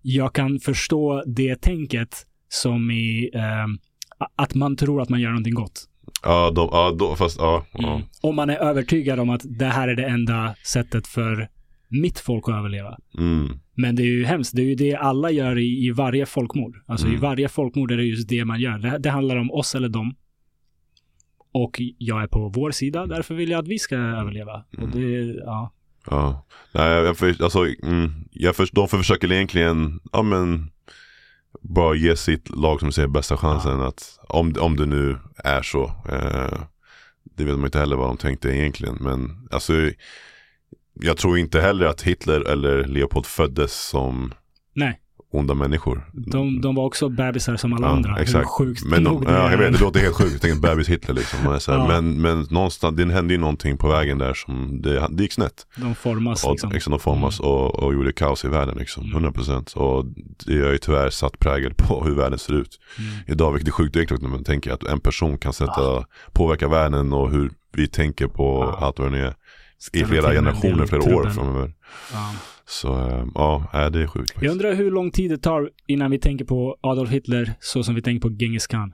jag 0.09 0.33
kan 0.35 0.59
förstå 0.61 1.23
det 1.27 1.57
tänket 1.57 2.27
som 2.49 2.91
i 2.91 3.31
eh, 3.35 3.67
att 4.37 4.55
man 4.55 4.77
tror 4.77 5.03
att 5.03 5.09
man 5.09 5.21
gör 5.21 5.31
någonting 5.31 5.55
gott. 5.55 5.85
Ja, 6.23 6.51
de, 6.51 6.69
ja 6.73 6.97
då, 6.99 7.17
fast 7.17 7.39
ja. 7.39 7.67
ja. 7.73 7.93
Mm. 7.95 8.07
Om 8.23 8.37
man 8.37 8.51
är 8.51 8.57
övertygad 8.57 9.19
om 9.21 9.31
att 9.31 9.43
det 9.45 9.65
här 9.67 9.89
är 9.89 9.95
det 9.97 10.07
enda 10.07 10.55
sättet 10.67 11.07
för 11.07 11.49
mitt 11.89 12.19
folk 12.19 12.49
att 12.49 12.55
överleva. 12.55 12.99
Mm. 13.19 13.59
Men 13.75 13.97
det 13.97 14.03
är 14.03 14.07
ju 14.07 14.25
hemskt. 14.25 14.57
Det 14.57 14.63
är 14.63 14.67
ju 14.67 14.75
det 14.75 14.95
alla 14.95 15.31
gör 15.31 15.59
i, 15.59 15.87
i 15.87 15.91
varje 15.91 16.27
folkmord. 16.27 16.77
Alltså 16.87 17.07
i 17.07 17.11
Mm. 17.11 17.21
varje 17.21 17.49
folkmord 17.49 17.93
är 17.93 17.97
det 17.97 18.05
just 18.05 18.29
det 18.29 18.45
man 18.45 18.61
gör. 18.61 18.79
Det, 18.79 18.99
det 18.99 19.11
handlar 19.11 19.37
om 19.37 19.51
oss 19.51 19.75
eller 19.75 19.89
dem. 19.89 20.15
Och 21.53 21.81
jag 21.99 22.23
är 22.23 22.27
på 22.27 22.49
vår 22.49 22.71
sida, 22.71 23.07
därför 23.07 23.35
vill 23.35 23.51
jag 23.51 23.59
att 23.59 23.69
vi 23.69 23.79
ska 23.79 23.97
överleva. 23.97 24.65
Och 24.77 24.83
Mm. 24.83 24.91
det, 25.01 25.35
ja. 25.45 25.73
Ja, 26.11 26.47
nej, 26.73 26.89
jag, 26.91 27.19
för, 27.19 27.43
alltså, 27.43 27.67
mm, 27.83 28.13
jag 28.31 28.57
för, 28.57 28.69
de 28.73 28.89
försöker 28.89 29.33
egentligen, 29.33 30.01
ja 30.13 30.23
men, 30.23 30.71
bara 31.61 31.95
ge 31.95 32.17
sitt 32.17 32.51
lag 32.51 32.81
som 32.81 32.93
säger 32.93 33.09
bästa 33.09 33.37
chansen 33.37 33.81
att, 33.81 34.19
om, 34.29 34.55
om 34.61 34.77
det 34.77 34.87
nu 34.87 35.19
är 35.37 35.63
så, 35.63 35.85
eh, 35.85 36.59
det 37.25 37.45
vet 37.45 37.57
man 37.57 37.65
inte 37.65 37.79
heller 37.79 37.97
vad 37.97 38.09
de 38.09 38.17
tänkte 38.17 38.49
egentligen, 38.49 38.97
men 39.01 39.49
alltså, 39.51 39.73
jag 40.95 41.17
tror 41.17 41.39
inte 41.39 41.61
heller 41.61 41.87
att 41.87 42.03
Hitler 42.03 42.41
eller 42.41 42.85
Leopold 42.85 43.27
föddes 43.27 43.89
som 43.89 44.35
Nej, 44.75 45.01
onda 45.37 45.55
människor. 45.55 46.11
de, 46.13 46.61
de 46.61 46.75
var 46.75 46.85
också 46.85 47.09
bebisar 47.09 47.57
som 47.57 47.73
alla 47.73 47.87
Ja, 47.87 47.93
andra. 47.93 48.19
exakt. 48.19 48.45
Hur 48.45 48.49
sjukt 48.67 48.85
Men 48.85 49.05
de, 49.05 49.25
det 49.25 49.33
ja, 49.33 49.51
jag 49.51 49.59
vet, 49.59 49.73
det 49.73 49.81
låter 49.81 50.01
helt 50.01 50.15
sjukt. 50.15 50.43
Tänker 50.43 50.61
bebis 50.61 50.89
Hitler 50.89 51.15
liksom. 51.15 51.39
Ja. 51.67 51.87
men, 51.89 52.21
men 52.23 52.47
någonstans, 52.51 52.97
det 52.97 53.13
hände 53.13 53.35
ju 53.35 53.41
någonting 53.41 53.77
på 53.79 53.89
vägen 53.89 54.19
där 54.19 54.35
som, 54.35 54.83
det, 54.83 55.07
det 55.11 55.23
gick 55.23 55.33
snett. 55.33 55.67
De 55.77 55.95
formas 55.95 56.45
Och 56.45 56.51
liksom. 56.53 56.73
liksom 56.73 56.91
de 56.91 57.01
formas 57.01 57.41
och, 57.41 57.75
och 57.75 57.95
gjorde 57.95 58.13
kaos 58.13 58.45
i 58.45 58.49
världen 58.49 58.77
liksom, 58.79 59.05
Mm. 59.07 59.25
100% 59.33 59.77
Och 59.77 60.05
det 60.47 60.63
har 60.63 60.73
ju 60.73 60.79
tyvärr 60.79 61.11
satt 61.11 61.39
prägel 61.39 61.75
på 61.75 62.05
hur 62.05 62.15
världen 62.15 62.39
ser 62.39 62.53
ut 62.55 62.79
Mm. 62.99 63.11
idag, 63.27 63.53
vilket 63.53 63.69
är 63.69 63.73
sjukt 63.73 63.97
enkelt 63.97 64.23
när 64.23 64.29
man 64.29 64.45
tänker 64.45 64.73
att 64.73 64.83
en 64.85 65.01
person 65.01 65.39
kan 65.39 65.53
sätta, 65.53 66.05
påverka 66.33 66.69
världen 66.69 67.13
och 67.13 67.31
hur 67.31 67.51
vi 67.73 67.87
tänker 67.89 68.27
på 68.27 68.75
Ja. 68.81 68.87
allt 68.87 68.99
vad 68.99 69.13
det 69.13 69.19
är 69.19 69.35
i 69.93 70.05
flera 70.05 70.33
generationer, 70.33 70.87
flera 70.87 71.17
år 71.17 71.31
framöver. 71.31 71.73
Så 72.69 72.99
äh, 73.09 73.25
ja, 73.35 73.91
det 73.93 74.03
är 74.03 74.07
sjukt 74.07 74.31
Jag 74.31 74.35
faktiskt. 74.35 74.53
undrar 74.53 74.75
hur 74.75 74.91
lång 74.91 75.11
tid 75.11 75.31
det 75.31 75.39
tar 75.39 75.71
innan 75.87 76.11
vi 76.11 76.19
tänker 76.19 76.45
på 76.45 76.77
Adolf 76.81 77.11
Hitler 77.11 77.53
så 77.61 77.83
som 77.83 77.95
vi 77.95 78.03
tänker 78.03 78.29
på 78.29 78.35
Genghis 78.35 78.67
Khan. 78.67 78.93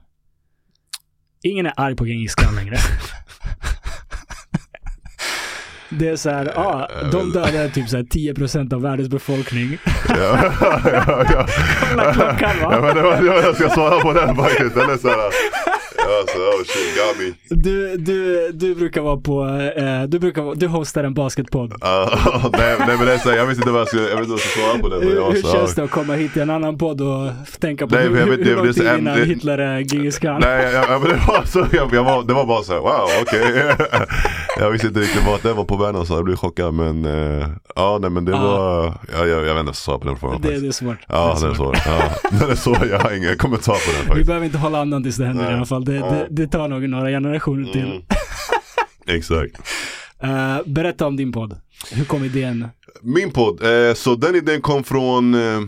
Ingen 1.43 1.65
är 1.65 1.73
arg 1.77 1.95
på 1.95 2.05
Genghis 2.05 2.35
Khan 2.35 2.55
längre. 2.55 2.75
Det 5.99 6.09
är 6.09 6.15
så 6.15 6.29
här, 6.29 6.51
ja, 6.55 6.89
de 7.11 7.31
dödade 7.31 7.69
typ 7.69 7.89
så 7.89 7.97
här 7.97 8.03
10% 8.03 8.73
av 8.73 8.81
världens 8.81 9.09
befolkning. 9.09 9.77
ja, 10.09 10.15
ja, 10.61 11.25
ja. 11.31 11.47
Kolla 11.89 12.13
klockan 12.13 12.59
va? 12.61 12.69
Ja, 12.71 12.81
men 12.81 12.95
det 12.95 13.01
var, 13.01 13.21
det 13.21 13.25
jag 13.47 13.55
ska 13.55 13.69
svara 13.69 13.99
på 13.99 14.13
den 14.13 14.35
faktiskt. 14.35 14.75
Den 14.75 14.89
är 14.89 14.97
såhär, 14.97 15.31
ja, 16.07 16.23
så, 16.33 16.39
oh 16.39 16.63
shit, 16.65 16.95
got 16.97 17.17
me. 17.19 17.55
Du, 17.61 17.97
du, 17.97 18.51
du 18.53 18.75
brukar 18.75 19.01
vara 19.01 19.17
på, 19.17 19.45
eh, 19.77 20.03
du 20.03 20.19
brukar 20.19 20.55
du 20.55 20.67
hostar 20.67 21.03
en 21.03 21.13
basketpodd. 21.13 21.71
Uh, 21.71 21.79
nej, 22.57 22.75
nej 22.79 22.97
men 22.97 23.05
det 23.05 23.13
är 23.13 23.17
så 23.17 23.29
jag 23.29 23.45
visste 23.45 23.61
inte 23.61 23.71
vad 23.71 23.81
jag 23.81 23.87
skulle, 23.87 24.09
jag 24.09 24.17
vet 24.17 24.19
inte 24.19 24.31
vad 24.31 24.39
jag 24.39 24.49
ska 24.49 24.59
svara 24.61 24.79
på 24.79 24.89
det. 24.89 25.05
Hur, 25.05 25.15
jag 25.15 25.31
hur 25.31 25.41
känns 25.41 25.75
det 25.75 25.83
att 25.83 25.91
komma 25.91 26.13
hit 26.13 26.33
till 26.33 26.41
en 26.41 26.49
annan 26.49 26.77
podd 26.77 27.01
och 27.01 27.29
tänka 27.59 27.87
på 27.87 27.95
Nej, 27.95 28.07
hur, 28.07 28.17
jag 28.19 28.25
vet 28.25 28.39
hur, 28.39 28.43
hur 28.45 28.55
det 28.55 28.63
lång 28.63 28.73
tid 28.73 28.83
innan 28.99 29.19
det- 29.19 29.25
Hitler 29.25 29.57
är 29.57 29.81
Genghis 29.81 30.19
Khan? 30.19 30.41
Nej, 30.41 30.63
jag, 30.73 30.73
jag, 30.89 31.01
men 31.01 31.09
det 31.09 31.19
var 31.27 31.43
så, 31.45 31.65
jag, 31.71 31.93
jag 31.93 32.03
var, 32.03 32.23
det 32.23 32.33
var 32.33 32.45
bara 32.45 32.63
så 32.63 32.73
här, 32.73 32.79
wow, 32.79 33.07
okej. 33.21 33.75
jag 34.59 34.71
visste 34.71 34.87
inte 34.87 34.99
riktigt 34.99 35.25
vart 35.27 35.43
det 35.43 35.53
var 35.53 35.63
på 35.63 35.77
vägen 35.77 36.05
så 36.05 36.13
jag 36.13 36.23
blev 36.25 36.35
chockad. 36.35 36.73
Men 36.73 37.05
uh, 37.05 37.45
ja, 37.75 37.97
nej 38.01 38.09
men 38.09 38.25
det 38.25 38.31
Ja. 38.31 38.41
var, 38.41 38.93
ja, 39.13 39.25
jag, 39.27 39.27
jag 39.29 39.39
vet 39.41 39.49
inte 39.49 39.55
vad 39.63 39.67
jag 39.67 39.75
sa 39.75 39.99
på 39.99 40.07
den 40.07 40.17
frågan 40.17 40.41
det, 40.41 40.59
det 40.59 40.67
är 40.67 40.71
svårt. 40.71 40.97
Ja, 41.07 41.37
den 41.41 41.51
är 41.51 41.55
så. 41.55 41.73
Ja, 41.85 42.01
den 42.39 42.49
är 42.51 42.55
så. 42.55 42.75
Jag 42.89 42.99
har 42.99 43.11
ingen 43.17 43.37
kommentar 43.37 43.73
på 43.73 43.91
den 43.91 44.01
Vi 44.01 44.07
faktiskt. 44.07 44.27
behöver 44.27 44.45
inte 44.45 44.57
hålla 44.57 44.81
andan 44.81 45.03
tills 45.03 45.15
det 45.17 45.25
händer 45.25 45.43
Nej. 45.43 45.53
i 45.53 45.55
alla 45.55 45.65
fall. 45.65 45.85
Det, 45.99 46.27
det, 46.29 46.47
tar 46.47 46.67
nog 46.67 46.89
några 46.89 47.09
generationer 47.09 47.71
till. 47.71 47.81
Mm. 47.81 48.01
Exakt. 49.17 49.61
Eh, 50.19 50.57
berätta 50.65 51.07
om 51.07 51.15
din 51.15 51.31
podd. 51.31 51.59
Hur 51.91 52.05
kom 52.05 52.23
idén? 52.23 52.67
Min 53.01 53.31
podd, 53.31 53.63
eh, 53.63 53.93
så 53.93 54.15
den 54.15 54.35
idén 54.35 54.61
kom 54.61 54.83
från, 54.83 55.33
eh, 55.33 55.61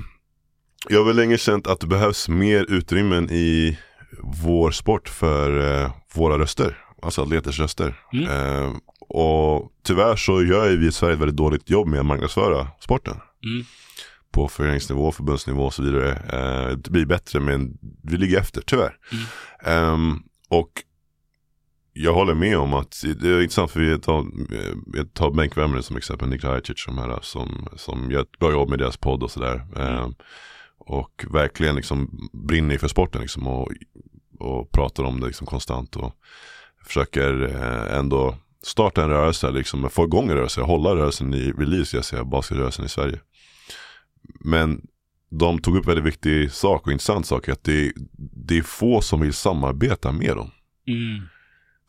jag 0.89 0.99
har 0.99 1.05
väl 1.05 1.15
länge 1.15 1.37
känt 1.37 1.67
att 1.67 1.79
det 1.79 1.87
behövs 1.87 2.29
mer 2.29 2.65
utrymmen 2.71 3.29
i 3.31 3.77
vår 4.43 4.71
sport 4.71 5.09
för 5.09 5.91
våra 6.15 6.39
röster, 6.39 6.77
alltså 7.01 7.21
atleters 7.21 7.59
röster. 7.59 7.95
Mm. 8.13 8.73
Och 9.09 9.71
tyvärr 9.83 10.15
så 10.15 10.43
gör 10.43 10.69
ju 10.69 10.77
vi 10.77 10.87
i 10.87 10.91
Sverige 10.91 11.13
ett 11.13 11.19
väldigt 11.19 11.37
dåligt 11.37 11.69
jobb 11.69 11.87
med 11.87 11.99
att 11.99 12.05
marknadsföra 12.05 12.67
sporten. 12.79 13.17
Mm. 13.43 13.65
På 14.35 14.47
föreningsnivå, 14.47 15.11
förbundsnivå 15.11 15.63
och 15.63 15.73
så 15.73 15.83
vidare. 15.83 16.11
Eh, 16.11 16.77
det 16.77 16.89
blir 16.89 17.05
bättre 17.05 17.39
men 17.39 17.77
vi 18.03 18.17
ligger 18.17 18.39
efter, 18.39 18.61
tyvärr. 18.61 18.97
Mm. 19.11 19.25
Ehm, 19.65 20.23
och 20.49 20.69
jag 21.93 22.13
håller 22.13 22.33
med 22.33 22.57
om 22.57 22.73
att 22.73 23.03
det 23.19 23.29
är 23.29 23.41
intressant 23.41 23.71
för 23.71 23.79
vi 23.79 23.99
tar, 23.99 24.25
jag 24.93 25.13
tar 25.13 25.31
bänkvärmare 25.31 25.83
som 25.83 25.97
exempel, 25.97 26.29
Niklas 26.29 26.51
Ajcic 26.51 26.79
som, 26.79 26.97
här, 26.97 27.19
som, 27.21 27.67
som 27.75 28.11
gör 28.11 28.21
ett 28.21 28.39
bra 28.39 28.51
jobb 28.51 28.69
med 28.69 28.79
deras 28.79 28.97
podd 28.97 29.23
och 29.23 29.31
sådär. 29.31 29.65
Ehm, 29.77 30.13
och 30.77 31.25
verkligen 31.31 31.75
liksom 31.75 32.29
brinner 32.33 32.77
för 32.77 32.87
sporten 32.87 33.21
liksom 33.21 33.47
och, 33.47 33.71
och 34.39 34.71
pratar 34.71 35.03
om 35.03 35.19
det 35.19 35.27
liksom 35.27 35.47
konstant 35.47 35.95
och 35.95 36.13
försöker 36.85 37.43
eh, 37.43 37.97
ändå 37.97 38.35
starta 38.63 39.03
en 39.03 39.09
rörelse, 39.09 39.51
liksom, 39.51 39.89
få 39.89 40.03
igång 40.03 40.29
en 40.29 40.37
rörelse, 40.37 40.61
hålla 40.61 40.95
rörelsen 40.95 41.33
i 41.33 41.51
release, 41.51 41.97
jag 41.97 42.05
säger 42.05 42.23
basketrörelsen 42.23 42.85
i 42.85 42.89
Sverige. 42.89 43.19
Men 44.39 44.87
de 45.29 45.59
tog 45.59 45.77
upp 45.77 45.87
väldigt 45.87 46.05
viktig 46.05 46.51
sak 46.51 46.85
och 46.85 46.91
intressant 46.91 47.25
sak, 47.25 47.49
att 47.49 47.63
det, 47.63 47.93
det 48.17 48.57
är 48.57 48.61
få 48.61 49.01
som 49.01 49.21
vill 49.21 49.33
samarbeta 49.33 50.11
med 50.11 50.35
dem. 50.35 50.51
Mm. 50.87 51.27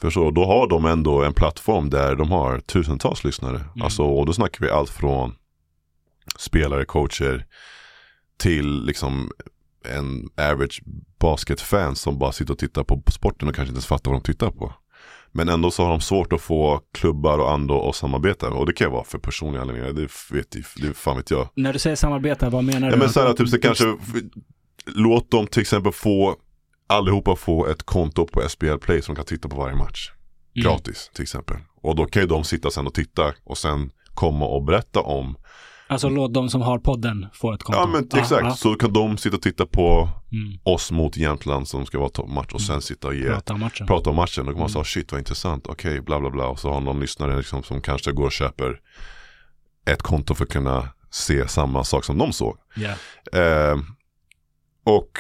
För 0.00 0.10
så, 0.10 0.30
då 0.30 0.44
har 0.44 0.68
de 0.68 0.84
ändå 0.84 1.22
en 1.22 1.34
plattform 1.34 1.90
där 1.90 2.16
de 2.16 2.30
har 2.30 2.60
tusentals 2.60 3.24
lyssnare. 3.24 3.64
Alltså, 3.80 4.02
och 4.02 4.26
då 4.26 4.32
snackar 4.32 4.64
vi 4.64 4.70
allt 4.70 4.90
från 4.90 5.34
spelare, 6.38 6.84
coacher 6.84 7.46
till 8.36 8.84
liksom 8.84 9.30
en 9.84 10.28
average 10.36 10.82
basketfan 11.18 11.96
som 11.96 12.18
bara 12.18 12.32
sitter 12.32 12.52
och 12.52 12.58
tittar 12.58 12.84
på 12.84 13.02
sporten 13.10 13.48
och 13.48 13.54
kanske 13.54 13.70
inte 13.70 13.76
ens 13.76 13.86
fattar 13.86 14.10
vad 14.10 14.20
de 14.20 14.32
tittar 14.32 14.50
på. 14.50 14.74
Men 15.36 15.48
ändå 15.48 15.70
så 15.70 15.82
har 15.82 15.90
de 15.90 16.00
svårt 16.00 16.32
att 16.32 16.40
få 16.40 16.80
klubbar 16.92 17.38
och 17.38 17.52
andra 17.52 17.88
att 17.88 17.96
samarbeta. 17.96 18.48
Och 18.48 18.66
det 18.66 18.72
kan 18.72 18.92
vara 18.92 19.04
för 19.04 19.18
personliga 19.18 19.62
anledningar, 19.62 19.92
det 19.92 20.08
vet, 20.36 20.50
det 20.50 20.96
fan 20.96 21.16
vet 21.16 21.30
jag. 21.30 21.48
När 21.54 21.72
du 21.72 21.78
säger 21.78 21.96
samarbeta, 21.96 22.50
vad 22.50 22.64
menar 22.64 22.86
Ja 22.88 22.92
du? 22.92 22.98
men 22.98 23.10
så 23.10 23.20
här, 23.20 23.32
typ 23.32 23.48
så 23.48 23.58
kanske 23.58 23.96
Låt 24.86 25.30
dem 25.30 25.46
till 25.46 25.60
exempel 25.60 25.92
få 25.92 26.36
Allihopa 26.86 27.36
få 27.36 27.66
ett 27.66 27.82
konto 27.82 28.26
på 28.26 28.48
SBL 28.48 28.76
Play 28.76 29.02
som 29.02 29.16
kan 29.16 29.24
titta 29.24 29.48
på 29.48 29.56
varje 29.56 29.76
match 29.76 30.10
Mm. 30.56 30.68
Gratis 30.68 31.10
till 31.14 31.22
exempel 31.22 31.56
Och 31.82 31.96
då 31.96 32.04
kan 32.04 32.22
ju 32.22 32.28
de 32.28 32.44
sitta 32.44 32.70
sen 32.70 32.86
och 32.86 32.94
titta 32.94 33.34
och 33.44 33.58
sen 33.58 33.90
komma 34.14 34.46
och 34.46 34.64
berätta 34.64 35.00
om 35.00 35.36
Alltså 35.88 36.08
låt 36.08 36.34
de 36.34 36.48
som 36.50 36.60
har 36.62 36.78
podden 36.78 37.26
få 37.32 37.52
ett 37.52 37.62
konto. 37.62 37.80
Ja 37.80 37.86
men 37.86 38.08
exakt, 38.20 38.58
så 38.58 38.74
kan 38.74 38.92
de 38.92 39.18
sitta 39.18 39.36
och 39.36 39.42
titta 39.42 39.66
på 39.66 40.08
Mm. 40.32 40.58
oss 40.62 40.90
mot 40.90 41.16
Jämtland 41.16 41.68
som 41.68 41.86
ska 41.86 41.98
vara 41.98 42.08
toppmatch 42.08 42.52
och 42.52 42.60
sen 42.60 42.82
sitta 42.82 43.08
och 43.08 43.14
ge 43.14 43.26
Prata 43.28 43.54
om 43.54 43.60
matchen. 43.60 43.86
prata 43.86 44.10
om 44.10 44.16
matchen. 44.16 44.44
Då 44.46 44.52
kan 44.52 44.58
man 44.60 44.70
Mm. 44.70 44.72
säga 44.72 44.84
shit 44.84 45.12
vad 45.12 45.18
intressant, 45.18 45.66
okej 45.66 46.00
bla 46.00 46.20
bla 46.20 46.30
bla. 46.30 46.46
Och 46.46 46.58
så 46.58 46.72
har 46.72 46.80
någon 46.80 47.00
lyssnare 47.00 47.36
liksom, 47.36 47.62
som 47.62 47.80
kanske 47.80 48.12
går 48.12 48.24
och 48.24 48.32
köper 48.32 48.80
ett 49.86 50.02
konto 50.02 50.34
för 50.34 50.44
att 50.44 50.50
kunna 50.50 50.88
se 51.10 51.48
samma 51.48 51.84
sak 51.84 52.04
som 52.04 52.18
de 52.18 52.32
såg. 52.32 52.56
Ja. 52.76 52.90
Eh, 53.40 53.76
och 54.84 55.10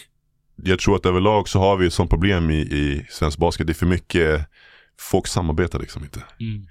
jag 0.62 0.78
tror 0.78 0.96
att 0.96 1.06
överlag 1.06 1.48
så 1.48 1.58
har 1.58 1.76
vi 1.76 1.86
ett 1.86 1.92
sånt 1.94 2.10
problem 2.10 2.50
i, 2.50 2.56
i 2.58 3.06
svensk 3.10 3.38
basket. 3.38 3.66
Det 3.66 3.72
är 3.72 3.74
för 3.74 3.86
mycket, 3.86 4.46
folk 5.00 5.26
samarbetar 5.26 5.78
liksom 5.78 6.02
inte. 6.04 6.22
Mm. 6.40 6.66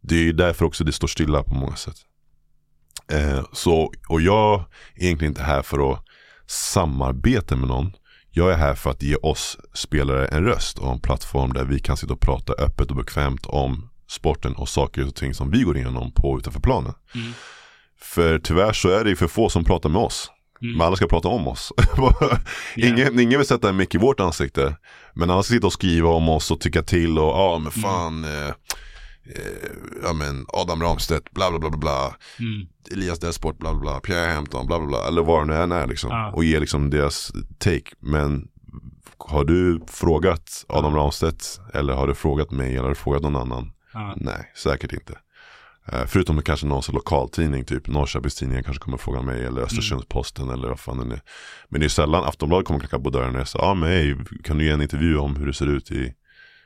Det 0.00 0.28
är 0.28 0.32
därför 0.32 0.64
också 0.64 0.84
det 0.84 0.92
står 0.92 1.08
stilla 1.08 1.42
på 1.42 1.54
många 1.54 1.76
sätt. 1.76 1.96
Eh, 3.12 3.44
så, 3.52 3.92
och 4.08 4.20
jag 4.20 4.64
är 4.94 5.04
egentligen 5.04 5.30
inte 5.30 5.42
här 5.42 5.62
för 5.62 5.92
att 5.92 6.02
samarbeta 6.46 7.56
med 7.56 7.68
någon. 7.68 7.92
Jag 8.30 8.52
är 8.52 8.56
här 8.56 8.74
för 8.74 8.90
att 8.90 9.02
ge 9.02 9.16
oss 9.16 9.58
spelare 9.74 10.26
en 10.26 10.44
röst 10.44 10.78
och 10.78 10.92
en 10.92 11.00
plattform 11.00 11.52
där 11.52 11.64
vi 11.64 11.78
kan 11.78 11.96
sitta 11.96 12.12
och 12.12 12.20
prata 12.20 12.52
öppet 12.52 12.90
och 12.90 12.96
bekvämt 12.96 13.46
om 13.46 13.88
sporten 14.08 14.52
och 14.54 14.68
saker 14.68 15.06
och 15.06 15.14
ting 15.14 15.34
som 15.34 15.50
vi 15.50 15.62
går 15.62 15.76
igenom 15.76 16.12
på 16.12 16.38
utanför 16.38 16.60
planen. 16.60 16.92
Mm. 17.14 17.32
För 18.00 18.38
tyvärr 18.38 18.72
så 18.72 18.88
är 18.88 19.04
det 19.04 19.10
ju 19.10 19.16
för 19.16 19.26
få 19.28 19.48
som 19.48 19.64
pratar 19.64 19.88
med 19.88 20.02
oss. 20.02 20.30
Mm. 20.62 20.76
Men 20.76 20.86
alla 20.86 20.96
ska 20.96 21.06
prata 21.06 21.28
om 21.28 21.48
oss. 21.48 21.72
Ingen, 22.76 23.20
ingen 23.20 23.38
vill 23.38 23.48
sätta 23.48 23.68
en 23.68 23.76
mick 23.76 23.94
i 23.94 23.98
vårt 23.98 24.20
ansikte. 24.20 24.76
Men 25.14 25.30
alla 25.30 25.42
ska 25.42 25.54
sitta 25.54 25.66
och 25.66 25.72
skriva 25.72 26.08
om 26.08 26.28
oss 26.28 26.50
och 26.50 26.60
tycka 26.60 26.82
till 26.82 27.18
och 27.18 27.24
ja 27.28 27.50
Mm. 27.56 27.62
men 27.62 27.72
fan. 27.82 28.24
Eh, 28.24 28.54
eh, 29.34 29.70
ja 30.02 30.12
men 30.12 30.46
Adam 30.48 30.82
Ramstedt, 30.82 31.30
bla 31.30 31.50
bla 31.50 31.58
bla 31.58 31.70
bla. 31.70 32.16
Mm. 32.38 32.66
Elias 32.92 33.18
Desport, 33.18 33.58
bla 33.58 33.74
bla 33.74 33.80
bla. 33.80 34.00
Pierre 34.00 34.32
Hampton, 34.32 34.66
bla 34.66 34.78
bla 34.78 34.86
bla. 34.88 35.08
Eller 35.08 35.22
vad 35.22 35.42
det 35.42 35.54
nu 35.54 35.62
än 35.62 35.72
är 35.72 35.86
liksom. 35.86 36.10
Ja. 36.10 36.32
Och 36.32 36.44
ge 36.44 36.60
liksom 36.60 36.90
deras 36.90 37.32
take. 37.58 37.90
Men 38.00 38.48
har 39.18 39.44
du 39.44 39.80
frågat 39.88 40.64
Adam 40.68 40.94
Ramstedt? 40.94 41.60
Eller 41.74 41.94
har 41.94 42.06
du 42.06 42.14
frågat 42.14 42.50
mig? 42.50 42.70
Eller 42.70 42.82
har 42.82 42.88
du 42.88 42.94
frågat 42.94 43.22
någon 43.22 43.36
annan? 43.36 43.72
Ja. 43.92 44.14
Nej, 44.16 44.52
säkert 44.54 44.92
inte. 44.92 45.18
Eh, 45.92 46.06
förutom 46.06 46.42
kanske 46.42 46.66
någon 46.66 46.82
lokaltidning, 46.92 47.64
typ 47.64 47.88
Norrköpingstidningen 47.88 48.64
kanske 48.64 48.82
kommer 48.82 48.96
fråga 48.96 49.22
mig 49.22 49.44
eller 49.44 49.62
Östersundsposten 49.62 50.50
eller 50.50 50.68
vad 50.68 50.80
fan 50.80 51.08
det 51.08 51.14
är. 51.14 51.20
Men 51.68 51.80
det 51.80 51.86
är 51.86 51.88
sällan 51.88 52.24
Aftonbladet 52.24 52.66
kommer 52.66 52.80
knacka 52.80 52.98
på 52.98 53.10
dörren 53.10 53.36
och 53.36 53.48
säga, 53.48 53.64
ja 53.64 53.74
men 53.74 53.88
hej, 53.88 54.16
kan 54.44 54.58
du 54.58 54.64
ge 54.64 54.70
en 54.70 54.82
intervju 54.82 55.16
om 55.16 55.36
hur 55.36 55.46
det 55.46 55.54
ser 55.54 55.66
ut 55.66 55.90
i 55.90 56.14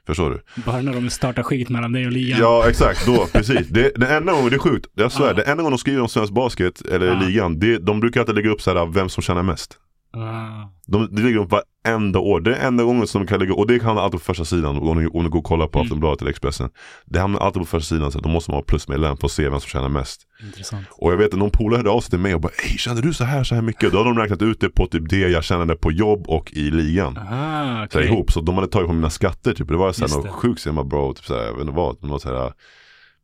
Förstår 0.06 0.30
du? 0.30 0.62
Bara 0.62 0.82
när 0.82 0.92
de 0.92 1.10
startar 1.10 1.42
skit 1.42 1.68
mellan 1.68 1.92
dig 1.92 2.06
och 2.06 2.12
ligan. 2.12 2.38
Ja 2.40 2.68
exakt, 2.68 3.06
då, 3.06 3.26
precis. 3.32 3.68
Det, 3.68 3.92
den 3.96 4.10
enda 4.10 4.32
gången, 4.32 4.50
det 4.50 4.56
är 4.56 4.58
sjukt, 4.58 4.86
jag 4.94 5.12
svär, 5.12 5.26
Ja. 5.26 5.32
det 5.32 5.42
enda 5.42 5.62
gången 5.62 5.72
de 5.72 5.78
skriver 5.78 6.00
om 6.02 6.08
svensk 6.08 6.32
basket 6.32 6.80
eller 6.80 7.06
Ja. 7.06 7.20
ligan, 7.20 7.58
det, 7.58 7.78
de 7.78 8.00
brukar 8.00 8.20
alltid 8.20 8.34
lägga 8.34 8.50
upp 8.50 8.62
så 8.62 8.74
här, 8.74 8.86
vem 8.86 9.08
som 9.08 9.22
tjänar 9.22 9.42
mest. 9.42 9.76
Ah. 10.12 10.68
De, 10.86 11.14
det 11.14 11.22
ligger 11.22 11.38
upp 11.38 11.50
varenda 11.84 12.18
år. 12.18 12.40
Det 12.40 12.56
är 12.56 12.66
enda 12.66 12.84
gången 12.84 13.06
som 13.06 13.20
de 13.22 13.26
kan 13.28 13.40
lägga, 13.40 13.54
och 13.54 13.66
det 13.66 13.82
hamnar 13.82 14.02
alltid 14.02 14.20
på 14.20 14.24
första 14.24 14.44
sidan 14.44 14.78
om 14.78 15.02
ni, 15.02 15.06
om 15.06 15.24
ni 15.24 15.28
går 15.30 15.38
och 15.38 15.44
kollar 15.44 15.66
på 15.66 15.78
Mm. 15.78 15.86
Aftonbladet 15.86 16.20
eller 16.20 16.30
Expressen. 16.30 16.70
Det 17.06 17.18
hamnar 17.20 17.40
alltid 17.40 17.62
på 17.62 17.66
första 17.66 17.94
sidan 17.94 18.12
så 18.12 18.18
då 18.20 18.28
måste 18.28 18.50
man 18.50 18.58
ha 18.58 18.62
plusmedlem 18.62 19.16
för 19.16 19.26
att 19.26 19.32
se 19.32 19.48
vem 19.48 19.60
som 19.60 19.68
tjänar 19.68 19.88
mest. 19.88 20.20
Intressant. 20.46 20.86
Och 20.90 21.12
jag 21.12 21.16
vet 21.16 21.32
att 21.32 21.38
någon 21.38 21.50
polare 21.50 21.76
hörde 21.78 21.90
av 21.90 22.00
sig 22.00 22.10
till 22.10 22.18
mig 22.18 22.34
och 22.34 22.40
bara 22.40 22.52
Ey, 22.70 22.78
kände 22.78 23.02
du 23.02 23.14
så 23.14 23.24
här 23.24 23.44
så 23.44 23.54
här 23.54 23.62
mycket? 23.62 23.92
Då 23.92 23.98
hade 23.98 24.10
de 24.10 24.18
räknat 24.18 24.42
ut 24.42 24.60
det 24.60 24.68
på 24.68 24.86
typ 24.86 25.08
det 25.08 25.18
jag 25.18 25.44
tjänade 25.44 25.76
på 25.76 25.92
jobb 25.92 26.24
och 26.28 26.52
i 26.52 26.70
ligan. 26.70 27.18
Ah, 27.18 27.22
Så 27.22 27.34
här, 27.34 27.86
okej. 27.86 28.04
ihop, 28.06 28.32
så 28.32 28.40
de 28.40 28.54
hade 28.54 28.68
tagit 28.68 28.86
på 28.88 28.92
mina 28.94 29.10
skatter 29.10 29.54
typ. 29.54 29.68
Det 29.68 29.76
var 29.76 29.92
så 29.92 30.06
här, 30.06 30.08
det. 30.08 30.14
någon 30.16 30.32
sjuk 30.32 30.58
summa 30.58 30.84
bro, 30.84 31.12
typ 31.14 31.24
så 31.24 31.34
här, 31.34 31.44
jag 31.44 31.52
vet 31.52 31.60
inte 31.60 31.72
vad, 31.72 31.96
var 32.00 32.18
så 32.18 32.28
här 32.28 32.52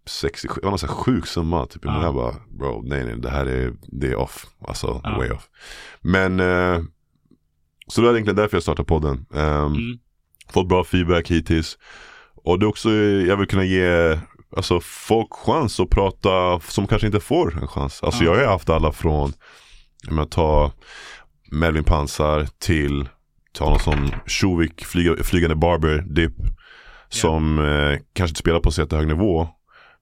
60, 0.07 0.49
det 0.55 0.63
var 0.63 0.71
någon 0.71 0.79
här 0.83 0.89
sjuk 0.89 1.27
summa 1.27 1.67
typ. 1.67 1.85
Ja. 1.85 1.93
Men 1.93 2.03
jag 2.03 2.15
bara, 2.15 2.35
bro 2.59 2.83
nej 2.87 3.05
nej 3.05 3.15
det 3.19 3.31
här 3.31 3.47
är, 3.47 3.73
det 3.83 4.07
är 4.07 4.17
off. 4.17 4.47
Alltså 4.69 5.01
Ja. 5.05 5.17
way 5.19 5.31
off. 5.31 5.49
Men, 6.01 6.41
eh, 6.41 6.81
så 7.89 8.01
det 8.01 8.07
var 8.07 8.15
egentligen 8.15 8.37
därför 8.37 8.57
jag 8.57 8.63
startade 8.63 8.87
podden. 8.87 9.27
Ehm, 9.35 9.67
Mm. 9.67 9.99
Fått 10.53 10.69
bra 10.69 10.85
feedback 10.85 11.31
hittills. 11.31 11.79
Och 12.45 12.59
det 12.59 12.65
är 12.67 12.69
också, 12.69 12.91
jag 12.91 13.37
vill 13.37 13.47
kunna 13.49 13.65
ge 13.65 14.19
alltså, 14.57 14.81
folk 14.83 15.33
chans 15.33 15.81
att 15.81 15.91
prata 15.91 16.61
som 16.61 16.87
kanske 16.87 17.07
inte 17.07 17.21
får 17.21 17.59
en 17.63 17.69
chans. 17.69 18.03
Alltså 18.03 18.25
Ja. 18.25 18.35
jag 18.35 18.41
har 18.47 18.53
haft 18.53 18.71
alla 18.71 18.93
från, 18.93 19.33
jag 20.03 20.13
menar, 20.13 20.27
ta 20.29 20.73
Melvin 21.53 21.85
Pansar 21.85 22.47
till, 22.59 23.09
ta 23.53 23.71
någon 23.71 23.79
som 23.81 24.11
Sjovik, 24.27 24.85
flyga, 24.85 25.17
flygande 25.25 25.57
barber, 25.57 26.05
Dip. 26.15 26.33
Som 27.09 27.59
eh, 27.59 27.99
kanske 28.13 28.31
inte 28.31 28.41
spelar 28.41 28.61
på 28.61 28.71
så 28.71 28.81
jättehög 28.81 29.07
nivå. 29.07 29.49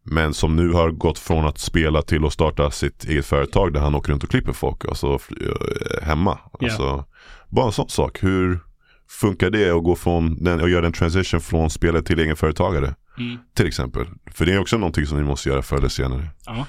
Men 0.04 0.34
som 0.34 0.56
nu 0.56 0.72
har 0.72 0.90
gått 0.90 1.18
från 1.18 1.44
att 1.46 1.58
spela 1.58 2.02
till 2.02 2.24
att 2.24 2.32
starta 2.32 2.70
sitt 2.70 3.04
eget 3.04 3.26
företag 3.26 3.72
där 3.72 3.80
han 3.80 3.94
åker 3.94 4.12
runt 4.12 4.24
och 4.24 4.30
klipper 4.30 4.52
folk. 4.52 4.84
Alltså 4.84 5.06
eh, 5.40 6.02
hemma. 6.02 6.38
Alltså, 6.60 7.04
bara 7.48 7.66
en 7.66 7.72
sån 7.72 7.88
sak. 7.88 8.22
Hur 8.22 8.60
funkar 9.08 9.50
det 9.50 9.70
att 9.70 9.84
gå 9.84 9.96
från 9.96 10.44
den, 10.44 10.60
och 10.60 10.68
göra 10.68 10.86
en 10.86 10.92
transition 10.92 11.40
från 11.40 11.70
spelare 11.70 12.02
till 12.02 12.18
egen 12.20 12.36
företagare? 12.36 12.94
Mm. 13.18 13.38
Till 13.54 13.66
exempel. 13.66 14.06
För 14.30 14.46
det 14.46 14.52
är 14.52 14.58
också 14.60 14.76
någonting 14.78 15.06
som 15.06 15.18
ni 15.18 15.24
måste 15.24 15.48
göra 15.48 15.62
förr 15.62 15.76
eller 15.76 15.88
senare. 15.88 16.28
Ja. 16.46 16.66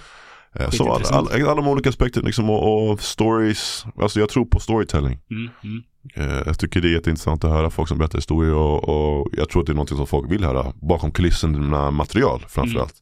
Eh, 0.54 0.70
Så 0.70 0.94
alla, 0.94 1.06
alla, 1.10 1.30
alla 1.34 1.56
de 1.56 1.68
olika 1.68 1.90
aspekter 1.90 2.22
liksom, 2.22 2.50
och, 2.50 2.92
och 2.92 3.02
stories. 3.02 3.86
Alltså 4.02 4.20
jag 4.20 4.30
tror 4.30 4.46
på 4.46 4.60
storytelling. 4.60 5.20
Mm. 5.32 5.50
Mm. 5.64 5.84
Eh, 6.14 6.42
Jag 6.46 6.60
tycker 6.60 6.82
det 6.82 6.88
är 6.88 6.92
jätteintressant 6.94 7.44
att 7.44 7.52
höra 7.52 7.70
folk 7.70 7.88
som 7.88 7.98
berättar 7.98 8.18
historier 8.18 8.54
och, 8.54 8.90
och 8.90 9.28
jag 9.34 9.50
tror 9.50 9.62
att 9.62 9.66
det 9.66 9.72
är 9.72 9.76
någonting 9.76 9.98
som 9.98 10.08
folk 10.08 10.32
vill 10.32 10.44
höra. 10.44 10.74
Bakom 10.82 11.12
kulisserna 11.12 11.92
material 11.92 12.46
framförallt. 12.48 12.96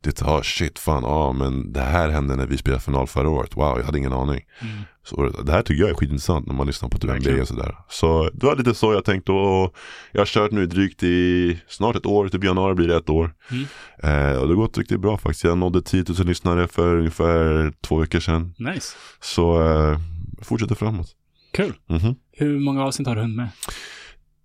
Det 0.00 0.20
är, 0.20 0.26
ah 0.28 0.42
shit, 0.42 0.78
fan, 0.78 1.02
ja 1.02 1.32
men 1.32 1.72
det 1.72 1.80
här 1.80 2.08
hände 2.08 2.36
när 2.36 2.46
vi 2.46 2.56
spelade 2.56 2.82
final 2.82 3.06
förra 3.06 3.28
året. 3.28 3.56
Wow, 3.56 3.78
jag 3.78 3.84
hade 3.84 3.98
ingen 3.98 4.12
aning. 4.12 4.40
Mm. 4.60 4.74
Så 5.06 5.28
det 5.28 5.52
här 5.52 5.62
tycker 5.62 5.80
jag 5.82 5.90
är 5.90 5.94
skitintressant 5.94 6.46
när 6.46 6.54
man 6.54 6.66
lyssnar 6.66 6.88
på 6.88 6.98
typ. 6.98 7.10
NBA 7.10 7.40
och 7.42 7.48
sådär. 7.48 7.76
Så 7.88 8.30
det 8.34 8.46
var 8.46 8.56
lite 8.56 8.74
så 8.74 8.92
jag 8.92 9.04
tänkte 9.04 9.32
och 9.32 9.74
jag 10.12 10.20
har 10.20 10.26
kört 10.26 10.50
nu 10.52 10.66
drygt 10.66 11.02
i 11.02 11.58
snart 11.68 11.96
ett 11.96 12.06
år, 12.06 12.28
typ 12.28 12.44
januari 12.44 12.74
blir 12.74 12.88
det 12.88 12.96
ett 12.96 13.10
år. 13.10 13.34
Mm. 13.50 13.64
Eh, 14.02 14.36
och 14.38 14.48
det 14.48 14.54
har 14.54 14.60
gått 14.62 14.78
riktigt 14.78 15.00
bra 15.00 15.18
faktiskt. 15.18 15.44
Jag 15.44 15.58
nådde 15.58 15.82
10 15.82 16.04
000 16.18 16.26
lyssnare 16.26 16.68
för 16.68 16.96
ungefär 16.96 17.72
två 17.82 17.96
veckor 17.96 18.20
sedan. 18.20 18.54
Nice. 18.58 18.96
Så 19.20 19.62
eh, 19.62 19.98
fortsätter 20.42 20.74
framåt. 20.74 21.08
Kul. 21.54 21.72
Mhm. 21.88 22.14
Hur 22.32 22.58
många 22.58 22.84
avsnitt 22.84 23.08
har 23.08 23.14
du 23.14 23.20
hunnit 23.20 23.36
med? 23.36 23.48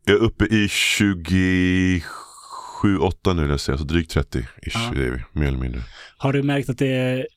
Jag 0.06 0.16
är 0.16 0.20
uppe 0.20 0.46
i 0.46 0.68
27, 0.70 2.04
8 3.02 3.34
nu 3.34 3.50
jag 3.50 3.60
säga, 3.60 3.78
så 3.78 3.84
drygt 3.84 4.12
30 4.12 4.40
ish, 4.40 4.46
Ja. 4.74 4.92
det 4.96 5.06
är 5.06 5.12
vi, 5.12 5.40
mer 5.40 5.48
eller 5.48 5.58
mindre. 5.58 5.82
Har 6.18 6.34
du 6.34 6.44
märkt 6.44 6.70
att 6.70 6.78
det 6.78 6.88
är 6.88 7.28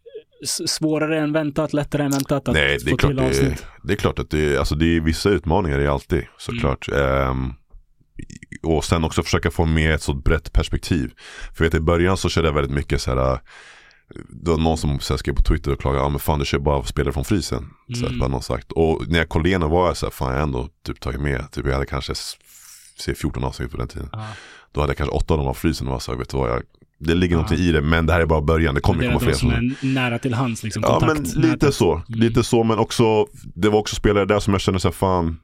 svårare 0.66 1.18
än 1.20 1.32
väntat, 1.32 1.72
lättare 1.72 2.02
än 2.02 2.10
väntat 2.10 2.48
att 2.48 2.54
Nej, 2.54 2.78
det 2.84 2.88
är, 2.88 2.90
få 2.90 2.96
klart 2.96 3.10
till 3.10 3.16
det, 3.16 3.22
är, 3.24 3.28
avsnitt? 3.28 3.66
det 3.82 3.92
är 3.92 3.96
klart 3.96 4.18
att 4.18 4.30
det 4.30 4.54
är, 4.54 4.58
alltså 4.58 4.74
det 4.74 4.96
är 4.96 5.00
vissa 5.00 5.30
utmaningar 5.30 5.78
det 5.78 5.84
är 5.84 5.88
alltid 5.88 6.24
såklart. 6.38 6.88
Ehm, 6.88 7.52
och 8.62 8.84
sen 8.84 9.04
också 9.04 9.22
försöka 9.22 9.50
få 9.50 9.64
med 9.64 9.94
ett 9.94 10.02
så 10.02 10.14
brett 10.14 10.52
perspektiv. 10.52 11.12
För 11.54 11.64
vet, 11.64 11.74
i 11.74 11.80
början 11.80 12.16
så 12.16 12.28
körde 12.28 12.48
jag 12.48 12.54
väldigt 12.54 12.74
mycket 12.74 13.00
så 13.00 13.10
här. 13.14 13.40
Det 14.28 14.50
var 14.50 14.58
någon 14.58 14.78
som 14.78 15.00
så 15.00 15.12
här, 15.12 15.18
skrev 15.18 15.34
på 15.34 15.42
Twitter 15.42 15.72
och 15.72 15.80
klagade, 15.80 16.02
ja 16.04 16.08
men 16.08 16.18
fan 16.18 16.38
du 16.38 16.44
kör 16.44 16.58
bara 16.58 16.82
spelare 16.84 17.12
från 17.12 17.24
frysen. 17.24 17.70
Så 17.94 18.00
här, 18.00 18.14
Mm. 18.14 18.30
någon 18.30 18.42
sagt. 18.42 18.72
Och 18.72 19.08
när 19.08 19.18
jag 19.18 19.28
kollade 19.28 19.48
igenom 19.48 19.70
var 19.70 19.86
jag 19.86 19.96
så 19.96 20.06
här, 20.06 20.10
fan 20.10 20.28
jag 20.30 20.36
har 20.36 20.42
ändå 20.42 20.68
typ 20.86 21.00
tagit 21.00 21.20
med, 21.20 21.50
typ 21.52 21.66
jag 21.66 21.72
hade 21.72 21.86
kanske 21.86 22.14
se 22.98 23.14
14 23.14 23.44
avsnitt 23.44 23.70
på 23.70 23.76
den 23.76 23.88
tiden. 23.88 24.08
Ja. 24.12 24.26
Då 24.72 24.80
hade 24.80 24.90
jag 24.90 24.96
kanske 24.96 25.16
åtta 25.16 25.34
av 25.34 25.38
dem 25.38 25.48
av 25.48 25.54
frysen 25.54 25.86
och 25.86 25.92
var 25.92 26.00
så 26.00 26.12
här, 26.12 26.18
vet 26.18 26.28
du 26.28 26.36
vad, 26.36 26.50
jag, 26.50 26.62
det 26.98 27.14
ligger 27.14 27.34
Ja. 27.36 27.42
någonting 27.42 27.66
i 27.66 27.72
det 27.72 27.80
men 27.82 28.06
det 28.06 28.12
här 28.12 28.20
är 28.20 28.26
bara 28.26 28.40
början, 28.40 28.74
det 28.74 28.80
kommer 28.80 29.02
det 29.02 29.08
komma 29.08 29.20
fler. 29.20 29.32
som 29.32 29.50
är 29.50 29.74
nära 29.82 30.18
till 30.18 30.34
hands, 30.34 30.62
liksom, 30.62 30.82
Ja 30.86 30.98
men 31.00 31.16
kontakt. 31.16 31.36
lite 31.36 31.72
så, 31.72 31.92
Mm. 31.94 32.04
lite 32.08 32.42
så 32.44 32.64
men 32.64 32.78
också 32.78 33.26
Det 33.54 33.68
var 33.68 33.78
också 33.78 33.96
spelare 33.96 34.24
där 34.24 34.40
som 34.40 34.54
jag 34.54 34.60
kände 34.60 34.80
såhär 34.80 34.92
fan 34.92 35.38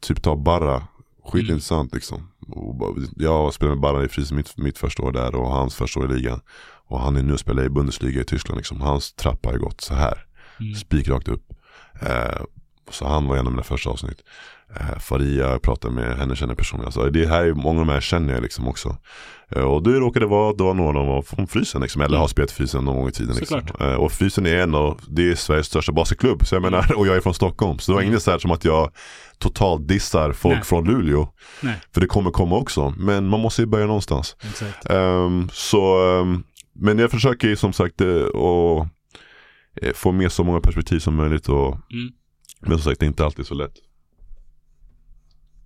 Typ 0.00 0.22
ta 0.22 0.36
Barra 0.36 0.82
Skitintressant 1.24 1.94
liksom 1.94 2.28
och 2.48 2.96
Jag 3.16 3.54
spelade 3.54 3.74
med 3.76 3.82
Barra 3.82 4.04
i 4.04 4.08
Fries 4.08 4.32
mitt, 4.32 4.56
mitt 4.56 4.78
första 4.78 5.02
år 5.02 5.12
där 5.12 5.34
och 5.34 5.50
hans 5.50 5.74
första 5.74 6.00
år 6.00 6.12
i 6.12 6.14
ligan 6.16 6.40
Och 6.88 7.00
han 7.00 7.16
är 7.16 7.22
nu 7.22 7.38
spelar 7.38 7.62
i 7.64 7.68
Bundesliga 7.68 8.20
i 8.20 8.24
Tyskland 8.24 8.56
liksom. 8.56 8.80
Hans 8.80 9.12
trappa 9.12 9.48
har 9.48 9.56
gått 9.58 9.80
så 9.80 9.94
här. 9.94 10.24
Mm. 10.60 10.74
Spikrakt 10.74 11.28
upp. 11.28 11.42
Eh, 12.02 12.42
Så 12.90 13.08
han 13.08 13.26
var 13.28 13.36
en 13.36 13.46
av 13.46 13.52
mina 13.52 13.62
första 13.62 13.90
avsnitt. 13.90 14.18
Eh, 14.80 14.98
Faria, 14.98 15.48
jag 15.50 15.62
pratade 15.62 15.94
med 15.94 16.16
henne, 16.16 16.36
känner 16.36 16.54
personligen. 16.54 16.86
Alltså, 16.86 17.10
Det 17.10 17.26
här 17.28 17.44
är 17.44 17.52
många 17.54 17.80
av 17.80 17.86
de 17.86 17.92
här 17.92 18.00
känner 18.00 18.32
jag 18.34 18.42
liksom 18.42 18.68
också. 18.68 18.96
Eh, 19.50 19.62
Och 19.62 19.82
det 19.82 19.90
råkade 19.90 20.26
vara, 20.26 20.52
det 20.52 20.64
var 20.64 20.74
några 20.74 20.88
av 20.88 20.94
dem 20.94 21.06
var 21.06 21.22
från 21.22 21.46
Frysen 21.46 21.80
liksom, 21.80 22.02
eller 22.02 22.18
har 22.18 22.28
spelat 22.28 22.50
Frysen 22.50 22.84
någon 22.84 22.96
gång 22.96 23.08
i 23.08 23.12
tiden 23.12 23.36
liksom. 23.36 23.60
Eh, 23.80 23.94
Och 23.94 24.12
Frysen 24.12 24.46
är 24.46 24.56
en 24.56 24.74
av, 24.74 25.00
det 25.08 25.30
är 25.30 25.34
Sveriges 25.34 25.66
största 25.66 25.92
basketklubb. 25.92 26.46
Så 26.46 26.54
jag 26.54 26.62
menar, 26.62 26.92
och 26.98 27.06
jag 27.06 27.16
är 27.16 27.20
från 27.20 27.34
Stockholm. 27.34 27.78
Så 27.78 27.92
det 27.92 27.94
var 27.94 28.02
Mm. 28.02 28.12
inget 28.12 28.22
så 28.22 28.30
här 28.30 28.38
som 28.38 28.50
att 28.50 28.64
jag 28.64 28.90
totalt 29.38 29.88
dissar 29.88 30.32
folk 30.32 30.54
Nej. 30.54 30.64
från 30.64 30.84
Luleå. 30.84 31.28
Nej, 31.60 31.80
För 31.94 32.00
det 32.00 32.06
kommer 32.06 32.30
komma 32.30 32.56
också, 32.56 32.94
men 32.96 33.26
man 33.28 33.40
måste 33.40 33.62
ju 33.62 33.66
börja 33.66 33.86
någonstans. 33.86 34.36
Ehm, 34.90 35.48
så, 35.52 36.10
ehm, 36.20 36.44
men 36.72 36.98
jag 36.98 37.10
försöker 37.10 37.48
ju 37.48 37.56
som 37.56 37.72
sagt 37.72 38.00
eh, 38.00 38.24
att 38.24 38.88
eh, 39.82 39.92
få 39.94 40.12
med 40.12 40.32
så 40.32 40.44
många 40.44 40.60
perspektiv 40.60 40.98
som 40.98 41.14
möjligt. 41.14 41.48
Och, 41.48 41.78
Mm. 41.92 42.12
Men 42.60 42.78
som 42.78 42.80
sagt, 42.90 43.00
det 43.00 43.06
är 43.06 43.08
inte 43.08 43.24
alltid 43.24 43.46
så 43.46 43.54
lätt. 43.54 43.74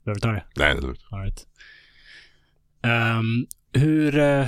Behöver 0.04 0.14
vi 0.14 0.20
ta 0.20 0.32
det? 0.32 0.44
Nej, 0.56 0.74
det 0.74 0.78
är 0.78 0.82
lugnt. 0.82 1.00
Right. 1.10 1.46
Ehm, 2.82 3.46
hur, 3.72 4.18
eh, 4.18 4.46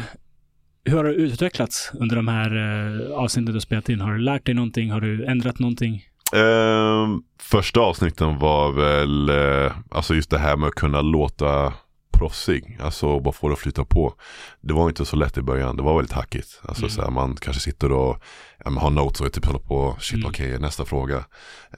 hur 0.84 0.96
har 0.96 1.04
du 1.04 1.14
utvecklats 1.14 1.90
under 1.94 2.16
de 2.16 2.28
här 2.28 2.56
uh, 2.56 3.10
avsnitten 3.12 3.46
du 3.46 3.52
har 3.52 3.60
spelat 3.60 3.88
in? 3.88 4.00
Har 4.00 4.12
du 4.12 4.18
lärt 4.18 4.46
dig 4.46 4.54
någonting? 4.54 4.90
Har 4.90 5.00
du 5.00 5.24
ändrat 5.26 5.58
någonting? 5.58 6.04
Ehm, 6.34 7.22
första 7.40 7.80
avsnitten 7.80 8.38
var 8.38 8.72
väl, 8.72 9.28
eh, 9.28 9.72
alltså 9.90 10.14
just 10.14 10.30
det 10.30 10.38
här 10.38 10.56
med 10.56 10.66
att 10.68 10.74
kunna 10.74 11.00
låta 11.00 11.72
proffsig, 12.18 12.78
alltså 12.80 13.20
bara 13.20 13.32
få 13.32 13.48
det 13.48 13.52
att 13.52 13.58
flyta 13.60 13.84
på. 13.84 14.14
Det 14.60 14.72
var 14.74 14.88
inte 14.88 15.04
så 15.04 15.16
lätt 15.16 15.38
i 15.38 15.42
början, 15.42 15.76
det 15.76 15.82
var 15.82 15.96
väldigt 15.96 16.12
hackigt. 16.12 16.60
Alltså 16.62 16.82
Mm. 16.82 16.90
så 16.90 17.02
här, 17.02 17.10
man 17.10 17.36
kanske 17.36 17.62
sitter 17.62 17.92
och 17.92 18.22
ja, 18.64 18.70
har 18.70 18.90
notes 18.90 19.20
och 19.20 19.32
typ 19.32 19.44
håller 19.46 19.58
på, 19.58 19.96
shit 20.00 20.14
Mm. 20.18 20.28
okej, 20.30 20.58
nästa 20.58 20.84
fråga. 20.84 21.24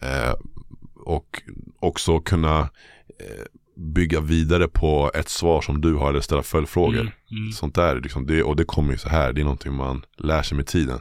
Eh, 0.00 0.34
och 1.04 1.42
också 1.80 2.20
kunna 2.20 2.58
eh, 3.20 3.44
bygga 3.76 4.20
vidare 4.20 4.68
på 4.68 5.10
ett 5.14 5.28
svar 5.28 5.60
som 5.60 5.80
du 5.80 5.94
har 5.94 6.10
eller 6.10 6.20
ställa 6.20 6.42
följdfrågor. 6.42 7.00
Mm, 7.00 7.12
mm, 7.30 7.52
Sånt 7.52 7.74
där, 7.74 8.00
liksom, 8.00 8.26
det, 8.26 8.42
och 8.42 8.56
det 8.56 8.64
kommer 8.64 8.92
ju 8.92 8.98
så 8.98 9.08
här, 9.08 9.32
det 9.32 9.40
är 9.40 9.44
någonting 9.44 9.74
man 9.74 10.04
lär 10.18 10.42
sig 10.42 10.56
med 10.56 10.66
tiden. 10.66 11.00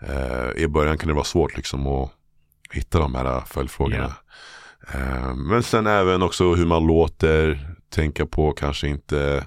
Eh, 0.00 0.62
I 0.62 0.68
början 0.68 0.98
kan 0.98 1.08
det 1.08 1.14
vara 1.14 1.24
svårt 1.24 1.56
liksom 1.56 1.86
att 1.86 2.10
hitta 2.72 2.98
de 2.98 3.14
här 3.14 3.40
följdfrågorna. 3.46 4.12
Eh, 4.94 5.34
men 5.34 5.62
sen 5.62 5.86
även 5.86 6.22
också 6.22 6.54
hur 6.54 6.66
man 6.66 6.86
låter, 6.86 7.71
tänka 7.92 8.26
på 8.26 8.52
kanske 8.52 8.88
inte 8.88 9.46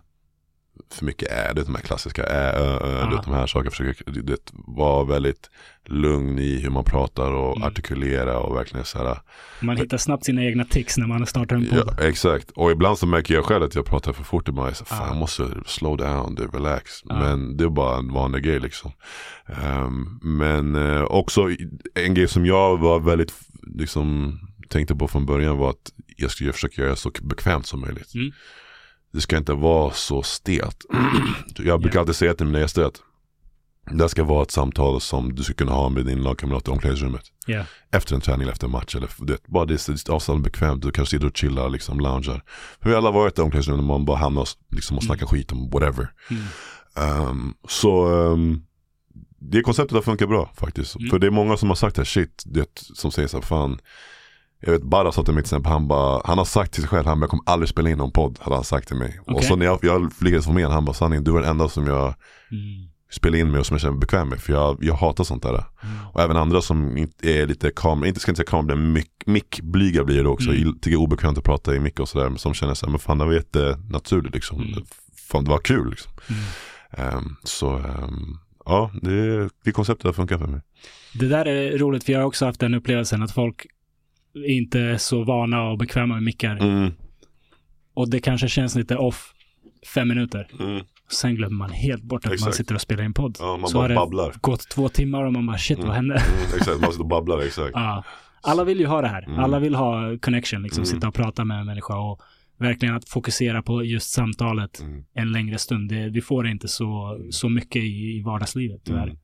för 0.91 1.05
mycket 1.05 1.27
är 1.31 1.53
det 1.53 1.63
de 1.63 1.75
här 1.75 1.81
klassiska 1.81 2.23
ä, 2.23 2.51
ö, 2.51 2.79
ö, 2.81 2.99
Ja. 3.01 3.09
du 3.09 3.15
vet, 3.15 3.25
de 3.25 3.33
här 3.33 3.47
sakerna. 3.47 3.71
Försöka 3.71 4.11
du 4.11 4.21
vet, 4.21 4.51
vara 4.53 5.03
väldigt 5.03 5.49
lugn 5.85 6.39
i 6.39 6.59
hur 6.59 6.69
man 6.69 6.83
pratar 6.83 7.31
och 7.31 7.57
Mm. 7.57 7.67
artikulera 7.67 8.39
och 8.39 8.55
verkligen 8.55 8.85
så 8.85 8.97
här. 8.97 9.17
Man 9.61 9.77
hittar 9.77 9.97
snabbt 9.97 10.25
sina 10.25 10.43
egna 10.43 10.63
tics 10.65 10.97
när 10.97 11.07
man 11.07 11.25
startar 11.25 11.55
en 11.55 11.65
podd. 11.69 11.93
Ja, 11.97 12.03
exakt. 12.07 12.51
Och 12.51 12.71
ibland 12.71 12.97
så 12.97 13.07
märker 13.07 13.33
jag 13.33 13.45
själv 13.45 13.63
att 13.63 13.75
jag 13.75 13.85
pratar 13.85 14.13
för 14.13 14.23
fort. 14.23 14.47
Ibland 14.49 14.65
är 14.67 14.69
jag 14.69 14.77
så, 14.77 14.85
fan 14.85 14.97
Ja. 15.01 15.07
jag 15.07 15.17
måste 15.17 15.47
slow 15.65 15.97
down, 15.97 16.35
du, 16.35 16.47
relax. 16.47 16.91
Ja. 17.03 17.15
Men 17.19 17.57
det 17.57 17.63
är 17.63 17.69
bara 17.69 17.97
en 17.97 18.13
vanlig 18.13 18.43
grej 18.43 18.59
liksom. 18.59 18.91
Ehm, 19.47 20.19
men 20.21 20.75
eh, 20.75 21.03
också 21.03 21.49
en 21.95 22.13
grej 22.13 22.27
som 22.27 22.45
jag 22.45 22.77
var 22.77 22.99
väldigt, 22.99 23.33
liksom, 23.77 24.39
tänkte 24.69 24.95
på 24.95 25.07
från 25.07 25.25
början 25.25 25.57
var 25.57 25.69
att 25.69 25.91
jag 26.17 26.31
skulle 26.31 26.53
försöka 26.53 26.81
göra 26.81 26.95
så 26.95 27.11
bekvämt 27.21 27.65
som 27.67 27.81
möjligt. 27.81 28.15
Mm. 28.15 28.31
Det 29.13 29.21
ska 29.21 29.37
inte 29.37 29.53
vara 29.53 29.91
så 29.93 30.23
stelt. 30.23 30.85
jag 31.57 31.81
brukar 31.81 31.97
Ja. 31.97 32.01
alltid 32.01 32.15
säga 32.15 32.33
till 32.33 32.45
mina 32.45 32.59
gäster 32.59 32.83
att 32.83 33.01
Det 33.91 34.09
ska 34.09 34.23
vara 34.23 34.43
ett 34.43 34.51
samtal 34.51 35.01
som 35.01 35.35
du 35.35 35.43
ska 35.43 35.53
kunna 35.53 35.71
ha 35.71 35.89
med 35.89 36.05
din 36.05 36.23
lagkamrat 36.23 36.67
i 36.67 36.71
omklädningsrummet. 36.71 37.21
Ja. 37.45 37.65
Efter 37.91 38.15
en 38.15 38.21
träning 38.21 38.41
eller 38.41 38.51
efter 38.51 38.65
en 38.67 38.71
match. 38.71 38.95
Eller, 38.95 39.09
du 39.19 39.33
vet, 39.33 39.47
bara 39.47 39.65
det 39.65 39.87
är 39.89 40.11
avstånd 40.11 40.43
bekvämt. 40.43 40.81
Du 40.81 40.91
kanske 40.91 41.15
sitter 41.15 41.27
och 41.27 41.37
chillar, 41.37 41.69
liksom 41.69 41.99
loungear. 41.99 42.43
För 42.81 42.89
vi 42.89 42.91
har 42.91 42.97
alla 42.97 43.11
varit 43.11 43.39
i 43.39 43.41
omklädningsrummet 43.41 43.83
när 43.83 43.87
man 43.87 44.05
bara 44.05 44.17
hamnar 44.17 44.41
och, 44.41 44.47
liksom, 44.71 44.97
och 44.97 45.03
snackar 45.03 45.25
skit 45.25 45.51
om 45.51 45.69
whatever. 45.69 46.07
Mm. 46.29 47.27
Um, 47.29 47.53
så 47.67 48.07
um, 48.07 48.65
det 49.51 49.61
konceptet 49.61 49.95
har 49.95 50.01
funkat 50.01 50.29
bra 50.29 50.51
faktiskt. 50.55 50.95
Mm. 50.95 51.09
För 51.09 51.19
det 51.19 51.27
är 51.27 51.31
många 51.31 51.57
som 51.57 51.69
har 51.69 51.75
sagt 51.75 51.97
här, 51.97 52.03
shit, 52.03 52.43
det, 52.45 52.69
som 52.75 53.11
säger 53.11 53.27
så 53.27 53.37
här, 53.37 53.41
fan. 53.41 53.79
Jag 54.65 54.71
vet 54.71 54.83
Barra 54.83 55.11
sa 55.11 55.23
till 55.23 55.33
mig 55.33 55.43
till 55.43 55.47
exempel, 55.47 55.71
han, 55.71 55.87
bara, 55.87 56.21
han 56.25 56.37
har 56.37 56.45
sagt 56.45 56.73
till 56.73 56.81
sig 56.81 56.89
själv, 56.89 57.05
han 57.05 57.19
bara, 57.19 57.23
jag 57.23 57.29
kommer 57.29 57.43
aldrig 57.45 57.69
spela 57.69 57.89
in 57.89 57.97
någon 57.97 58.11
podd, 58.11 58.37
hade 58.41 58.55
han 58.55 58.63
sagt 58.63 58.87
till 58.87 58.97
mig. 58.97 59.19
Och 59.27 59.31
Okej. 59.35 59.47
så 59.47 59.55
när 59.55 59.65
jag, 59.65 59.79
jag 59.81 60.11
lyckades 60.21 60.45
få 60.45 60.51
med 60.53 60.67
han 60.67 60.85
bara, 60.85 60.93
sanning, 60.93 61.23
du 61.23 61.31
är 61.37 61.41
den 61.41 61.49
enda 61.49 61.69
som 61.69 61.87
jag 61.87 62.15
Mm. 62.51 62.89
spelar 63.11 63.37
in 63.37 63.51
med 63.51 63.59
och 63.59 63.65
som 63.65 63.73
jag 63.73 63.81
känner 63.81 63.91
mig 63.91 63.99
bekväm 63.99 64.29
med. 64.29 64.39
För 64.39 64.53
jag, 64.53 64.77
jag 64.81 64.93
hatar 64.95 65.23
sånt 65.23 65.43
där. 65.43 65.49
Mm. 65.49 65.63
Och 66.13 66.21
även 66.21 66.37
andra 66.37 66.61
som 66.61 66.97
är 67.21 67.47
lite 67.47 67.71
kamera, 67.75 68.07
inte 68.07 68.19
ska 68.19 68.31
inte 68.31 68.37
säga 68.37 68.49
kamera, 68.49 68.75
men 68.75 68.97
mick- 68.97 69.23
mickblyga 69.25 70.03
blir 70.03 70.23
det 70.23 70.29
också. 70.29 70.49
Mm. 70.49 70.61
Jag 70.63 70.73
tycker 70.73 70.89
det 70.89 70.95
är 70.95 71.01
obekvämt 71.01 71.37
att 71.37 71.43
prata 71.43 71.75
i 71.75 71.79
mick 71.79 71.99
och 71.99 72.09
sådär. 72.09 72.29
Men 72.29 72.37
som 72.37 72.53
känner 72.53 72.81
här, 72.85 72.89
men 72.89 72.99
fan 72.99 73.17
det 73.17 73.25
var 73.25 73.33
jättenaturligt 73.33 74.35
liksom. 74.35 74.61
Mm. 74.61 74.83
Fan 75.29 75.43
det 75.43 75.49
var 75.51 75.57
kul 75.59 75.89
liksom. 75.89 76.11
Ehm, 76.91 77.35
så 77.43 77.69
ehm, 77.77 78.37
ja, 78.65 78.91
det, 79.01 79.49
det 79.65 79.71
konceptet 79.71 80.05
har 80.05 80.13
funkat 80.13 80.39
för 80.41 80.47
mig. 80.47 80.61
Det 81.19 81.27
där 81.27 81.45
är 81.45 81.77
roligt, 81.77 82.03
för 82.03 82.11
jag 82.13 82.19
har 82.19 82.25
också 82.25 82.45
haft 82.45 82.59
den 82.59 82.73
upplevelsen 82.73 83.23
att 83.23 83.31
folk 83.31 83.65
inte 84.47 84.79
är 84.79 84.97
så 84.97 85.23
vana 85.23 85.61
och 85.69 85.77
bekväma 85.77 86.13
med 86.13 86.23
mickar. 86.23 86.55
Mm. 86.57 86.91
Och 87.93 88.09
det 88.09 88.19
kanske 88.19 88.47
känns 88.47 88.75
lite 88.75 88.95
off 88.97 89.33
fem 89.93 90.07
minuter. 90.07 90.47
Mm. 90.59 90.83
Sen 91.11 91.35
glömmer 91.35 91.55
man 91.57 91.69
helt 91.71 92.03
bort 92.03 92.19
att 92.25 92.25
man 92.25 92.33
Exakt. 92.33 92.55
sitter 92.55 92.75
och 92.75 92.81
spelar 92.81 93.03
in 93.03 93.13
podd. 93.13 93.37
Ja, 93.39 93.57
man 93.57 93.69
så 93.69 93.77
har 93.77 93.81
bara 93.83 93.87
det 93.89 93.95
babblar. 93.95 94.33
gått 94.41 94.69
två 94.69 94.89
timmar 94.89 95.23
och 95.23 95.33
man 95.33 95.45
bara 95.45 95.57
shit, 95.57 95.77
Mm. 95.77 95.87
vad 95.87 95.95
hände? 95.95 96.13
Mm, 96.15 96.57
exakt, 96.57 96.81
man 96.81 96.91
sitter 96.91 97.03
och 97.03 97.07
babblar 97.09 97.39
exakt. 97.39 97.71
Ja. 97.73 98.03
Alla 98.41 98.63
vill 98.63 98.79
ju 98.79 98.85
ha 98.85 99.01
det 99.01 99.07
här. 99.07 99.23
Mm. 99.23 99.39
Alla 99.39 99.59
vill 99.59 99.75
ha 99.75 100.17
connection, 100.21 100.63
liksom 100.63 100.81
Mm. 100.81 100.85
sitta 100.85 101.07
och 101.07 101.13
prata 101.13 101.45
med 101.45 101.59
en 101.59 101.65
människa 101.65 101.97
och 101.99 102.21
verkligen 102.57 102.95
att 102.95 103.09
fokusera 103.09 103.61
på 103.61 103.83
just 103.83 104.11
samtalet 104.11 104.83
en 105.13 105.31
längre 105.31 105.57
stund. 105.57 105.89
Det, 105.89 106.09
vi 106.09 106.21
får 106.21 106.43
det 106.43 106.49
inte 106.49 106.67
så, 106.67 107.19
så 107.31 107.49
mycket 107.49 107.83
i, 107.83 108.17
i 108.17 108.21
vardagslivet 108.21 108.81
tyvärr. 108.85 109.15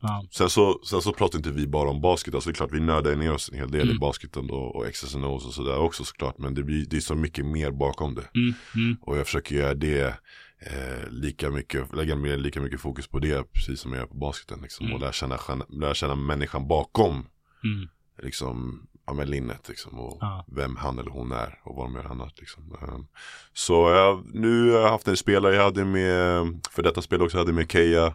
Ja. 0.00 0.24
Sen 0.30 0.50
så, 0.50 0.80
sen 0.84 1.02
så 1.02 1.12
pratar 1.12 1.38
inte 1.38 1.50
vi 1.50 1.66
bara 1.66 1.90
om 1.90 2.00
basket, 2.00 2.34
alltså 2.34 2.50
det 2.50 2.52
är 2.52 2.54
klart 2.54 2.72
vi 2.72 2.80
nördar 2.80 3.16
ner 3.16 3.32
oss 3.32 3.50
en 3.52 3.58
hel 3.58 3.70
del 3.70 3.80
i 3.86 3.90
Mm. 3.90 3.98
basketen 3.98 4.46
då, 4.46 4.54
och 4.56 4.86
X's 4.86 5.24
och 5.24 5.42
sådär 5.54 5.78
också 5.78 6.04
såklart. 6.04 6.38
Men 6.38 6.54
det, 6.54 6.62
blir, 6.62 6.86
det 6.86 6.96
är 6.96 7.00
så 7.00 7.14
mycket 7.14 7.46
mer 7.46 7.70
bakom 7.70 8.14
det. 8.14 8.28
Mm, 8.34 8.54
mm, 8.74 8.96
Och 9.00 9.18
jag 9.18 9.26
försöker 9.26 9.56
göra 9.56 9.74
det 9.74 10.14
eh, 10.60 11.10
lika 11.10 11.50
mycket, 11.50 11.94
lägga 11.96 12.16
mer, 12.16 12.36
lika 12.36 12.60
mycket 12.60 12.80
fokus 12.80 13.06
på 13.08 13.18
det 13.18 13.52
precis 13.52 13.80
som 13.80 13.92
jag 13.92 14.00
gör 14.00 14.06
på 14.06 14.14
basketen. 14.16 14.58
Liksom, 14.62 14.86
Mm. 14.86 14.94
Och 14.94 15.00
lära 15.00 15.12
känna, 15.12 15.38
lära 15.68 15.94
känna 15.94 16.14
människan 16.14 16.68
bakom 16.68 17.26
mm. 17.64 17.88
liksom, 18.22 18.86
ja, 19.06 19.12
med 19.12 19.28
linnet 19.28 19.68
liksom, 19.68 19.98
och 19.98 20.18
Ja. 20.20 20.44
vem 20.56 20.76
han 20.76 20.98
eller 20.98 21.10
hon 21.10 21.32
är 21.32 21.58
och 21.64 21.76
vad 21.76 21.84
de 21.86 21.94
gör 21.94 22.04
annat. 22.04 22.40
Liksom. 22.40 22.76
Um, 22.82 23.06
så 23.52 23.72
jag, 23.90 24.24
nu 24.34 24.70
har 24.70 24.80
jag 24.80 24.90
haft 24.90 25.08
en 25.08 25.16
spelare, 25.16 25.54
jag 25.54 25.62
hade 25.64 25.84
med, 25.84 26.60
för 26.70 26.82
detta 26.82 27.02
spel 27.02 27.22
också, 27.22 27.36
jag 27.36 27.44
hade 27.44 27.52
med 27.52 27.70
Keja 27.72 28.14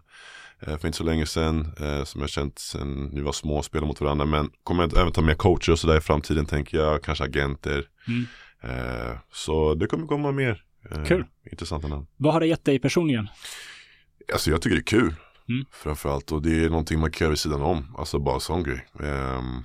för 0.66 0.86
inte 0.86 0.98
så 0.98 1.04
länge 1.04 1.26
sedan, 1.26 1.74
eh, 1.80 2.04
som 2.04 2.22
jag 2.22 2.30
känt 2.30 2.60
sen 2.60 3.16
vi 3.16 3.22
var 3.22 3.32
små 3.32 3.58
och 3.58 3.66
spelade 3.66 3.88
mot 3.88 4.02
varandra. 4.02 4.26
Men 4.26 4.50
kommer 4.64 4.84
jag 4.84 4.98
även 4.98 5.12
ta 5.12 5.22
med 5.22 5.38
coacher 5.38 5.72
och 5.72 5.80
sådär 5.80 5.98
i 5.98 6.02
framtiden 6.02 6.46
tänker 6.46 6.78
jag, 6.78 7.04
kanske 7.04 7.24
agenter. 7.24 7.88
Mm. 8.08 8.26
Eh, 8.62 9.18
så 9.32 9.76
det 9.76 9.88
kommer 9.88 10.08
komma 10.08 10.32
mer. 10.32 10.64
Eh, 10.92 11.04
Kul. 11.04 11.26
Intressanta 11.52 11.88
namn. 11.88 12.08
Vad 12.18 12.34
har 12.34 12.40
det 12.40 12.48
gett 12.48 12.66
dig 12.66 12.80
personligen? 12.80 13.28
Alltså 14.34 14.50
jag 14.50 14.62
tycker 14.62 14.76
det 14.76 14.82
är 14.82 15.00
kul. 15.00 15.16
Mm. 15.50 15.66
Framförallt 15.72 16.32
och 16.32 16.42
det 16.42 16.66
är 16.66 16.70
någonting 16.70 17.00
man 17.00 17.12
kan 17.12 17.26
göra 17.26 17.30
vid 17.30 17.40
sidan 17.40 17.62
om. 17.62 17.96
Alltså 17.98 18.20
bara 18.20 18.40
sån 18.40 18.64
grej. 18.64 18.88
Ehm, 19.00 19.64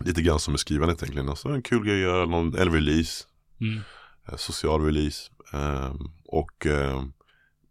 lite 0.00 0.22
grann 0.22 0.40
som 0.40 0.52
med 0.52 0.60
skrivandet 0.60 1.02
egentligen. 1.02 1.28
Alltså 1.28 1.48
en 1.48 1.62
kul 1.62 1.84
grej 1.84 1.94
att 1.94 2.10
göra, 2.10 2.26
någon, 2.26 2.58
en 2.58 2.72
release. 2.72 3.24
Mm. 3.60 3.80
eh, 4.28 4.36
Social 4.36 4.84
release. 4.84 5.30
Ehm, 5.52 5.98
och 6.24 6.66
ehm, 6.66 7.12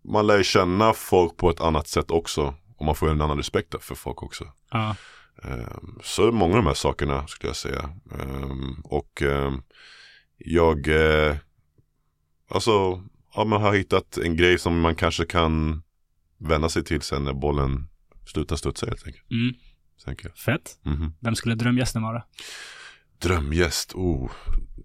man 0.03 0.27
lär 0.27 0.37
ju 0.37 0.43
känna 0.43 0.93
folk 0.93 1.37
på 1.37 1.49
ett 1.49 1.61
annat 1.61 1.87
sätt 1.87 2.11
också. 2.11 2.55
Och 2.77 2.85
man 2.85 2.95
får 2.95 3.09
en 3.09 3.21
annan 3.21 3.37
respekt 3.37 3.83
för 3.83 3.95
folk 3.95 4.23
också. 4.23 4.45
Ja. 4.71 4.95
Ehm, 5.43 5.99
så 6.03 6.31
många 6.31 6.53
av 6.53 6.63
de 6.63 6.67
här 6.67 6.73
sakerna 6.73 7.27
skulle 7.27 7.49
jag 7.49 7.55
säga. 7.55 7.89
Ehm, 8.19 8.81
och 8.83 9.21
ehm, 9.21 9.61
jag 10.37 10.87
eh, 10.87 11.35
alltså, 12.49 13.03
ja, 13.35 13.45
man 13.45 13.61
har 13.61 13.75
hittat 13.75 14.17
en 14.17 14.35
grej 14.35 14.59
som 14.59 14.79
man 14.79 14.95
kanske 14.95 15.25
kan 15.25 15.83
vända 16.37 16.69
sig 16.69 16.83
till 16.83 17.01
sen 17.01 17.23
när 17.23 17.33
bollen 17.33 17.87
slutar 18.25 18.55
studsa 18.55 18.85
helt 18.85 19.07
enkelt. 19.07 19.31
Mm. 19.31 19.53
Tänker 20.05 20.27
jag. 20.27 20.37
Fett. 20.37 20.79
Mhm. 20.83 21.13
Vem 21.19 21.35
skulle 21.35 21.55
drömgästen 21.55 22.01
vara? 22.01 22.23
Drömgäst, 23.21 23.93
oh. 23.95 24.31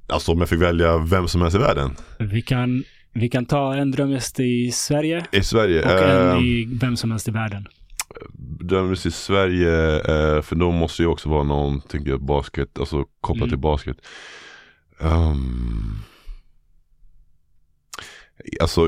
Alltså 0.08 0.32
om 0.32 0.38
jag 0.38 0.48
fick 0.48 0.60
välja 0.60 0.98
vem 0.98 1.28
som 1.28 1.42
helst 1.42 1.56
i 1.56 1.60
världen. 1.60 1.96
Vi 2.18 2.42
kan, 2.42 2.84
vi 3.14 3.28
kan 3.28 3.46
ta 3.46 3.74
en 3.74 3.90
drömgäst 3.90 4.40
i 4.40 4.70
Sverige 4.72 5.26
I 5.32 5.42
Sverige. 5.42 5.82
och 5.84 6.08
en 6.08 6.30
ehm, 6.36 6.44
i 6.44 6.68
vem 6.80 6.96
som 6.96 7.10
helst 7.10 7.28
i 7.28 7.30
världen. 7.30 7.68
Drömgäst 8.60 9.06
i 9.06 9.10
Sverige, 9.10 9.96
eh, 9.96 10.42
för 10.42 10.54
då 10.56 10.70
måste 10.72 11.02
ju 11.02 11.08
också 11.08 11.28
vara 11.28 11.42
någon, 11.42 11.80
tänker 11.80 12.10
jag, 12.10 12.24
basket, 12.24 12.78
alltså 12.78 13.04
kopplat 13.20 13.36
Mm. 13.46 13.48
till 13.50 13.58
basket. 13.58 13.96
Um, 15.00 15.98
alltså, 18.60 18.80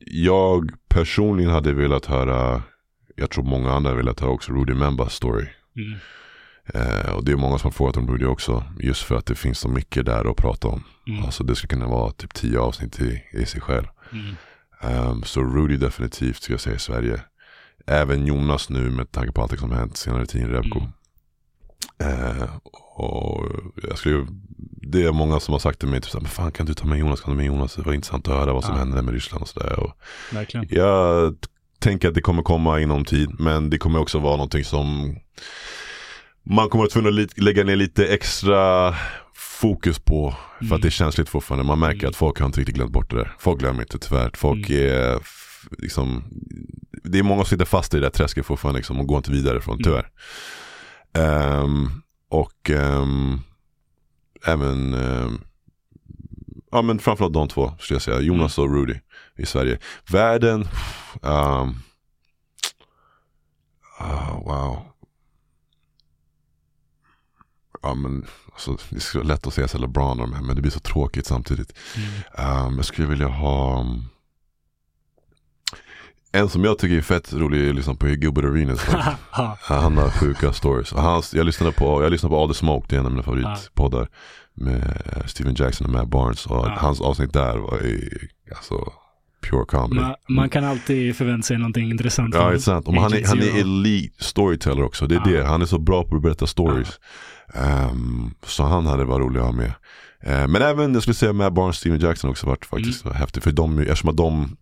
jag 0.00 0.70
personligen 0.88 1.50
hade 1.50 1.72
velat 1.72 2.06
höra, 2.06 2.62
jag 3.16 3.30
tror 3.30 3.44
många 3.44 3.72
andra 3.72 3.94
velat 3.94 4.20
höra 4.20 4.30
också 4.30 4.52
Rudy 4.52 4.74
Membas 4.74 5.14
story. 5.14 5.46
Mm. 5.76 5.98
Eh, 6.74 7.12
och 7.12 7.24
det 7.24 7.32
är 7.32 7.36
många 7.36 7.58
som 7.58 7.66
har 7.68 7.72
frågat 7.72 7.96
om 7.96 8.08
Rudy 8.08 8.24
också, 8.24 8.64
just 8.80 9.02
för 9.02 9.14
att 9.16 9.26
det 9.26 9.34
finns 9.34 9.58
så 9.58 9.68
mycket 9.68 10.06
där 10.06 10.30
att 10.30 10.36
prata 10.36 10.68
om. 10.68 10.84
Mm. 11.08 11.24
Alltså 11.24 11.44
det 11.44 11.56
skulle 11.56 11.68
kunna 11.68 11.88
vara 11.88 12.10
typ 12.12 12.34
tio 12.34 12.58
avsnitt 12.60 13.00
i, 13.00 13.22
i 13.32 13.46
sig 13.46 13.60
själv. 13.60 13.86
Mm. 14.12 14.34
Ehm, 14.80 15.22
så 15.22 15.40
Rudy 15.42 15.76
definitivt 15.76 16.42
ska 16.42 16.52
jag 16.52 16.60
säga 16.60 16.76
i 16.76 16.78
Sverige. 16.78 17.20
Även 17.86 18.26
Jonas 18.26 18.70
nu 18.70 18.90
med 18.90 19.10
tanke 19.12 19.32
på 19.32 19.42
allt 19.42 19.58
som 19.58 19.72
hänt 19.72 19.96
senare 19.96 20.26
tid 20.26 20.42
i 20.42 20.44
Rebco. 20.44 20.78
Mm. 20.78 20.92
Eh, 21.98 22.48
och 22.96 23.46
jag 23.88 23.98
skulle, 23.98 24.26
det 24.82 25.02
är 25.02 25.12
många 25.12 25.40
som 25.40 25.52
har 25.52 25.58
sagt 25.58 25.78
till 25.78 25.88
mig, 25.88 26.00
typ, 26.00 26.10
så 26.10 26.18
här, 26.18 26.22
men 26.22 26.30
fan 26.30 26.52
kan 26.52 26.66
du 26.66 26.74
ta 26.74 26.86
med 26.86 26.98
Jonas, 26.98 27.20
kan 27.20 27.30
du 27.30 27.36
med 27.36 27.46
Jonas? 27.46 27.74
Det 27.74 27.82
var 27.82 27.92
intressant 27.92 28.28
att 28.28 28.34
höra 28.34 28.52
vad 28.52 28.64
som 28.64 28.74
Ja. 28.74 28.78
hände 28.78 29.02
med 29.02 29.14
Ryssland 29.14 29.42
och 29.42 29.48
sådär. 29.48 29.92
Verkligen. 30.32 30.66
Jag 30.70 31.34
tänker 31.78 32.08
att 32.08 32.14
det 32.14 32.20
kommer 32.20 32.42
komma 32.42 32.80
inom 32.80 33.04
tid, 33.04 33.40
men 33.40 33.70
det 33.70 33.78
kommer 33.78 33.98
också 34.00 34.18
vara 34.18 34.36
någonting 34.36 34.64
som 34.64 35.16
man 36.50 36.68
kommer 36.68 36.84
att 36.84 36.90
tvungen 36.90 37.22
att 37.24 37.38
lägga 37.38 37.64
ner 37.64 37.76
lite 37.76 38.06
extra 38.06 38.94
fokus 39.34 39.98
på. 39.98 40.34
För 40.58 40.64
Mm. 40.64 40.72
att 40.76 40.82
det 40.82 40.88
är 40.88 40.90
känsligt 40.90 41.28
fortfarande. 41.28 41.64
Man 41.66 41.78
märker 41.78 41.98
Mm. 41.98 42.08
att 42.10 42.16
folk 42.16 42.38
har 42.38 42.46
inte 42.46 42.60
riktigt 42.60 42.74
glömt 42.76 42.92
bort 42.92 43.10
det 43.10 43.16
där. 43.16 43.32
Folk 43.38 43.60
glömmer 43.60 43.80
inte 43.82 43.98
tyvärr. 43.98 44.30
Folk 44.34 44.70
Mm. 44.70 44.82
är 44.92 45.18
liksom, 45.78 46.24
det 47.04 47.18
är 47.18 47.22
många 47.22 47.44
som 47.44 47.48
sitter 47.50 47.64
fast 47.64 47.94
i 47.94 47.96
det 47.96 48.02
där 48.02 48.10
träsket 48.10 48.46
fortfarande 48.46 48.78
liksom, 48.78 49.00
och 49.00 49.06
går 49.06 49.16
inte 49.16 49.30
vidare 49.32 49.60
från 49.60 49.74
Mm. 49.74 49.84
tyvärr. 49.84 50.10
Ehm, 51.12 51.90
och 52.28 52.70
ehm, 52.70 53.40
även, 54.46 54.94
ehm, 54.94 55.40
ja 56.70 56.82
men 56.82 56.98
framförallt 56.98 57.34
de 57.34 57.48
två 57.48 57.72
skulle 57.78 57.94
jag 57.94 58.02
säga. 58.02 58.20
Jonas 58.20 58.58
och 58.58 58.74
Rudy 58.74 58.94
i 59.36 59.46
Sverige. 59.46 59.78
Världen, 60.10 60.68
ah, 61.22 61.66
wow. 64.44 64.78
Ja 67.86 67.94
men 67.94 68.26
alltså, 68.52 68.76
det 68.90 68.96
är 68.96 69.00
så 69.00 69.22
lätt 69.22 69.46
att 69.46 69.54
säga 69.54 69.68
så 69.68 69.78
LeBron 69.78 70.20
och 70.20 70.28
de 70.28 70.34
här, 70.34 70.42
men 70.42 70.56
det 70.56 70.62
blir 70.62 70.72
så 70.72 70.80
tråkigt 70.80 71.26
samtidigt. 71.26 71.72
Mm. 71.96 72.08
Ehm, 72.66 72.76
jag 72.76 72.84
skulle 72.84 73.08
vilja 73.08 73.28
ha 73.28 73.80
um, 73.80 74.04
en 76.32 76.48
som 76.48 76.64
jag 76.64 76.78
tycker 76.78 76.96
är 76.96 77.02
fett 77.02 77.32
rolig 77.32 77.68
är 77.68 77.72
liksom 77.72 77.96
på 77.96 78.08
Gilbert 78.08 78.44
Arenas. 78.44 78.80
Ha. 79.30 79.58
Han 79.60 79.96
har 79.96 80.10
sjuka 80.10 80.52
stories. 80.52 80.92
Hans, 80.92 81.34
jag, 81.34 81.46
lyssnade 81.46 81.72
på, 81.72 82.02
jag 82.02 82.12
lyssnade 82.12 82.30
på 82.30 82.42
All 82.42 82.48
the 82.48 82.54
Smoke, 82.54 82.86
det 82.88 82.96
är 82.96 83.00
en 83.00 83.06
av 83.06 83.12
mina 83.12 83.22
favoritpoddar. 83.22 84.08
Med 84.54 85.02
eh, 85.16 85.26
Steven 85.26 85.54
Jackson 85.54 85.86
och 85.86 85.92
Matt 85.92 86.08
Barnes. 86.08 86.46
Och 86.46 86.70
hans 86.70 87.00
avsnitt 87.00 87.32
där 87.32 87.56
var 87.56 87.80
ju, 87.80 88.28
alltså, 88.56 88.92
pure 89.50 89.64
comedy. 89.64 90.00
man, 90.00 90.14
man 90.28 90.48
kan 90.48 90.64
alltid 90.64 91.16
förvänta 91.16 91.46
sig 91.46 91.58
någonting 91.58 91.90
intressant. 91.90 92.34
Ja, 92.34 92.48
det 92.48 92.54
är 92.54 92.58
sant. 92.58 92.88
Och 92.88 92.94
han, 92.94 93.12
är, 93.12 93.26
han 93.26 93.38
är 93.38 93.60
elite 93.60 94.24
storyteller 94.24 94.82
också. 94.82 95.06
Det 95.06 95.14
är 95.14 95.24
det. 95.24 95.46
Han 95.46 95.62
är 95.62 95.66
så 95.66 95.78
bra 95.78 96.04
på 96.04 96.16
att 96.16 96.22
berätta 96.22 96.46
stories. 96.46 97.00
Ehm, 97.54 98.30
så 98.46 98.62
han 98.62 98.86
hade 98.86 99.04
varit 99.04 99.22
rolig 99.24 99.40
att 99.40 99.46
ha 99.46 99.52
med. 99.52 99.72
Eh, 100.22 100.48
men 100.48 100.62
även, 100.62 100.92
jag 100.94 101.02
skulle 101.02 101.14
säga 101.14 101.32
med 101.32 101.52
barn 101.52 101.74
Steven 101.74 102.00
Jackson 102.00 102.30
också 102.30 102.46
varit 102.46 102.66
faktiskt 102.66 103.04
Mm. 103.04 103.16
häftigt. 103.16 103.44
För 103.44 103.52
de, 103.52 103.78
eftersom 103.78 104.10
att 104.10 104.16
de, 104.16 104.56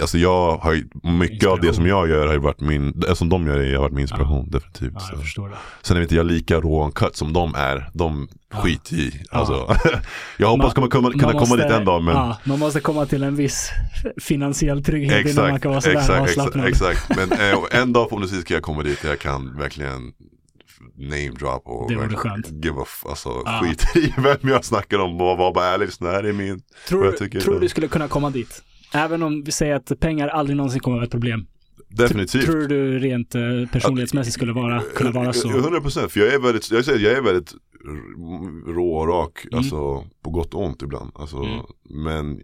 alltså 0.00 0.18
jag 0.18 0.56
har 0.56 0.82
mycket 1.18 1.48
av 1.48 1.60
det 1.60 1.74
som 1.74 1.86
jag 1.86 2.08
gör 2.08 2.26
har 2.26 2.32
ju 2.32 2.38
varit 2.40 2.60
min, 2.60 2.92
det 3.00 3.16
som 3.16 3.28
de 3.28 3.46
gör 3.46 3.72
har 3.74 3.80
varit 3.82 3.92
min 3.92 4.02
inspiration 4.02 4.50
definitivt. 4.50 4.92
Ja, 4.94 5.00
så. 5.00 5.12
jag 5.14 5.20
förstår 5.22 5.48
det. 5.48 5.56
Sen 5.82 5.96
är 5.96 6.00
inte 6.02 6.14
jag 6.16 6.26
lika 6.26 6.56
raw 6.56 6.84
and 6.84 6.94
cut 6.94 7.16
som 7.16 7.32
de 7.32 7.54
är. 7.54 7.90
De 7.94 8.28
Ja. 8.52 8.56
skiter 8.56 8.94
i. 8.96 9.22
Ja. 9.30 9.38
Alltså, 9.38 9.76
jag 10.36 10.48
hoppas 10.48 10.76
Man- 10.76 10.90
komma, 10.90 11.10
kunna 11.10 11.32
Man 11.32 11.44
komma 11.44 11.56
dit 11.56 11.70
en 11.72 11.84
dag 11.84 12.02
men 12.02 12.14
ja, 12.16 12.36
man 12.44 12.58
måste 12.58 12.80
komma 12.80 13.06
till 13.06 13.22
en 13.22 13.36
viss 13.36 13.70
finansiell 14.22 14.84
trygghet 14.84 15.26
innan 15.26 15.34
man 15.44 15.46
Exakt, 15.46 15.62
kan 15.62 15.70
vara 15.70 15.80
sådär 15.80 16.24
exakt, 16.24 16.56
exakt, 16.56 16.56
exakt. 16.56 17.16
Men 17.16 17.32
eh, 17.32 17.80
en 17.80 17.92
dag 17.92 18.08
förhoppningsvis 18.08 18.40
ska 18.40 18.54
jag 18.54 18.62
komma 18.62 18.82
dit 18.82 19.02
där 19.02 19.08
jag 19.08 19.18
kan 19.18 19.56
verkligen 19.58 20.12
name 20.96 21.28
drop 21.38 21.62
och 21.64 21.88
Det 21.90 21.96
verkligen 21.96 22.16
skönt. 22.20 22.64
give 22.64 22.80
a 22.80 22.84
f- 22.86 23.04
alltså, 23.08 23.28
Ja. 23.44 23.60
skit 23.64 23.86
i 23.96 24.14
vem 24.16 24.36
jag 24.50 24.64
snackar 24.64 24.98
om 24.98 25.20
och 25.20 25.38
vara 25.38 25.52
bara 25.52 25.66
ärlig. 25.66 25.92
Så 25.92 26.06
här 26.06 26.24
är 26.24 26.32
min. 26.32 26.62
Tror, 26.88 27.04
jag 27.04 27.16
tycker 27.16 27.40
tror 27.40 27.54
det- 27.54 27.60
du 27.60 27.68
skulle 27.68 27.88
kunna 27.88 28.08
komma 28.08 28.30
dit? 28.30 28.62
Även 28.94 29.22
om 29.22 29.42
vi 29.44 29.52
säger 29.52 29.74
att 29.74 30.00
pengar 30.00 30.28
aldrig 30.28 30.56
någonsin 30.56 30.80
kommer 30.80 30.96
att 30.96 31.00
vara 31.00 31.04
ett 31.04 31.10
problem. 31.10 31.46
Definitivt. 31.88 32.44
Tror 32.44 32.68
du 32.68 32.98
rent 32.98 33.34
eh, 33.34 33.40
personlighetsmässigt 33.72 34.34
skulle 34.34 34.52
vara, 34.52 34.82
kunna 34.96 35.10
vara 35.10 35.32
så? 35.32 35.48
100 35.48 35.80
procent, 35.80 36.12
för 36.12 36.20
jag 36.20 36.34
är 36.34 36.38
väldigt, 36.38 36.70
jag 36.70 36.84
säger, 36.84 36.98
jag 37.08 37.18
är 37.18 37.22
väldigt 37.22 37.54
rå 38.66 38.94
och 38.96 39.08
rak, 39.08 39.44
Mm. 39.44 39.58
alltså 39.58 40.04
på 40.22 40.30
gott 40.30 40.54
och 40.54 40.64
ont 40.64 40.82
ibland. 40.82 41.10
Alltså, 41.14 41.36
Mm. 41.36 41.60
Men 41.90 42.40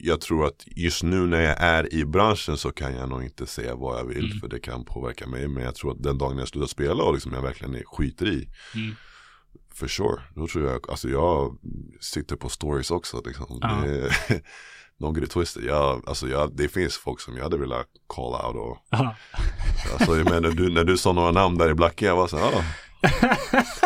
jag 0.00 0.20
tror 0.20 0.46
att 0.46 0.62
just 0.66 1.02
nu 1.02 1.26
när 1.26 1.40
jag 1.40 1.56
är 1.60 1.94
i 1.94 2.04
branschen 2.04 2.56
så 2.56 2.72
kan 2.72 2.94
jag 2.94 3.08
nog 3.08 3.24
inte 3.24 3.46
säga 3.46 3.74
vad 3.74 3.98
jag 3.98 4.04
vill 4.04 4.24
Mm. 4.26 4.40
för 4.40 4.48
det 4.48 4.60
kan 4.60 4.84
påverka 4.84 5.26
mig. 5.26 5.48
Men 5.48 5.62
jag 5.64 5.74
tror 5.74 5.92
att 5.92 6.02
den 6.02 6.18
dagen 6.18 6.38
jag 6.38 6.48
slutar 6.48 6.66
spela 6.68 7.02
och 7.02 7.14
liksom 7.14 7.32
jag 7.32 7.42
verkligen 7.42 7.74
är- 7.74 7.82
skiter 7.86 8.26
i, 8.26 8.48
Mm. 8.74 8.94
för 9.74 9.88
sure. 9.88 10.20
Då 10.34 10.46
tror 10.46 10.68
jag, 10.70 10.90
alltså 10.90 11.08
jag 11.08 11.56
sitter 12.00 12.36
på 12.36 12.48
stories 12.48 12.90
också 12.90 13.22
liksom. 13.26 13.58
Ja. 13.60 13.82
Det, 13.84 14.10
Don't 15.00 15.14
get 15.18 15.24
it 15.24 15.30
twisted. 15.30 15.64
Jag, 15.64 16.08
alltså 16.08 16.28
jag, 16.28 16.56
det 16.56 16.68
finns 16.68 16.96
folk 16.96 17.20
som 17.20 17.36
jag 17.36 17.42
hade 17.42 17.58
velat 17.58 17.86
call 18.06 18.46
out 18.46 18.56
och. 18.56 18.78
Alltså 19.92 20.16
jag 20.16 20.24
menar, 20.24 20.40
när 20.40 20.50
du, 20.50 20.70
när 20.70 20.84
du 20.84 20.96
sa 20.96 21.12
några 21.12 21.30
namn 21.30 21.58
där 21.58 21.70
i 21.70 21.74
Blacke, 21.74 22.06
jag 22.06 22.16
var 22.16 22.26
så 22.28 22.36
här, 22.36 22.52
ah. 22.54 22.64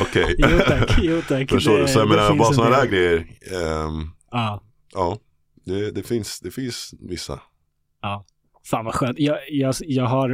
Okej. 0.00 0.34
Jo 0.38 0.48
tack, 0.66 0.98
jo 1.02 1.22
tack. 1.28 1.50
Förstår 1.50 1.78
du? 1.78 1.88
Så 1.88 1.98
jag 1.98 2.08
menar, 2.08 2.34
bara 2.34 2.52
sådana 2.52 2.76
där 2.76 2.86
grejer. 2.86 3.26
ehm, 3.52 4.10
Ja, 4.30 4.62
ja, 4.92 5.18
det, 5.64 5.90
det, 5.90 6.02
finns, 6.02 6.40
det 6.40 6.50
finns 6.50 6.94
vissa. 7.00 7.40
fan 8.70 8.84
vad 8.84 8.94
skönt. 8.94 9.18
Jag, 9.18 9.38
jag, 9.50 9.74
jag 9.80 10.04
har... 10.04 10.30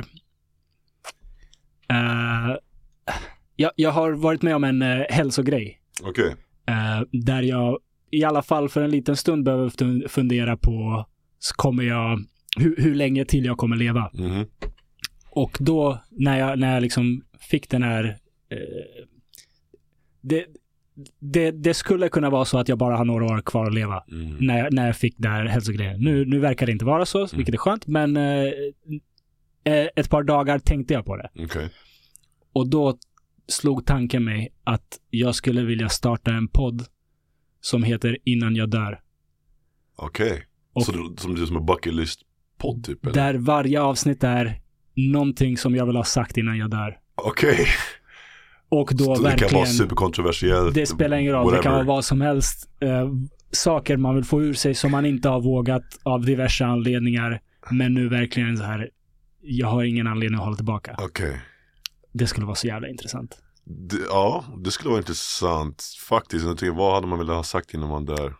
eh, 1.89 2.57
jag, 3.57 3.71
jag 3.77 3.91
har 3.91 4.13
varit 4.13 4.43
med 4.43 4.57
om 4.57 4.65
en 4.65 4.83
uh, 4.83 5.05
hälsogrej. 5.11 5.81
Okej. 6.03 6.35
eh, 6.67 7.01
där 7.13 7.43
jag 7.43 7.79
i 8.11 8.25
alla 8.25 8.43
fall 8.43 8.69
för 8.69 8.83
en 8.83 8.91
liten 8.91 9.17
stund 9.17 9.45
behöver 9.45 9.69
fun- 9.69 10.09
fundera 10.09 10.57
på 10.57 11.07
kommer 11.57 11.83
jag, 11.83 12.19
hur, 12.57 12.77
hur 12.79 12.95
länge 12.95 13.25
till 13.25 13.45
jag 13.45 13.59
kommer 13.59 13.77
leva. 13.77 14.11
Mhm. 14.15 14.47
Och 15.31 15.57
då 15.61 15.99
när 16.11 16.39
jag, 16.39 16.59
när 16.59 16.75
jag 16.75 16.83
liksom 16.83 17.25
fick 17.39 17.71
den 17.71 17.83
här 17.83 18.19
det, 20.21 20.47
det, 21.21 21.51
det 21.51 21.75
skulle 21.75 22.09
kunna 22.09 22.31
vara 22.31 22.45
så 22.45 22.59
att 22.59 22.69
jag 22.69 22.79
bara 22.79 22.97
har 22.97 23.05
några 23.05 23.25
år 23.25 23.41
kvar 23.41 23.67
att 23.67 23.75
leva 23.75 24.05
Mm. 24.11 24.37
när, 24.41 24.59
jag- 24.59 24.73
när 24.73 24.87
jag 24.87 24.97
fick 24.97 25.15
det 25.19 25.29
här 25.29 25.45
hälsogrejen. 25.47 26.01
Nu, 26.01 26.25
nu 26.25 26.39
verkar 26.39 26.67
det 26.67 26.73
inte 26.73 26.85
vara 26.85 27.07
så, 27.07 27.27
vilket 27.37 27.55
är 27.55 27.59
skönt, 27.59 27.87
men 27.87 28.17
eh, 28.17 28.23
eh, 29.65 29.89
ett 29.97 30.11
par 30.11 30.23
dagar 30.23 30.59
tänkte 30.59 30.95
jag 30.95 31.05
på 31.05 31.17
det. 31.17 31.31
Okej. 31.39 31.71
Och 32.53 32.69
då 32.71 32.99
slog 33.49 33.87
tanken 33.87 34.25
mig 34.25 34.49
att 34.65 34.99
jag 35.11 35.35
skulle 35.35 35.63
vilja 35.63 35.89
starta 35.89 36.31
en 36.33 36.49
podd 36.49 36.85
som 37.61 37.83
heter 37.83 38.19
Innan 38.25 38.57
jag 38.57 38.71
dör. 38.71 39.01
Okej. 39.97 40.45
Och- 40.73 40.83
Så 40.83 40.93
du, 40.93 41.15
som 41.19 41.35
du 41.35 41.47
som 41.47 41.57
en 41.57 41.67
bucket 41.67 41.95
list 41.95 42.21
podd 42.59 42.85
typ? 42.85 43.05
Eller? 43.07 43.15
Där 43.15 43.35
varje 43.35 43.81
avsnitt 43.81 44.25
är 44.25 44.61
någonting 44.95 45.57
som 45.57 45.75
jag 45.77 45.87
vill 45.87 45.97
ha 45.97 46.05
sagt 46.05 46.37
innan 46.37 46.59
jag 46.59 46.71
dör. 46.71 46.99
Okej. 47.15 47.67
Och 48.69 48.91
då 48.95 49.05
Det 49.09 49.15
kan 49.15 49.23
verkligen, 49.23 49.55
vara 49.55 49.67
superkontroversiellt. 49.67 50.75
det 50.75 50.87
spelar 50.87 51.17
ingen 51.17 51.33
roll, 51.33 51.53
det 51.53 51.63
kan 51.63 51.73
vara 51.73 51.83
whatever. 51.83 51.95
vad 51.95 52.05
som 52.05 52.21
helst. 52.21 52.69
Eh, 52.81 53.09
saker 53.51 53.97
man 53.97 54.15
vill 54.15 54.25
få 54.25 54.43
ur 54.43 54.55
sig 54.55 54.75
som 54.75 54.91
man 54.91 55.07
inte 55.07 55.29
har 55.29 55.41
vågat 55.41 55.85
av 56.03 56.25
diverse 56.25 56.65
anledningar. 56.65 57.41
Men 57.71 57.95
nu 57.95 58.09
verkligen 58.09 58.57
så 58.57 58.65
här, 58.65 58.89
jag 59.43 59.67
har 59.69 59.85
ingen 59.85 60.07
anledning 60.07 60.39
att 60.39 60.45
hålla 60.45 60.57
tillbaka. 60.57 60.97
Okej. 60.99 61.41
Det 62.13 62.27
skulle 62.27 62.47
vara 62.47 62.57
så 62.57 62.67
jävla 62.67 62.89
intressant. 62.89 63.39
Det- 63.65 63.97
Ja, 64.09 64.45
det 64.65 64.71
skulle 64.71 64.91
vara 64.91 64.99
intressant 65.01 65.83
faktiskt. 66.09 66.47
Jag 66.47 66.59
tycker, 66.59 66.73
vad 66.75 66.95
hade 66.95 67.07
man 67.07 67.19
velat 67.19 67.37
ha 67.37 67.43
sagt 67.43 67.75
innan 67.75 67.89
man 67.89 68.05
dör? 68.05 68.35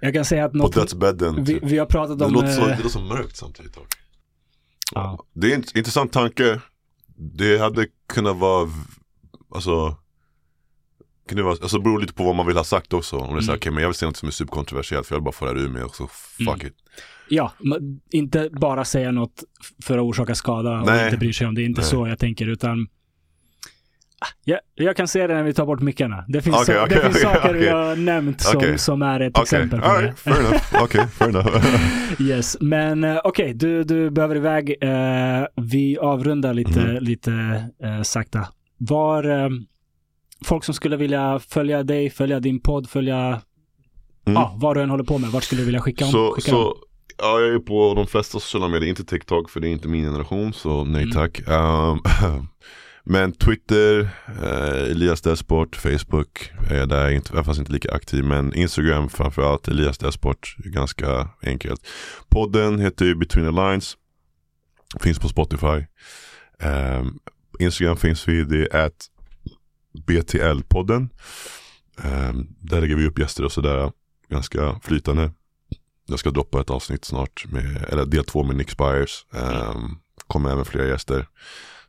Jag 0.00 0.14
kan 0.14 0.24
säga 0.24 0.44
att 0.44 0.52
På 0.52 0.58
något, 0.58 0.74
dödsbädden. 0.74 1.44
vi, 1.44 1.54
Typ. 1.54 1.62
vi 1.62 1.78
har 1.78 1.86
pratat 1.86 2.18
Det 2.18 2.24
om... 2.24 2.32
låter, 2.32 2.48
så, 2.48 2.60
eh, 2.60 2.66
det 2.68 2.76
låter 2.76 2.88
så 2.88 3.00
mörkt 3.00 3.36
samtidigt. 3.36 3.74
dock. 3.74 3.86
Ja. 4.94 5.24
Det 5.32 5.50
är 5.52 5.54
en 5.54 5.64
intressant 5.74 6.12
tanke. 6.12 6.60
Det 7.16 7.58
hade 7.58 7.86
kunnat 8.08 8.36
vara, 8.36 8.68
alltså, 9.54 9.96
kan 11.28 11.36
det 11.36 11.42
vara, 11.42 11.52
alltså 11.52 11.76
det 11.78 11.82
beror 11.84 12.00
lite 12.00 12.14
på 12.14 12.24
vad 12.24 12.34
man 12.36 12.46
vill 12.46 12.56
ha 12.56 12.64
sagt 12.64 12.92
också. 12.92 13.16
Om 13.16 13.34
det 13.34 13.40
är 13.40 13.42
Mm. 13.42 13.54
okej 13.54 13.72
men 13.72 13.82
jag 13.82 13.88
vill 13.88 13.94
säga 13.94 14.08
något 14.08 14.16
som 14.16 14.26
är 14.28 14.32
superkontroversiellt 14.32 15.06
för 15.06 15.14
jag 15.14 15.20
vill 15.20 15.24
bara 15.24 15.32
få 15.32 15.44
det 15.44 15.50
här 15.50 15.58
ur 15.58 15.68
mig 15.68 15.82
och 15.82 15.94
så 15.96 16.06
fuck 16.38 16.48
Mm. 16.62 16.66
it. 16.66 16.74
Ja, 17.28 17.52
inte 18.12 18.48
bara 18.52 18.84
säga 18.84 19.10
något 19.12 19.44
för 19.82 19.98
att 19.98 20.02
orsaka 20.04 20.34
skada 20.34 20.80
och 20.80 20.86
Nej. 20.86 21.04
inte 21.04 21.16
bry 21.16 21.32
sig 21.32 21.46
om. 21.46 21.54
Det 21.54 21.62
är 21.62 21.66
inte 21.66 21.80
Nej. 21.80 21.90
så 21.90 22.08
jag 22.08 22.18
tänker, 22.18 22.46
utan 22.48 22.86
Ah, 24.20 24.26
jag, 24.44 24.60
jag 24.74 24.96
kan 24.96 25.08
se 25.08 25.26
det 25.26 25.34
när 25.34 25.42
vi 25.42 25.54
tar 25.54 25.66
bort 25.66 25.80
mickarna. 25.80 26.24
Det 26.28 26.42
finns, 26.42 26.56
så, 26.56 26.62
okej, 26.62 26.86
det 26.88 26.94
finns 27.00 27.16
okej, 27.16 27.22
saker 27.34 27.54
vi 27.54 27.68
har 27.68 27.96
nämnt 27.96 28.40
som, 28.40 28.78
som 28.78 29.02
är 29.02 29.20
ett 29.20 29.38
exempel 29.38 29.80
på 29.80 29.86
alright, 29.86 30.18
fair 30.18 30.38
enough. 30.40 30.82
Okej, 30.82 31.06
fair 31.08 31.28
enough. 31.28 31.46
det. 32.18 32.24
Yes, 32.24 32.56
men 32.60 33.04
eh, 33.04 33.20
okej, 33.24 33.54
du, 33.54 33.84
du 33.84 34.10
behöver 34.10 34.36
iväg. 34.36 34.76
Eh, 34.80 35.46
vi 35.56 35.98
avrundar 35.98 36.54
lite, 36.54 36.80
Mhm. 36.80 37.04
lite 37.04 37.32
eh, 37.82 38.02
sakta. 38.02 38.48
Var 38.88 39.24
eh, 39.44 39.48
folk 40.44 40.64
som 40.64 40.74
skulle 40.74 40.96
vilja 40.96 41.38
följa 41.38 41.82
dig, 41.82 42.10
följa 42.10 42.40
din 42.40 42.60
podd, 42.60 42.90
följa 42.90 43.40
Mm. 44.26 44.34
ja, 44.42 44.54
vad 44.60 44.76
du 44.76 44.82
än 44.82 44.90
håller 44.90 45.04
på 45.04 45.18
med, 45.18 45.30
vart 45.30 45.44
skulle 45.44 45.60
du 45.60 45.64
vilja 45.64 45.80
skicka, 45.80 46.04
om, 46.04 46.10
Så, 46.10 46.32
skicka 46.34 46.50
dem? 46.52 46.60
så 46.60 46.76
ja, 47.18 47.40
jag 47.40 47.54
är 47.54 47.58
på 47.58 47.94
de 47.94 48.06
flesta 48.06 48.40
sociala 48.40 48.68
medier, 48.68 48.88
inte 48.90 49.04
TikTok 49.04 49.50
för 49.50 49.60
det 49.60 49.68
är 49.68 49.72
inte 49.72 49.88
min 49.88 50.04
generation 50.04 50.52
så 50.52 50.84
nej 50.84 51.02
Mm. 51.02 51.12
tack. 51.12 51.48
Um, 51.48 52.00
men 53.04 53.32
Twitter, 53.32 54.00
eh, 54.42 54.90
Elias 54.90 55.22
Desport, 55.22 55.76
Facebook 55.76 56.50
är 56.70 56.86
där, 56.86 57.10
inte, 57.10 57.44
fast 57.44 57.58
inte 57.60 57.72
lika 57.72 57.92
aktiv. 57.92 58.24
Men 58.24 58.54
Instagram 58.54 59.08
framförallt, 59.08 59.68
Elias 59.68 59.98
Desport, 59.98 60.56
ganska 60.58 61.28
enkelt. 61.42 61.86
Podden 62.28 62.78
heter 62.80 63.04
ju 63.04 63.14
Between 63.14 63.44
the 63.46 63.60
Lines, 63.62 63.96
finns 65.00 65.18
på 65.18 65.28
Spotify. 65.28 65.86
Um, 66.62 67.18
Instagram 67.58 67.96
finns 67.96 68.28
vi, 68.28 68.44
det 68.44 68.68
är 68.72 68.86
at 68.86 69.06
BTL-podden. 70.06 71.08
Um, 71.96 72.48
där 72.60 72.80
lägger 72.80 72.96
vi 72.96 73.06
upp 73.06 73.18
gäster 73.18 73.44
och 73.44 73.52
sådär, 73.52 73.92
ganska 74.28 74.80
flytande. 74.82 75.32
Jag 76.06 76.18
ska 76.18 76.30
droppa 76.30 76.60
ett 76.60 76.70
avsnitt 76.70 77.04
snart, 77.04 77.44
med, 77.48 77.84
eller 77.88 78.04
del 78.04 78.24
två 78.24 78.42
med 78.42 78.56
Nick 78.56 78.70
Spires. 78.70 79.26
Um, 79.30 79.98
kommer 80.26 80.50
även 80.50 80.64
fler 80.64 80.86
gäster. 80.86 81.26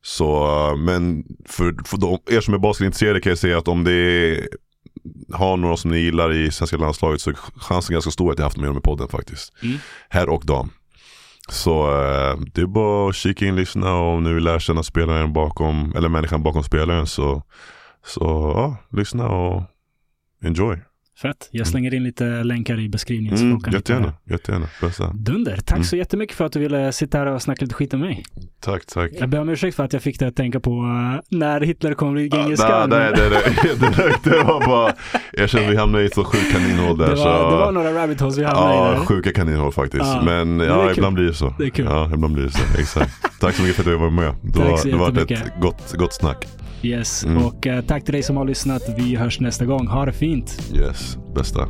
Så, 0.01 0.75
men 0.77 1.25
för, 1.45 1.75
för 1.85 1.97
de, 1.97 2.19
er 2.25 2.41
som 2.41 2.53
är 2.53 2.57
basketintresserade 2.57 3.21
kan 3.21 3.29
jag 3.29 3.39
säga 3.39 3.57
att 3.57 3.67
om 3.67 3.83
det 3.83 4.47
har 5.33 5.57
några 5.57 5.77
som 5.77 5.91
ni 5.91 5.97
gillar 5.97 6.33
i 6.33 6.51
svenska 6.51 6.77
landslaget 6.77 7.21
så 7.21 7.29
är 7.29 7.35
chansen 7.55 7.93
ganska 7.93 8.11
stor 8.11 8.31
att 8.31 8.37
jag 8.37 8.45
haft 8.45 8.57
med 8.57 8.69
dem 8.69 8.77
i 8.77 8.81
podden 8.81 9.07
faktiskt. 9.07 9.53
Mm. 9.63 9.77
Herr 10.09 10.29
och 10.29 10.45
dam. 10.45 10.71
Så 11.49 11.87
eh, 11.87 12.37
det 12.53 12.61
är 12.61 12.65
bara 12.65 13.09
att 13.09 13.15
kika 13.15 13.45
in, 13.45 13.55
lyssna 13.55 13.95
och 13.95 14.13
om 14.13 14.23
ni 14.23 14.33
vill 14.33 14.43
lära 14.43 14.59
känna 14.59 14.83
spelaren 14.83 15.33
bakom, 15.33 15.93
eller 15.95 16.09
människan 16.09 16.43
bakom 16.43 16.63
spelaren 16.63 17.07
så, 17.07 17.43
så 18.05 18.23
ja, 18.55 18.77
lyssna 18.97 19.27
och 19.27 19.63
enjoy. 20.43 20.79
Fett. 21.21 21.47
Jag 21.51 21.67
slänger 21.67 21.93
in 21.93 22.03
lite 22.03 22.43
länkar 22.43 22.79
i 22.79 22.89
beskrivningen. 22.89 23.37
Mm, 23.37 23.59
jättegärna, 23.73 24.13
jättegärna. 24.29 24.67
Dunder. 25.13 25.57
Tack 25.57 25.71
Mm. 25.77 25.83
så 25.83 25.95
jättemycket 25.95 26.35
för 26.37 26.45
att 26.45 26.51
du 26.51 26.59
ville 26.59 26.91
sitta 26.91 27.17
här 27.17 27.25
och 27.25 27.41
snacka 27.41 27.65
lite 27.65 27.75
skit 27.75 27.93
om 27.93 27.99
mig. 27.99 28.23
Tack, 28.59 28.85
tack. 28.85 29.11
Jag 29.19 29.29
ber 29.29 29.39
om 29.41 29.49
ursäkt 29.49 29.75
för 29.75 29.83
att 29.83 29.93
jag 29.93 30.01
fick 30.01 30.19
dig 30.19 30.27
att 30.27 30.35
tänka 30.35 30.59
på 30.59 30.71
eh, 30.71 31.21
när 31.37 31.61
Hitler 31.61 31.93
kommer 31.93 32.11
bli 32.13 32.29
Genghis 32.29 32.59
Ja, 32.59 32.67
khan. 32.67 32.89
nej, 32.89 33.11
nej, 33.17 33.29
nej, 33.29 33.57
det, 33.79 33.87
det, 33.97 34.29
det 34.29 34.43
var 34.43 34.65
bara, 34.67 34.93
jag 35.33 35.49
kände 35.49 35.69
vi 35.69 35.77
hamnade 35.77 36.03
i 36.03 36.07
ett 36.07 36.13
så 36.13 36.23
sjukt 36.23 36.51
kaninhål 36.51 36.97
där. 36.97 37.05
det, 37.05 37.15
var, 37.15 37.17
så, 37.17 37.49
det 37.51 37.55
var 37.57 37.71
några 37.71 37.93
rabbit 38.03 38.19
holes 38.21 38.37
vi 38.37 38.43
hamnade 38.43 38.73
i 38.73 38.77
Ja, 38.99 39.05
sjuka 39.05 39.31
kaninhål 39.33 39.71
faktiskt. 39.71 40.03
Ja, 40.05 40.21
men 40.25 40.59
ja, 40.59 40.83
kul. 40.87 40.97
ibland 40.97 41.15
blir 41.15 41.25
det 41.25 41.33
så. 41.33 41.53
Det 41.57 41.65
är 41.65 41.69
kul. 41.69 41.85
Ja, 41.89 42.11
ibland 42.13 42.33
blir 42.33 42.43
det 42.43 42.51
så. 42.51 42.79
Exakt. 42.79 43.39
Tack 43.39 43.55
så 43.55 43.61
mycket 43.61 43.75
för 43.75 43.81
att 43.83 43.87
du 43.87 43.95
var 43.97 44.09
med. 44.09 44.35
Det 44.41 44.53
Tack 44.53 44.69
var, 44.69 44.77
så 44.77 44.87
det 44.87 44.95
var 44.95 45.21
ett 45.31 45.59
gott, 45.61 45.93
gott 45.97 46.13
snack. 46.13 46.47
Yes. 46.81 47.23
Mm. 47.23 47.45
Och 47.45 47.67
eh, 47.67 47.81
tack 47.81 48.03
till 48.03 48.13
dig 48.13 48.23
som 48.23 48.37
har 48.37 48.45
lyssnat. 48.45 48.81
Vi 48.97 49.15
hörs 49.15 49.39
nästa 49.39 49.65
gång. 49.65 49.87
Ha 49.87 50.05
det 50.05 50.13
fint. 50.13 50.71
Yes, 50.75 51.17
bästa. 51.35 51.67